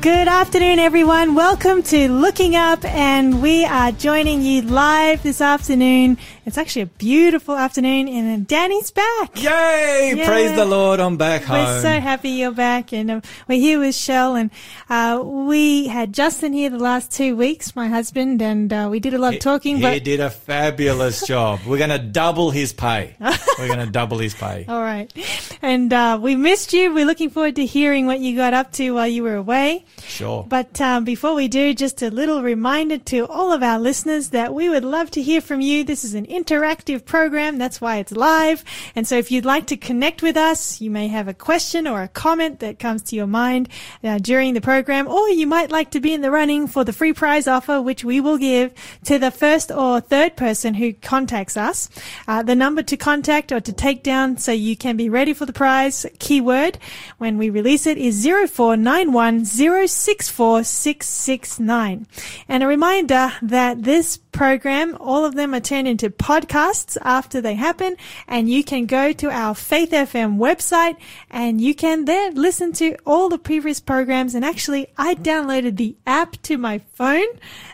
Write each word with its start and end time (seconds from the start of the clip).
Good 0.00 0.28
afternoon, 0.28 0.78
everyone. 0.78 1.34
Welcome 1.34 1.82
to 1.82 2.08
Looking 2.10 2.56
Up, 2.56 2.82
and 2.86 3.42
we 3.42 3.66
are 3.66 3.92
joining 3.92 4.40
you 4.40 4.62
live 4.62 5.22
this 5.22 5.42
afternoon. 5.42 6.16
It's 6.46 6.56
actually 6.56 6.82
a 6.82 6.86
beautiful 6.86 7.54
afternoon, 7.54 8.08
and 8.08 8.46
Danny's 8.46 8.90
back. 8.90 9.36
Yay! 9.36 10.14
Yeah. 10.16 10.26
Praise 10.26 10.56
the 10.56 10.64
Lord, 10.64 11.00
I'm 11.00 11.18
back 11.18 11.42
home. 11.42 11.58
We're 11.58 11.82
so 11.82 12.00
happy 12.00 12.30
you're 12.30 12.50
back, 12.50 12.94
and 12.94 13.10
uh, 13.10 13.20
we're 13.46 13.60
here 13.60 13.78
with 13.78 13.94
Shell, 13.94 14.36
and 14.36 14.50
uh, 14.88 15.20
we 15.22 15.88
had 15.88 16.14
Justin 16.14 16.54
here 16.54 16.70
the 16.70 16.78
last 16.78 17.12
two 17.12 17.36
weeks, 17.36 17.76
my 17.76 17.88
husband, 17.88 18.40
and 18.40 18.72
uh, 18.72 18.88
we 18.90 19.00
did 19.00 19.12
a 19.12 19.18
lot 19.18 19.34
of 19.34 19.40
talking. 19.40 19.76
he 19.76 19.82
but 19.82 20.02
did 20.02 20.20
a 20.20 20.30
fabulous 20.30 21.26
job. 21.26 21.60
We're 21.66 21.76
going 21.76 21.90
to 21.90 21.98
double 21.98 22.50
his 22.50 22.72
pay. 22.72 23.16
We're 23.20 23.66
going 23.66 23.78
to 23.84 23.92
double 23.92 24.16
his 24.16 24.32
pay. 24.32 24.64
all 24.66 24.80
right, 24.80 25.12
and 25.60 25.92
uh, 25.92 26.18
we 26.22 26.36
missed 26.36 26.72
you. 26.72 26.94
We're 26.94 27.04
looking 27.04 27.28
forward 27.28 27.56
to 27.56 27.66
hearing 27.66 28.06
what 28.06 28.20
you 28.20 28.34
got 28.34 28.54
up 28.54 28.72
to 28.72 28.92
while 28.94 29.06
you 29.06 29.24
were 29.24 29.36
away. 29.36 29.84
Sure. 29.98 30.44
But 30.48 30.80
um, 30.80 31.04
before 31.04 31.34
we 31.34 31.48
do, 31.48 31.72
just 31.74 32.02
a 32.02 32.10
little 32.10 32.42
reminder 32.42 32.98
to 32.98 33.26
all 33.26 33.52
of 33.52 33.62
our 33.62 33.78
listeners 33.78 34.30
that 34.30 34.54
we 34.54 34.68
would 34.68 34.84
love 34.84 35.10
to 35.12 35.22
hear 35.22 35.40
from 35.40 35.60
you. 35.60 35.84
This 35.84 36.04
is 36.04 36.14
an 36.14 36.26
interactive 36.26 37.04
program. 37.04 37.58
That's 37.58 37.80
why 37.80 37.98
it's 37.98 38.12
live. 38.12 38.64
And 38.94 39.06
so 39.06 39.16
if 39.16 39.30
you'd 39.30 39.44
like 39.44 39.66
to 39.68 39.76
connect 39.76 40.22
with 40.22 40.36
us, 40.36 40.80
you 40.80 40.90
may 40.90 41.08
have 41.08 41.28
a 41.28 41.34
question 41.34 41.86
or 41.86 42.02
a 42.02 42.08
comment 42.08 42.60
that 42.60 42.78
comes 42.78 43.02
to 43.04 43.16
your 43.16 43.26
mind 43.26 43.68
uh, 44.02 44.18
during 44.18 44.54
the 44.54 44.60
program, 44.60 45.06
or 45.06 45.28
you 45.28 45.46
might 45.46 45.70
like 45.70 45.90
to 45.92 46.00
be 46.00 46.12
in 46.12 46.20
the 46.20 46.30
running 46.30 46.66
for 46.66 46.84
the 46.84 46.92
free 46.92 47.12
prize 47.12 47.46
offer, 47.46 47.80
which 47.80 48.04
we 48.04 48.20
will 48.20 48.38
give 48.38 48.74
to 49.04 49.18
the 49.18 49.30
first 49.30 49.70
or 49.70 50.00
third 50.00 50.36
person 50.36 50.74
who 50.74 50.92
contacts 50.92 51.56
us. 51.56 51.88
Uh, 52.26 52.42
the 52.42 52.54
number 52.54 52.82
to 52.82 52.96
contact 52.96 53.52
or 53.52 53.60
to 53.60 53.72
take 53.72 54.02
down 54.02 54.36
so 54.36 54.52
you 54.52 54.76
can 54.76 54.96
be 54.96 55.08
ready 55.08 55.32
for 55.32 55.46
the 55.46 55.52
prize 55.52 56.06
keyword 56.18 56.78
when 57.18 57.38
we 57.38 57.50
release 57.50 57.86
it 57.86 57.98
is 57.98 58.24
0491 58.24 59.44
064669. 59.84 62.06
And 62.48 62.62
a 62.62 62.66
reminder 62.66 63.32
that 63.42 63.82
this 63.82 64.16
program, 64.32 64.96
all 65.00 65.24
of 65.24 65.34
them 65.34 65.54
are 65.54 65.60
turned 65.60 65.88
into 65.88 66.10
podcasts 66.10 66.96
after 67.02 67.40
they 67.40 67.54
happen, 67.54 67.96
and 68.28 68.48
you 68.48 68.62
can 68.64 68.86
go 68.86 69.12
to 69.12 69.30
our 69.30 69.54
Faith 69.54 69.90
FM 69.90 70.38
website 70.38 70.96
and 71.30 71.60
you 71.60 71.74
can 71.74 72.04
there 72.04 72.30
listen 72.32 72.72
to 72.74 72.96
all 73.04 73.28
the 73.28 73.38
previous 73.38 73.80
programs. 73.80 74.34
And 74.34 74.44
actually, 74.44 74.86
I 74.96 75.14
downloaded 75.16 75.76
the 75.76 75.96
app 76.06 76.40
to 76.42 76.56
my 76.58 76.78
phone. 76.94 77.26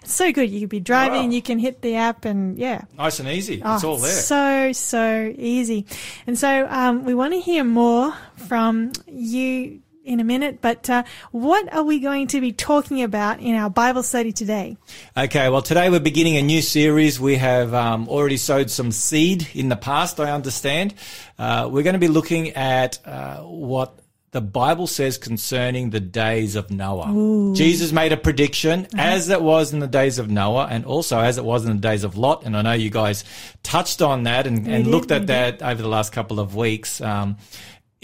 It's 0.02 0.14
so 0.14 0.32
good. 0.32 0.50
You 0.50 0.60
could 0.60 0.68
be 0.70 0.80
driving, 0.80 1.24
Wow. 1.26 1.30
you 1.30 1.42
can 1.42 1.58
hit 1.58 1.82
the 1.82 1.96
app, 1.96 2.24
and 2.24 2.56
yeah, 2.58 2.82
Nice 2.96 3.20
and 3.20 3.28
easy. 3.28 3.60
Oh, 3.64 3.74
it's 3.74 3.84
all 3.84 3.96
there. 3.98 4.12
So, 4.12 4.72
so 4.72 5.34
easy. 5.36 5.86
And 6.26 6.38
so, 6.38 6.66
um, 6.70 7.04
we 7.04 7.14
want 7.14 7.34
to 7.34 7.41
hear 7.41 7.64
more 7.64 8.14
from 8.36 8.92
you 9.06 9.80
in 10.06 10.20
a 10.20 10.24
minute, 10.24 10.60
but, 10.60 10.88
uh, 10.88 11.02
what 11.32 11.72
are 11.74 11.82
we 11.82 11.98
going 11.98 12.28
to 12.28 12.40
be 12.40 12.52
talking 12.52 13.02
about 13.02 13.40
in 13.40 13.54
our 13.54 13.68
Bible 13.68 14.02
study 14.02 14.32
today? 14.32 14.76
Okay, 15.16 15.48
well, 15.48 15.62
today 15.62 15.90
we're 15.90 16.00
beginning 16.00 16.36
a 16.36 16.42
new 16.42 16.62
series. 16.62 17.20
We 17.20 17.36
have 17.36 17.74
um, 17.74 18.08
already 18.08 18.36
sowed 18.36 18.70
some 18.70 18.92
seed 18.92 19.48
in 19.52 19.68
the 19.68 19.76
past, 19.76 20.20
I 20.20 20.30
understand. 20.30 20.94
Uh, 21.38 21.68
we're 21.70 21.82
going 21.82 21.94
to 21.94 22.00
be 22.00 22.08
looking 22.08 22.50
at 22.50 22.98
uh, 23.04 23.38
what 23.40 23.98
the 24.32 24.40
Bible 24.42 24.86
says 24.86 25.16
concerning 25.16 25.90
the 25.90 26.00
days 26.00 26.56
of 26.56 26.70
Noah. 26.70 27.54
Jesus 27.54 27.91
made 27.91 28.12
a 28.12 28.18
prediction, 28.18 28.86
as 28.94 29.30
it 29.30 29.41
was 29.41 29.72
in 29.72 29.78
the 29.78 29.86
days 29.86 30.18
of 30.18 30.28
Noah, 30.28 30.66
and 30.70 30.84
also 30.84 31.18
as 31.18 31.38
it 31.38 31.44
was 31.44 31.64
in 31.64 31.72
the 31.72 31.80
days 31.80 32.04
of 32.04 32.18
Lot. 32.18 32.44
And 32.44 32.54
I 32.54 32.60
know 32.60 32.74
you 32.74 32.91
guys 32.91 33.24
touched 33.62 34.02
on 34.02 34.24
that 34.24 34.46
and, 34.46 34.66
and 34.68 34.84
did, 34.84 34.91
looked 34.91 35.10
at 35.10 35.28
that 35.28 35.62
over 35.62 35.80
the 35.80 35.88
last 35.88 36.12
couple 36.12 36.38
of 36.38 36.54
weeks. 36.54 37.00
Um, 37.00 37.38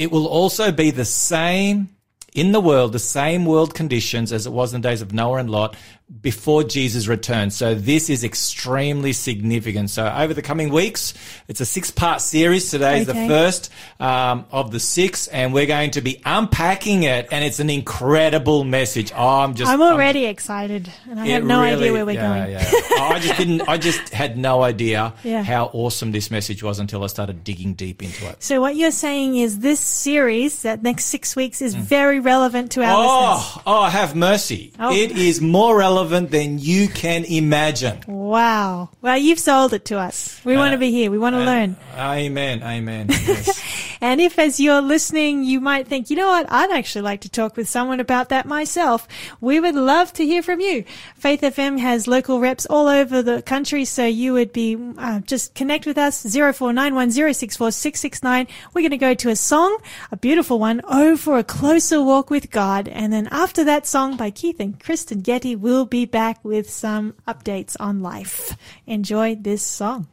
it 0.02 0.10
will 0.10 0.26
also 0.26 0.72
be 0.72 0.90
the 0.90 1.04
same 1.04 1.88
in 2.34 2.50
the 2.50 2.60
world, 2.60 2.92
the 2.92 2.98
same 2.98 3.44
world 3.44 3.72
conditions 3.72 4.32
as 4.32 4.46
it 4.46 4.52
was 4.52 4.74
in 4.74 4.80
the 4.80 4.88
days 4.88 5.00
of 5.00 5.12
Noah 5.12 5.38
and 5.38 5.48
Lot 5.48 5.76
before 6.20 6.62
Jesus 6.62 7.06
returns. 7.08 7.56
So 7.56 7.74
this 7.74 8.10
is 8.10 8.22
extremely 8.22 9.12
significant. 9.12 9.90
So 9.90 10.06
over 10.06 10.34
the 10.34 10.42
coming 10.42 10.70
weeks, 10.70 11.14
it's 11.48 11.60
a 11.60 11.64
six 11.64 11.90
part 11.90 12.20
series. 12.20 12.70
Today 12.70 13.00
is 13.00 13.08
Okay. 13.08 13.22
the 13.22 13.28
first 13.28 13.70
um, 13.98 14.44
of 14.52 14.70
the 14.72 14.78
six, 14.80 15.26
and 15.28 15.54
we're 15.54 15.66
going 15.66 15.92
to 15.92 16.00
be 16.00 16.20
unpacking 16.24 17.04
it. 17.04 17.28
And 17.32 17.44
it's 17.44 17.60
an 17.60 17.70
incredible 17.70 18.64
message. 18.64 19.10
Oh, 19.14 19.40
I'm 19.40 19.54
just, 19.54 19.70
I'm 19.72 19.80
already 19.80 20.26
excited 20.26 20.92
and 21.10 21.18
I 21.18 21.26
have 21.28 21.44
no 21.44 21.60
idea 21.60 21.92
where 21.92 22.04
we're 22.04 22.12
yeah, 22.12 22.28
going. 22.46 22.52
yeah. 22.52 23.02
I 23.02 23.18
just 23.18 23.38
didn't. 23.38 23.62
I 23.68 23.78
just 23.78 24.10
had 24.10 24.36
no 24.36 24.62
idea 24.62 25.14
Yeah. 25.24 25.42
how 25.42 25.70
awesome 25.72 26.12
this 26.12 26.30
message 26.30 26.62
was 26.62 26.78
until 26.78 27.02
I 27.04 27.06
started 27.06 27.42
digging 27.42 27.72
deep 27.74 28.02
into 28.02 28.28
it. 28.28 28.42
So 28.42 28.60
what 28.60 28.76
you're 28.76 28.90
saying 28.90 29.36
is 29.36 29.60
this 29.60 29.80
series, 29.80 30.62
that 30.62 30.82
next 30.82 31.06
six 31.06 31.34
weeks, 31.34 31.62
is 31.62 31.74
very 31.74 32.20
relevant 32.20 32.72
to 32.72 32.82
our 32.82 32.98
listeners. 32.98 33.62
Oh, 33.66 33.84
oh, 33.84 33.84
have 33.84 34.14
mercy. 34.14 34.72
Oh. 34.78 34.94
It 34.94 35.12
is 35.12 35.40
more 35.40 35.78
relevant 35.78 36.01
than 36.10 36.58
you 36.58 36.88
can 36.88 37.24
imagine. 37.24 38.00
Wow. 38.06 38.90
Well, 39.00 39.16
you've 39.16 39.38
sold 39.38 39.72
it 39.72 39.84
to 39.86 39.98
us. 39.98 40.40
We 40.44 40.56
want 40.56 40.72
to 40.72 40.78
be 40.78 40.90
here. 40.90 41.10
We 41.10 41.18
want 41.18 41.34
to 41.36 41.44
learn. 41.44 41.76
Amen. 41.96 42.62
Amen. 42.62 43.06
Yes. 43.08 43.88
And 44.02 44.20
if 44.20 44.36
as 44.36 44.58
you're 44.58 44.82
listening, 44.82 45.44
you 45.44 45.60
might 45.60 45.86
think, 45.86 46.10
you 46.10 46.16
know 46.16 46.26
what, 46.26 46.50
I'd 46.50 46.72
actually 46.72 47.02
like 47.02 47.20
to 47.20 47.28
talk 47.28 47.56
with 47.56 47.68
someone 47.68 48.00
about 48.00 48.30
that 48.30 48.46
myself. 48.46 49.06
We 49.40 49.60
would 49.60 49.76
love 49.76 50.12
to 50.14 50.26
hear 50.26 50.42
from 50.42 50.58
you. 50.58 50.84
Faith 51.14 51.40
FM 51.40 51.78
has 51.78 52.08
local 52.08 52.40
reps 52.40 52.66
all 52.66 52.88
over 52.88 53.22
the 53.22 53.42
country, 53.42 53.84
so 53.84 54.04
you 54.04 54.32
would 54.32 54.52
be, 54.52 54.76
uh, 54.98 55.20
just 55.20 55.54
connect 55.54 55.86
with 55.86 55.98
us, 55.98 56.26
0491064669. 56.26 58.48
We're 58.74 58.82
going 58.82 58.90
to 58.90 58.96
go 58.96 59.14
to 59.14 59.28
a 59.28 59.36
song, 59.36 59.78
a 60.10 60.16
beautiful 60.16 60.58
one, 60.58 60.80
Oh, 60.88 61.16
for 61.16 61.38
a 61.38 61.44
Closer 61.44 62.02
Walk 62.02 62.28
with 62.28 62.50
God. 62.50 62.88
And 62.88 63.12
then 63.12 63.28
after 63.30 63.62
that 63.62 63.86
song 63.86 64.16
by 64.16 64.32
Keith 64.32 64.58
and 64.58 64.80
Kristyn 64.80 65.20
Getty, 65.20 65.54
we'll 65.54 65.86
be 65.86 66.06
back 66.06 66.44
with 66.44 66.68
some 66.68 67.14
updates 67.28 67.76
on 67.78 68.02
life. 68.02 68.56
Enjoy 68.84 69.36
this 69.36 69.62
song. 69.62 70.08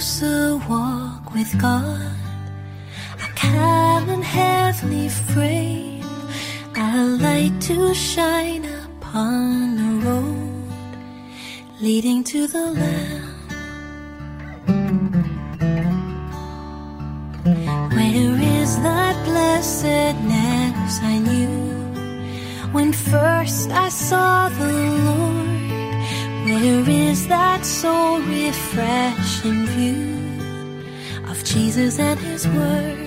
Closer 0.00 0.56
walk 0.66 1.34
with 1.34 1.60
God, 1.60 2.16
a 3.22 3.28
calm 3.36 4.08
and 4.08 4.24
heavenly 4.24 5.10
frame, 5.10 6.02
a 6.74 7.04
light 7.20 7.52
to 7.60 7.92
shine 7.92 8.64
upon 8.64 9.76
the 9.76 10.06
road 10.06 10.72
leading 11.82 12.24
to 12.24 12.46
the 12.46 12.66
Lamb. 12.80 13.28
Where 17.92 18.40
is 18.58 18.80
that 18.80 19.16
blessedness 19.26 20.92
I 21.02 21.18
knew 21.18 22.72
when 22.72 22.94
first 22.94 23.70
I 23.70 23.90
saw 23.90 24.48
the 24.48 24.72
Lord? 25.04 25.19
Where 26.50 26.90
is 26.90 27.28
that 27.28 27.64
soul 27.64 28.18
refreshing 28.22 29.66
view 29.66 30.18
of 31.30 31.44
Jesus 31.44 32.00
and 32.00 32.18
His 32.18 32.48
Word? 32.48 32.98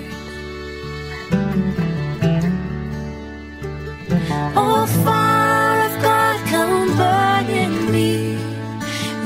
Oh, 4.56 4.86
fire 5.04 5.80
of 5.88 5.94
God, 6.02 6.36
come 6.48 6.96
burn 6.96 7.46
in 7.62 7.92
me, 7.92 8.38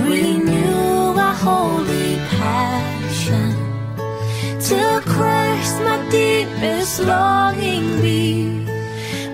renew 0.03 1.15
a 1.17 1.33
holy 1.47 2.17
passion 2.41 3.55
till 4.59 5.01
Christ, 5.03 5.75
my 5.87 5.99
deepest 6.11 7.01
longing 7.05 8.03
be, 8.03 8.49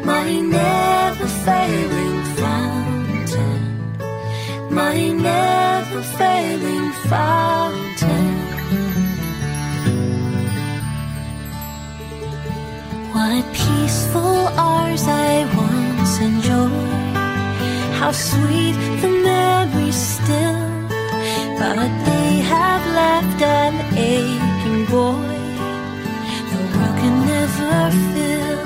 my 0.04 0.40
never 0.40 1.26
failing 1.26 2.03
never 5.94 6.06
failing 6.18 6.90
fountain. 7.08 8.34
What 13.12 13.44
peaceful 13.52 14.48
hours 14.58 15.04
I 15.06 15.44
once 15.56 16.20
enjoyed, 16.20 17.16
how 17.98 18.12
sweet 18.12 18.76
the 19.02 19.08
memories 19.08 20.00
still, 20.16 20.70
but 21.58 21.90
they 22.08 22.30
have 22.54 22.84
left 23.00 23.42
an 23.42 23.74
aching 23.96 24.84
void 24.86 25.34
the 26.50 26.60
world 26.72 26.96
can 27.02 27.16
never 27.32 27.90
fill. 28.10 28.64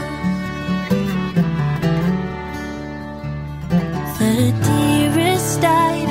The 4.18 4.34
dearest 4.64 5.64
idol 5.64 6.07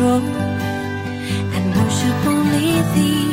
and 0.00 1.74
worship 1.74 2.26
only 2.26 2.82
thee. 2.94 3.27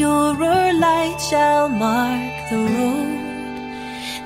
Purer 0.00 0.72
light 0.72 1.20
shall 1.28 1.68
mark 1.68 2.32
the 2.48 2.56
road 2.56 3.20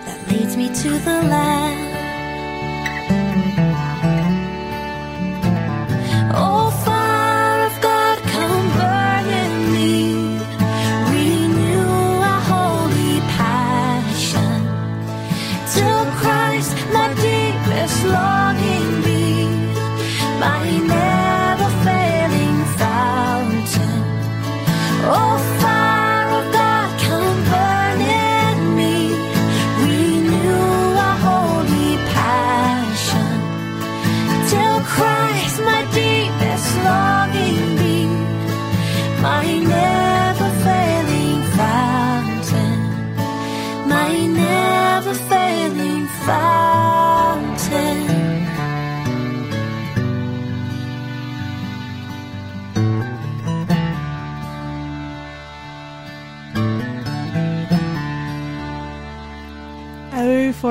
that 0.06 0.20
leads 0.30 0.56
me 0.56 0.68
to 0.68 0.90
the 1.06 1.18
land. 1.32 1.73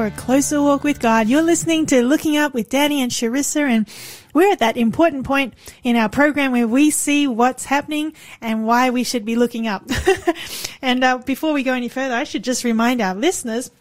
For 0.04 0.08
a 0.08 0.12
closer 0.12 0.62
walk 0.62 0.84
with 0.84 1.00
God. 1.00 1.30
You're 1.30 1.42
listening 1.42 1.86
to 1.86 2.04
Looking 2.04 2.36
Up 2.36 2.54
with 2.54 2.68
Danny 2.68 3.02
and 3.02 3.10
Sharissa, 3.10 3.62
and 3.62 3.88
we're 4.34 4.52
at 4.52 4.60
that 4.60 4.76
important 4.76 5.24
point 5.24 5.54
in 5.82 5.96
our 5.96 6.10
program 6.10 6.52
where 6.52 6.68
we 6.68 6.90
see 6.90 7.26
what's 7.26 7.64
happening 7.64 8.12
and 8.42 8.66
why 8.66 8.90
we 8.90 9.06
should 9.06 9.24
be 9.24 9.38
looking 9.38 9.66
up. 9.66 9.90
and 10.82 11.06
uh, 11.06 11.20
before 11.20 11.54
we 11.54 11.64
go 11.64 11.74
any 11.74 11.88
further, 11.88 12.16
I 12.16 12.26
should 12.26 12.44
just 12.44 12.66
remind 12.66 13.00
our 13.00 13.16
listeners 13.16 13.72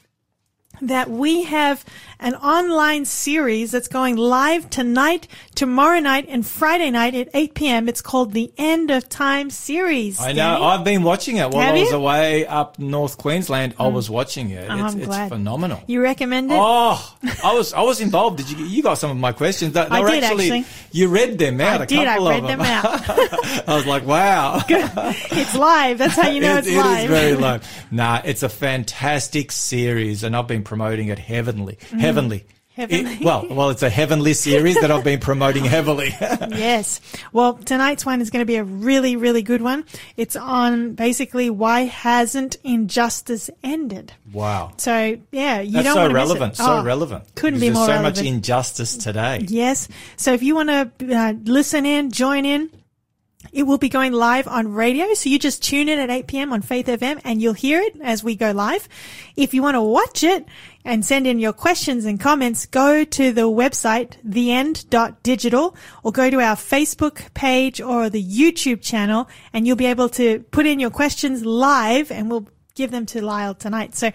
that 0.80 1.10
we 1.10 1.44
have 1.44 1.84
an 2.22 2.34
online 2.36 3.04
series 3.04 3.72
that's 3.72 3.88
going 3.88 4.16
live 4.16 4.70
tonight, 4.70 5.26
tomorrow 5.54 5.98
night, 5.98 6.26
and 6.28 6.46
Friday 6.46 6.90
night 6.90 7.14
at 7.14 7.28
8 7.34 7.54
p.m. 7.54 7.88
It's 7.88 8.00
called 8.00 8.32
the 8.32 8.52
End 8.56 8.90
of 8.90 9.08
Time 9.08 9.50
series. 9.50 10.20
I 10.20 10.28
know. 10.28 10.34
Danny. 10.34 10.64
I've 10.64 10.84
been 10.84 11.02
watching 11.02 11.36
it 11.36 11.50
while 11.50 11.62
Have 11.62 11.74
I 11.74 11.80
was 11.80 11.90
you? 11.90 11.96
away 11.96 12.46
up 12.46 12.78
North 12.78 13.18
Queensland. 13.18 13.74
I 13.78 13.88
hmm. 13.88 13.94
was 13.94 14.08
watching 14.08 14.50
it. 14.50 14.68
Oh, 14.70 14.86
it's, 14.86 14.94
it's 14.94 15.28
phenomenal. 15.28 15.82
You 15.88 16.00
recommend 16.00 16.52
it? 16.52 16.58
Oh, 16.60 17.16
I 17.44 17.54
was 17.54 17.72
I 17.72 17.82
was 17.82 18.00
involved. 18.00 18.38
Did 18.38 18.50
you 18.50 18.64
you 18.66 18.82
got 18.82 18.94
some 18.94 19.10
of 19.10 19.16
my 19.16 19.32
questions? 19.32 19.74
They, 19.74 19.82
they 19.82 19.88
I 19.88 20.10
did, 20.10 20.24
actually. 20.24 20.64
You 20.92 21.08
read 21.08 21.38
them 21.38 21.60
out. 21.60 21.80
I 21.80 21.84
a 21.84 21.86
did. 21.86 22.06
I 22.06 22.18
read 22.18 22.42
of 22.44 22.48
them 22.48 22.60
out. 22.60 22.84
I 23.68 23.74
was 23.74 23.86
like, 23.86 24.06
wow. 24.06 24.62
it's 24.68 25.56
live. 25.56 25.98
That's 25.98 26.14
how 26.14 26.28
you 26.28 26.40
know 26.40 26.56
It- 26.56 26.58
it's 26.58 26.68
it 26.68 26.70
is 26.70 26.76
live. 26.76 27.08
very 27.10 27.34
live. 27.34 27.86
Nah, 27.90 28.22
it's 28.24 28.44
a 28.44 28.48
fantastic 28.48 29.50
series, 29.50 30.22
and 30.22 30.36
I've 30.36 30.46
been 30.46 30.62
promoting 30.72 31.08
it 31.08 31.18
heavenly, 31.18 31.76
heavenly. 31.98 32.38
Mm. 32.40 32.46
Heavenly. 32.74 33.12
It- 33.16 33.22
well, 33.22 33.46
well, 33.50 33.68
it's 33.68 33.82
a 33.82 33.90
heavenly 33.90 34.32
series 34.32 34.80
that 34.80 34.90
I've 34.90 35.04
been 35.04 35.20
promoting 35.30 35.66
heavily. 35.66 36.14
Yes. 36.48 37.02
Well, 37.30 37.54
tonight's 37.54 38.06
one 38.06 38.22
is 38.22 38.30
going 38.30 38.40
to 38.40 38.46
be 38.46 38.56
a 38.56 38.64
really, 38.64 39.16
really 39.16 39.42
good 39.42 39.60
one. 39.60 39.84
It's 40.16 40.34
on 40.36 40.94
basically 40.94 41.50
why 41.50 41.80
hasn't 41.80 42.56
injustice 42.64 43.50
ended? 43.62 44.14
wow. 44.32 44.72
So 44.78 45.18
yeah, 45.30 45.60
you 45.60 45.72
That's 45.72 45.84
don't 45.84 45.94
so 45.94 46.00
want 46.00 46.10
to 46.10 46.14
relevant. 46.14 46.52
Miss 46.52 46.60
it. 46.60 46.62
So 46.62 46.78
Oh, 46.78 46.82
relevant. 46.84 47.34
Couldn't 47.34 47.60
be 47.60 47.68
more 47.68 47.84
so 47.84 47.92
relevant. 47.92 48.16
much 48.16 48.24
injustice 48.24 48.96
today. 48.96 49.44
Yes. 49.46 49.88
So 50.16 50.32
if 50.32 50.42
you 50.42 50.54
want 50.54 50.70
to 50.70 51.14
uh, 51.14 51.34
listen 51.44 51.84
in, 51.84 52.10
join 52.10 52.46
in, 52.46 52.70
it 53.52 53.64
will 53.64 53.78
be 53.78 53.88
going 53.88 54.12
live 54.12 54.48
on 54.48 54.72
radio. 54.72 55.12
So 55.14 55.28
you 55.28 55.38
just 55.38 55.62
tune 55.62 55.88
in 55.88 55.98
at 55.98 56.10
8 56.10 56.26
p.m. 56.26 56.52
on 56.52 56.62
Faith 56.62 56.86
FM 56.86 57.20
and 57.24 57.40
you'll 57.42 57.52
hear 57.52 57.80
it 57.80 57.96
as 58.02 58.24
we 58.24 58.34
go 58.34 58.50
live. 58.52 58.88
If 59.36 59.52
you 59.52 59.62
want 59.62 59.74
to 59.74 59.82
watch 59.82 60.22
it 60.22 60.46
and 60.84 61.04
send 61.04 61.26
in 61.26 61.38
your 61.38 61.52
questions 61.52 62.06
and 62.06 62.18
comments, 62.18 62.64
go 62.66 63.04
to 63.04 63.32
the 63.32 63.42
website, 63.42 64.14
theend.digital 64.24 65.76
or 66.02 66.12
go 66.12 66.30
to 66.30 66.40
our 66.40 66.56
Facebook 66.56 67.32
page 67.34 67.80
or 67.80 68.08
the 68.08 68.24
YouTube 68.24 68.80
channel 68.80 69.28
and 69.52 69.66
you'll 69.66 69.76
be 69.76 69.86
able 69.86 70.08
to 70.10 70.40
put 70.50 70.66
in 70.66 70.80
your 70.80 70.90
questions 70.90 71.44
live 71.44 72.10
and 72.10 72.30
we'll 72.30 72.48
give 72.74 72.90
them 72.90 73.04
to 73.06 73.22
Lyle 73.22 73.54
tonight. 73.54 73.94
So 73.94 74.10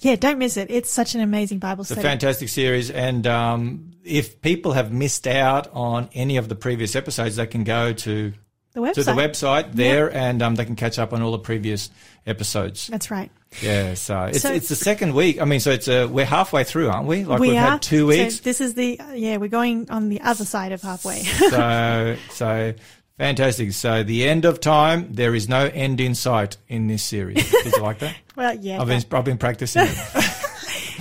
yeah, 0.00 0.16
don't 0.16 0.38
miss 0.38 0.56
it. 0.56 0.70
It's 0.70 0.90
such 0.90 1.14
an 1.14 1.20
amazing 1.20 1.58
Bible 1.58 1.82
It's 1.82 1.90
a 1.90 1.94
study. 1.94 2.08
fantastic 2.08 2.48
series, 2.48 2.90
and 2.90 3.26
um, 3.26 3.92
if 4.02 4.40
people 4.40 4.72
have 4.72 4.92
missed 4.92 5.26
out 5.26 5.68
on 5.72 6.08
any 6.14 6.36
of 6.38 6.48
the 6.48 6.54
previous 6.54 6.96
episodes, 6.96 7.36
they 7.36 7.46
can 7.46 7.64
go 7.64 7.92
to 7.92 8.32
the 8.72 8.80
website. 8.80 8.94
to 8.94 9.02
the 9.04 9.12
website 9.12 9.72
there, 9.72 10.14
and 10.14 10.42
um, 10.42 10.54
they 10.54 10.64
can 10.64 10.76
catch 10.76 10.98
up 10.98 11.12
on 11.12 11.22
all 11.22 11.32
the 11.32 11.38
previous 11.38 11.90
episodes. 12.26 12.86
That's 12.86 13.10
right. 13.10 13.30
Yeah, 13.62 13.94
so 13.94 14.24
it's 14.24 14.42
So- 14.42 14.52
it's 14.52 14.68
the 14.68 14.76
second 14.76 15.14
week. 15.14 15.40
I 15.40 15.44
mean, 15.44 15.60
so 15.60 15.72
it's 15.72 15.88
uh, 15.88 16.06
we're 16.10 16.24
halfway 16.24 16.62
through, 16.64 16.88
aren't 16.88 17.08
we? 17.08 17.24
Like 17.24 17.40
we 17.40 17.54
have 17.54 17.66
are 17.66 17.70
had 17.72 17.82
two 17.82 18.06
weeks. 18.06 18.36
So 18.36 18.42
this 18.42 18.60
is 18.60 18.74
the 18.74 19.00
yeah. 19.14 19.38
We're 19.38 19.48
going 19.48 19.90
on 19.90 20.08
the 20.08 20.20
other 20.20 20.44
side 20.44 20.72
of 20.72 20.82
halfway. 20.82 21.18
so 21.22 22.16
so 22.30 22.74
fantastic. 23.18 23.72
So 23.72 24.04
the 24.04 24.28
end 24.28 24.44
of 24.44 24.60
time. 24.60 25.12
There 25.12 25.34
is 25.34 25.48
no 25.48 25.66
end 25.66 26.00
in 26.00 26.14
sight 26.14 26.56
in 26.68 26.86
this 26.86 27.02
series. 27.02 27.50
Did 27.50 27.74
you 27.74 27.82
like 27.82 27.98
that? 27.98 28.14
well, 28.36 28.54
yeah. 28.54 28.80
I've 28.80 28.86
been 28.86 29.02
I've 29.12 29.24
been 29.24 29.38
practicing. 29.38 29.86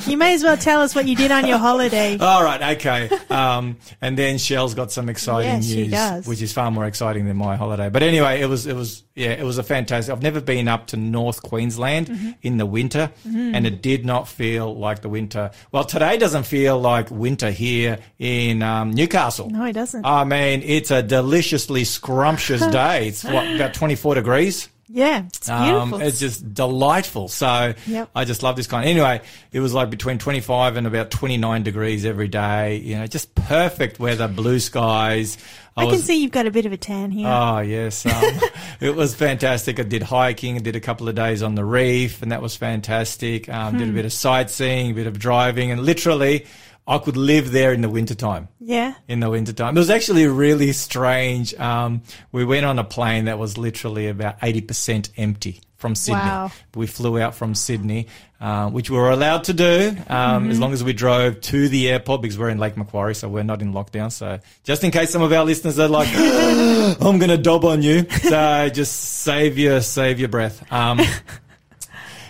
you 0.08 0.18
may 0.18 0.34
as 0.34 0.44
well 0.44 0.58
tell 0.58 0.82
us 0.82 0.94
what 0.96 1.08
you 1.08 1.16
did 1.16 1.32
on 1.32 1.46
your 1.48 1.58
holiday. 1.58 2.18
All 2.20 2.44
right, 2.44 2.78
okay. 2.78 3.10
Um, 3.30 3.78
and 4.02 4.18
then 4.18 4.38
Shell's 4.38 4.74
got 4.74 4.92
some 4.92 5.10
exciting 5.10 5.52
Yes, 5.58 5.66
she 5.68 5.76
news, 5.84 5.92
does. 5.92 6.28
which 6.28 6.42
is 6.42 6.54
far 6.54 6.72
more 6.72 6.86
exciting 6.86 7.26
than 7.26 7.38
my 7.38 7.56
holiday. 7.56 7.90
But 7.90 8.04
anyway, 8.04 8.42
it 8.42 8.48
was, 8.48 8.68
it 8.68 8.76
was, 8.76 9.04
yeah, 9.16 9.30
it 9.32 9.44
was 9.44 9.58
a 9.58 9.64
fantastic. 9.64 10.12
I've 10.12 10.22
never 10.24 10.42
been 10.42 10.68
up 10.68 10.88
to 10.88 10.98
North 10.98 11.42
Queensland 11.42 12.08
Mm-hmm. 12.08 12.30
in 12.42 12.58
the 12.58 12.66
winter, 12.66 13.12
and 13.26 13.66
it 13.68 13.82
did 13.82 14.06
not 14.06 14.28
feel 14.28 14.76
like 14.76 15.02
the 15.02 15.10
winter. 15.10 15.52
Well, 15.72 15.84
today 15.84 16.18
doesn't 16.18 16.44
feel 16.44 16.80
like 16.80 17.12
winter 17.12 17.52
here 17.52 18.00
in 18.18 18.64
um, 18.64 18.92
Newcastle. 18.92 19.50
No, 19.50 19.66
it 19.66 19.74
doesn't. 19.74 20.06
I 20.06 20.24
mean, 20.24 20.62
it's 20.64 20.92
a 20.92 21.04
deliciously 21.04 21.84
scrumptious 21.84 22.66
day. 22.72 23.08
It's 23.10 23.24
what 23.24 23.46
about 23.56 23.74
twenty 23.74 23.96
four 23.96 24.16
degrees. 24.16 24.70
Yeah, 24.92 25.26
it's 25.28 25.48
beautiful. 25.48 25.96
Um, 25.96 26.02
it's 26.02 26.20
just 26.20 26.54
delightful. 26.54 27.28
So 27.28 27.74
Yep. 27.86 28.10
I 28.16 28.26
just 28.26 28.42
love 28.42 28.56
this 28.56 28.66
kind. 28.68 28.88
Anyway, 28.88 29.22
it 29.52 29.60
was 29.60 29.74
like 29.74 29.90
between 29.90 30.18
25 30.18 30.78
and 30.78 30.88
about 30.88 31.12
29 31.12 31.64
degrees 31.64 32.06
every 32.06 32.28
day. 32.28 32.78
You 32.78 32.98
know, 32.98 33.08
just 33.08 33.36
perfect 33.36 34.00
weather, 34.00 34.28
blue 34.28 34.60
skies. 34.60 35.38
I 35.78 35.84
can 35.84 35.92
was, 35.92 36.04
see 36.04 36.22
you've 36.22 36.32
got 36.32 36.46
a 36.48 36.52
bit 36.52 36.66
of 36.66 36.74
a 36.74 36.78
tan 36.78 37.12
here. 37.12 37.28
Oh 37.28 37.60
yes, 37.60 38.06
um, 38.06 38.40
it 38.82 38.96
was 38.96 39.16
fantastic. 39.16 39.80
I 39.80 39.84
did 39.84 40.04
hiking, 40.04 40.56
I 40.56 40.60
did 40.60 40.76
a 40.76 40.82
couple 40.82 41.08
of 41.08 41.16
days 41.16 41.42
on 41.42 41.56
the 41.56 41.64
reef, 41.64 42.22
and 42.22 42.32
that 42.32 42.42
was 42.42 42.56
fantastic. 42.56 43.48
Um, 43.48 43.74
Hmm. 43.74 43.78
Did 43.78 43.90
a 43.90 43.94
bit 43.94 44.06
of 44.06 44.12
sightseeing, 44.12 44.92
a 44.92 44.94
bit 44.94 45.08
of 45.08 45.20
driving, 45.20 45.72
and 45.72 45.82
literally, 45.82 46.46
I 46.90 46.98
could 46.98 47.16
live 47.16 47.52
there 47.52 47.72
in 47.72 47.82
the 47.82 47.90
wintertime 47.90 48.48
yeah. 48.60 48.96
in 49.08 49.20
the 49.20 49.30
wintertime. 49.30 49.78
It 49.78 49.80
was 49.80 49.92
actually 49.92 50.26
really 50.26 50.74
strange. 50.74 51.54
Um, 51.54 52.02
we 52.32 52.44
went 52.44 52.66
on 52.66 52.80
a 52.80 52.84
plane 52.84 53.26
that 53.26 53.38
was 53.38 53.60
literally 53.60 54.08
about 54.08 54.40
80% 54.40 55.12
empty 55.16 55.62
from 55.78 55.96
Sydney. 55.96 56.20
Wow. 56.20 56.52
We 56.76 56.88
flew 56.88 57.20
out 57.20 57.36
from 57.36 57.56
Sydney, 57.56 58.08
uh, 58.42 58.70
which 58.70 58.90
we 58.90 58.98
were 58.98 59.12
allowed 59.12 59.46
to 59.46 59.54
do 59.54 59.96
um, 60.08 60.50
as 60.50 60.60
long 60.60 60.74
as 60.74 60.84
we 60.84 60.94
drove 60.94 61.40
to 61.42 61.70
the 61.70 61.90
airport 61.90 62.22
because 62.22 62.38
we're 62.38 62.50
in 62.50 62.58
Lake 62.58 62.76
Macquarie, 62.76 63.16
so 63.16 63.30
we're 63.30 63.44
not 63.44 63.62
in 63.62 63.72
lockdown. 63.72 64.12
So 64.12 64.40
just 64.64 64.84
in 64.84 64.92
case 64.92 65.12
some 65.12 65.22
of 65.22 65.32
our 65.32 65.46
listeners 65.46 65.80
are 65.80 65.88
like, 65.88 66.10
I'm 66.16 67.20
going 67.20 67.30
to 67.30 67.38
dob 67.38 67.66
on 67.66 67.82
you, 67.82 68.10
so 68.24 68.70
just 68.70 68.94
save 68.94 69.58
your 69.58 69.82
save 69.82 70.20
your 70.20 70.30
breath. 70.30 70.70
Um, 70.72 71.00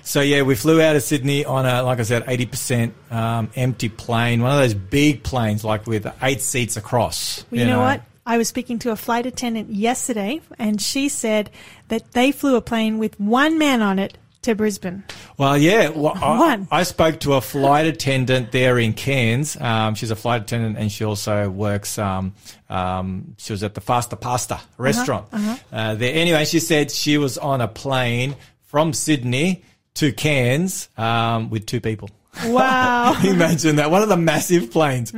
so 0.09 0.21
yeah, 0.21 0.41
we 0.41 0.55
flew 0.55 0.81
out 0.81 0.95
of 0.95 1.03
Sydney 1.03 1.45
on 1.45 1.67
a, 1.67 1.83
like 1.83 1.99
I 1.99 2.01
said, 2.01 2.25
80% 2.25 3.11
um, 3.11 3.51
empty 3.55 3.89
plane, 3.89 4.41
one 4.41 4.51
of 4.51 4.57
those 4.57 4.73
big 4.73 5.21
planes, 5.21 5.63
like 5.63 5.85
with 5.85 6.11
eight 6.23 6.41
seats 6.41 6.77
across. 6.77 7.45
Well, 7.51 7.61
you, 7.61 7.67
know, 7.67 7.77
what? 7.77 8.01
I 8.25 8.39
was 8.39 8.47
speaking 8.47 8.79
to 8.79 8.89
a 8.89 8.95
flight 8.95 9.27
attendant 9.27 9.69
yesterday, 9.69 10.41
and 10.57 10.81
she 10.81 11.09
said 11.09 11.51
that 11.89 12.13
they 12.13 12.31
flew 12.31 12.55
a 12.55 12.61
plane 12.61 12.97
with 12.97 13.19
one 13.19 13.59
man 13.59 13.83
on 13.83 13.99
it 13.99 14.17
to 14.41 14.55
Brisbane. 14.55 15.03
Well, 15.37 15.55
yeah. 15.59 15.89
Well, 15.89 16.13
I, 16.15 16.39
One. 16.39 16.67
I 16.71 16.81
spoke 16.83 17.19
to 17.19 17.33
a 17.33 17.41
flight 17.41 17.85
attendant 17.85 18.51
there 18.51 18.79
in 18.79 18.93
Cairns. 18.93 19.61
Um, 19.61 19.93
she's 19.93 20.09
a 20.09 20.15
flight 20.15 20.41
attendant 20.41 20.79
and 20.79 20.91
she 20.91 21.03
also 21.03 21.51
works, 21.51 21.99
um, 21.99 22.33
um, 22.67 23.35
she 23.37 23.53
was 23.53 23.61
at 23.61 23.75
the 23.75 23.81
Fasta 23.81 24.15
Pasta 24.19 24.59
restaurant 24.79 25.27
uh 25.71 25.93
there. 25.93 26.15
Anyway, 26.15 26.45
she 26.45 26.59
said 26.59 26.89
she 26.89 27.19
was 27.19 27.37
on 27.37 27.61
a 27.61 27.67
plane 27.67 28.35
from 28.63 28.91
Sydney 28.93 29.63
to 29.99 30.13
Cairns 30.13 30.87
um, 30.97 31.49
with 31.49 31.65
two 31.65 31.81
people. 31.81 32.09
Wow. 32.45 33.19
Imagine 33.23 33.75
that. 33.77 33.91
One 33.91 34.01
of 34.01 34.07
the 34.07 34.15
massive 34.15 34.71
planes. 34.71 35.11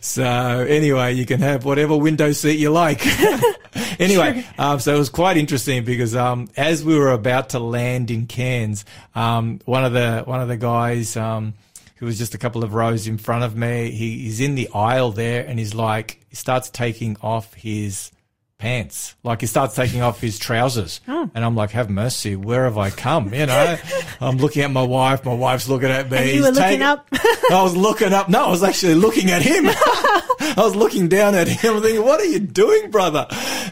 So 0.00 0.24
anyway, 0.24 1.14
you 1.14 1.24
can 1.24 1.40
have 1.40 1.64
whatever 1.64 1.96
window 1.96 2.32
seat 2.32 2.58
you 2.58 2.70
like. 2.70 3.06
anyway, 4.00 4.44
um, 4.58 4.80
so 4.80 4.96
it 4.96 4.98
was 4.98 5.10
quite 5.10 5.36
interesting 5.36 5.84
because 5.84 6.16
um, 6.16 6.48
as 6.56 6.84
we 6.84 6.98
were 6.98 7.12
about 7.12 7.50
to 7.50 7.60
land 7.60 8.10
in 8.10 8.26
Cairns, 8.26 8.84
um, 9.14 9.60
one 9.64 9.84
of 9.84 9.92
the 9.92 10.22
one 10.24 10.40
of 10.40 10.48
the 10.48 10.56
guys 10.56 11.16
um, 11.16 11.54
who 11.96 12.06
was 12.06 12.18
just 12.18 12.34
a 12.34 12.38
couple 12.38 12.64
of 12.64 12.74
rows 12.74 13.06
in 13.06 13.18
front 13.18 13.44
of 13.44 13.54
me, 13.54 13.92
he, 13.92 14.18
he's 14.24 14.40
in 14.40 14.56
the 14.56 14.68
aisle 14.74 15.12
there, 15.12 15.46
and 15.46 15.56
he's 15.56 15.74
like, 15.74 16.20
he 16.28 16.34
starts 16.34 16.68
taking 16.68 17.16
off 17.22 17.54
his 17.54 18.10
pants. 18.58 19.14
Like 19.22 19.40
he 19.42 19.46
starts 19.46 19.74
taking 19.74 20.02
off 20.02 20.20
his 20.20 20.38
trousers. 20.38 21.00
Oh. 21.08 21.30
And 21.34 21.44
I'm 21.44 21.54
like, 21.54 21.70
have 21.72 21.90
mercy, 21.90 22.36
where 22.36 22.64
have 22.64 22.78
I 22.78 22.90
come? 22.90 23.32
You 23.34 23.46
know, 23.46 23.76
I'm 24.20 24.38
looking 24.38 24.62
at 24.62 24.70
my 24.70 24.82
wife, 24.82 25.24
my 25.24 25.34
wife's 25.34 25.68
looking 25.68 25.90
at 25.90 26.10
me. 26.10 26.16
And 26.16 26.26
you 26.26 26.32
He's 26.34 26.42
were 26.42 26.48
looking 26.48 26.62
taking- 26.62 26.82
up. 26.82 27.06
I 27.12 27.62
was 27.62 27.76
looking 27.76 28.12
up. 28.12 28.28
No, 28.28 28.46
I 28.46 28.50
was 28.50 28.62
actually 28.62 28.94
looking 28.94 29.30
at 29.30 29.42
him. 29.42 29.64
I 29.68 30.54
was 30.56 30.74
looking 30.74 31.08
down 31.08 31.34
at 31.34 31.48
him. 31.48 31.76
I'm 31.76 31.82
thinking, 31.82 32.04
what 32.04 32.20
are 32.20 32.24
you 32.24 32.38
doing, 32.40 32.90
brother? 32.90 33.26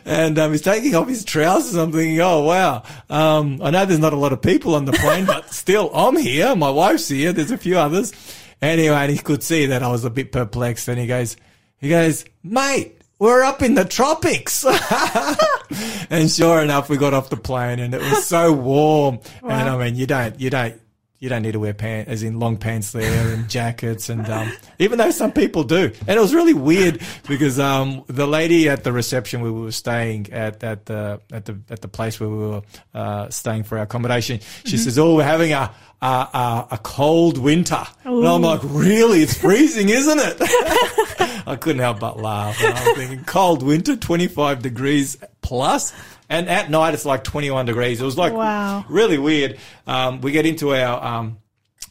And 0.05 0.39
um, 0.39 0.53
he's 0.53 0.61
taking 0.63 0.95
off 0.95 1.09
his 1.09 1.25
trousers. 1.25 1.75
I'm 1.77 1.91
thinking, 1.93 2.21
oh, 2.21 2.43
wow. 2.43 2.83
Um, 3.09 3.61
I 3.63 3.71
know 3.71 3.85
there's 3.87 3.99
not 4.01 4.13
a 4.13 4.17
lot 4.17 4.33
of 4.33 4.43
people 4.43 4.75
on 4.75 4.85
the 4.85 4.93
plane, 4.93 5.25
but 5.25 5.51
still, 5.53 5.91
I'm 5.95 6.17
here. 6.17 6.55
My 6.55 6.71
wife's 6.71 7.09
here. 7.09 7.33
There's 7.33 7.51
a 7.51 7.59
few 7.59 7.79
others. 7.79 8.13
Anyway, 8.61 8.95
and 8.95 9.11
he 9.11 9.19
could 9.19 9.43
see 9.43 9.67
that 9.67 9.83
I 9.83 9.89
was 9.89 10.05
a 10.05 10.11
bit 10.11 10.31
perplexed. 10.31 10.89
And 10.89 10.99
he 10.99 11.07
goes, 11.07 11.37
he 11.79 11.89
goes, 11.89 12.25
mate, 12.43 13.01
we're 13.25 13.43
up 13.43 13.63
in 13.63 13.73
the 13.73 13.87
tropics. 13.87 14.67
and 16.11 16.31
sure 16.31 16.61
enough, 16.61 16.91
we 16.91 16.99
got 16.99 17.15
off 17.15 17.31
the 17.31 17.39
plane 17.39 17.79
and 17.79 17.95
it 17.95 18.03
was 18.03 18.27
so 18.27 18.53
warm. 18.53 19.19
And 19.43 19.67
I 19.67 19.79
mean, 19.79 19.97
you 19.97 20.07
don't, 20.07 20.39
you 20.39 20.51
don't, 20.51 20.79
you 21.25 21.31
don't 21.31 21.41
need 21.41 21.53
to 21.53 21.59
wear 21.59 21.73
pants, 21.73 22.11
as 22.11 22.23
in 22.23 22.39
long 22.39 22.59
pants 22.59 22.93
there 22.93 23.35
and 23.35 23.49
jackets. 23.49 24.11
And, 24.11 24.29
um, 24.29 24.53
even 24.79 24.99
though 24.99 25.11
some 25.11 25.33
people 25.33 25.65
do. 25.65 25.91
And 26.07 26.19
it 26.19 26.21
was 26.21 26.35
really 26.35 26.53
weird 26.53 27.01
because, 27.27 27.59
um, 27.59 28.05
the 28.09 28.27
lady 28.27 28.69
at 28.69 28.85
the 28.85 28.93
reception 28.93 29.41
where 29.41 29.51
we 29.51 29.63
were 29.63 29.73
staying 29.73 30.31
at, 30.35 30.63
at 30.63 30.85
the, 30.85 31.23
at 31.33 31.47
the, 31.47 31.59
at 31.71 31.81
the 31.81 31.89
place 31.89 32.21
where 32.21 32.29
we 32.29 32.37
were, 32.37 32.63
uh, 32.93 33.31
staying 33.31 33.63
for 33.63 33.79
our 33.79 33.85
accommodation, 33.85 34.41
she 34.67 34.77
says, 34.77 34.99
Oh, 34.99 35.17
we're 35.17 35.25
having 35.25 35.53
a, 35.53 35.75
a, 36.03 36.07
a, 36.07 36.69
a 36.73 36.79
cold 36.83 37.39
winter. 37.39 37.83
And 38.05 38.29
I'm 38.29 38.43
like, 38.43 38.61
really? 38.63 39.23
It's 39.23 39.35
freezing, 39.37 39.89
isn't 39.89 40.19
it? 40.21 40.37
I 41.47 41.57
couldn't 41.57 41.81
help 41.81 42.01
but 42.01 42.19
laugh. 42.21 42.63
And 42.63 42.75
I'm 42.75 42.95
thinking, 42.97 43.25
cold 43.25 43.63
winter, 43.63 43.97
25 43.97 44.61
degrees 44.61 45.17
plus. 45.41 45.95
And 46.29 46.49
at 46.49 46.71
night, 46.71 46.95
it's 46.95 47.05
like 47.05 47.25
21 47.25 47.67
degrees. 47.67 48.01
It 48.01 48.05
was 48.05 48.17
like 48.19 48.33
Wow. 48.33 48.85
really 48.89 49.19
weird. 49.19 49.59
Um, 49.87 50.21
we 50.21 50.33
get 50.33 50.47
into 50.47 50.75
our 50.75 51.03
um, 51.05 51.39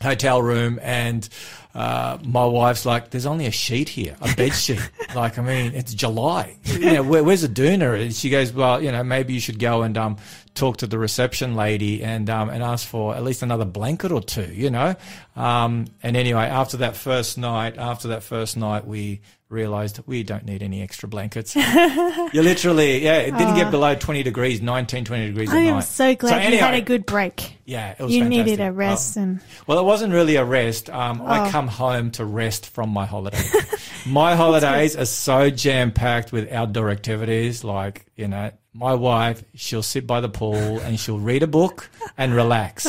hotel 0.02 0.42
room 0.42 0.80
and 0.82 1.28
uh, 1.76 2.20
my 2.24 2.46
wife's 2.46 2.86
like, 2.86 3.10
there's 3.10 3.26
only 3.26 3.48
a 3.48 3.52
sheet 3.52 3.90
here, 3.90 4.16
a 4.22 4.36
bed 4.36 4.54
sheet. 4.54 4.80
like, 5.16 5.40
I 5.40 5.42
mean, 5.42 5.74
it's 5.74 5.94
July. 5.94 6.56
You 6.66 6.94
know, 6.94 7.04
where, 7.04 7.24
where's 7.24 7.42
the 7.42 7.48
doona? 7.48 8.00
And 8.00 8.14
she 8.14 8.30
goes, 8.30 8.54
well, 8.54 8.82
you 8.82 8.92
know, 8.92 9.04
maybe 9.04 9.34
you 9.34 9.40
should 9.40 9.58
go 9.58 9.82
and 9.82 9.98
um, 9.98 10.18
talk 10.54 10.78
to 10.78 10.88
the 10.88 11.00
reception 11.00 11.56
lady 11.56 12.04
and 12.04 12.30
um, 12.30 12.50
and 12.52 12.62
ask 12.62 12.88
for 12.88 13.16
at 13.16 13.24
least 13.24 13.42
another 13.42 13.66
blanket 13.66 14.12
or 14.12 14.22
two, 14.22 14.52
you 14.54 14.70
know. 14.70 14.96
Um, 15.36 15.86
and 16.04 16.16
anyway, 16.16 16.44
after 16.44 16.78
that 16.78 16.96
first 16.96 17.40
night, 17.40 17.78
after 17.80 18.10
that 18.10 18.22
first 18.22 18.56
night, 18.56 18.86
we 18.86 19.22
realized 19.54 20.00
we 20.06 20.24
don't 20.24 20.46
need 20.46 20.62
any 20.62 20.82
extra 20.82 21.08
blankets. 21.08 21.56
you 22.34 22.42
literally, 22.42 23.04
yeah, 23.04 23.18
it 23.20 23.38
didn't 23.38 23.56
get 23.56 23.72
below 23.72 23.96
20 23.96 24.24
degrees, 24.24 24.62
19, 24.62 25.06
20 25.06 25.28
degrees 25.28 25.50
at 25.50 25.56
I 25.56 25.62
am 25.62 25.82
so 25.82 26.14
glad 26.16 26.52
you 26.52 26.58
had 26.60 26.74
a 26.74 26.82
good 26.82 27.06
break. 27.06 27.58
yeah, 27.66 27.92
it 27.92 28.00
was 28.00 28.14
You 28.14 28.24
fantastic. 28.24 28.46
needed 28.46 28.62
a 28.66 28.72
rest 28.74 29.18
Oh. 29.18 29.22
and 29.22 29.40
Well, 29.68 29.80
it 29.80 29.84
wasn't 29.86 30.12
really 30.14 30.36
a 30.36 30.44
rest. 30.44 30.90
Um, 30.90 31.22
I 31.22 31.48
Oh. 31.48 31.52
come 31.52 31.68
home 31.70 32.12
to 32.12 32.26
rest 32.26 32.66
from 32.68 32.90
my 32.90 33.06
holiday. 33.06 33.42
my 34.06 34.36
holidays 34.36 34.98
are 34.98 35.06
so 35.06 35.50
jam 35.50 35.92
packed 35.92 36.32
with 36.34 36.52
outdoor 36.52 36.90
activities. 36.90 37.64
Like, 37.64 38.06
you 38.18 38.28
know, 38.28 38.52
my 38.74 38.96
wife, 38.96 39.44
she'll 39.54 39.84
sit 39.84 40.08
by 40.08 40.20
the 40.20 40.30
pool 40.30 40.80
and 40.80 41.00
she'll 41.00 41.20
read 41.20 41.44
a 41.44 41.48
book 41.48 41.90
and 42.18 42.34
relax. 42.34 42.88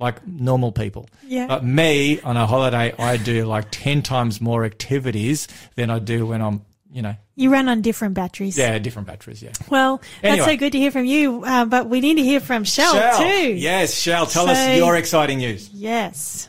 Like 0.00 0.24
normal 0.26 0.70
people. 0.70 1.08
Yeah. 1.26 1.48
But 1.48 1.64
me 1.64 2.20
on 2.20 2.36
a 2.36 2.46
holiday, 2.46 2.94
I 2.98 3.16
do 3.16 3.44
like 3.44 3.66
10 3.72 4.02
times 4.02 4.40
more 4.40 4.64
activities 4.64 5.48
than 5.74 5.90
I 5.90 5.98
do 5.98 6.24
when 6.26 6.40
I'm, 6.40 6.62
you 6.92 7.02
know, 7.02 7.16
you 7.34 7.50
run 7.50 7.68
on 7.68 7.82
different 7.82 8.14
batteries. 8.14 8.56
yeah, 8.56 8.78
different 8.78 9.08
batteries. 9.08 9.42
Yeah. 9.42 9.52
Well, 9.68 10.00
that's 10.22 10.44
so 10.44 10.56
good 10.56 10.72
to 10.72 10.78
hear 10.78 10.90
from 10.92 11.04
you, 11.04 11.42
uh, 11.44 11.64
but 11.64 11.88
we 11.88 12.00
need 12.00 12.14
to 12.14 12.22
hear 12.22 12.38
from 12.40 12.62
Shell, 12.64 12.94
Shell. 12.94 13.18
too. 13.20 13.52
Yes, 13.54 13.94
Shell, 13.94 14.26
tell 14.26 14.46
So- 14.46 14.52
us 14.52 14.76
your 14.76 14.96
exciting 14.96 15.38
news. 15.38 15.68
Yes. 15.72 16.48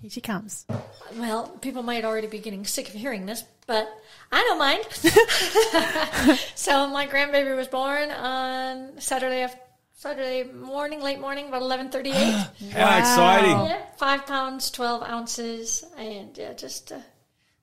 Here 0.00 0.10
she 0.10 0.20
comes. 0.20 0.66
Well, 1.16 1.48
people 1.60 1.82
might 1.84 2.04
already 2.04 2.26
be 2.26 2.38
getting 2.40 2.64
sick 2.64 2.88
of 2.88 2.94
hearing 2.94 3.26
this, 3.26 3.44
but 3.68 3.88
I 4.32 4.42
don't 4.42 4.58
mind. 4.58 4.84
so 6.54 6.88
my 6.88 7.06
grandbaby 7.06 7.54
was 7.56 7.68
born 7.68 8.10
on 8.10 9.00
Saturday 9.00 9.42
af- 9.42 9.56
Saturday 10.02 10.42
morning, 10.42 11.00
late 11.00 11.20
morning, 11.20 11.46
about 11.46 11.62
eleven 11.62 11.88
thirty 11.88 12.10
eight. 12.10 12.34
How 12.72 12.98
exciting. 12.98 13.66
yeah, 13.66 13.82
five 13.96 14.26
pounds, 14.26 14.68
twelve 14.68 15.04
ounces, 15.04 15.84
and 15.96 16.36
yeah, 16.36 16.54
just 16.54 16.88
the 16.88 17.04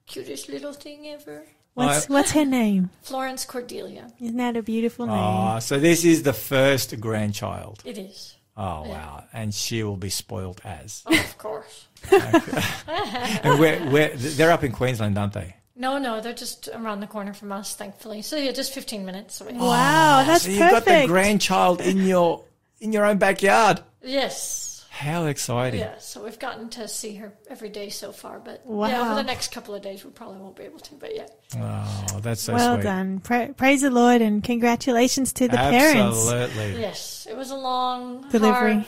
cutest 0.08 0.48
little 0.48 0.72
thing 0.72 1.06
ever. 1.10 1.44
What's, 1.74 2.08
what's 2.08 2.32
her 2.32 2.46
name? 2.46 2.92
Florence 3.02 3.44
Cordelia. 3.44 4.14
Isn't 4.22 4.38
that 4.38 4.56
a 4.56 4.64
beautiful 4.64 5.10
ah, 5.10 5.16
name? 5.16 5.58
Oh, 5.58 5.60
so 5.60 5.82
this 5.82 6.06
is 6.06 6.24
the 6.24 6.32
first 6.32 6.98
grandchild. 7.02 7.84
It 7.84 7.98
is, 7.98 8.38
Oh 8.56 8.84
wow! 8.88 9.26
And 9.34 9.54
she 9.54 9.84
will 9.84 9.98
be 9.98 10.10
spoiled 10.10 10.62
as. 10.64 11.04
oh, 11.08 11.20
of 11.20 11.38
course. 11.38 11.88
and 12.10 13.60
we're, 13.60 13.92
we're, 13.92 14.16
they're 14.16 14.52
up 14.52 14.64
in 14.64 14.72
Queensland, 14.72 15.18
aren't 15.18 15.34
they? 15.34 15.58
No, 15.80 15.98
no, 15.98 16.20
they're 16.22 16.34
just 16.34 16.68
around 16.68 17.00
the 17.00 17.08
corner 17.08 17.34
from 17.34 17.52
us, 17.54 17.74
thankfully. 17.74 18.22
So 18.22 18.36
yeah, 18.36 18.52
just 18.52 18.74
fifteen 18.74 19.06
minutes 19.06 19.40
away. 19.42 19.54
wow, 19.54 20.24
that's 20.28 20.44
so 20.44 20.52
you've 20.52 20.60
perfect. 20.60 20.86
got 20.86 21.02
the 21.02 21.08
grandchild 21.08 21.80
in 21.82 22.06
your 22.06 22.44
in 22.82 22.92
your 22.94 23.06
own 23.06 23.18
backyard. 23.18 23.82
Yes. 24.04 24.66
How 24.92 25.28
exciting! 25.28 25.80
Yeah, 25.80 25.98
so 26.00 26.22
we've 26.26 26.38
gotten 26.40 26.68
to 26.72 26.86
see 26.90 27.16
her 27.16 27.32
every 27.50 27.70
day 27.70 27.88
so 27.88 28.12
far, 28.12 28.38
but 28.40 28.62
yeah, 28.68 29.02
over 29.02 29.16
the 29.16 29.24
next 29.24 29.54
couple 29.54 29.74
of 29.74 29.82
days 29.82 30.04
we 30.04 30.12
probably 30.12 30.40
won't 30.42 30.58
be 30.58 30.64
able 30.64 30.80
to. 30.80 30.96
But 30.96 31.16
yeah, 31.16 31.28
Oh, 31.58 32.20
that's 32.22 32.42
so 32.42 32.54
well 32.54 32.76
sweet. 32.76 32.84
done. 32.84 33.20
Pra- 33.22 33.54
praise 33.56 33.82
the 33.82 33.92
Lord 33.92 34.22
and 34.22 34.44
congratulations 34.44 35.32
to 35.34 35.48
the 35.48 35.56
parents. 35.56 36.30
Absolutely. 36.30 36.82
yes, 36.82 37.26
it 37.30 37.38
was 37.38 37.50
a 37.52 37.56
long 37.56 38.28
Delivery. 38.30 38.74
hard 38.74 38.86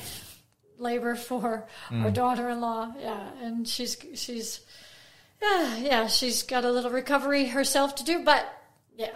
labor 0.80 1.16
for 1.16 1.66
Mm. 1.90 2.04
our 2.04 2.12
daughter-in-law. 2.12 2.94
Yeah, 3.00 3.30
and 3.42 3.66
she's 3.66 3.96
she's 4.16 4.60
yeah 5.42 5.76
yeah 5.78 6.08
she's 6.08 6.44
got 6.44 6.66
a 6.66 6.72
little 6.72 6.92
recovery 6.92 7.46
herself 7.46 7.96
to 7.96 8.04
do, 8.04 8.24
but 8.24 8.46
yeah, 8.98 9.10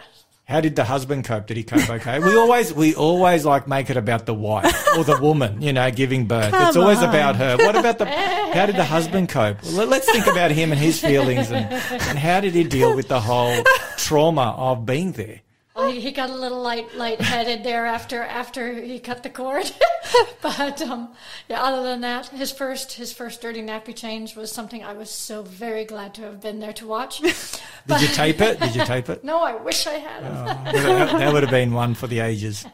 How 0.46 0.62
did 0.62 0.76
the 0.76 0.84
husband 0.84 1.26
cope? 1.26 1.48
Did 1.48 1.58
he 1.58 1.64
cope 1.64 1.90
okay? 1.90 2.20
we 2.20 2.36
always 2.36 2.74
we 2.74 2.96
always 2.96 3.46
like 3.46 3.68
make 3.68 3.90
it 3.90 3.98
about 3.98 4.26
the 4.26 4.34
wife 4.34 4.88
or 4.98 5.04
the 5.04 5.18
woman, 5.20 5.62
you 5.62 5.74
know, 5.74 5.90
giving 5.92 6.26
birth. 6.28 6.54
it's 6.56 6.78
always 6.78 7.00
on. 7.00 7.10
about 7.10 7.36
her. 7.36 7.58
What 7.58 7.76
about 7.76 7.98
the? 8.00 8.06
How 8.06 8.66
did 8.66 8.76
the 8.76 8.86
husband 8.86 9.30
cope? 9.30 9.58
Well, 9.76 9.88
let's 9.88 10.10
think 10.12 10.28
about 10.28 10.52
him 10.52 10.72
and 10.72 10.80
his 10.80 11.00
feelings 11.02 11.52
and, 11.52 11.66
and 11.72 12.18
how 12.18 12.40
did 12.40 12.54
he 12.54 12.64
deal 12.64 12.96
with 12.96 13.08
the 13.10 13.20
whole 13.20 13.64
trauma 13.98 14.56
of 14.58 14.86
being 14.86 15.12
there. 15.12 15.42
Well, 15.76 15.92
he, 15.92 16.00
he 16.00 16.12
got 16.12 16.30
a 16.30 16.36
little 16.36 16.62
light 16.62 16.96
lightheaded 16.96 17.64
there 17.64 17.86
after 17.86 18.22
after 18.22 18.74
he 18.74 19.00
cut 19.00 19.24
the 19.24 19.30
cord, 19.30 19.70
but 20.42 20.82
um 20.82 21.10
yeah. 21.50 21.62
Other 21.62 21.84
than 21.84 22.02
that, 22.02 22.28
his 22.28 22.52
first 22.52 22.94
his 22.94 23.12
first 23.12 23.42
dirty 23.42 23.62
nappy 23.62 23.96
change 23.96 24.36
was 24.36 24.52
something 24.52 24.84
I 24.84 24.94
was 24.94 25.10
so 25.10 25.44
very 25.44 25.84
glad 25.86 26.14
to 26.16 26.22
have 26.22 26.42
been 26.42 26.60
there 26.60 26.74
to 26.74 26.88
watch. 26.88 27.20
Did 27.88 28.02
you 28.02 28.08
tape 28.08 28.42
it? 28.42 28.60
Did 28.60 28.76
you 28.76 28.86
tape 28.86 29.10
it? 29.10 29.24
No, 29.26 29.42
I 29.42 29.56
wish 29.56 29.88
I 29.88 29.94
had. 29.94 30.24
him. 30.24 30.34
that, 30.36 31.18
that 31.18 31.34
would 31.34 31.42
have 31.44 31.52
been 31.52 31.74
one 31.74 31.96
for 31.96 32.06
the 32.08 32.20
ages. 32.20 32.66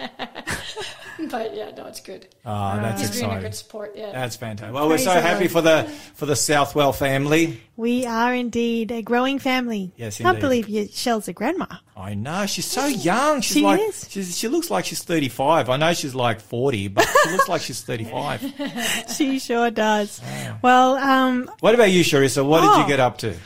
but 1.31 1.55
yeah, 1.55 1.71
no, 1.75 1.85
it's 1.87 2.01
good. 2.01 2.27
Oh, 2.45 2.75
that's 2.77 3.01
um, 3.01 3.07
He's 3.07 3.11
being 3.11 3.23
a 3.23 3.27
exciting. 3.27 3.41
good 3.43 3.55
support. 3.55 3.93
Yeah. 3.95 4.11
That's 4.11 4.35
fantastic. 4.35 4.73
Well, 4.73 4.87
we're 4.89 4.97
so 4.97 5.11
happy 5.11 5.47
Lord. 5.47 5.51
for 5.51 5.61
the 5.61 5.83
for 6.15 6.25
the 6.25 6.35
Southwell 6.35 6.93
family. 6.93 7.61
We 7.77 8.05
are 8.05 8.33
indeed 8.33 8.91
a 8.91 9.01
growing 9.01 9.39
family. 9.39 9.91
Yes, 9.95 10.17
Can't 10.19 10.39
believe 10.39 10.69
you, 10.69 10.87
Shell's 10.91 11.27
a 11.27 11.33
grandma. 11.33 11.65
I 11.97 12.13
know 12.13 12.45
she's 12.45 12.65
so 12.65 12.85
young. 12.85 13.41
She's 13.41 13.57
She 13.57 13.61
like 13.63 13.79
is. 13.81 14.07
she's, 14.09 14.37
she 14.37 14.47
looks 14.47 14.69
like 14.69 14.85
she's 14.85 15.03
thirty 15.03 15.29
five. 15.29 15.69
I 15.69 15.77
know 15.77 15.93
she's 15.93 16.13
like 16.15 16.39
forty, 16.41 16.87
but 16.87 17.07
she 17.23 17.31
looks 17.31 17.49
like 17.49 17.61
she's 17.61 17.81
thirty 17.81 18.05
five. 18.05 18.41
she 19.15 19.39
sure 19.39 19.71
does. 19.71 20.21
Ah. 20.23 20.59
Well, 20.61 20.95
um, 20.95 21.49
What 21.59 21.73
about 21.75 21.91
you, 21.91 22.03
Sharissa? 22.03 22.45
What 22.45 22.61
did 22.61 22.69
Oh. 22.71 22.81
you 22.81 22.87
get 22.87 22.99
up 22.99 23.17
to? 23.19 23.29
I'm 23.31 23.37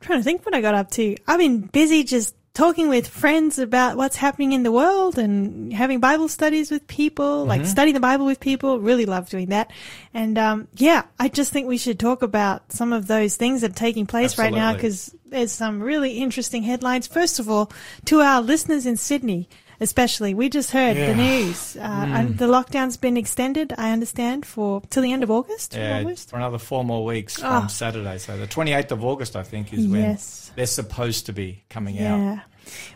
trying 0.00 0.20
to 0.20 0.24
think 0.24 0.44
what 0.44 0.54
I 0.54 0.60
got 0.60 0.74
up 0.74 0.90
to. 0.92 1.16
I've 1.26 1.38
been 1.38 1.60
busy 1.60 2.04
just 2.04 2.34
talking 2.56 2.88
with 2.88 3.06
friends 3.06 3.58
about 3.58 3.98
what's 3.98 4.16
happening 4.16 4.52
in 4.52 4.62
the 4.62 4.72
world 4.72 5.18
and 5.18 5.72
having 5.74 6.00
Bible 6.00 6.26
studies 6.26 6.70
with 6.70 6.86
people, 6.88 7.44
like 7.44 7.60
Mm-hmm. 7.60 7.68
studying 7.70 7.92
the 7.94 8.00
Bible 8.00 8.24
with 8.24 8.40
people. 8.40 8.80
Really 8.80 9.04
love 9.04 9.28
doing 9.28 9.48
that. 9.50 9.70
And 10.14 10.38
um, 10.38 10.66
yeah, 10.74 11.02
I 11.20 11.28
just 11.28 11.52
think 11.52 11.68
we 11.68 11.76
should 11.76 12.00
talk 12.00 12.22
about 12.22 12.72
some 12.72 12.94
of 12.94 13.06
those 13.08 13.36
things 13.36 13.60
that 13.60 13.72
are 13.72 13.74
taking 13.74 14.06
place 14.06 14.38
right 14.38 14.54
now 14.54 14.72
because 14.72 15.14
there's 15.26 15.52
some 15.52 15.82
really 15.82 16.12
interesting 16.12 16.62
headlines. 16.62 17.06
First 17.06 17.38
of 17.38 17.50
all, 17.50 17.70
to 18.06 18.20
our 18.20 18.40
listeners 18.40 18.86
in 18.86 18.96
Sydney. 18.96 19.48
Especially, 19.78 20.32
we 20.32 20.48
just 20.48 20.70
heard 20.70 20.96
Yeah. 20.96 21.08
the 21.12 21.16
news. 21.16 21.76
Uh, 21.76 21.82
and 21.82 22.38
the 22.38 22.46
lockdown's 22.46 22.96
been 22.96 23.18
extended, 23.18 23.74
I 23.76 23.90
understand, 23.92 24.46
for 24.46 24.80
till 24.88 25.02
the 25.02 25.12
end 25.12 25.22
of 25.22 25.30
August. 25.30 25.74
Yeah, 25.74 25.98
almost. 25.98 26.30
for 26.30 26.36
another 26.36 26.56
four 26.56 26.82
more 26.82 27.04
weeks 27.04 27.38
Oh. 27.44 27.60
from 27.60 27.68
Saturday. 27.68 28.16
So 28.16 28.38
the 28.38 28.46
twenty 28.46 28.72
eighth 28.72 28.90
of 28.90 29.04
August, 29.04 29.36
I 29.36 29.42
think, 29.42 29.74
is 29.74 29.86
when 29.86 30.00
Yes. 30.00 30.45
They're 30.56 30.66
supposed 30.66 31.26
to 31.26 31.32
be 31.32 31.62
coming 31.68 31.98
out. 32.00 32.18
Yeah, 32.18 32.40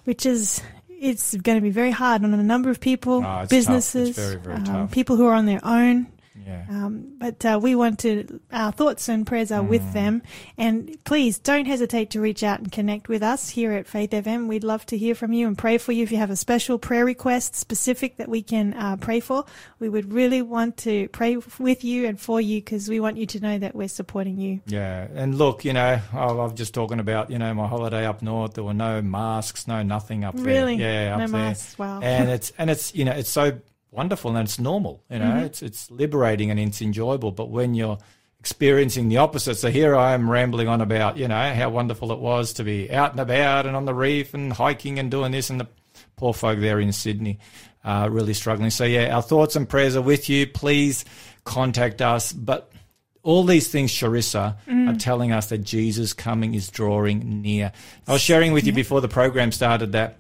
which 0.05 0.27
is 0.27 0.63
it's 0.89 1.35
going 1.35 1.57
to 1.57 1.63
be 1.63 1.71
very 1.71 1.91
hard 1.91 2.25
on 2.25 2.35
a 2.35 2.43
number 2.43 2.71
of 2.71 2.81
people. 2.81 3.25
It's 3.25 3.51
businesses, 3.51 4.17
very, 4.17 4.37
very 4.37 4.57
um, 4.57 4.65
tough. 4.65 4.91
people 4.93 5.17
who 5.17 5.27
are 5.27 5.35
on 5.35 5.47
their 5.47 5.61
own. 5.65 6.07
Yeah. 6.47 6.65
Um, 6.69 7.15
but 7.19 7.45
uh, 7.45 7.59
we 7.63 7.75
want 7.75 7.99
to, 8.01 8.41
our 8.53 8.73
thoughts 8.73 9.09
and 9.09 9.27
prayers 9.27 9.51
are 9.53 9.63
Mm. 9.63 9.69
with 9.69 9.93
them. 9.93 10.23
And 10.57 10.97
please 11.05 11.39
don't 11.39 11.67
hesitate 11.67 12.11
to 12.11 12.21
reach 12.21 12.43
out 12.43 12.59
and 12.61 12.71
connect 12.73 13.09
with 13.09 13.23
us 13.23 13.49
here 13.51 13.73
at 13.73 13.87
Faith 13.87 14.11
FM. 14.11 14.47
We'd 14.49 14.65
love 14.65 14.85
to 14.87 14.99
hear 14.99 15.15
from 15.15 15.33
you 15.33 15.47
and 15.47 15.57
pray 15.57 15.79
for 15.79 15.93
you. 15.93 16.03
If 16.03 16.13
you 16.13 16.19
have 16.19 16.31
a 16.31 16.37
special 16.37 16.79
prayer 16.79 17.05
request 17.05 17.55
specific 17.57 18.17
that 18.17 18.29
we 18.29 18.43
can 18.43 18.75
uh, 18.75 18.97
pray 18.97 19.21
for, 19.21 19.45
we 19.79 19.89
would 19.89 20.13
really 20.13 20.43
want 20.43 20.77
to 20.79 21.09
pray 21.09 21.37
with 21.59 21.85
you 21.85 22.07
and 22.07 22.19
for 22.21 22.41
you 22.41 22.61
because 22.61 22.89
we 22.89 23.01
want 23.01 23.17
you 23.17 23.27
to 23.27 23.41
know 23.41 23.59
that 23.59 23.75
we're 23.75 23.89
supporting 23.89 24.39
you. 24.39 24.61
Yeah, 24.67 25.07
and 25.15 25.37
look, 25.37 25.65
you 25.65 25.73
know, 25.73 26.01
I 26.13 26.33
was 26.33 26.55
just 26.55 26.73
talking 26.75 27.01
about, 27.01 27.31
you 27.31 27.39
know, 27.39 27.53
my 27.55 27.67
holiday 27.67 28.07
up 28.07 28.23
north. 28.23 28.55
There 28.55 28.65
were 28.65 28.75
no 28.75 29.03
masks, 29.03 29.69
no 29.69 29.83
nothing 29.83 30.25
up 30.25 30.35
there. 30.37 30.45
Really? 30.45 30.77
Yeah, 30.77 31.17
No 31.17 31.25
up 31.25 31.31
there. 31.31 31.41
masks, 31.41 31.79
wow. 31.79 32.01
And 32.01 32.29
it's 32.37 32.53
and 32.59 32.71
it's 32.71 32.95
you 32.95 33.05
know 33.05 33.13
it's 33.13 33.31
so 33.31 33.59
wonderful 33.91 34.37
and 34.37 34.47
it's 34.47 34.59
normal. 34.59 35.03
You 35.11 35.19
know, 35.19 35.25
Mm-hmm. 35.27 35.45
it's 35.47 35.63
it's 35.63 35.91
liberating 35.91 36.51
and 36.51 36.59
it's 36.61 36.81
enjoyable. 36.83 37.33
But 37.33 37.51
when 37.51 37.75
you're 37.75 37.99
experiencing 38.39 39.09
the 39.09 39.19
opposite, 39.19 39.57
so 39.57 39.71
here 39.71 39.95
I 39.97 40.13
am 40.15 40.31
rambling 40.31 40.69
on 40.69 40.81
about, 40.81 41.17
you 41.17 41.29
know, 41.29 41.55
how 41.55 41.71
wonderful 41.71 42.13
it 42.13 42.19
was 42.19 42.53
to 42.55 42.65
be 42.65 42.91
out 42.91 43.13
and 43.13 43.21
about 43.21 43.67
and 43.67 43.77
on 43.77 43.85
the 43.85 43.95
reef 43.95 44.33
and 44.35 44.53
hiking 44.53 44.99
and 44.99 45.11
doing 45.11 45.33
this, 45.33 45.51
and 45.51 45.61
the 45.61 45.69
poor 46.17 46.33
folk 46.33 46.59
there 46.59 46.81
in 46.81 46.93
Sydney 46.93 47.39
uh, 47.85 48.09
really 48.11 48.35
struggling. 48.35 48.71
So 48.71 48.85
yeah, 48.85 49.15
our 49.15 49.23
thoughts 49.23 49.57
and 49.57 49.69
prayers 49.69 49.97
are 49.97 50.03
with 50.03 50.29
you. 50.29 50.47
Please 50.47 51.05
contact 51.45 52.01
us, 52.03 52.33
but 52.33 52.71
all 53.23 53.45
these 53.45 53.69
things, 53.69 53.91
Charissa, 53.93 54.57
are 54.89 54.95
telling 54.95 55.31
us 55.33 55.51
that 55.51 55.59
Jesus' 55.59 56.15
coming 56.15 56.55
is 56.55 56.71
drawing 56.71 57.43
near. 57.43 57.71
I 58.09 58.13
was 58.13 58.23
sharing 58.23 58.53
with 58.55 58.67
you 58.67 58.73
before 58.73 59.03
the 59.03 59.09
program 59.09 59.53
started 59.53 59.93
that 59.93 60.20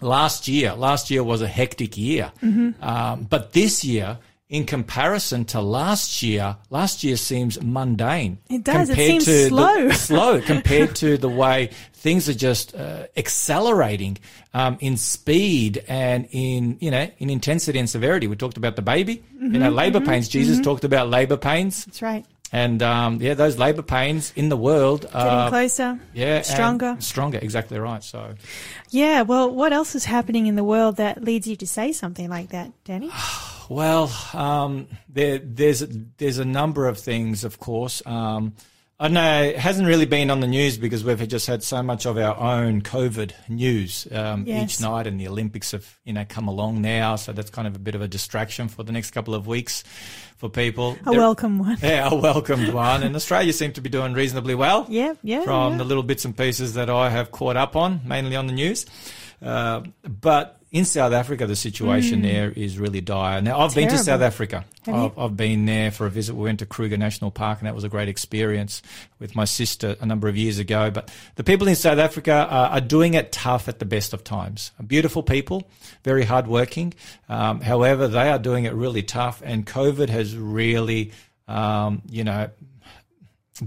last 0.00 0.48
year, 0.48 0.74
last 0.74 1.10
year 1.10 1.22
was 1.24 1.42
a 1.42 1.48
hectic 1.48 1.96
year, 1.96 2.32
um, 2.80 3.26
but 3.28 3.52
this 3.52 3.84
year. 3.84 4.18
In 4.48 4.64
comparison 4.64 5.44
to 5.46 5.60
last 5.60 6.22
year, 6.22 6.56
last 6.70 7.02
year 7.02 7.16
seems 7.16 7.60
mundane. 7.60 8.38
It 8.48 8.62
does. 8.62 8.90
It 8.90 8.94
compared 8.94 9.08
seems 9.08 9.24
to 9.24 9.30
the- 9.32 9.48
slow. 9.48 9.90
slow 9.90 10.40
compared 10.40 10.94
to 11.02 11.18
the 11.18 11.28
way 11.42 11.70
things 11.94 12.28
are 12.28 12.32
just 12.34 12.72
uh, 12.72 13.08
accelerating 13.16 14.18
um, 14.54 14.78
in 14.80 14.96
speed 14.96 15.82
and 15.88 16.28
in 16.30 16.76
you 16.80 16.92
know 16.92 17.10
in 17.18 17.28
intensity 17.28 17.80
and 17.80 17.90
severity. 17.90 18.28
We 18.28 18.36
talked 18.36 18.56
about 18.56 18.76
the 18.76 18.82
baby, 18.82 19.14
you 19.14 19.48
Mm-hmm, 19.48 19.58
know, 19.58 19.70
labor 19.70 20.00
pains. 20.00 20.28
Jesus 20.28 20.60
talked 20.60 20.84
about 20.84 21.08
labor 21.08 21.36
pains, 21.36 21.84
That's 21.84 22.00
right. 22.02 22.24
And 22.52 22.82
um, 22.82 23.20
yeah, 23.20 23.34
those 23.34 23.58
labor 23.58 23.82
pains 23.82 24.32
in 24.36 24.48
the 24.48 24.56
world 24.56 25.02
Getting 25.02 25.16
are 25.20 25.48
closer. 25.48 25.98
yeah 26.14 26.42
stronger. 26.42 26.96
stronger. 27.00 27.38
Exactly 27.42 27.78
right. 27.78 28.02
So 28.04 28.34
Yeah, 28.90 29.22
well, 29.22 29.50
what 29.50 29.72
else 29.72 29.94
is 29.94 30.04
happening 30.04 30.46
in 30.46 30.54
the 30.56 30.64
world 30.64 30.96
that 30.96 31.22
leads 31.22 31.46
you 31.46 31.56
to 31.56 31.66
say 31.66 31.92
something 31.92 32.28
like 32.30 32.50
that, 32.50 32.72
Danny? 32.84 33.10
Well, 33.68 34.12
um, 34.32 34.86
there, 35.08 35.38
there's 35.38 35.80
there's 36.18 36.38
a 36.38 36.44
number 36.44 36.86
of 36.86 37.00
things, 37.00 37.42
of 37.42 37.58
course. 37.58 38.00
Um, 38.06 38.52
I 38.98 39.08
know 39.08 39.42
it 39.42 39.58
hasn't 39.58 39.86
really 39.86 40.06
been 40.06 40.30
on 40.30 40.40
the 40.40 40.46
news 40.46 40.78
because 40.78 41.04
we've 41.04 41.28
just 41.28 41.46
had 41.46 41.62
so 41.62 41.82
much 41.82 42.06
of 42.06 42.16
our 42.16 42.34
own 42.34 42.80
COVID 42.80 43.32
news 43.46 44.08
um, 44.10 44.44
Yes. 44.46 44.64
each 44.64 44.80
night, 44.80 45.06
and 45.06 45.20
the 45.20 45.28
Olympics 45.28 45.72
have 45.72 45.98
you 46.04 46.14
know 46.14 46.24
come 46.26 46.48
along 46.48 46.80
now, 46.80 47.16
so 47.16 47.32
that's 47.32 47.50
kind 47.50 47.68
of 47.68 47.76
a 47.76 47.78
bit 47.78 47.94
of 47.94 48.00
a 48.00 48.08
distraction 48.08 48.68
for 48.68 48.84
the 48.84 48.92
next 48.92 49.10
couple 49.10 49.34
of 49.34 49.46
weeks 49.46 49.84
for 50.38 50.48
people. 50.48 50.96
A 51.04 51.10
There- 51.10 51.18
welcome 51.20 51.58
one. 51.58 51.76
yeah, 51.82 52.08
a 52.10 52.14
welcomed 52.14 52.72
one, 52.72 53.02
and 53.02 53.14
Australia 53.14 53.52
seemed 53.52 53.74
to 53.74 53.82
be 53.82 53.90
doing 53.90 54.14
reasonably 54.14 54.54
well 54.54 54.86
Yeah, 54.90 55.12
yeah. 55.22 55.42
from 55.44 55.72
yeah. 55.72 55.78
the 55.78 55.84
little 55.84 56.02
bits 56.02 56.24
and 56.24 56.34
pieces 56.34 56.72
that 56.74 56.88
I 56.88 57.10
have 57.10 57.30
caught 57.30 57.56
up 57.58 57.76
on, 57.76 58.00
mainly 58.02 58.34
on 58.34 58.46
the 58.46 58.54
news. 58.54 58.86
Uh, 59.42 59.82
but 60.08 60.58
in 60.76 60.84
South 60.84 61.14
Africa, 61.14 61.46
the 61.46 61.56
situation 61.56 62.20
there 62.20 62.50
is 62.50 62.78
really 62.78 63.00
dire. 63.00 63.40
Now, 63.40 63.60
I've 63.60 63.74
been 63.74 63.88
to 63.88 63.96
South 63.96 64.20
Africa. 64.20 64.66
I've, 64.86 65.18
I've 65.18 65.34
been 65.34 65.64
there 65.64 65.90
for 65.90 66.04
a 66.04 66.10
visit. 66.10 66.34
We 66.34 66.44
went 66.44 66.58
to 66.58 66.66
Kruger 66.66 66.98
National 66.98 67.30
Park, 67.30 67.60
and 67.60 67.66
that 67.66 67.74
was 67.74 67.82
a 67.82 67.88
great 67.88 68.10
experience 68.10 68.82
with 69.18 69.34
my 69.34 69.46
sister 69.46 69.96
a 70.02 70.04
number 70.04 70.28
of 70.28 70.36
years 70.36 70.58
ago. 70.58 70.90
But 70.90 71.10
the 71.36 71.44
people 71.44 71.66
in 71.66 71.76
South 71.76 71.96
Africa 71.96 72.46
are, 72.50 72.68
are 72.72 72.80
doing 72.82 73.14
it 73.14 73.32
tough 73.32 73.68
at 73.68 73.78
the 73.78 73.86
best 73.86 74.12
of 74.12 74.22
times. 74.22 74.70
Beautiful 74.86 75.22
people, 75.22 75.66
very 76.04 76.24
hardworking. 76.24 76.92
Um, 77.30 77.62
however, 77.62 78.06
they 78.06 78.28
are 78.28 78.38
doing 78.38 78.66
it 78.66 78.74
really 78.74 79.02
tough, 79.02 79.40
and 79.42 79.66
COVID 79.66 80.10
has 80.10 80.36
really, 80.36 81.12
um, 81.48 82.02
you 82.10 82.24
know, 82.24 82.50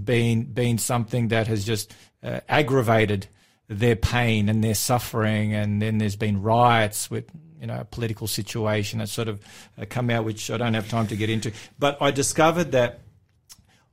been 0.00 0.44
been 0.44 0.78
something 0.78 1.28
that 1.28 1.48
has 1.48 1.64
just 1.64 1.92
uh, 2.22 2.38
aggravated 2.48 3.26
their 3.72 3.94
pain 3.96 4.48
and 4.48 4.62
their 4.64 4.74
suffering, 4.74 5.54
and 5.54 5.80
then 5.80 5.98
there's 5.98 6.16
been 6.16 6.42
riots 6.42 7.08
with 7.10 7.24
you 7.60 7.66
know 7.68 7.78
a 7.80 7.84
political 7.84 8.26
situation 8.26 8.98
that 8.98 9.08
sort 9.08 9.28
of 9.28 9.40
uh, 9.80 9.84
come 9.88 10.10
out, 10.10 10.24
which 10.24 10.50
I 10.50 10.56
don't 10.56 10.74
have 10.74 10.88
time 10.88 11.06
to 11.06 11.16
get 11.16 11.30
into. 11.30 11.52
But 11.78 11.96
I 12.02 12.10
discovered 12.10 12.72
that 12.72 13.00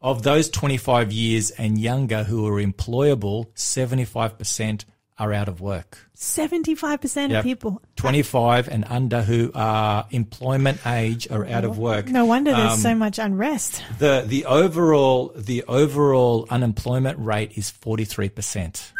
of 0.01 0.23
those 0.23 0.49
25 0.49 1.11
years 1.11 1.51
and 1.51 1.79
younger 1.79 2.23
who 2.23 2.47
are 2.47 2.61
employable, 2.61 3.47
75% 3.55 4.85
are 5.19 5.33
out 5.33 5.47
of 5.47 5.59
work. 5.59 5.97
75% 6.15 7.31
Yep. 7.31 7.39
of 7.39 7.43
people. 7.43 7.81
25 7.95 8.67
and 8.67 8.85
under 8.87 9.23
who 9.23 9.51
are 9.55 10.05
employment 10.11 10.79
age 10.85 11.27
are 11.31 11.45
out 11.45 11.65
of 11.65 11.77
work. 11.79 12.07
No 12.09 12.25
wonder 12.25 12.51
there's 12.51 12.73
Um, 12.73 12.79
so 12.79 12.95
much 12.95 13.17
unrest. 13.19 13.83
The 13.97 14.23
the 14.25 14.45
overall 14.45 15.31
the 15.35 15.63
overall 15.67 16.45
unemployment 16.51 17.17
rate 17.19 17.53
is 17.55 17.69
forty 17.71 18.05
three 18.05 18.29
percent. 18.29 18.93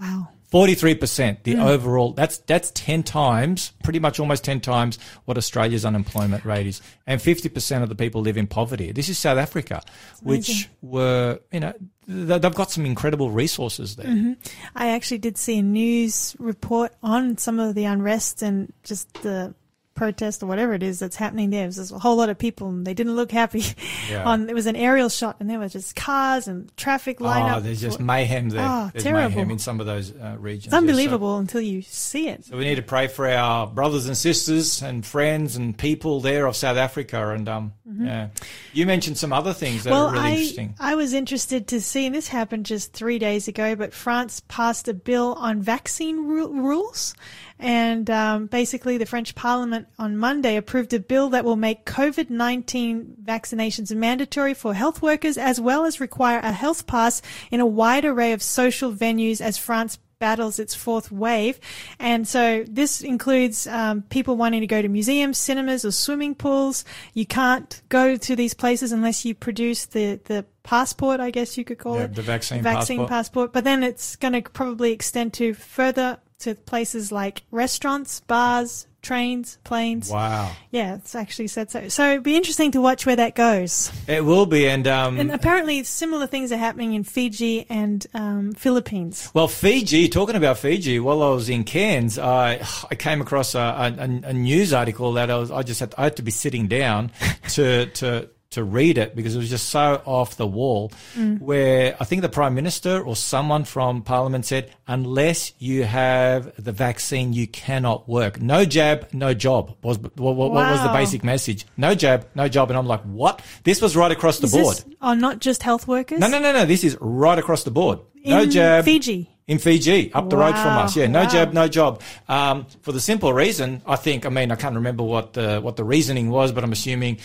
Wow. 0.00 0.28
Forty 0.50 0.74
three 0.74 0.96
percent. 0.96 1.44
The 1.44 1.54
mm. 1.54 1.64
overall 1.64 2.12
that's 2.12 2.38
that's 2.38 2.72
ten 2.72 3.04
times, 3.04 3.72
pretty 3.84 4.00
much 4.00 4.18
almost 4.18 4.42
ten 4.42 4.60
times 4.60 4.98
what 5.24 5.36
Australia's 5.36 5.84
unemployment 5.84 6.44
rate 6.44 6.66
is, 6.66 6.82
and 7.06 7.22
fifty 7.22 7.48
percent 7.48 7.84
of 7.84 7.88
the 7.88 7.94
people 7.94 8.20
live 8.20 8.36
in 8.36 8.48
poverty. 8.48 8.90
This 8.90 9.08
is 9.08 9.16
South 9.16 9.38
Africa, 9.38 9.80
which 10.22 10.68
were 10.82 11.38
you 11.52 11.60
know 11.60 11.72
they've 12.08 12.54
got 12.54 12.72
some 12.72 12.84
incredible 12.84 13.30
resources 13.30 13.94
there. 13.94 14.08
Mm-hmm. 14.08 14.32
I 14.74 14.88
actually 14.88 15.18
did 15.18 15.38
see 15.38 15.58
a 15.58 15.62
news 15.62 16.34
report 16.40 16.94
on 17.00 17.38
some 17.38 17.60
of 17.60 17.76
the 17.76 17.84
unrest 17.84 18.42
and 18.42 18.72
just 18.82 19.22
the 19.22 19.54
protest 20.00 20.42
or 20.42 20.46
whatever 20.46 20.72
it 20.72 20.82
is 20.82 20.98
that's 20.98 21.16
happening 21.16 21.50
there. 21.50 21.68
There's 21.68 21.92
a 21.92 21.98
whole 21.98 22.16
lot 22.16 22.30
of 22.30 22.38
people 22.38 22.70
and 22.70 22.86
they 22.86 22.94
didn't 22.94 23.16
look 23.16 23.30
happy. 23.30 23.62
Yeah. 24.08 24.24
On 24.30 24.48
it 24.48 24.54
was 24.54 24.64
an 24.64 24.74
aerial 24.74 25.10
shot 25.10 25.36
and 25.40 25.50
there 25.50 25.58
was 25.58 25.74
just 25.74 25.94
cars 25.94 26.48
and 26.48 26.74
traffic 26.74 27.18
lineup. 27.18 27.58
Oh, 27.58 27.60
there's 27.60 27.82
just 27.82 28.00
mayhem 28.00 28.48
there. 28.48 28.66
Oh, 28.66 28.90
there's 28.94 29.04
terrible. 29.04 29.28
mayhem 29.28 29.50
in 29.50 29.58
some 29.58 29.78
of 29.78 29.84
those 29.84 30.10
uh, 30.12 30.36
regions. 30.38 30.64
it's 30.64 30.72
yeah, 30.72 30.78
so- 30.78 30.78
unbelievable 30.78 31.36
until 31.36 31.60
you 31.60 31.82
see 31.82 32.28
it. 32.28 32.46
So 32.46 32.56
we 32.56 32.64
need 32.64 32.76
to 32.76 32.82
pray 32.82 33.08
for 33.08 33.28
our 33.28 33.66
brothers 33.66 34.06
and 34.06 34.16
sisters 34.16 34.82
and 34.82 35.04
friends 35.04 35.56
and 35.56 35.76
people 35.76 36.20
there 36.20 36.46
of 36.46 36.56
South 36.56 36.78
Africa. 36.78 37.28
And 37.28 37.46
um, 37.46 37.74
yeah, 37.98 38.28
you 38.72 38.86
mentioned 38.86 39.18
some 39.18 39.34
other 39.34 39.52
things 39.52 39.84
that 39.84 39.90
well, 39.90 40.06
are 40.06 40.12
really 40.12 40.24
I, 40.24 40.30
interesting. 40.30 40.74
I 40.80 40.94
was 40.94 41.12
interested 41.12 41.68
to 41.68 41.80
see, 41.82 42.06
and 42.06 42.14
this 42.14 42.28
happened 42.28 42.64
just 42.64 42.94
three 42.94 43.18
days 43.18 43.48
ago, 43.48 43.76
but 43.76 43.92
France 43.92 44.40
passed 44.48 44.88
a 44.88 44.94
bill 44.94 45.34
on 45.34 45.60
vaccine 45.60 46.26
ru- 46.26 46.62
rules. 46.62 47.14
And 47.60 48.08
um, 48.08 48.46
basically, 48.46 48.96
the 48.96 49.04
French 49.06 49.34
Parliament 49.34 49.86
on 49.98 50.16
Monday 50.16 50.56
approved 50.56 50.92
a 50.94 50.98
bill 50.98 51.28
that 51.30 51.44
will 51.44 51.56
make 51.56 51.84
COVID 51.84 52.30
19 52.30 53.16
vaccinations 53.22 53.94
mandatory 53.94 54.54
for 54.54 54.72
health 54.74 55.02
workers, 55.02 55.36
as 55.36 55.60
well 55.60 55.84
as 55.84 56.00
require 56.00 56.40
a 56.40 56.52
health 56.52 56.86
pass 56.86 57.20
in 57.50 57.60
a 57.60 57.66
wide 57.66 58.04
array 58.06 58.32
of 58.32 58.42
social 58.42 58.92
venues 58.92 59.40
as 59.42 59.58
France 59.58 59.98
battles 60.18 60.58
its 60.58 60.74
fourth 60.74 61.10
wave. 61.10 61.58
And 61.98 62.28
so 62.28 62.64
this 62.68 63.00
includes 63.02 63.66
um, 63.66 64.02
people 64.02 64.36
wanting 64.36 64.60
to 64.60 64.66
go 64.66 64.80
to 64.82 64.88
museums, 64.88 65.38
cinemas, 65.38 65.84
or 65.84 65.90
swimming 65.92 66.34
pools. 66.34 66.84
You 67.14 67.26
can't 67.26 67.80
go 67.88 68.16
to 68.16 68.36
these 68.36 68.54
places 68.54 68.92
unless 68.92 69.24
you 69.24 69.34
produce 69.34 69.86
the, 69.86 70.20
the 70.24 70.44
passport, 70.62 71.20
I 71.20 71.30
guess 71.30 71.56
you 71.58 71.64
could 71.64 71.78
call 71.78 71.96
Yeah, 71.96 72.04
it. 72.04 72.14
the 72.14 72.22
vaccine 72.22 72.62
vaccine 72.62 72.98
passport. 72.98 73.08
passport. 73.08 73.52
But 73.52 73.64
then 73.64 73.82
it's 73.82 74.16
going 74.16 74.34
to 74.34 74.42
probably 74.42 74.92
extend 74.92 75.32
to 75.34 75.54
further 75.54 76.18
to 76.40 76.54
places 76.54 77.12
like 77.12 77.42
restaurants, 77.50 78.20
bars, 78.20 78.86
trains, 79.02 79.58
planes. 79.64 80.10
Wow. 80.10 80.52
Yeah, 80.70 80.96
it's 80.96 81.14
actually 81.14 81.48
said 81.48 81.70
so. 81.70 81.88
So 81.88 82.10
it'd 82.12 82.22
be 82.22 82.36
interesting 82.36 82.72
to 82.72 82.80
watch 82.80 83.06
where 83.06 83.16
that 83.16 83.34
goes. 83.34 83.90
It 84.06 84.24
will 84.24 84.46
be. 84.46 84.68
And, 84.68 84.86
um, 84.86 85.18
And 85.18 85.30
apparently, 85.32 85.82
similar 85.84 86.26
things 86.26 86.52
are 86.52 86.56
happening 86.56 86.94
in 86.94 87.04
Fiji 87.04 87.66
and 87.68 88.06
um, 88.14 88.52
Philippines. 88.52 89.30
Well, 89.34 89.48
Fiji, 89.48 90.08
talking 90.08 90.36
about 90.36 90.58
Fiji, 90.58 91.00
while 91.00 91.22
I 91.22 91.30
was 91.30 91.48
in 91.48 91.64
Cairns, 91.64 92.18
I, 92.18 92.62
I 92.90 92.94
came 92.94 93.20
across 93.20 93.54
a, 93.54 93.58
a, 93.58 94.28
a 94.28 94.32
news 94.32 94.72
article 94.72 95.14
that 95.14 95.30
I 95.30 95.36
was, 95.36 95.50
I 95.50 95.62
just 95.62 95.80
had, 95.80 95.94
I 95.96 96.04
had 96.04 96.16
to 96.16 96.22
be 96.22 96.30
sitting 96.30 96.68
down 96.68 97.12
to, 97.50 97.86
to, 97.86 98.28
to 98.50 98.64
read 98.64 98.98
it 98.98 99.14
because 99.14 99.36
it 99.36 99.38
was 99.38 99.48
just 99.48 99.68
so 99.68 100.02
off 100.04 100.36
the 100.36 100.46
wall 100.46 100.90
where 101.38 101.96
I 102.00 102.04
think 102.04 102.22
the 102.22 102.28
prime 102.28 102.52
minister 102.52 103.00
or 103.00 103.14
someone 103.14 103.62
from 103.62 104.02
parliament 104.02 104.44
said, 104.44 104.74
unless 104.88 105.52
you 105.60 105.84
have 105.84 106.52
the 106.62 106.72
vaccine, 106.72 107.32
you 107.32 107.46
cannot 107.46 108.08
work. 108.08 108.40
No 108.40 108.64
jab, 108.64 109.08
no 109.12 109.34
job 109.34 109.76
was, 109.82 109.98
what, 109.98 110.16
what, 110.16 110.34
what 110.50 110.68
was 110.68 110.82
the 110.82 110.88
basic 110.88 111.22
message? 111.22 111.64
No 111.76 111.94
jab, 111.94 112.26
no 112.34 112.48
job. 112.48 112.70
And 112.70 112.78
I'm 112.78 112.86
like, 112.86 113.02
what? 113.02 113.40
This 113.62 113.80
was 113.80 113.94
right 113.94 114.10
across 114.10 114.40
the 114.40 114.46
Is 114.46 114.52
board. 114.52 114.76
this, 114.78 114.84
oh, 115.00 115.14
not 115.14 115.38
just 115.38 115.62
health 115.62 115.86
workers? 115.86 116.18
No, 116.18 116.26
no, 116.26 116.40
no, 116.40 116.52
no. 116.52 116.66
This 116.66 116.82
is 116.82 116.98
right 117.00 117.38
across 117.38 117.62
the 117.62 117.70
board. 117.70 118.00
no 118.24 118.42
In 118.42 118.50
jab. 118.50 118.84
Fiji. 118.84 119.30
In 119.46 119.58
Fiji, 119.58 120.12
up 120.12 120.28
the 120.28 120.36
road 120.36 120.52
from 120.56 120.76
us. 120.78 120.96
Yeah, 120.96 121.06
no 121.06 121.22
wow. 121.22 121.28
jab, 121.28 121.52
no 121.52 121.68
job. 121.68 122.02
Um, 122.28 122.66
for 122.82 122.90
the 122.90 123.00
simple 123.00 123.32
reason, 123.32 123.82
I 123.86 123.94
think, 123.96 124.26
I 124.26 124.28
mean, 124.28 124.50
I 124.50 124.56
can't 124.56 124.74
remember 124.76 125.02
what 125.04 125.34
the, 125.34 125.60
what 125.60 125.76
the 125.76 125.84
reasoning 125.84 126.30
was, 126.30 126.50
but 126.52 126.62
I'm 126.64 126.70
assuming 126.72 127.18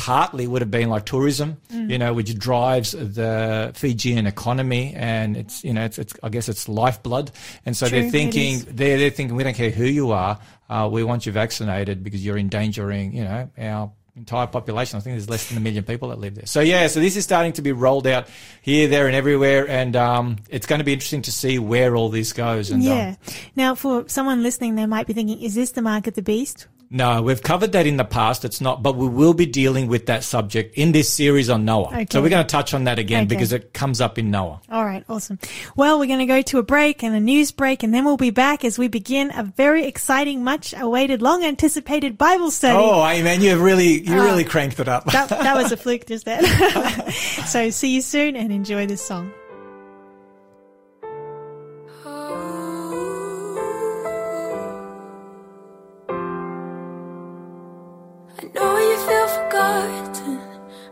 partly 0.00 0.46
would 0.46 0.62
have 0.62 0.70
been 0.70 0.88
like 0.88 1.04
tourism, 1.04 1.58
Mm. 1.70 1.90
you 1.90 1.98
know, 1.98 2.14
which 2.14 2.34
drives 2.38 2.92
the 2.92 3.70
Fijian 3.74 4.26
economy 4.26 4.94
and 4.96 5.36
it's, 5.36 5.62
you 5.62 5.74
know, 5.74 5.84
it's, 5.84 5.98
it's 5.98 6.14
I 6.22 6.30
guess 6.30 6.48
it's 6.48 6.68
lifeblood. 6.68 7.30
And 7.66 7.76
so 7.76 7.86
True, 7.86 8.00
they're 8.00 8.10
thinking, 8.10 8.60
they're, 8.66 8.96
they're 8.98 9.10
thinking, 9.10 9.36
we 9.36 9.44
don't 9.44 9.54
care 9.54 9.70
who 9.70 9.84
you 9.84 10.12
are. 10.12 10.38
Uh, 10.70 10.88
we 10.90 11.04
want 11.04 11.26
you 11.26 11.32
vaccinated 11.32 12.02
because 12.02 12.24
you're 12.24 12.38
endangering, 12.38 13.12
you 13.14 13.24
know, 13.24 13.50
our 13.58 13.92
entire 14.16 14.46
population. 14.46 14.96
I 14.96 15.00
think 15.00 15.14
there's 15.14 15.28
less 15.28 15.48
than 15.48 15.58
a 15.58 15.60
million 15.60 15.84
people 15.84 16.08
that 16.08 16.18
live 16.18 16.34
there. 16.34 16.46
So 16.46 16.60
yeah, 16.60 16.86
so 16.86 16.98
this 17.00 17.16
is 17.16 17.24
starting 17.24 17.52
to 17.54 17.62
be 17.62 17.72
rolled 17.72 18.06
out 18.06 18.26
here, 18.62 18.88
there, 18.88 19.06
and 19.06 19.14
everywhere, 19.14 19.68
and 19.68 19.94
um, 19.96 20.36
it's 20.48 20.66
going 20.66 20.78
to 20.80 20.84
be 20.84 20.92
interesting 20.94 21.22
to 21.22 21.32
see 21.32 21.58
where 21.58 21.94
all 21.94 22.08
this 22.08 22.32
goes. 22.32 22.70
And 22.70 22.82
um, 22.82 22.88
Yeah. 22.88 23.14
Now, 23.54 23.74
for 23.74 24.08
someone 24.08 24.42
listening, 24.42 24.76
they 24.76 24.86
might 24.86 25.06
be 25.06 25.12
thinking, 25.12 25.40
is 25.42 25.54
this 25.54 25.72
the 25.72 25.82
mark 25.82 26.06
of 26.06 26.14
the 26.14 26.22
beast? 26.22 26.66
No, 26.92 27.22
we've 27.22 27.40
covered 27.42 27.70
that 27.72 27.86
in 27.86 27.96
the 27.96 28.04
past. 28.04 28.44
It's 28.44 28.60
not, 28.60 28.82
but 28.82 28.96
we 28.96 29.08
will 29.08 29.32
be 29.32 29.46
dealing 29.46 29.86
with 29.86 30.06
that 30.06 30.24
subject 30.24 30.76
in 30.76 30.90
this 30.90 31.08
series 31.08 31.48
on 31.48 31.64
Noah. 31.64 31.88
Okay. 31.88 32.06
So 32.10 32.20
we're 32.20 32.30
going 32.30 32.44
to 32.44 32.50
touch 32.50 32.74
on 32.74 32.84
that 32.84 32.98
again 32.98 33.20
Okay. 33.22 33.28
because 33.28 33.52
it 33.52 33.72
comes 33.72 34.00
up 34.00 34.18
in 34.18 34.32
Noah. 34.32 34.60
All 34.68 34.84
right, 34.84 35.04
awesome. 35.08 35.38
Well, 35.76 36.00
we're 36.00 36.06
going 36.06 36.18
to 36.18 36.26
go 36.26 36.42
to 36.42 36.58
a 36.58 36.64
break 36.64 37.04
and 37.04 37.14
a 37.14 37.20
news 37.20 37.52
break, 37.52 37.84
and 37.84 37.94
then 37.94 38.04
we'll 38.04 38.16
be 38.16 38.30
back 38.30 38.64
as 38.64 38.76
we 38.76 38.88
begin 38.88 39.30
a 39.36 39.44
very 39.44 39.86
exciting, 39.86 40.42
much 40.42 40.74
awaited, 40.76 41.22
long 41.22 41.44
anticipated 41.44 42.18
Bible 42.18 42.50
study. 42.50 42.76
Oh, 42.76 43.04
amen! 43.06 43.40
You've 43.40 43.62
really, 43.62 44.00
you 44.00 44.14
really 44.14 44.44
uh, 44.44 44.48
cranked 44.48 44.80
it 44.80 44.88
up. 44.88 45.04
That, 45.12 45.28
that 45.28 45.56
was 45.56 45.70
a 45.70 45.76
fluke 45.78 46.06
just 46.06 46.24
then. 46.24 46.44
so 47.46 47.70
see 47.70 47.94
you 47.94 48.02
soon 48.02 48.34
and 48.34 48.50
enjoy 48.50 48.86
this 48.86 49.00
song. 49.00 49.32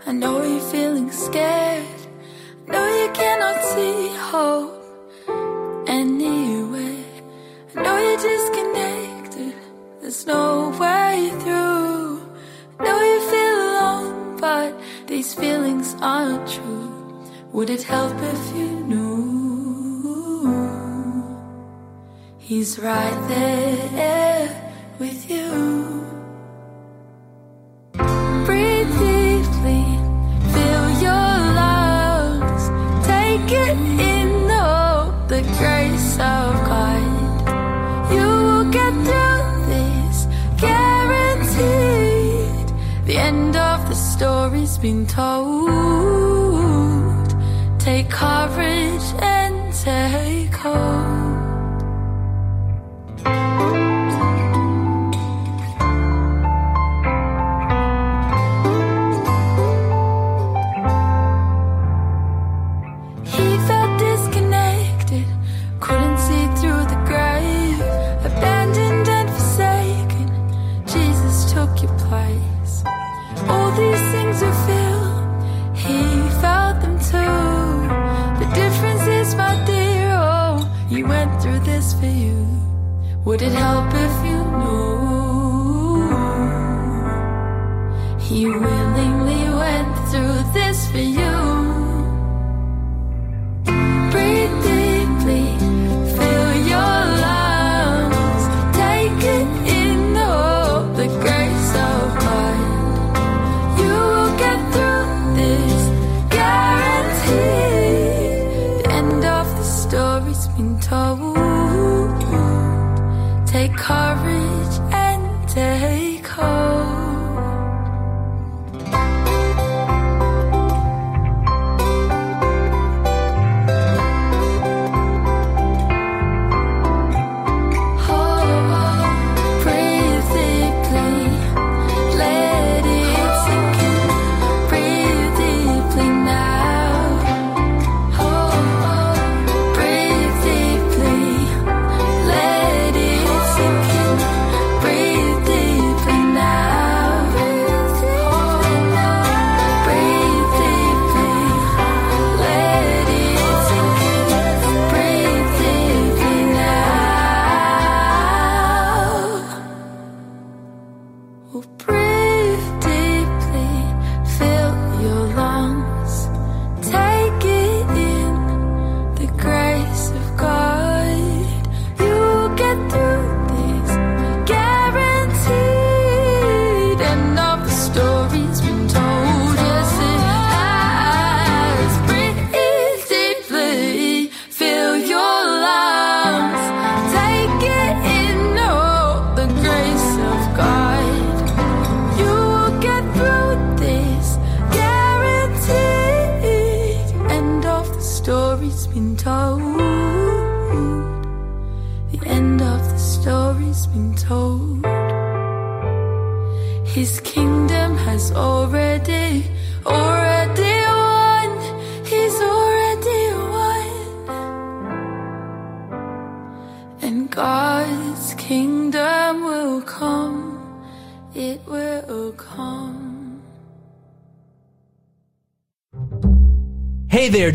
I 0.09 0.13
know 0.13 0.43
you're 0.43 0.71
feeling 0.73 1.11
scared. 1.11 2.01
I 2.67 2.73
know 2.73 2.87
you 3.03 3.11
cannot 3.13 3.63
see 3.73 4.09
hope 4.33 4.83
anywhere. 5.87 7.05
I 7.77 7.83
know 7.83 7.99
you're 7.99 8.17
disconnected. 8.17 9.55
There's 10.01 10.27
no 10.27 10.71
way 10.81 11.31
through. 11.41 12.23
I 12.79 12.85
know 12.85 13.01
you 13.11 13.21
feel 13.33 13.57
alone, 13.69 14.37
but 14.41 14.71
these 15.09 15.35
feelings 15.35 15.95
aren't 16.01 16.49
true. 16.49 16.89
Would 17.53 17.69
it 17.69 17.83
help 17.83 18.17
if 18.35 18.57
you 18.57 18.71
knew? 18.91 19.29
He's 22.39 22.79
right 22.79 23.29
there 23.29 24.73
with 24.99 25.29
you. 25.31 26.07
Breathe 28.47 28.93
deeply, 28.99 29.88
been 44.81 45.07
told. 45.07 45.69
Take 47.81 48.11
courage 48.11 49.15
and 49.21 49.73
take 49.75 50.55
hope. 50.55 50.98
Would 83.29 83.43
it 83.43 83.53
help 83.53 83.93
if 83.93 84.15
you 84.25 84.39
knew? 84.59 85.99
He 88.19 88.47
willingly 88.47 89.45
went 89.63 89.95
through 90.09 90.53
this 90.55 90.91
for 90.91 90.97
you. 90.97 91.28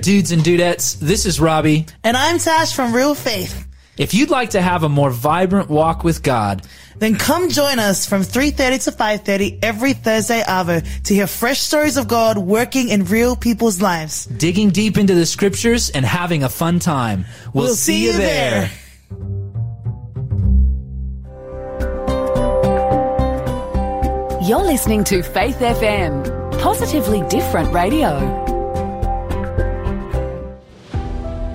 Dudes 0.04 0.32
and 0.32 0.44
dudettes. 0.44 1.00
This 1.00 1.26
is 1.26 1.40
Robbie. 1.40 1.86
And 2.04 2.18
I'm 2.18 2.38
Tash 2.38 2.76
from 2.76 2.94
Real 2.94 3.16
Faith. 3.16 3.68
If 3.98 4.14
you'd 4.14 4.30
like 4.30 4.52
to 4.52 4.62
have 4.62 4.84
a 4.84 4.90
more 4.90 5.10
vibrant 5.10 5.70
walk 5.70 6.04
with 6.04 6.22
God, 6.24 6.62
Then 6.98 7.16
come 7.16 7.50
join 7.50 7.80
us 7.80 8.06
from 8.06 8.22
3.30 8.22 8.84
to 8.86 8.92
5.30 8.92 9.60
every 9.64 9.94
Thursday 9.94 10.44
hour 10.46 10.82
to 10.82 11.14
hear 11.14 11.26
fresh 11.28 11.60
stories 11.60 11.98
of 11.98 12.08
God 12.08 12.38
working 12.38 12.90
in 12.90 13.06
real 13.06 13.36
people's 13.36 13.82
lives. 13.82 14.26
digging 14.26 14.70
deep 14.72 14.98
into 14.98 15.14
the 15.16 15.26
scriptures 15.26 15.90
and 15.90 16.06
having 16.06 16.44
a 16.44 16.50
fun 16.50 16.80
time. 16.80 17.26
We'll, 17.54 17.76
see, 17.76 18.06
you 18.06 18.14
there. 18.14 18.70
You're 24.44 24.64
listening 24.64 25.06
to 25.06 25.24
Faith 25.24 25.60
FM, 25.60 26.60
positively 26.60 27.22
different 27.30 27.74
radio. 27.74 28.43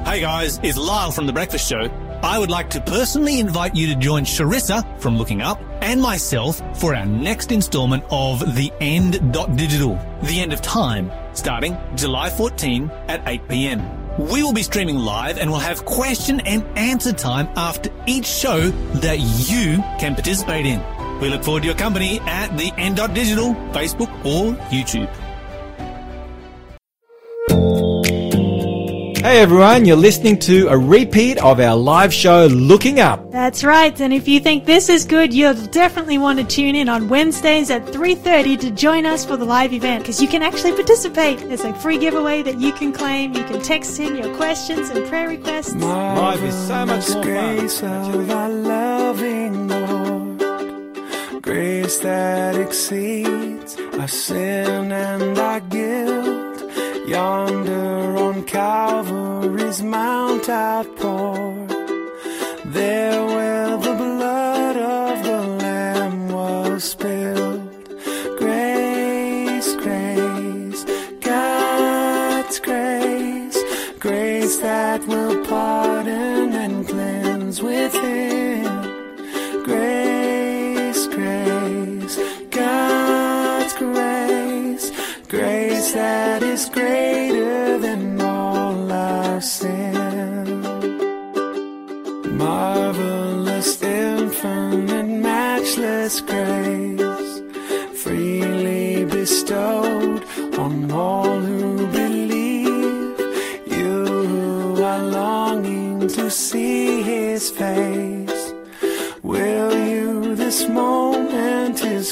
Hey 0.08 0.20
guys, 0.20 0.58
it's 0.62 0.78
Lyle 0.78 1.10
from 1.10 1.26
The 1.26 1.34
Breakfast 1.34 1.68
Show. 1.68 1.90
I 2.22 2.38
would 2.38 2.48
like 2.48 2.70
to 2.70 2.80
personally 2.80 3.40
invite 3.40 3.74
you 3.74 3.88
to 3.88 3.94
join 3.94 4.24
Sharissa 4.24 4.98
from 4.98 5.18
Looking 5.18 5.42
Up 5.42 5.60
and 5.82 6.00
myself 6.00 6.62
for 6.80 6.94
our 6.94 7.04
next 7.04 7.52
installment 7.52 8.02
of 8.10 8.56
The 8.56 8.72
End 8.80 9.20
Digital, 9.54 10.00
The 10.22 10.40
End 10.40 10.54
of 10.54 10.62
Time, 10.62 11.12
starting 11.34 11.76
July 11.94 12.30
14 12.30 12.90
at 13.08 13.22
8 13.26 13.48
p.m. 13.48 14.16
We 14.18 14.42
will 14.42 14.54
be 14.54 14.62
streaming 14.62 14.96
live 14.96 15.36
and 15.36 15.50
we'll 15.50 15.60
have 15.60 15.84
question 15.84 16.40
and 16.40 16.64
answer 16.78 17.12
time 17.12 17.50
after 17.54 17.90
each 18.06 18.24
show 18.24 18.70
that 19.02 19.18
you 19.18 19.76
can 20.00 20.14
participate 20.14 20.64
in. 20.64 20.82
We 21.20 21.28
look 21.28 21.44
forward 21.44 21.64
to 21.64 21.66
your 21.66 21.76
company 21.76 22.18
at 22.20 22.56
The 22.56 22.72
End 22.78 22.96
Digital, 23.14 23.52
Facebook 23.72 24.08
or 24.24 24.54
YouTube. 24.70 25.27
Hey 29.28 29.40
everyone, 29.40 29.84
you're 29.84 29.94
listening 29.94 30.38
to 30.38 30.68
a 30.68 30.78
repeat 30.78 31.36
of 31.36 31.60
our 31.60 31.76
live 31.76 32.14
show 32.14 32.46
Looking 32.46 32.98
Up. 32.98 33.30
That's 33.30 33.62
right. 33.62 34.00
And 34.00 34.10
if 34.14 34.26
you 34.26 34.40
think 34.40 34.64
this 34.64 34.88
is 34.88 35.04
good, 35.04 35.34
you'll 35.34 35.52
definitely 35.66 36.16
want 36.16 36.38
to 36.38 36.46
tune 36.46 36.74
in 36.74 36.88
on 36.88 37.10
Wednesdays 37.10 37.70
at 37.70 37.84
3.30 37.84 38.58
to 38.60 38.70
join 38.70 39.04
us 39.04 39.26
for 39.26 39.36
the 39.36 39.44
live 39.44 39.74
event 39.74 40.02
because 40.02 40.22
you 40.22 40.28
can 40.28 40.42
actually 40.42 40.72
participate. 40.72 41.40
There's 41.40 41.60
a 41.60 41.74
free 41.74 41.98
giveaway 41.98 42.42
that 42.42 42.58
you 42.58 42.72
can 42.72 42.90
claim. 42.90 43.34
You 43.34 43.44
can 43.44 43.60
text 43.60 44.00
in 44.00 44.16
your 44.16 44.34
questions 44.34 44.88
and 44.88 45.06
prayer 45.06 45.28
requests. 45.28 45.74
Live 45.74 46.42
is 46.42 46.66
so 46.66 46.86
much 46.86 47.10
more 47.10 47.22
grace 47.22 47.80
fun. 47.80 48.14
of 48.14 48.30
our 48.30 48.48
loving 48.48 49.68
Lord, 49.68 51.42
grace 51.42 51.98
that 51.98 52.56
exceeds 52.56 53.76
our 53.98 54.08
sin 54.08 54.90
and 54.90 55.38
our 55.38 55.60
guilt. 55.60 56.37
Yonder 57.08 58.18
on 58.18 58.44
Calvary's 58.44 59.82
Mount 59.82 60.46
outpoured, 60.50 61.70
there 62.66 63.27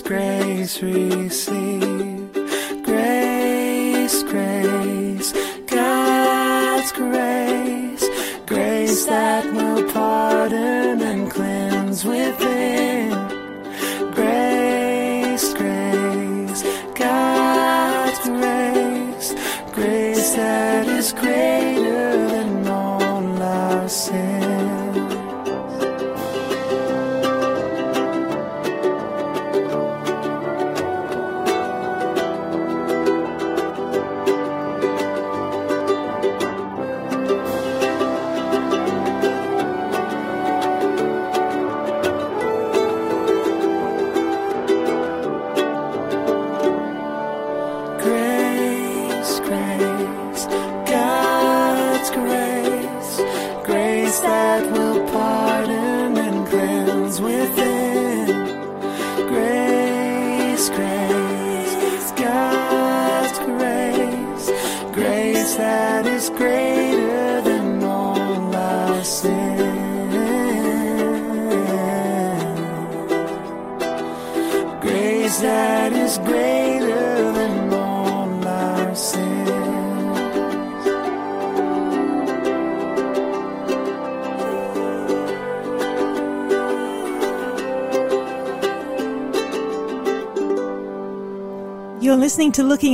grace 0.06 0.80
receive? 0.82 1.95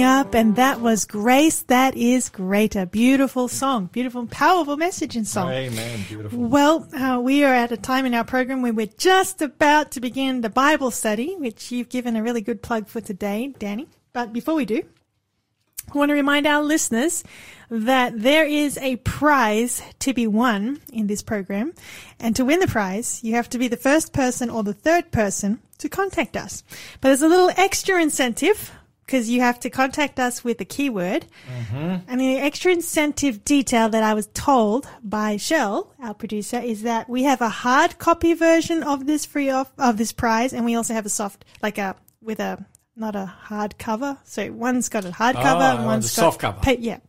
Up, 0.02 0.34
and 0.34 0.56
that 0.56 0.80
was 0.80 1.04
Grace 1.04 1.62
That 1.62 1.96
Is 1.96 2.28
Greater. 2.28 2.86
Beautiful 2.86 3.46
song, 3.46 3.86
beautiful, 3.86 4.26
powerful 4.26 4.76
message 4.76 5.16
and 5.16 5.26
song. 5.26 5.50
Amen. 5.50 6.04
Beautiful. 6.08 6.38
Well, 6.38 6.88
uh, 6.92 7.20
we 7.22 7.44
are 7.44 7.54
at 7.54 7.72
a 7.72 7.76
time 7.76 8.04
in 8.06 8.14
our 8.14 8.24
program 8.24 8.62
where 8.62 8.72
we're 8.72 8.86
just 8.86 9.40
about 9.42 9.92
to 9.92 10.00
begin 10.00 10.40
the 10.40 10.50
Bible 10.50 10.90
study, 10.90 11.36
which 11.36 11.70
you've 11.70 11.88
given 11.88 12.16
a 12.16 12.22
really 12.22 12.40
good 12.40 12.62
plug 12.62 12.88
for 12.88 13.00
today, 13.00 13.54
Danny. 13.58 13.88
But 14.12 14.32
before 14.32 14.54
we 14.54 14.64
do, 14.64 14.82
I 15.92 15.98
want 15.98 16.08
to 16.08 16.14
remind 16.14 16.46
our 16.46 16.62
listeners 16.62 17.22
that 17.70 18.20
there 18.20 18.44
is 18.44 18.78
a 18.78 18.96
prize 18.96 19.82
to 20.00 20.12
be 20.12 20.26
won 20.26 20.80
in 20.92 21.06
this 21.06 21.22
program. 21.22 21.74
And 22.18 22.34
to 22.36 22.44
win 22.44 22.60
the 22.60 22.66
prize, 22.66 23.22
you 23.22 23.34
have 23.34 23.48
to 23.50 23.58
be 23.58 23.68
the 23.68 23.76
first 23.76 24.12
person 24.12 24.50
or 24.50 24.62
the 24.62 24.74
third 24.74 25.10
person 25.12 25.60
to 25.78 25.88
contact 25.88 26.36
us. 26.36 26.64
But 27.00 27.08
there's 27.08 27.22
a 27.22 27.28
little 27.28 27.50
extra 27.56 28.00
incentive 28.00 28.72
because 29.12 29.29
you 29.29 29.42
have 29.42 29.61
to 29.61 29.68
contact 29.68 30.18
us 30.18 30.42
with 30.42 30.59
a 30.62 30.64
keyword. 30.64 31.27
Mm-hmm. 31.46 31.96
And 32.09 32.18
the 32.18 32.38
extra 32.38 32.72
incentive 32.72 33.44
detail 33.44 33.90
that 33.90 34.03
I 34.03 34.14
was 34.14 34.29
told 34.29 34.88
by 35.03 35.37
Shell, 35.37 35.92
our 36.03 36.14
producer, 36.14 36.59
is 36.59 36.81
that 36.83 37.11
we 37.11 37.25
have 37.25 37.42
a 37.42 37.51
hard 37.51 37.98
copy 37.98 38.33
version 38.33 38.83
of 38.83 39.07
this 39.07 39.27
free 39.27 39.51
off 39.51 39.70
of 39.77 39.98
this 39.98 40.12
prize, 40.12 40.55
and 40.55 40.64
we 40.64 40.75
also 40.75 40.94
have 40.94 41.05
a 41.05 41.11
soft, 41.11 41.44
like 41.61 41.77
a 41.77 41.94
with 42.22 42.40
a 42.40 42.64
not 42.96 43.14
a 43.14 43.27
hard 43.27 43.77
cover. 43.77 44.16
So 44.25 44.51
one's 44.51 44.88
got 44.88 45.05
a 45.05 45.12
hard 45.12 45.37
cover, 45.37 45.62
ah, 45.62 45.70
and 45.72 45.81
Oh, 45.81 45.87
one's 45.87 46.14
the 46.14 46.18
got 46.18 46.25
soft 46.25 46.40
cover. 46.40 46.59
Pa- 46.62 46.77
yeah, 46.79 47.01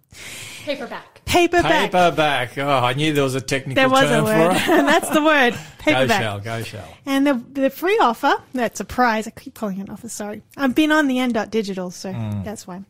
Paperback. 0.66 1.13
Paperback. 1.34 1.92
Paperback. 1.92 2.58
Oh, 2.58 2.70
I 2.70 2.94
knew 2.94 3.12
there 3.14 3.24
was 3.24 3.36
a 3.36 3.42
technical 3.42 3.76
There 3.76 3.90
was 3.90 4.04
a 4.10 4.16
term 4.16 4.26
word, 4.26 4.58
for 4.58 4.72
it. 4.72 4.78
and 4.80 4.88
that's 4.94 5.10
the 5.10 5.24
word. 5.24 5.54
Go 5.86 5.92
Paperback. 5.92 6.22
Shell, 6.22 6.40
go 6.40 6.64
shell. 6.64 6.88
And 7.06 7.28
the 7.28 7.34
the 7.52 7.70
free 7.70 8.00
offer, 8.02 8.34
that's 8.54 8.80
a 8.80 8.86
prize. 8.86 9.28
I 9.28 9.32
keep 9.32 9.54
calling 9.54 9.80
it 9.80 9.82
an 9.82 9.90
offer, 9.90 10.08
sorry. 10.08 10.42
I've 10.56 10.74
been 10.76 10.94
on 10.94 11.08
the 11.08 11.20
end 11.20 11.34
dot 11.34 11.52
digital, 11.52 11.92
so 11.92 12.14
Mm. 12.14 12.46
that's 12.46 12.66
why. 12.66 12.84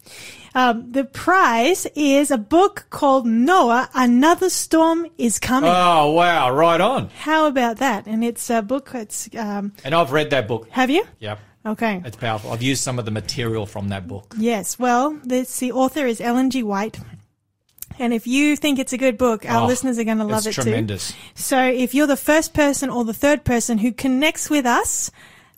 Um, 0.54 0.92
the 0.92 1.04
prize 1.04 1.88
is 1.96 2.30
a 2.30 2.38
book 2.38 2.86
called 2.92 3.26
Noah, 3.26 3.90
Another 3.96 4.50
Storm 4.52 5.08
is 5.18 5.40
Coming. 5.40 5.72
Oh, 5.74 6.12
wow, 6.12 6.52
right 6.52 6.80
on. 6.80 7.10
How 7.18 7.48
about 7.48 7.78
that? 7.78 8.06
And 8.06 8.24
it's 8.24 8.48
a 8.52 8.62
book, 8.62 8.92
it's, 8.94 9.28
um, 9.36 9.74
And 9.84 9.96
I've 9.96 10.12
read 10.12 10.30
that 10.30 10.48
book. 10.48 10.68
have 10.70 10.92
you? 10.92 11.04
Yep. 11.20 11.40
Okay. 11.66 12.00
It's 12.06 12.18
powerful. 12.18 12.52
I've 12.52 12.62
used 12.62 12.84
some 12.84 13.00
of 13.00 13.06
the 13.06 13.12
material 13.12 13.66
from 13.66 13.88
that 13.90 14.08
book. 14.08 14.36
Yes. 14.38 14.78
Well, 14.78 15.18
this, 15.24 15.58
the 15.58 15.72
author 15.72 16.06
is 16.06 16.22
Ellen 16.22 16.52
G. 16.52 16.62
White. 16.62 17.00
And 18.00 18.14
if 18.14 18.26
you 18.28 18.56
think 18.56 18.80
it's 18.80 18.94
a 18.94 18.98
good 18.98 19.18
book, 19.18 19.46
our 19.50 19.64
Oh, 19.64 19.68
listeners 19.68 19.98
are 20.00 20.04
going 20.04 20.18
to 20.18 20.24
love 20.24 20.46
it 20.46 20.50
it's 20.50 20.56
too. 20.58 20.64
tremendous. 20.64 21.14
So 21.36 21.62
if 21.64 21.94
you're 21.94 22.08
the 22.08 22.18
first 22.18 22.54
person 22.54 22.90
or 22.90 23.04
the 23.06 23.14
third 23.14 23.44
person 23.44 23.78
who 23.78 23.92
connects 23.92 24.50
with 24.50 24.66
us 24.66 25.12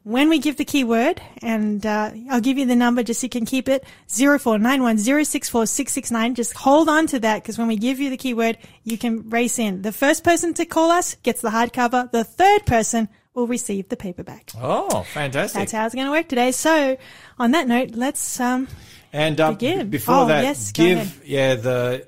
when 0.03 0.29
we 0.29 0.37
give 0.37 0.57
the 0.57 0.65
keyword, 0.65 1.19
and 1.41 1.83
uh, 1.85 2.11
I'll 2.29 2.41
give 2.41 2.57
you 2.59 2.65
the 2.67 2.75
number 2.75 3.01
just 3.01 3.21
so 3.21 3.25
you 3.25 3.29
can 3.29 3.45
keep 3.45 3.67
it, 3.67 3.83
0491064669. 4.09 6.33
Just 6.35 6.53
hold 6.53 6.89
on 6.89 7.07
to 7.07 7.19
that 7.19 7.41
because 7.41 7.57
when 7.57 7.67
we 7.67 7.75
give 7.77 7.99
you 7.99 8.09
the 8.09 8.17
keyword, 8.17 8.57
you 8.83 8.97
can 8.97 9.29
race 9.29 9.59
in. 9.59 9.81
The 9.81 9.91
first 9.91 10.23
person 10.23 10.53
to 10.55 10.65
call 10.65 10.91
us 10.91 11.15
gets 11.23 11.41
the 11.41 11.49
hardcover. 11.49 12.11
The 12.11 12.23
third 12.23 12.65
person 12.65 13.09
will 13.33 13.47
receive 13.47 13.89
the 13.89 13.97
paperback. 13.97 14.51
Oh, 14.61 15.03
fantastic. 15.13 15.59
That's 15.59 15.71
how 15.71 15.85
it's 15.85 15.95
going 15.95 16.07
to 16.07 16.11
work 16.11 16.27
today. 16.29 16.51
So 16.51 16.97
on 17.37 17.51
that 17.51 17.67
note, 17.67 17.91
let's, 17.91 18.39
um, 18.39 18.67
and 19.11 19.39
um, 19.41 19.55
begin. 19.55 19.89
before 19.89 20.15
Oh, 20.15 20.25
that, 20.27 20.43
yes, 20.43 20.71
give, 20.71 21.21
yeah, 21.25 21.55
the, 21.55 22.07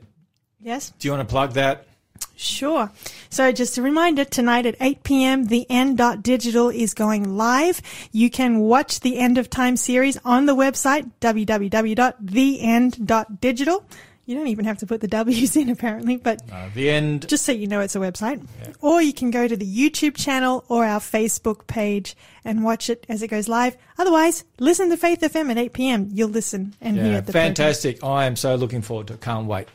yes. 0.68 0.92
do 1.00 1.08
you 1.08 1.12
want 1.14 1.28
to 1.28 1.32
plug 1.32 1.54
that? 1.54 1.86
Sure. 2.36 2.92
So 3.30 3.52
just 3.52 3.78
a 3.80 3.82
reminder, 3.82 4.24
tonight 4.26 4.66
at 4.68 4.76
8 4.80 5.02
p.m., 5.04 5.46
the 5.46 5.66
Digital 6.22 6.70
is 6.70 6.94
going 6.94 7.36
live. 7.38 7.82
You 8.12 8.30
can 8.30 8.60
watch 8.60 9.00
the 9.00 9.18
End 9.18 9.40
of 9.40 9.50
Time 9.50 9.76
series 9.78 10.18
on 10.24 10.46
the 10.46 10.56
website, 10.56 11.10
www.theend.digital. 11.22 13.84
You 14.26 14.36
don't 14.36 14.48
even 14.48 14.66
have 14.66 14.78
to 14.80 14.86
put 14.86 15.00
the 15.00 15.08
W's 15.08 15.56
in 15.56 15.70
apparently, 15.70 16.18
but 16.18 16.42
Uh, 16.52 16.68
the 16.76 16.90
end. 16.90 17.30
just 17.30 17.46
so 17.46 17.54
you 17.54 17.66
know 17.66 17.80
it's 17.80 17.96
a 17.96 18.00
website. 18.00 18.46
Or 18.82 19.02
you 19.02 19.14
can 19.14 19.32
go 19.32 19.48
to 19.48 19.56
the 19.56 19.66
YouTube 19.66 20.18
channel 20.18 20.66
or 20.68 20.84
our 20.84 21.00
Facebook 21.00 21.66
page 21.68 22.14
and 22.44 22.62
watch 22.64 22.90
it 22.90 23.06
as 23.08 23.24
it 23.24 23.30
goes 23.30 23.48
live. 23.48 23.78
Otherwise, 23.98 24.44
listen 24.60 24.90
to 24.90 24.98
Faith 24.98 25.22
FM 25.22 25.50
at 25.50 25.58
8 25.58 25.72
p.m. 25.74 26.10
You'll 26.12 26.28
listen 26.30 26.74
and 26.82 26.98
hear 26.98 27.06
Yeah, 27.06 27.20
the 27.22 27.32
program. 27.32 27.48
fantastic. 27.56 28.04
I 28.04 28.26
am 28.26 28.36
so 28.36 28.56
looking 28.56 28.82
forward 28.82 29.08
to 29.08 29.14
it. 29.14 29.22
Can't 29.22 29.48
wait. 29.48 29.70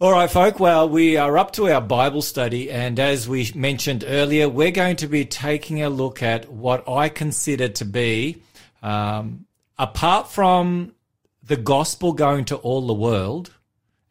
All 0.00 0.12
right, 0.12 0.30
folk. 0.30 0.60
Well, 0.60 0.88
we 0.88 1.16
are 1.16 1.36
up 1.36 1.50
to 1.54 1.68
our 1.72 1.80
Bible 1.80 2.22
study, 2.22 2.70
and 2.70 3.00
as 3.00 3.28
we 3.28 3.50
mentioned 3.56 4.04
earlier, 4.06 4.48
we're 4.48 4.70
going 4.70 4.94
to 4.94 5.08
be 5.08 5.24
taking 5.24 5.82
a 5.82 5.90
look 5.90 6.22
at 6.22 6.48
what 6.48 6.88
I 6.88 7.08
consider 7.08 7.66
to 7.66 7.84
be, 7.84 8.40
um, 8.80 9.46
apart 9.76 10.30
from 10.30 10.94
the 11.42 11.56
gospel 11.56 12.12
going 12.12 12.44
to 12.44 12.56
all 12.58 12.86
the 12.86 12.94
world 12.94 13.50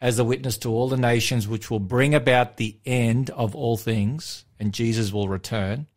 as 0.02 0.20
a 0.20 0.26
witness 0.26 0.58
to 0.58 0.72
all 0.72 0.90
the 0.90 0.98
nations, 0.98 1.48
which 1.48 1.72
will 1.72 1.80
bring 1.80 2.14
about 2.14 2.58
the 2.58 2.76
end 2.86 3.30
of 3.30 3.56
all 3.56 3.78
things, 3.78 4.44
and 4.60 4.74
Jesus 4.74 5.14
will 5.14 5.30
return. 5.30 5.88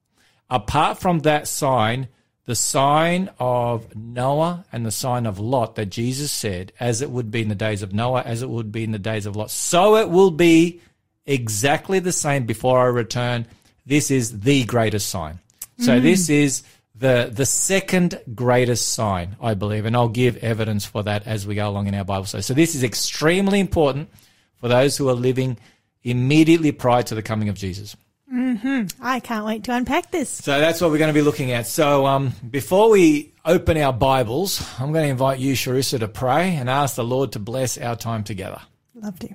Apart 0.48 0.98
from 0.98 1.18
that 1.22 1.48
sign, 1.48 2.06
the 2.50 2.56
sign 2.56 3.30
of 3.38 3.94
Noah 3.94 4.64
and 4.72 4.84
the 4.84 4.90
sign 4.90 5.24
of 5.26 5.38
Lot 5.38 5.76
that 5.76 5.86
Jesus 5.86 6.32
said, 6.32 6.72
as 6.80 7.00
it 7.00 7.08
would 7.08 7.30
be 7.30 7.42
in 7.42 7.48
the 7.48 7.54
days 7.54 7.80
of 7.80 7.92
Noah, 7.92 8.22
as 8.22 8.42
it 8.42 8.50
would 8.50 8.72
be 8.72 8.82
in 8.82 8.90
the 8.90 8.98
days 8.98 9.24
of 9.24 9.36
Lot, 9.36 9.52
so 9.52 9.94
it 9.94 10.10
will 10.10 10.32
be 10.32 10.80
exactly 11.26 12.00
the 12.00 12.10
same 12.10 12.46
before 12.46 12.80
I 12.80 12.86
return. 12.86 13.46
This 13.86 14.10
is 14.10 14.40
the 14.40 14.64
greatest 14.64 15.10
sign. 15.10 15.38
So 15.78 16.00
mm. 16.00 16.02
this 16.02 16.28
is 16.28 16.64
the 16.96 17.30
the 17.32 17.46
second 17.46 18.20
greatest 18.34 18.94
sign, 18.94 19.36
I 19.40 19.54
believe, 19.54 19.84
and 19.84 19.94
I'll 19.94 20.08
give 20.08 20.36
evidence 20.38 20.84
for 20.84 21.04
that 21.04 21.28
as 21.28 21.46
we 21.46 21.54
go 21.54 21.68
along 21.68 21.86
in 21.86 21.94
our 21.94 22.04
Bible 22.04 22.24
study. 22.24 22.42
So 22.42 22.54
this 22.54 22.74
is 22.74 22.82
extremely 22.82 23.60
important 23.60 24.10
for 24.56 24.66
those 24.66 24.96
who 24.96 25.08
are 25.08 25.14
living 25.14 25.56
immediately 26.02 26.72
prior 26.72 27.04
to 27.04 27.14
the 27.14 27.22
coming 27.22 27.48
of 27.48 27.54
Jesus. 27.54 27.94
I 28.32 29.20
can't 29.22 29.44
wait 29.44 29.64
to 29.64 29.74
unpack 29.74 30.12
this. 30.12 30.28
So 30.28 30.60
that's 30.60 30.80
what 30.80 30.90
we're 30.90 30.98
going 30.98 31.12
to 31.12 31.18
be 31.18 31.22
looking 31.22 31.50
at. 31.50 31.66
So 31.66 32.06
um, 32.06 32.32
before 32.48 32.88
we 32.90 33.34
open 33.44 33.76
our 33.76 33.92
Bibles, 33.92 34.64
I'm 34.78 34.92
going 34.92 35.04
to 35.04 35.10
invite 35.10 35.40
you, 35.40 35.54
Sharissa, 35.54 35.98
to 35.98 36.08
pray 36.08 36.54
and 36.54 36.70
ask 36.70 36.94
the 36.94 37.04
Lord 37.04 37.32
to 37.32 37.40
bless 37.40 37.76
our 37.76 37.96
time 37.96 38.22
together. 38.22 38.60
Love 38.94 39.18
to. 39.20 39.34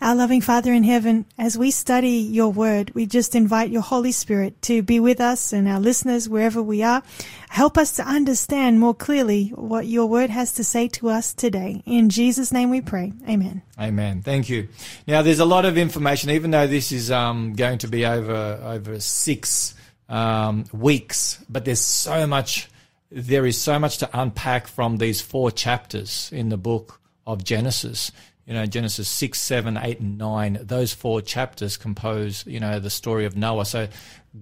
Our 0.00 0.14
loving 0.14 0.40
Father 0.40 0.72
in 0.72 0.82
heaven, 0.82 1.26
as 1.36 1.58
we 1.58 1.70
study 1.70 2.08
your 2.08 2.50
word, 2.50 2.94
we 2.94 3.04
just 3.04 3.34
invite 3.34 3.70
your 3.70 3.82
Holy 3.82 4.12
Spirit 4.12 4.62
to 4.62 4.82
be 4.82 4.98
with 4.98 5.20
us 5.20 5.52
and 5.52 5.68
our 5.68 5.78
listeners 5.78 6.26
wherever 6.26 6.62
we 6.62 6.82
are. 6.82 7.02
Help 7.50 7.76
us 7.76 7.92
to 7.96 8.02
understand 8.02 8.80
more 8.80 8.94
clearly 8.94 9.48
what 9.48 9.86
your 9.86 10.06
word 10.06 10.30
has 10.30 10.52
to 10.54 10.64
say 10.64 10.88
to 10.88 11.10
us 11.10 11.34
today. 11.34 11.82
In 11.84 12.08
Jesus' 12.08 12.50
name 12.50 12.70
we 12.70 12.80
pray. 12.80 13.12
Amen. 13.28 13.60
Amen. 13.78 14.22
Thank 14.22 14.48
you. 14.48 14.68
Now, 15.06 15.20
there's 15.20 15.38
a 15.38 15.44
lot 15.44 15.66
of 15.66 15.76
information, 15.76 16.30
even 16.30 16.50
though 16.50 16.66
this 16.66 16.92
is 16.92 17.10
um, 17.10 17.52
going 17.52 17.78
to 17.78 17.88
be 17.88 18.06
over 18.06 18.58
over 18.64 19.00
six 19.00 19.74
um, 20.08 20.64
weeks, 20.72 21.44
but 21.50 21.64
there's 21.64 21.80
so 21.80 22.26
much. 22.26 22.68
There 23.10 23.44
is 23.44 23.60
so 23.60 23.78
much 23.78 23.98
to 23.98 24.10
unpack 24.18 24.66
from 24.66 24.96
these 24.96 25.20
four 25.20 25.50
chapters 25.50 26.30
in 26.32 26.48
the 26.48 26.56
book 26.56 27.00
of 27.26 27.44
Genesis. 27.44 28.12
You 28.50 28.56
know, 28.56 28.66
Genesis 28.66 29.06
six, 29.06 29.40
seven, 29.40 29.78
eight, 29.80 30.00
and 30.00 30.18
nine. 30.18 30.58
Those 30.60 30.92
four 30.92 31.22
chapters 31.22 31.76
compose, 31.76 32.44
you 32.48 32.58
know, 32.58 32.80
the 32.80 32.90
story 32.90 33.24
of 33.24 33.36
Noah. 33.36 33.64
So, 33.64 33.86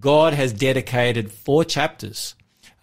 God 0.00 0.32
has 0.32 0.54
dedicated 0.54 1.30
four 1.30 1.62
chapters 1.62 2.34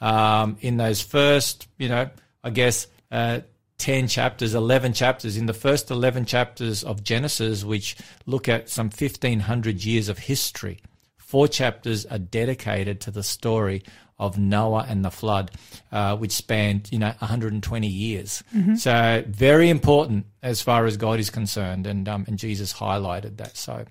um, 0.01 0.57
in 0.61 0.77
those 0.77 1.01
first, 1.01 1.67
you 1.79 1.89
know, 1.89 2.11
I 2.43 2.51
guess, 2.51 2.85
uh, 3.11 3.39
10 3.79 4.07
chapters, 4.07 4.53
11 4.53 4.93
chapters. 4.93 5.35
In 5.35 5.47
the 5.47 5.53
first 5.53 5.89
11 5.89 6.25
chapters 6.25 6.83
of 6.83 7.03
Genesis, 7.03 7.63
which 7.63 7.97
look 8.27 8.47
at 8.47 8.69
some 8.69 8.91
1500 8.91 9.83
years 9.83 10.09
of 10.09 10.19
history, 10.19 10.79
four 11.17 11.47
chapters 11.47 12.05
are 12.05 12.19
dedicated 12.19 13.01
to 13.01 13.09
the 13.09 13.23
story 13.23 13.81
of 14.17 14.37
Noah 14.37 14.85
and 14.87 15.03
the 15.03 15.11
flood, 15.11 15.51
uh, 15.91 16.15
which 16.15 16.31
spanned, 16.31 16.89
you 16.91 16.99
know, 16.99 17.13
120 17.19 17.87
years. 17.87 18.43
So 18.77 19.23
very 19.27 19.69
important 19.69 20.25
as 20.41 20.61
far 20.61 20.85
as 20.85 20.95
God 20.97 21.19
is 21.19 21.29
concerned. 21.29 21.85
And, 21.85 22.07
um, 22.07 22.23
and 22.27 22.37
Jesus 22.39 22.73
highlighted 22.73 23.37
that. 23.37 23.57
So, 23.57 23.85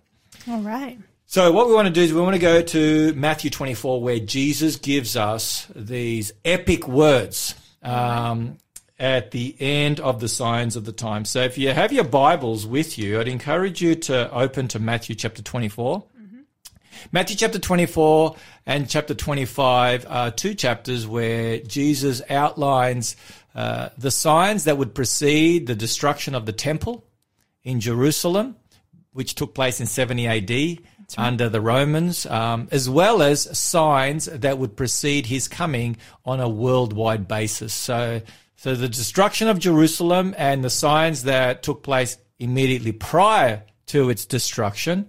All 0.49 0.61
right. 0.61 0.99
so 1.27 1.53
what 1.53 1.69
we 1.69 1.75
want 1.75 1.89
to 1.89 1.93
do 1.93 2.01
is 2.01 2.13
we 2.15 2.21
want 2.23 2.35
to 2.37 2.41
go 2.41 2.63
to 2.63 3.13
Matthew 3.15 3.51
24, 3.51 4.01
where 4.01 4.19
Jesus 4.19 4.77
gives 4.77 5.17
us 5.17 5.67
these 5.77 6.33
epic 6.45 6.89
words 6.89 7.55
um, 7.83 8.57
at 8.99 9.31
the 9.33 9.55
end 9.61 10.01
of 10.01 10.21
the 10.21 10.29
signs 10.29 10.75
of 10.77 10.87
the 10.87 10.93
time. 10.93 11.27
So 11.27 11.43
if 11.43 11.59
you 11.59 11.71
have 11.71 11.93
your 11.93 12.05
Bibles 12.05 12.67
with 12.67 12.97
you, 12.97 13.21
I'd 13.21 13.29
encourage 13.29 13.83
you 13.83 13.95
to 13.97 14.33
open 14.33 14.69
to 14.69 14.79
Matthew 14.79 15.17
chapter 15.17 15.43
24. 15.43 16.03
Matthew 17.13 17.37
chapter 17.37 17.59
24 17.59 18.37
and 18.67 18.89
chapter 18.89 19.15
25 19.15 20.07
are 20.09 20.31
two 20.31 20.55
chapters 20.55 21.07
where 21.07 21.59
Jesus 21.59 22.23
outlines 22.29 23.17
uh, 23.55 23.91
the 23.97 24.11
signs 24.11 24.65
that 24.65 24.79
would 24.79 24.95
precede 24.95 25.67
the 25.67 25.75
destruction 25.75 26.35
of 26.35 26.47
the 26.47 26.53
temple 26.53 27.05
in 27.63 27.81
Jerusalem, 27.81 28.57
which 29.13 29.35
took 29.35 29.55
place 29.55 29.81
in 29.81 29.87
70 29.87 30.27
AD 30.27 30.79
under 31.17 31.49
the 31.49 31.61
Romans, 31.61 32.27
um, 32.27 32.69
as 32.71 32.89
well 32.89 33.23
as 33.23 33.57
signs 33.57 34.27
that 34.27 34.59
would 34.59 34.77
precede 34.77 35.27
his 35.27 35.49
coming 35.49 35.97
on 36.25 36.41
a 36.41 36.49
worldwide 36.49 37.29
basis. 37.29 37.73
So, 37.73 38.23
so 38.57 38.75
the 38.75 38.89
destruction 38.89 39.49
of 39.49 39.59
Jerusalem 39.59 40.35
and 40.37 40.65
the 40.65 40.71
signs 40.71 41.25
that 41.25 41.63
took 41.63 41.83
place 41.83 42.17
immediately 42.39 42.93
prior 42.93 43.63
to 43.87 44.11
its 44.11 44.27
destruction 44.27 45.09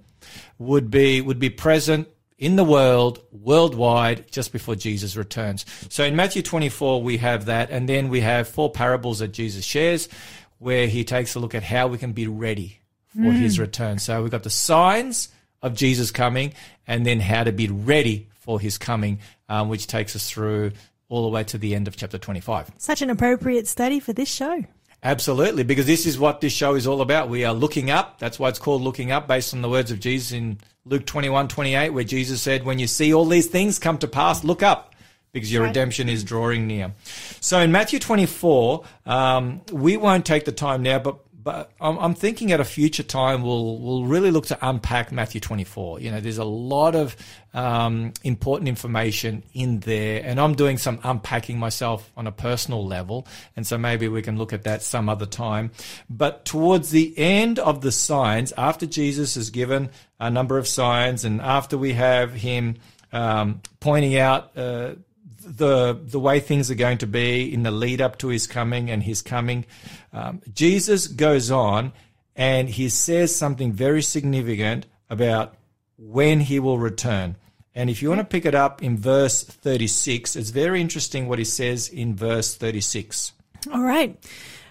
would 0.58 0.90
be 0.90 1.22
would 1.22 1.40
be 1.40 1.50
present 1.50 2.08
in 2.38 2.56
the 2.56 2.64
world 2.64 3.22
worldwide 3.32 4.30
just 4.32 4.52
before 4.52 4.76
Jesus 4.76 5.16
returns. 5.16 5.66
So 5.90 6.04
in 6.04 6.16
Matthew 6.16 6.42
24 6.42 7.02
we 7.02 7.18
have 7.18 7.46
that 7.46 7.70
and 7.72 7.88
then 7.88 8.10
we 8.10 8.22
have 8.22 8.48
four 8.48 8.72
parables 8.72 9.20
that 9.20 9.30
Jesus 9.30 9.64
shares 9.64 10.10
where 10.60 10.88
he 10.88 11.04
takes 11.04 11.36
a 11.36 11.40
look 11.40 11.56
at 11.56 11.64
how 11.64 11.88
we 11.88 11.98
can 11.98 12.14
be 12.14 12.28
ready 12.28 12.80
for 13.08 13.32
his 13.32 13.60
return. 13.60 13.98
So 13.98 14.22
we've 14.22 14.32
got 14.32 14.44
the 14.44 14.50
signs 14.50 15.30
of 15.62 15.74
Jesus 15.74 16.12
coming 16.12 16.54
and 16.86 17.06
then 17.06 17.22
how 17.22 17.44
to 17.46 17.54
be 17.54 17.70
ready 17.70 18.28
for 18.34 18.60
his 18.60 18.78
coming 18.78 19.20
um, 19.48 19.70
which 19.70 19.88
takes 19.88 20.16
us 20.16 20.30
through 20.30 20.72
all 21.08 21.24
the 21.24 21.30
way 21.30 21.44
to 21.46 21.58
the 21.58 21.76
end 21.76 21.88
of 21.88 21.96
chapter 21.96 22.18
25. 22.18 22.72
Such 22.78 23.02
an 23.02 23.10
appropriate 23.10 23.68
study 23.68 24.00
for 24.00 24.14
this 24.14 24.30
show. 24.30 24.66
Absolutely, 25.06 25.62
because 25.64 25.86
this 25.86 26.08
is 26.08 26.18
what 26.18 26.42
this 26.42 26.52
show 26.52 26.74
is 26.74 26.88
all 26.88 27.00
about. 27.00 27.30
We 27.30 27.46
are 27.46 27.54
looking 27.54 27.92
up. 27.92 28.18
That's 28.18 28.40
why 28.40 28.50
it's 28.50 28.58
called 28.58 28.82
Looking 28.82 29.12
Up, 29.12 29.28
based 29.28 29.54
on 29.54 29.62
the 29.62 29.70
words 29.70 29.92
of 29.92 30.00
Jesus 30.00 30.32
in 30.32 30.58
Luke 30.84 31.06
21, 31.06 31.48
28, 31.48 31.92
where 31.92 32.04
Jesus 32.04 32.42
said, 32.42 32.66
When 32.66 32.80
you 32.80 32.88
see 32.88 33.14
all 33.14 33.26
these 33.26 33.46
things 33.46 33.78
come 33.78 34.00
to 34.00 34.08
pass, 34.08 34.44
look 34.44 34.64
up, 34.64 34.96
because 35.32 35.54
your 35.54 35.62
Right. 35.62 35.68
redemption 35.68 36.10
is 36.10 36.24
drawing 36.24 36.66
near. 36.66 36.92
So 37.40 37.60
in 37.60 37.72
Matthew 37.72 38.00
24, 38.00 38.84
um, 39.06 39.62
we 39.72 39.96
won't 39.96 40.26
take 40.26 40.46
the 40.46 40.52
time 40.52 40.82
now, 40.82 40.98
but 40.98 41.18
but 41.46 41.72
I'm, 41.80 42.00
I'm 42.00 42.16
thinking 42.16 42.52
at 42.52 42.60
a 42.60 42.66
future 42.66 43.04
time 43.04 43.44
we'll 43.44 43.78
we'll 43.78 44.06
really 44.06 44.32
look 44.32 44.48
to 44.48 44.58
unpack 44.68 45.12
Matthew 45.12 45.40
24. 45.40 46.00
You 46.00 46.10
know, 46.10 46.20
there's 46.20 46.40
a 46.40 46.44
lot 46.44 46.96
of 46.96 47.16
um, 47.54 48.14
important 48.24 48.68
information 48.68 49.44
in 49.54 49.80
there, 49.82 50.24
and 50.26 50.40
I'm 50.40 50.56
doing 50.56 50.80
some 50.80 51.00
unpacking 51.04 51.60
myself 51.60 52.12
on 52.18 52.26
a 52.26 52.32
personal 52.32 52.84
level, 52.84 53.28
and 53.56 53.66
so 53.66 53.78
maybe 53.78 54.08
we 54.08 54.24
can 54.24 54.40
look 54.40 54.54
at 54.54 54.64
that 54.64 54.82
some 54.82 55.08
other 55.08 55.28
time. 55.28 55.70
But 56.10 56.46
towards 56.46 56.90
the 56.90 57.14
end 57.16 57.60
of 57.60 57.82
the 57.82 57.92
signs, 57.92 58.52
after 58.58 58.88
Jesus 58.88 59.36
has 59.36 59.52
given 59.52 59.92
a 60.20 60.32
number 60.32 60.58
of 60.58 60.68
signs, 60.68 61.26
and 61.26 61.40
after 61.40 61.78
we 61.78 61.94
have 61.94 62.34
him 62.34 62.78
um, 63.14 63.62
pointing 63.80 64.18
out. 64.18 64.58
Uh, 64.58 64.96
the 65.46 66.00
the 66.02 66.20
way 66.20 66.40
things 66.40 66.72
are 66.72 66.76
going 66.76 66.98
to 67.00 67.08
be 67.08 67.54
in 67.54 67.64
the 67.64 67.72
lead 67.72 68.02
up 68.02 68.18
to 68.20 68.30
his 68.30 68.48
coming 68.48 68.90
and 68.90 69.04
his 69.04 69.22
coming. 69.22 69.66
Um, 70.12 70.42
Jesus 70.54 71.08
goes 71.08 71.52
on 71.52 71.94
and 72.36 72.70
he 72.70 72.90
says 72.90 73.36
something 73.36 73.72
very 73.72 74.02
significant 74.02 74.86
about 75.10 75.56
when 75.98 76.42
he 76.42 76.60
will 76.60 76.80
return. 76.80 77.36
And 77.74 77.90
if 77.90 78.02
you 78.02 78.10
want 78.10 78.20
to 78.20 78.26
pick 78.26 78.46
it 78.46 78.56
up 78.56 78.82
in 78.82 78.98
verse 78.98 79.44
36, 79.44 80.36
it's 80.36 80.50
very 80.50 80.80
interesting 80.82 81.28
what 81.28 81.40
he 81.40 81.46
says 81.46 81.90
in 81.90 82.16
verse 82.16 82.56
36. 82.56 83.34
All 83.72 83.82
right. 83.82 84.18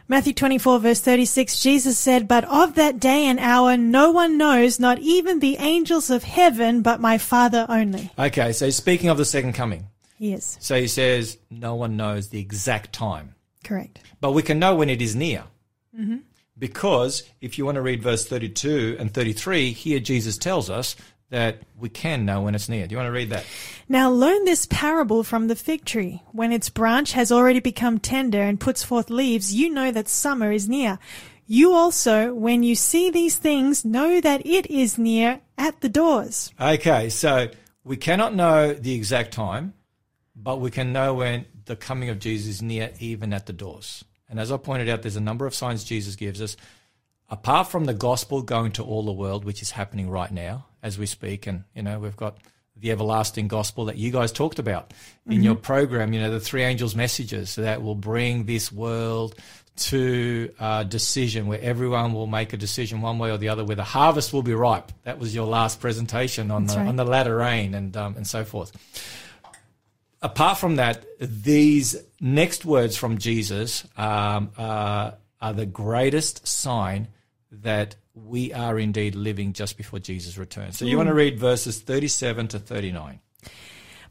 Matthew 0.07 0.35
24 0.35 0.81
verse 0.81 1.01
36, 1.01 1.61
Jesus 1.61 1.99
said, 1.99 2.29
But 2.29 2.45
of 2.45 2.75
that 2.75 3.01
day 3.01 3.27
and 3.27 3.39
hour 3.39 3.77
no 3.77 4.11
one 4.11 4.37
knows, 4.37 4.79
not 4.79 4.99
even 4.99 5.39
the 5.39 5.57
angels 5.57 6.11
of 6.11 6.25
heaven, 6.25 6.83
but 6.83 7.01
my 7.01 7.17
Father 7.17 7.65
only. 7.69 8.11
Okay, 8.19 8.53
so 8.53 8.69
speaking 8.69 9.09
of 9.09 9.17
the 9.17 9.25
second 9.25 9.55
coming. 9.55 9.89
Yes, 10.25 10.57
So 10.61 10.81
he 10.81 10.89
says, 10.89 11.39
no 11.51 11.75
one 11.75 11.97
knows 11.97 12.29
the 12.29 12.41
exact 12.41 12.93
time. 12.93 13.35
correct. 13.63 14.01
But 14.21 14.33
we 14.33 14.43
can 14.43 14.59
know 14.59 14.75
when 14.75 14.89
it 14.91 15.03
is 15.03 15.15
near. 15.15 15.45
Mm-hmm. 15.99 16.19
Because 16.59 17.25
if 17.41 17.59
you 17.59 17.65
want 17.65 17.77
to 17.77 17.83
read 17.83 18.03
verse 18.03 18.27
32 18.27 18.97
and 18.99 19.13
33, 19.13 19.73
here 19.73 20.01
Jesus 20.01 20.39
tells 20.39 20.71
us 20.71 20.97
that 21.31 21.59
we 21.79 21.89
can 21.89 22.25
know 22.25 22.43
when 22.43 22.55
it's 22.55 22.69
near. 22.69 22.87
Do 22.87 22.93
you 22.93 22.97
want 22.99 23.09
to 23.09 23.13
read 23.13 23.31
that? 23.31 23.45
Now 23.89 24.11
learn 24.11 24.45
this 24.45 24.67
parable 24.71 25.25
from 25.25 25.49
the 25.49 25.57
fig 25.57 25.85
tree. 25.85 26.23
When 26.33 26.53
its 26.53 26.69
branch 26.71 27.13
has 27.13 27.33
already 27.33 27.61
become 27.61 27.99
tender 27.99 28.41
and 28.41 28.61
puts 28.61 28.85
forth 28.85 29.11
leaves, 29.11 29.53
you 29.53 29.69
know 29.69 29.91
that 29.91 30.09
summer 30.09 30.53
is 30.53 30.69
near. 30.69 30.99
You 31.47 31.73
also, 31.75 32.33
when 32.33 32.63
you 32.63 32.75
see 32.75 33.11
these 33.11 33.37
things, 33.37 33.85
know 33.85 34.21
that 34.21 34.47
it 34.47 34.71
is 34.71 34.97
near 34.97 35.41
at 35.59 35.81
the 35.81 35.89
doors. 35.89 36.53
Okay, 36.61 37.09
so 37.11 37.49
we 37.83 37.97
cannot 37.97 38.35
know 38.35 38.73
the 38.73 38.95
exact 38.95 39.33
time, 39.33 39.75
but 40.45 40.61
we 40.61 40.71
can 40.71 40.93
know 40.93 41.15
when 41.15 41.47
the 41.65 41.75
coming 41.75 42.11
of 42.11 42.19
Jesus 42.19 42.57
is 42.57 42.63
near, 42.63 42.93
even 43.01 43.33
at 43.33 43.47
the 43.47 43.53
doors. 43.53 44.05
And 44.29 44.39
as 44.39 44.53
I 44.53 44.59
pointed 44.59 44.91
out, 44.91 45.03
there's 45.03 45.17
a 45.17 45.21
number 45.21 45.47
of 45.47 45.55
signs 45.55 45.85
Jesus 45.85 46.17
gives 46.17 46.43
us. 46.43 46.57
Apart 47.31 47.69
from 47.69 47.87
the 47.87 47.95
gospel 47.95 48.43
going 48.43 48.73
to 48.73 48.85
all 48.85 49.03
the 49.03 49.13
world, 49.13 49.45
which 49.45 49.63
is 49.63 49.71
happening 49.71 50.11
right 50.11 50.31
now 50.31 50.67
as 50.83 50.99
we 50.99 51.07
speak, 51.07 51.47
and 51.47 51.65
you 51.75 51.83
know 51.83 51.99
we've 51.99 52.17
got 52.17 52.37
the 52.77 52.91
everlasting 52.91 53.49
gospel 53.49 53.87
that 53.87 53.97
you 53.97 54.11
guys 54.11 54.31
talked 54.31 54.59
about 54.59 54.93
in 55.27 55.43
your 55.43 55.55
program. 55.55 56.13
You 56.13 56.21
know 56.21 56.31
the 56.31 56.41
three 56.41 56.63
angels' 56.63 56.95
messages 56.95 57.55
that 57.55 57.83
will 57.83 57.95
bring 57.95 58.45
this 58.45 58.71
world 58.71 59.37
to 59.77 60.53
a 60.61 60.85
decision 60.85 61.47
where 61.47 61.61
everyone 61.61 62.13
will 62.13 62.27
make 62.27 62.53
a 62.53 62.59
decision 62.59 63.01
one 63.01 63.19
way 63.19 63.31
or 63.31 63.39
the 63.39 63.49
other, 63.49 63.65
where 63.65 63.77
the 63.77 63.83
harvest 63.83 64.35
will 64.35 64.43
be 64.43 64.53
ripe. 64.53 64.93
That 65.05 65.19
was 65.19 65.35
your 65.35 65.47
last 65.47 65.81
presentation 65.81 66.51
on 66.51 66.65
That's 66.65 66.75
the 66.75 66.81
right. 66.81 66.89
on 66.89 66.97
the 66.97 67.07
latter 67.07 67.37
rain 67.37 67.75
and 67.75 67.97
um, 67.97 68.17
and 68.17 68.27
so 68.27 68.45
forth 68.45 68.73
apart 70.25 70.59
from 70.59 70.77
that, 70.77 71.05
these 71.21 71.97
next 72.21 72.65
words 72.65 72.97
from 72.97 73.19
Jesus 73.19 73.87
um, 73.97 74.51
uh, 74.57 75.13
are 75.41 75.53
the 75.53 75.67
greatest 75.67 76.49
sign 76.49 77.09
that 77.53 77.95
we 78.15 78.53
are 78.53 78.79
indeed 78.79 79.15
living 79.15 79.53
just 79.53 79.77
before 79.77 79.99
Jesus 79.99 80.39
returns. 80.39 80.79
So 80.79 80.87
you 80.87 80.97
want 80.97 81.09
to 81.09 81.15
read 81.15 81.39
verses 81.39 81.81
37 81.81 82.49
to 82.49 82.59
39. 82.59 83.21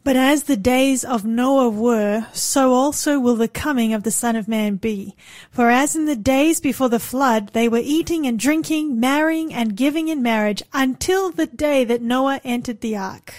But 0.03 0.17
as 0.17 0.43
the 0.43 0.57
days 0.57 1.05
of 1.05 1.23
Noah 1.23 1.69
were, 1.69 2.27
so 2.33 2.73
also 2.73 3.19
will 3.19 3.37
the 3.37 3.47
coming 3.47 3.93
of 3.93 4.03
the 4.03 4.11
Son 4.11 4.35
of 4.35 4.49
Man 4.49 4.75
be. 4.75 5.15
For 5.49 5.69
as 5.69 5.95
in 5.95 6.05
the 6.05 6.17
days 6.17 6.59
before 6.59 6.89
the 6.89 6.99
flood, 6.99 7.53
they 7.53 7.69
were 7.69 7.81
eating 7.81 8.27
and 8.27 8.37
drinking, 8.37 8.99
marrying 8.99 9.53
and 9.53 9.77
giving 9.77 10.09
in 10.09 10.21
marriage 10.21 10.61
until 10.73 11.31
the 11.31 11.47
day 11.47 11.85
that 11.85 12.01
Noah 12.01 12.41
entered 12.43 12.81
the 12.81 12.97
ark. 12.97 13.33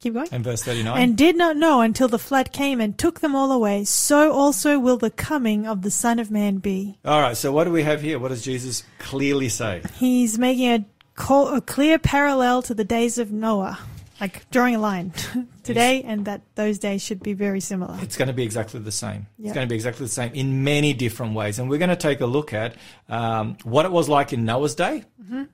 Keep 0.00 0.14
going. 0.14 0.28
And 0.30 0.44
verse 0.44 0.62
39. 0.62 1.00
And 1.00 1.16
did 1.16 1.36
not 1.36 1.56
know 1.56 1.80
until 1.80 2.08
the 2.08 2.18
flood 2.18 2.52
came 2.52 2.80
and 2.80 2.98
took 2.98 3.20
them 3.20 3.34
all 3.34 3.50
away. 3.50 3.84
So 3.84 4.32
also 4.32 4.78
will 4.78 4.98
the 4.98 5.10
coming 5.10 5.66
of 5.66 5.82
the 5.82 5.90
Son 5.90 6.18
of 6.18 6.30
Man 6.30 6.58
be. 6.58 6.98
All 7.04 7.20
right, 7.20 7.36
so 7.36 7.50
what 7.50 7.64
do 7.64 7.70
we 7.70 7.82
have 7.82 8.02
here? 8.02 8.18
What 8.18 8.28
does 8.28 8.42
Jesus 8.42 8.82
clearly 8.98 9.48
say? 9.48 9.82
He's 9.94 10.38
making 10.38 10.68
a, 10.68 10.84
call, 11.14 11.54
a 11.54 11.60
clear 11.60 11.98
parallel 11.98 12.62
to 12.62 12.74
the 12.74 12.84
days 12.84 13.16
of 13.16 13.32
Noah, 13.32 13.78
like 14.20 14.48
drawing 14.50 14.74
a 14.74 14.78
line 14.78 15.14
today, 15.62 16.02
and 16.02 16.26
that 16.26 16.42
those 16.56 16.78
days 16.78 17.02
should 17.02 17.22
be 17.22 17.32
very 17.32 17.60
similar. 17.60 17.96
It's 18.02 18.16
going 18.16 18.28
to 18.28 18.34
be 18.34 18.44
exactly 18.44 18.80
the 18.80 18.92
same. 18.92 19.26
Yeah. 19.38 19.48
It's 19.48 19.54
going 19.54 19.66
to 19.66 19.70
be 19.70 19.76
exactly 19.76 20.04
the 20.04 20.12
same 20.12 20.32
in 20.34 20.62
many 20.62 20.92
different 20.92 21.32
ways. 21.32 21.58
And 21.58 21.70
we're 21.70 21.78
going 21.78 21.88
to 21.88 21.96
take 21.96 22.20
a 22.20 22.26
look 22.26 22.52
at 22.52 22.76
um, 23.08 23.56
what 23.64 23.86
it 23.86 23.92
was 23.92 24.10
like 24.10 24.34
in 24.34 24.44
Noah's 24.44 24.74
day 24.74 25.04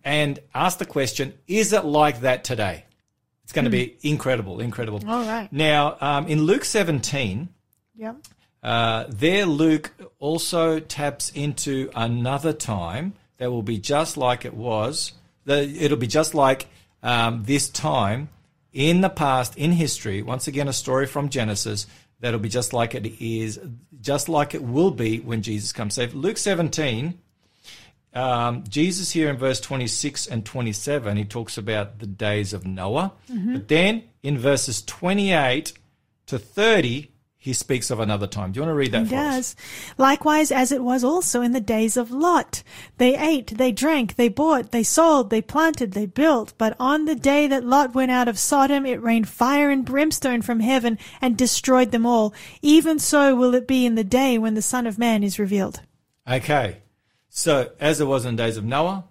and 0.05 0.39
ask 0.55 0.79
the 0.79 0.85
question 0.85 1.35
is 1.47 1.73
it 1.73 1.85
like 1.85 2.23
that 2.23 2.45
today? 2.45 2.87
It's 3.45 3.53
going 3.53 3.65
to 3.65 3.71
be 3.71 3.97
incredible, 4.03 4.61
incredible. 4.61 5.01
All 5.09 5.25
right. 5.25 5.53
Now, 5.53 5.97
um, 6.01 6.27
in 6.29 6.43
Luke 6.43 6.65
17, 6.65 7.49
Yeah. 7.97 8.15
uh, 8.63 9.05
there 9.09 9.47
Luke 9.47 9.93
also 10.19 10.79
taps 10.79 11.31
into 11.31 11.91
another 11.95 12.53
time 12.53 13.15
that 13.39 13.51
will 13.51 13.63
be 13.63 13.79
just 13.79 14.17
like 14.17 14.45
it 14.45 14.55
was. 14.55 15.13
The, 15.45 15.63
it'll 15.63 15.99
be 15.99 16.07
just 16.07 16.35
like 16.35 16.67
um, 17.03 17.43
this 17.45 17.69
time 17.69 18.29
in 18.73 19.01
the 19.01 19.11
past, 19.11 19.57
in 19.59 19.73
history. 19.73 20.23
Once 20.23 20.47
again, 20.47 20.69
a 20.69 20.73
story 20.73 21.07
from 21.07 21.29
Genesis 21.29 21.87
that'll 22.21 22.39
be 22.39 22.49
just 22.49 22.73
like 22.73 22.95
it 22.95 23.07
is, 23.21 23.59
just 24.01 24.29
like 24.29 24.55
it 24.55 24.63
will 24.63 24.93
be 24.93 25.19
when 25.19 25.43
Jesus 25.43 25.73
comes. 25.73 25.95
So, 25.95 26.05
Luke 26.15 26.39
17. 26.39 27.19
Um, 28.15 28.65
Jesus 28.69 29.13
here 29.13 29.31
in 29.31 29.37
verse 29.37 29.61
26 29.61 30.27
and 30.27 30.45
27, 30.45 31.17
he 31.17 31.25
talks 31.25 31.57
about 31.57 31.99
the 31.99 32.07
days 32.07 32.53
of 32.53 32.67
Noah. 32.67 33.13
But 33.29 33.69
then 33.69 34.05
in 34.23 34.39
verses 34.39 34.83
28 34.83 35.73
to 36.27 36.39
30, 36.39 37.09
he 37.39 37.53
speaks 37.55 37.91
of 37.91 37.99
another 37.99 38.29
time. 38.29 38.53
Do 38.53 38.59
you 38.59 38.63
want 38.63 38.71
to 38.71 38.75
read 38.77 38.93
that 38.93 39.03
He 39.03 39.09
for 39.09 39.17
us? 39.17 39.55
does. 39.55 39.57
Likewise, 39.99 40.53
as 40.53 40.71
it 40.71 40.85
was 40.85 41.03
also 41.03 41.41
in 41.41 41.51
the 41.51 41.61
days 41.61 41.97
of 41.97 42.13
Lot. 42.13 42.63
They 42.99 43.17
ate, 43.17 43.57
they 43.59 43.73
drank, 43.73 44.15
they 44.15 44.29
bought, 44.29 44.71
they 44.71 44.85
sold, 44.85 45.31
they 45.31 45.43
planted, 45.43 45.91
they 45.91 46.07
built. 46.07 46.53
But 46.57 46.77
on 46.79 47.07
the 47.07 47.17
day 47.17 47.49
that 47.49 47.65
Lot 47.65 47.95
went 47.95 48.13
out 48.13 48.29
of 48.29 48.39
Sodom, 48.39 48.87
it 48.87 49.03
rained 49.03 49.29
fire 49.29 49.71
and 49.71 49.85
brimstone 49.85 50.43
from 50.43 50.61
heaven 50.61 50.99
and 51.21 51.37
destroyed 51.37 51.91
them 51.91 52.07
all. 52.07 52.33
Even 52.61 53.01
so 53.01 53.35
will 53.35 53.55
it 53.55 53.67
be 53.67 53.87
in 53.87 53.97
the 53.97 54.05
day 54.05 54.39
when 54.39 54.55
the 54.55 54.63
Son 54.63 54.87
of 54.87 54.97
Man 54.97 55.25
is 55.25 55.41
revealed. 55.41 55.81
Okay. 56.31 56.82
So, 57.35 57.71
as 57.81 57.99
it 57.99 58.05
was 58.05 58.27
in 58.27 58.37
the 58.37 58.43
days 58.43 58.59
of 58.59 58.65
Noah, 58.65 59.05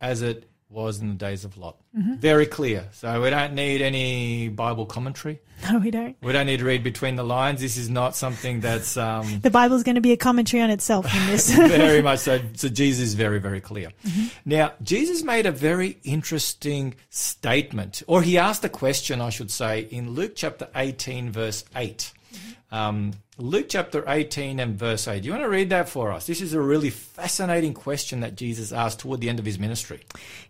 as 0.00 0.20
it 0.20 0.50
was 0.68 0.98
in 1.00 1.10
the 1.10 1.14
days 1.14 1.44
of 1.44 1.56
Lot. 1.56 1.76
Very 1.94 2.44
clear. 2.44 2.88
So, 2.90 3.22
we 3.22 3.30
don't 3.30 3.54
need 3.54 3.80
any 3.80 4.48
Bible 4.48 4.84
commentary. 4.84 5.40
No, 5.70 5.78
we 5.78 5.92
don't. 5.92 6.16
We 6.20 6.32
don't 6.32 6.46
need 6.46 6.58
to 6.58 6.64
read 6.64 6.82
between 6.82 7.14
the 7.14 7.22
lines. 7.22 7.60
This 7.60 7.76
is 7.76 7.88
not 7.88 8.16
something 8.16 8.58
that's 8.58 8.96
um, 8.96 9.38
The 9.42 9.50
Bible's 9.50 9.84
going 9.84 9.94
to 9.94 10.00
be 10.00 10.10
a 10.10 10.16
commentary 10.16 10.60
on 10.60 10.70
itself 10.70 11.06
in 11.14 11.26
this. 11.28 11.50
very 11.54 12.02
much 12.02 12.18
so. 12.18 12.40
So 12.54 12.68
Jesus 12.68 13.04
is 13.04 13.14
very, 13.14 13.38
very 13.38 13.60
clear. 13.60 13.92
Now, 14.44 14.72
Jesus 14.82 15.22
made 15.22 15.46
a 15.46 15.52
very 15.52 15.98
interesting 16.02 16.96
statement, 17.10 18.02
or 18.08 18.22
he 18.22 18.38
asked 18.38 18.64
a 18.64 18.68
question, 18.68 19.20
I 19.20 19.30
should 19.30 19.52
say, 19.52 19.82
in 19.82 20.10
Luke 20.10 20.32
chapter 20.34 20.66
18, 20.74 21.30
verse 21.30 21.64
8. 21.76 22.12
Um, 22.72 23.12
Luke 23.38 23.66
chapter 23.68 24.02
18 24.06 24.58
and 24.60 24.76
verse 24.78 25.06
8. 25.06 25.20
Do 25.20 25.26
you 25.26 25.32
want 25.32 25.44
to 25.44 25.48
read 25.48 25.70
that 25.70 25.88
for 25.88 26.10
us? 26.10 26.26
This 26.26 26.40
is 26.40 26.54
a 26.54 26.60
really 26.60 26.90
fascinating 26.90 27.74
question 27.74 28.20
that 28.20 28.34
Jesus 28.34 28.72
asked 28.72 29.00
toward 29.00 29.20
the 29.20 29.28
end 29.28 29.38
of 29.38 29.44
his 29.44 29.58
ministry. 29.58 30.00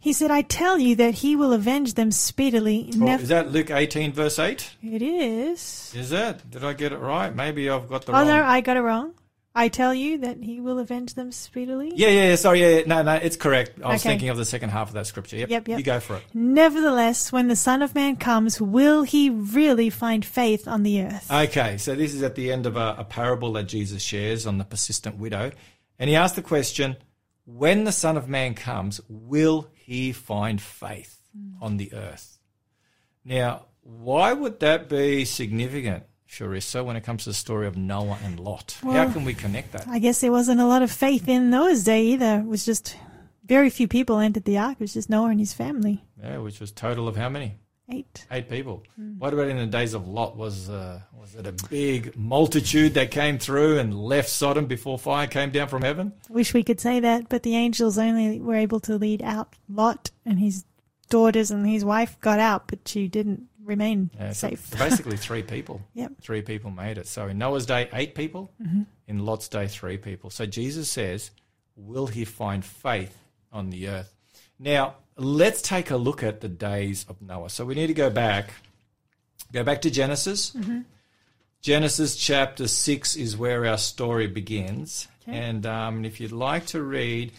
he 0.00 0.12
said, 0.12 0.30
I 0.30 0.42
tell 0.42 0.78
you 0.78 0.94
that 0.96 1.14
he 1.14 1.34
will 1.36 1.52
avenge 1.52 1.94
them 1.94 2.10
speedily. 2.12 2.90
Well, 2.96 3.06
Nev- 3.08 3.22
is 3.22 3.28
that 3.28 3.50
Luke 3.50 3.70
18, 3.70 4.12
verse 4.12 4.38
8? 4.38 4.70
it 4.84 5.02
is. 5.02 5.92
Is 5.96 6.10
that? 6.10 6.48
Did 6.50 6.64
I 6.64 6.72
get 6.74 6.92
it 6.92 6.98
right? 6.98 7.34
Maybe 7.34 7.68
I've 7.68 7.88
got 7.88 8.06
the 8.06 8.12
Oh, 8.12 8.16
wrong. 8.16 8.26
no, 8.28 8.42
I 8.44 8.60
got 8.60 8.76
it 8.76 8.80
wrong. 8.82 9.14
I 9.54 9.68
tell 9.68 9.92
you 9.92 10.18
that 10.18 10.42
he 10.42 10.60
will 10.60 10.78
avenge 10.78 11.14
them 11.14 11.30
speedily. 11.30 11.92
Yeah, 11.94 12.08
yeah, 12.08 12.28
yeah. 12.30 12.36
Sorry, 12.36 12.60
yeah, 12.60 12.68
yeah. 12.68 12.82
No, 12.86 13.02
no, 13.02 13.14
it's 13.14 13.36
correct. 13.36 13.78
I 13.82 13.88
was 13.88 14.00
Okay. 14.00 14.10
thinking 14.10 14.30
of 14.30 14.38
the 14.38 14.46
second 14.46 14.70
half 14.70 14.88
of 14.88 14.94
that 14.94 15.06
scripture. 15.06 15.36
Yep. 15.36 15.50
Yep, 15.50 15.68
yep. 15.68 15.78
You 15.78 15.84
go 15.84 16.00
for 16.00 16.16
it. 16.16 16.22
Nevertheless, 16.32 17.30
when 17.30 17.48
the 17.48 17.56
Son 17.56 17.82
of 17.82 17.94
Man 17.94 18.16
comes, 18.16 18.60
will 18.60 19.02
he 19.02 19.28
really 19.28 19.90
find 19.90 20.24
faith 20.24 20.66
on 20.66 20.84
the 20.84 21.02
earth? 21.02 21.30
Okay, 21.30 21.76
so 21.76 21.94
this 21.94 22.14
is 22.14 22.22
at 22.22 22.34
the 22.34 22.50
end 22.50 22.64
of 22.64 22.76
a, 22.76 22.96
a 22.98 23.04
parable 23.04 23.52
that 23.52 23.64
Jesus 23.64 24.02
shares 24.02 24.46
on 24.46 24.56
the 24.56 24.64
persistent 24.64 25.18
widow. 25.18 25.52
And 25.98 26.08
he 26.08 26.16
asked 26.16 26.36
the 26.36 26.42
question 26.42 26.96
when 27.44 27.84
the 27.84 27.92
Son 27.92 28.16
of 28.16 28.28
Man 28.28 28.54
comes, 28.54 29.00
will 29.08 29.68
he 29.74 30.12
find 30.12 30.60
faith 30.60 31.18
hmm. 31.36 31.62
on 31.62 31.76
the 31.76 31.92
earth? 31.92 32.38
Now, 33.24 33.66
why 33.82 34.32
would 34.32 34.60
that 34.60 34.88
be 34.88 35.24
significant, 35.24 36.04
Charissa, 36.32 36.82
when 36.82 36.96
it 36.96 37.02
comes 37.02 37.24
to 37.24 37.30
the 37.30 37.34
story 37.34 37.66
of 37.66 37.76
Noah 37.76 38.18
and 38.24 38.40
Lot? 38.40 38.78
How 38.82 39.10
can 39.12 39.24
we 39.24 39.34
connect 39.34 39.72
that? 39.72 39.86
I 39.86 39.98
guess 39.98 40.22
there 40.22 40.32
wasn't 40.32 40.62
a 40.62 40.66
lot 40.66 40.80
of 40.80 40.90
faith 40.90 41.28
in 41.28 41.50
Noah's 41.50 41.84
day 41.84 42.04
either. 42.06 42.38
It 42.38 42.46
was 42.46 42.64
just 42.64 42.96
very 43.44 43.68
few 43.68 43.86
people 43.86 44.18
entered 44.18 44.44
the 44.44 44.56
ark. 44.56 44.78
It 44.80 44.84
was 44.84 44.94
just 44.94 45.10
Noah 45.10 45.28
and 45.28 45.40
his 45.40 45.52
family. 45.52 46.02
Yeah, 46.18 46.38
which 46.38 46.58
was 46.58 46.72
total 46.72 47.06
of 47.06 47.16
how 47.16 47.28
many? 47.28 47.56
Eight. 47.90 48.26
Eight 48.30 48.48
people. 48.48 48.82
What 49.18 49.34
about 49.34 49.48
in 49.48 49.58
the 49.58 49.66
days 49.66 49.92
of 49.92 50.08
Lot? 50.08 50.34
Was 50.38 50.70
uh, 50.70 51.00
was 51.12 51.34
it 51.34 51.46
a 51.46 51.52
big 51.68 52.16
multitude 52.16 52.94
that 52.94 53.10
came 53.10 53.38
through 53.38 53.78
and 53.78 53.94
left 53.94 54.30
Sodom 54.30 54.64
before 54.64 54.98
fire 54.98 55.26
came 55.26 55.50
down 55.50 55.68
from 55.68 55.82
heaven? 55.82 56.14
Wish 56.30 56.54
we 56.54 56.62
could 56.62 56.80
say 56.80 57.00
that, 57.00 57.28
but 57.28 57.42
the 57.42 57.56
angels 57.56 57.98
only 57.98 58.40
were 58.40 58.54
able 58.54 58.80
to 58.80 58.96
lead 58.96 59.20
out 59.20 59.54
Lot 59.68 60.10
and 60.24 60.38
his 60.38 60.64
daughters 61.10 61.50
and 61.50 61.68
his 61.68 61.84
wife 61.84 62.18
got 62.20 62.38
out, 62.38 62.68
but 62.68 62.88
she 62.88 63.06
didn't 63.06 63.48
remain 63.64 64.10
Yeah, 64.18 64.32
so 64.32 64.48
safe. 64.48 64.70
basically, 64.78 65.16
three 65.16 65.42
people. 65.42 65.80
Yep. 65.94 66.12
Three 66.20 66.42
people 66.42 66.70
made 66.70 66.98
it. 66.98 67.06
So 67.06 67.28
in 67.28 67.38
Noah's 67.38 67.66
day, 67.66 67.88
eight 67.92 68.14
people. 68.14 68.52
In 69.06 69.18
Lot's 69.24 69.48
day, 69.48 69.66
three 69.66 69.96
people. 69.96 70.30
So 70.30 70.46
Jesus 70.46 70.90
says, 70.90 71.30
Will 71.76 72.06
he 72.06 72.24
find 72.24 72.64
faith 72.64 73.16
on 73.52 73.70
the 73.70 73.88
earth? 73.88 74.14
Now, 74.58 74.96
let's 75.16 75.62
take 75.62 75.90
a 75.90 75.96
look 75.96 76.22
at 76.22 76.40
the 76.40 76.48
days 76.48 77.06
of 77.08 77.20
Noah. 77.22 77.50
So 77.50 77.64
we 77.64 77.74
need 77.74 77.88
to 77.88 77.94
go 77.94 78.10
back. 78.10 78.52
Go 79.52 79.62
back 79.64 79.82
to 79.82 79.90
Genesis. 79.90 80.54
Genesis 81.60 82.16
chapter 82.16 82.66
6 82.68 83.16
is 83.16 83.36
where 83.36 83.66
our 83.66 83.78
story 83.78 84.26
begins. 84.26 85.08
And 85.26 85.64
um, 85.66 86.04
if 86.04 86.20
you'd 86.20 86.32
like 86.32 86.66
to 86.66 86.82
read, 86.82 87.32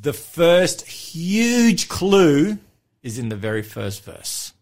the 0.00 0.12
first 0.12 0.86
huge 0.86 1.88
clue 1.88 2.58
is 3.02 3.18
in 3.18 3.28
the 3.28 3.36
very 3.36 3.62
first 3.62 4.04
verse. 4.04 4.52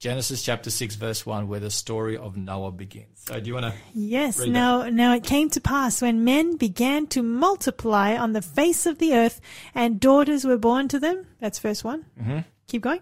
Genesis 0.00 0.42
chapter 0.42 0.70
6, 0.70 0.94
verse 0.94 1.26
1, 1.26 1.46
where 1.46 1.60
the 1.60 1.70
story 1.70 2.16
of 2.16 2.34
Noah 2.34 2.72
begins. 2.72 3.20
So, 3.26 3.38
do 3.38 3.46
you 3.46 3.52
want 3.52 3.66
to? 3.66 3.74
Yes. 3.92 4.40
Now, 4.46 4.88
now 4.88 5.12
it 5.12 5.24
came 5.24 5.50
to 5.50 5.60
pass 5.60 6.00
when 6.00 6.24
men 6.24 6.56
began 6.56 7.06
to 7.08 7.22
multiply 7.22 8.16
on 8.16 8.32
the 8.32 8.40
face 8.40 8.86
of 8.86 8.96
the 8.96 9.12
earth, 9.12 9.42
and 9.74 10.00
daughters 10.00 10.46
were 10.46 10.56
born 10.56 10.88
to 10.88 10.98
them. 10.98 11.26
That's 11.38 11.58
verse 11.58 11.84
one. 11.84 12.06
Mm-hmm. 12.18 12.38
Keep 12.66 12.80
going. 12.80 13.00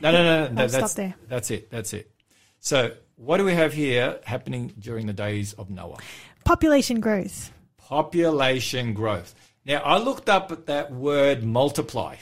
No, 0.00 0.10
no, 0.10 0.24
no. 0.24 0.24
no 0.24 0.62
I'll 0.62 0.68
that's, 0.68 0.74
stop 0.74 0.90
there. 0.90 1.14
That's 1.28 1.52
it. 1.52 1.70
That's 1.70 1.92
it. 1.92 2.10
So, 2.58 2.90
what 3.14 3.36
do 3.36 3.44
we 3.44 3.54
have 3.54 3.72
here 3.72 4.18
happening 4.24 4.74
during 4.80 5.06
the 5.06 5.12
days 5.12 5.52
of 5.52 5.70
Noah? 5.70 5.98
Population 6.44 6.98
growth. 6.98 7.52
Population 7.76 8.94
growth. 8.94 9.36
Now, 9.64 9.78
I 9.82 9.98
looked 9.98 10.28
up 10.28 10.50
at 10.50 10.66
that 10.66 10.90
word 10.90 11.44
multiply. 11.44 12.16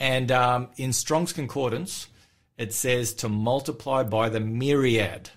And 0.00 0.32
um, 0.32 0.68
in 0.78 0.94
Strong's 0.94 1.34
Concordance, 1.34 2.08
it 2.62 2.72
says 2.72 3.14
to 3.14 3.28
multiply 3.28 4.02
by 4.02 4.28
the 4.28 4.40
myriad. 4.40 5.30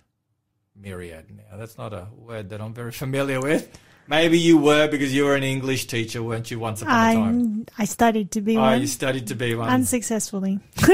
Myriad. 0.76 1.26
Now, 1.36 1.57
that's 1.57 1.78
not 1.78 1.93
a 1.93 2.07
word 2.17 2.49
that 2.49 2.61
I'm 2.61 2.73
very 2.73 2.91
familiar 3.03 3.39
with. 3.39 3.78
Maybe 4.07 4.38
you 4.38 4.57
were 4.59 4.88
because 4.88 5.11
you 5.15 5.26
were 5.26 5.36
an 5.36 5.41
English 5.43 5.88
teacher, 5.88 6.21
weren't 6.21 6.51
you, 6.51 6.59
once 6.59 6.84
upon 6.84 6.93
a 7.09 7.13
time? 7.15 7.65
I 7.78 7.82
I 7.84 7.86
studied 7.86 8.30
to 8.32 8.41
be 8.41 8.55
Oh, 8.55 8.61
one 8.61 8.80
you 8.82 8.86
studied 8.88 9.28
to 9.28 9.36
be 9.36 9.55
one. 9.55 9.67
unsuccessfully. 9.69 10.59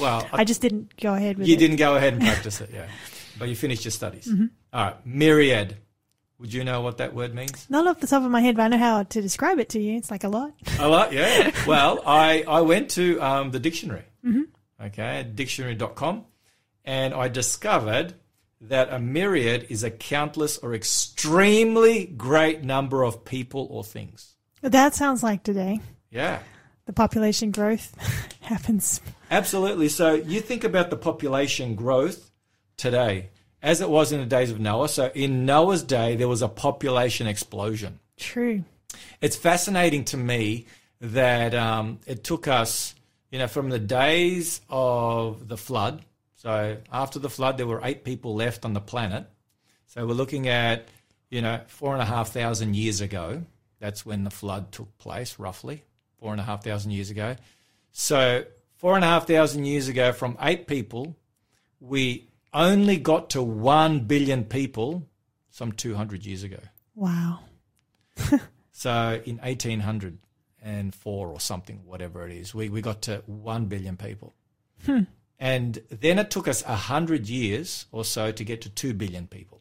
well, 0.00 0.26
I 0.32 0.42
just 0.44 0.60
didn't 0.60 0.96
go 1.00 1.14
ahead 1.14 1.38
with 1.38 1.46
you 1.46 1.54
it. 1.54 1.58
didn't 1.58 1.76
go 1.76 1.94
ahead 1.94 2.14
and 2.14 2.22
practice 2.22 2.60
it, 2.60 2.70
yeah. 2.74 2.86
But 3.38 3.48
you 3.48 3.54
finished 3.54 3.84
your 3.84 3.92
studies. 3.92 4.26
Mm-hmm. 4.26 4.46
All 4.72 4.84
right, 4.86 5.06
myriad. 5.06 5.76
Would 6.40 6.52
you 6.52 6.64
know 6.64 6.80
what 6.82 6.98
that 6.98 7.14
word 7.14 7.32
means? 7.34 7.64
Not 7.70 7.86
off 7.86 8.00
the 8.00 8.06
top 8.08 8.22
of 8.24 8.30
my 8.30 8.40
head, 8.40 8.56
but 8.56 8.62
I 8.64 8.68
know 8.68 8.78
how 8.78 9.04
to 9.04 9.22
describe 9.22 9.58
it 9.60 9.68
to 9.70 9.80
you. 9.80 9.96
It's 9.96 10.10
like 10.10 10.24
a 10.24 10.28
lot. 10.28 10.52
A 10.80 10.88
lot, 10.88 11.12
yeah. 11.12 11.50
well, 11.66 12.02
I, 12.04 12.44
I 12.46 12.60
went 12.62 12.90
to 12.98 13.18
um, 13.20 13.52
the 13.52 13.60
dictionary, 13.60 14.02
Mm-hmm. 14.26 14.42
Okay, 14.80 15.26
dictionary.com, 15.34 16.24
and 16.84 17.14
I 17.14 17.28
discovered 17.28 18.14
that 18.60 18.92
a 18.92 18.98
myriad 18.98 19.66
is 19.68 19.84
a 19.84 19.90
countless 19.90 20.58
or 20.58 20.74
extremely 20.74 22.06
great 22.06 22.62
number 22.62 23.04
of 23.04 23.24
people 23.24 23.68
or 23.70 23.84
things. 23.84 24.34
That 24.62 24.94
sounds 24.94 25.22
like 25.22 25.42
today. 25.42 25.80
Yeah. 26.10 26.40
The 26.86 26.92
population 26.92 27.50
growth 27.50 27.94
happens. 28.40 29.00
Absolutely. 29.30 29.88
So 29.88 30.14
you 30.14 30.40
think 30.40 30.64
about 30.64 30.90
the 30.90 30.96
population 30.96 31.74
growth 31.74 32.30
today 32.76 33.30
as 33.62 33.80
it 33.80 33.90
was 33.90 34.12
in 34.12 34.20
the 34.20 34.26
days 34.26 34.50
of 34.50 34.60
Noah. 34.60 34.88
So 34.88 35.10
in 35.14 35.44
Noah's 35.44 35.82
day, 35.82 36.16
there 36.16 36.28
was 36.28 36.42
a 36.42 36.48
population 36.48 37.26
explosion. 37.26 37.98
True. 38.16 38.64
It's 39.20 39.36
fascinating 39.36 40.04
to 40.06 40.16
me 40.16 40.66
that 41.00 41.54
um, 41.54 41.98
it 42.06 42.24
took 42.24 42.48
us, 42.48 42.94
you 43.30 43.38
know, 43.38 43.46
from 43.46 43.70
the 43.70 43.78
days 43.78 44.60
of 44.68 45.48
the 45.48 45.56
flood. 45.56 46.04
So 46.34 46.78
after 46.92 47.18
the 47.18 47.30
flood, 47.30 47.58
there 47.58 47.66
were 47.66 47.80
eight 47.82 48.04
people 48.04 48.34
left 48.34 48.64
on 48.64 48.72
the 48.72 48.80
planet. 48.80 49.26
So 49.86 50.06
we're 50.06 50.14
looking 50.14 50.48
at, 50.48 50.88
you 51.30 51.42
know, 51.42 51.60
four 51.66 51.92
and 51.92 52.02
a 52.02 52.06
half 52.06 52.30
thousand 52.32 52.76
years 52.76 53.00
ago. 53.00 53.42
That's 53.80 54.06
when 54.06 54.24
the 54.24 54.30
flood 54.30 54.72
took 54.72 54.96
place, 54.98 55.38
roughly 55.38 55.84
four 56.18 56.32
and 56.32 56.40
a 56.40 56.44
half 56.44 56.64
thousand 56.64 56.92
years 56.92 57.10
ago. 57.10 57.36
So 57.92 58.44
four 58.74 58.96
and 58.96 59.04
a 59.04 59.08
half 59.08 59.26
thousand 59.26 59.64
years 59.64 59.88
ago, 59.88 60.12
from 60.12 60.36
eight 60.40 60.66
people, 60.66 61.16
we 61.80 62.28
only 62.52 62.96
got 62.96 63.30
to 63.30 63.42
one 63.42 64.00
billion 64.00 64.44
people 64.44 65.06
some 65.50 65.72
200 65.72 66.24
years 66.24 66.42
ago. 66.42 66.60
Wow. 66.94 67.40
So 68.78 69.22
in 69.24 69.40
1804 70.60 71.28
or 71.28 71.40
something, 71.40 71.82
whatever 71.84 72.26
it 72.26 72.32
is, 72.32 72.54
we, 72.54 72.68
we 72.68 72.80
got 72.80 73.02
to 73.02 73.22
1 73.26 73.66
billion 73.66 73.96
people. 73.96 74.34
Hmm. 74.84 75.02
And 75.38 75.82
then 75.90 76.18
it 76.18 76.30
took 76.30 76.48
us 76.48 76.62
a 76.62 76.70
100 76.70 77.28
years 77.28 77.86
or 77.92 78.04
so 78.04 78.32
to 78.32 78.44
get 78.44 78.62
to 78.62 78.70
2 78.70 78.94
billion 78.94 79.26
people. 79.26 79.60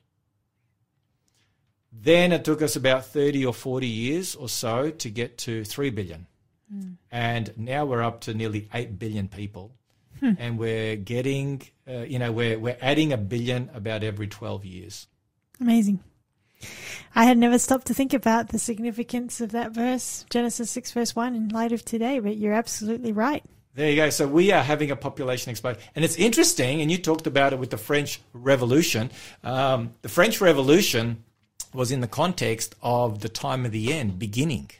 Then 1.91 2.31
it 2.31 2.43
took 2.43 2.61
us 2.61 2.75
about 2.75 3.05
30 3.05 3.45
or 3.45 3.53
40 3.53 3.87
years 3.87 4.35
or 4.35 4.49
so 4.49 4.91
to 4.91 5.09
get 5.09 5.37
to 5.39 5.63
3 5.63 5.89
billion. 5.91 6.27
Hmm. 6.71 6.93
And 7.11 7.53
now 7.57 7.85
we're 7.85 8.03
up 8.03 8.21
to 8.21 8.33
nearly 8.33 8.69
8 8.73 8.97
billion 8.97 9.27
people. 9.27 9.75
Hmm. 10.19 10.33
And 10.37 10.57
we're 10.57 10.95
getting, 10.95 11.61
uh, 11.87 11.99
you 12.03 12.19
know, 12.19 12.31
we're, 12.31 12.57
we're 12.57 12.77
adding 12.81 13.11
a 13.11 13.17
billion 13.17 13.69
about 13.73 14.03
every 14.03 14.27
12 14.27 14.65
years. 14.65 15.07
Amazing. 15.59 15.99
I 17.15 17.25
had 17.25 17.37
never 17.37 17.57
stopped 17.59 17.87
to 17.87 17.93
think 17.93 18.13
about 18.13 18.49
the 18.49 18.59
significance 18.59 19.39
of 19.41 19.51
that 19.51 19.71
verse, 19.71 20.25
Genesis 20.29 20.69
6, 20.71 20.91
verse 20.91 21.15
1, 21.15 21.33
in 21.35 21.49
light 21.49 21.71
of 21.71 21.85
today, 21.85 22.19
but 22.19 22.37
you're 22.37 22.53
absolutely 22.53 23.11
right. 23.13 23.43
There 23.73 23.89
you 23.89 23.95
go. 23.97 24.09
So 24.09 24.27
we 24.27 24.51
are 24.51 24.63
having 24.63 24.91
a 24.91 24.95
population 24.95 25.49
explosion. 25.51 25.81
And 25.95 26.03
it's 26.05 26.15
interesting, 26.15 26.81
and 26.81 26.89
you 26.91 26.97
talked 26.97 27.27
about 27.27 27.53
it 27.53 27.59
with 27.59 27.69
the 27.71 27.77
French 27.77 28.21
Revolution. 28.33 29.11
Um, 29.43 29.93
the 30.01 30.09
French 30.09 30.39
Revolution 30.41 31.23
was 31.73 31.91
in 31.91 31.99
the 32.01 32.07
context 32.07 32.75
of 32.81 33.19
the 33.19 33.29
time 33.29 33.65
of 33.65 33.71
the 33.71 33.93
end, 33.93 34.17
beginning. 34.19 34.71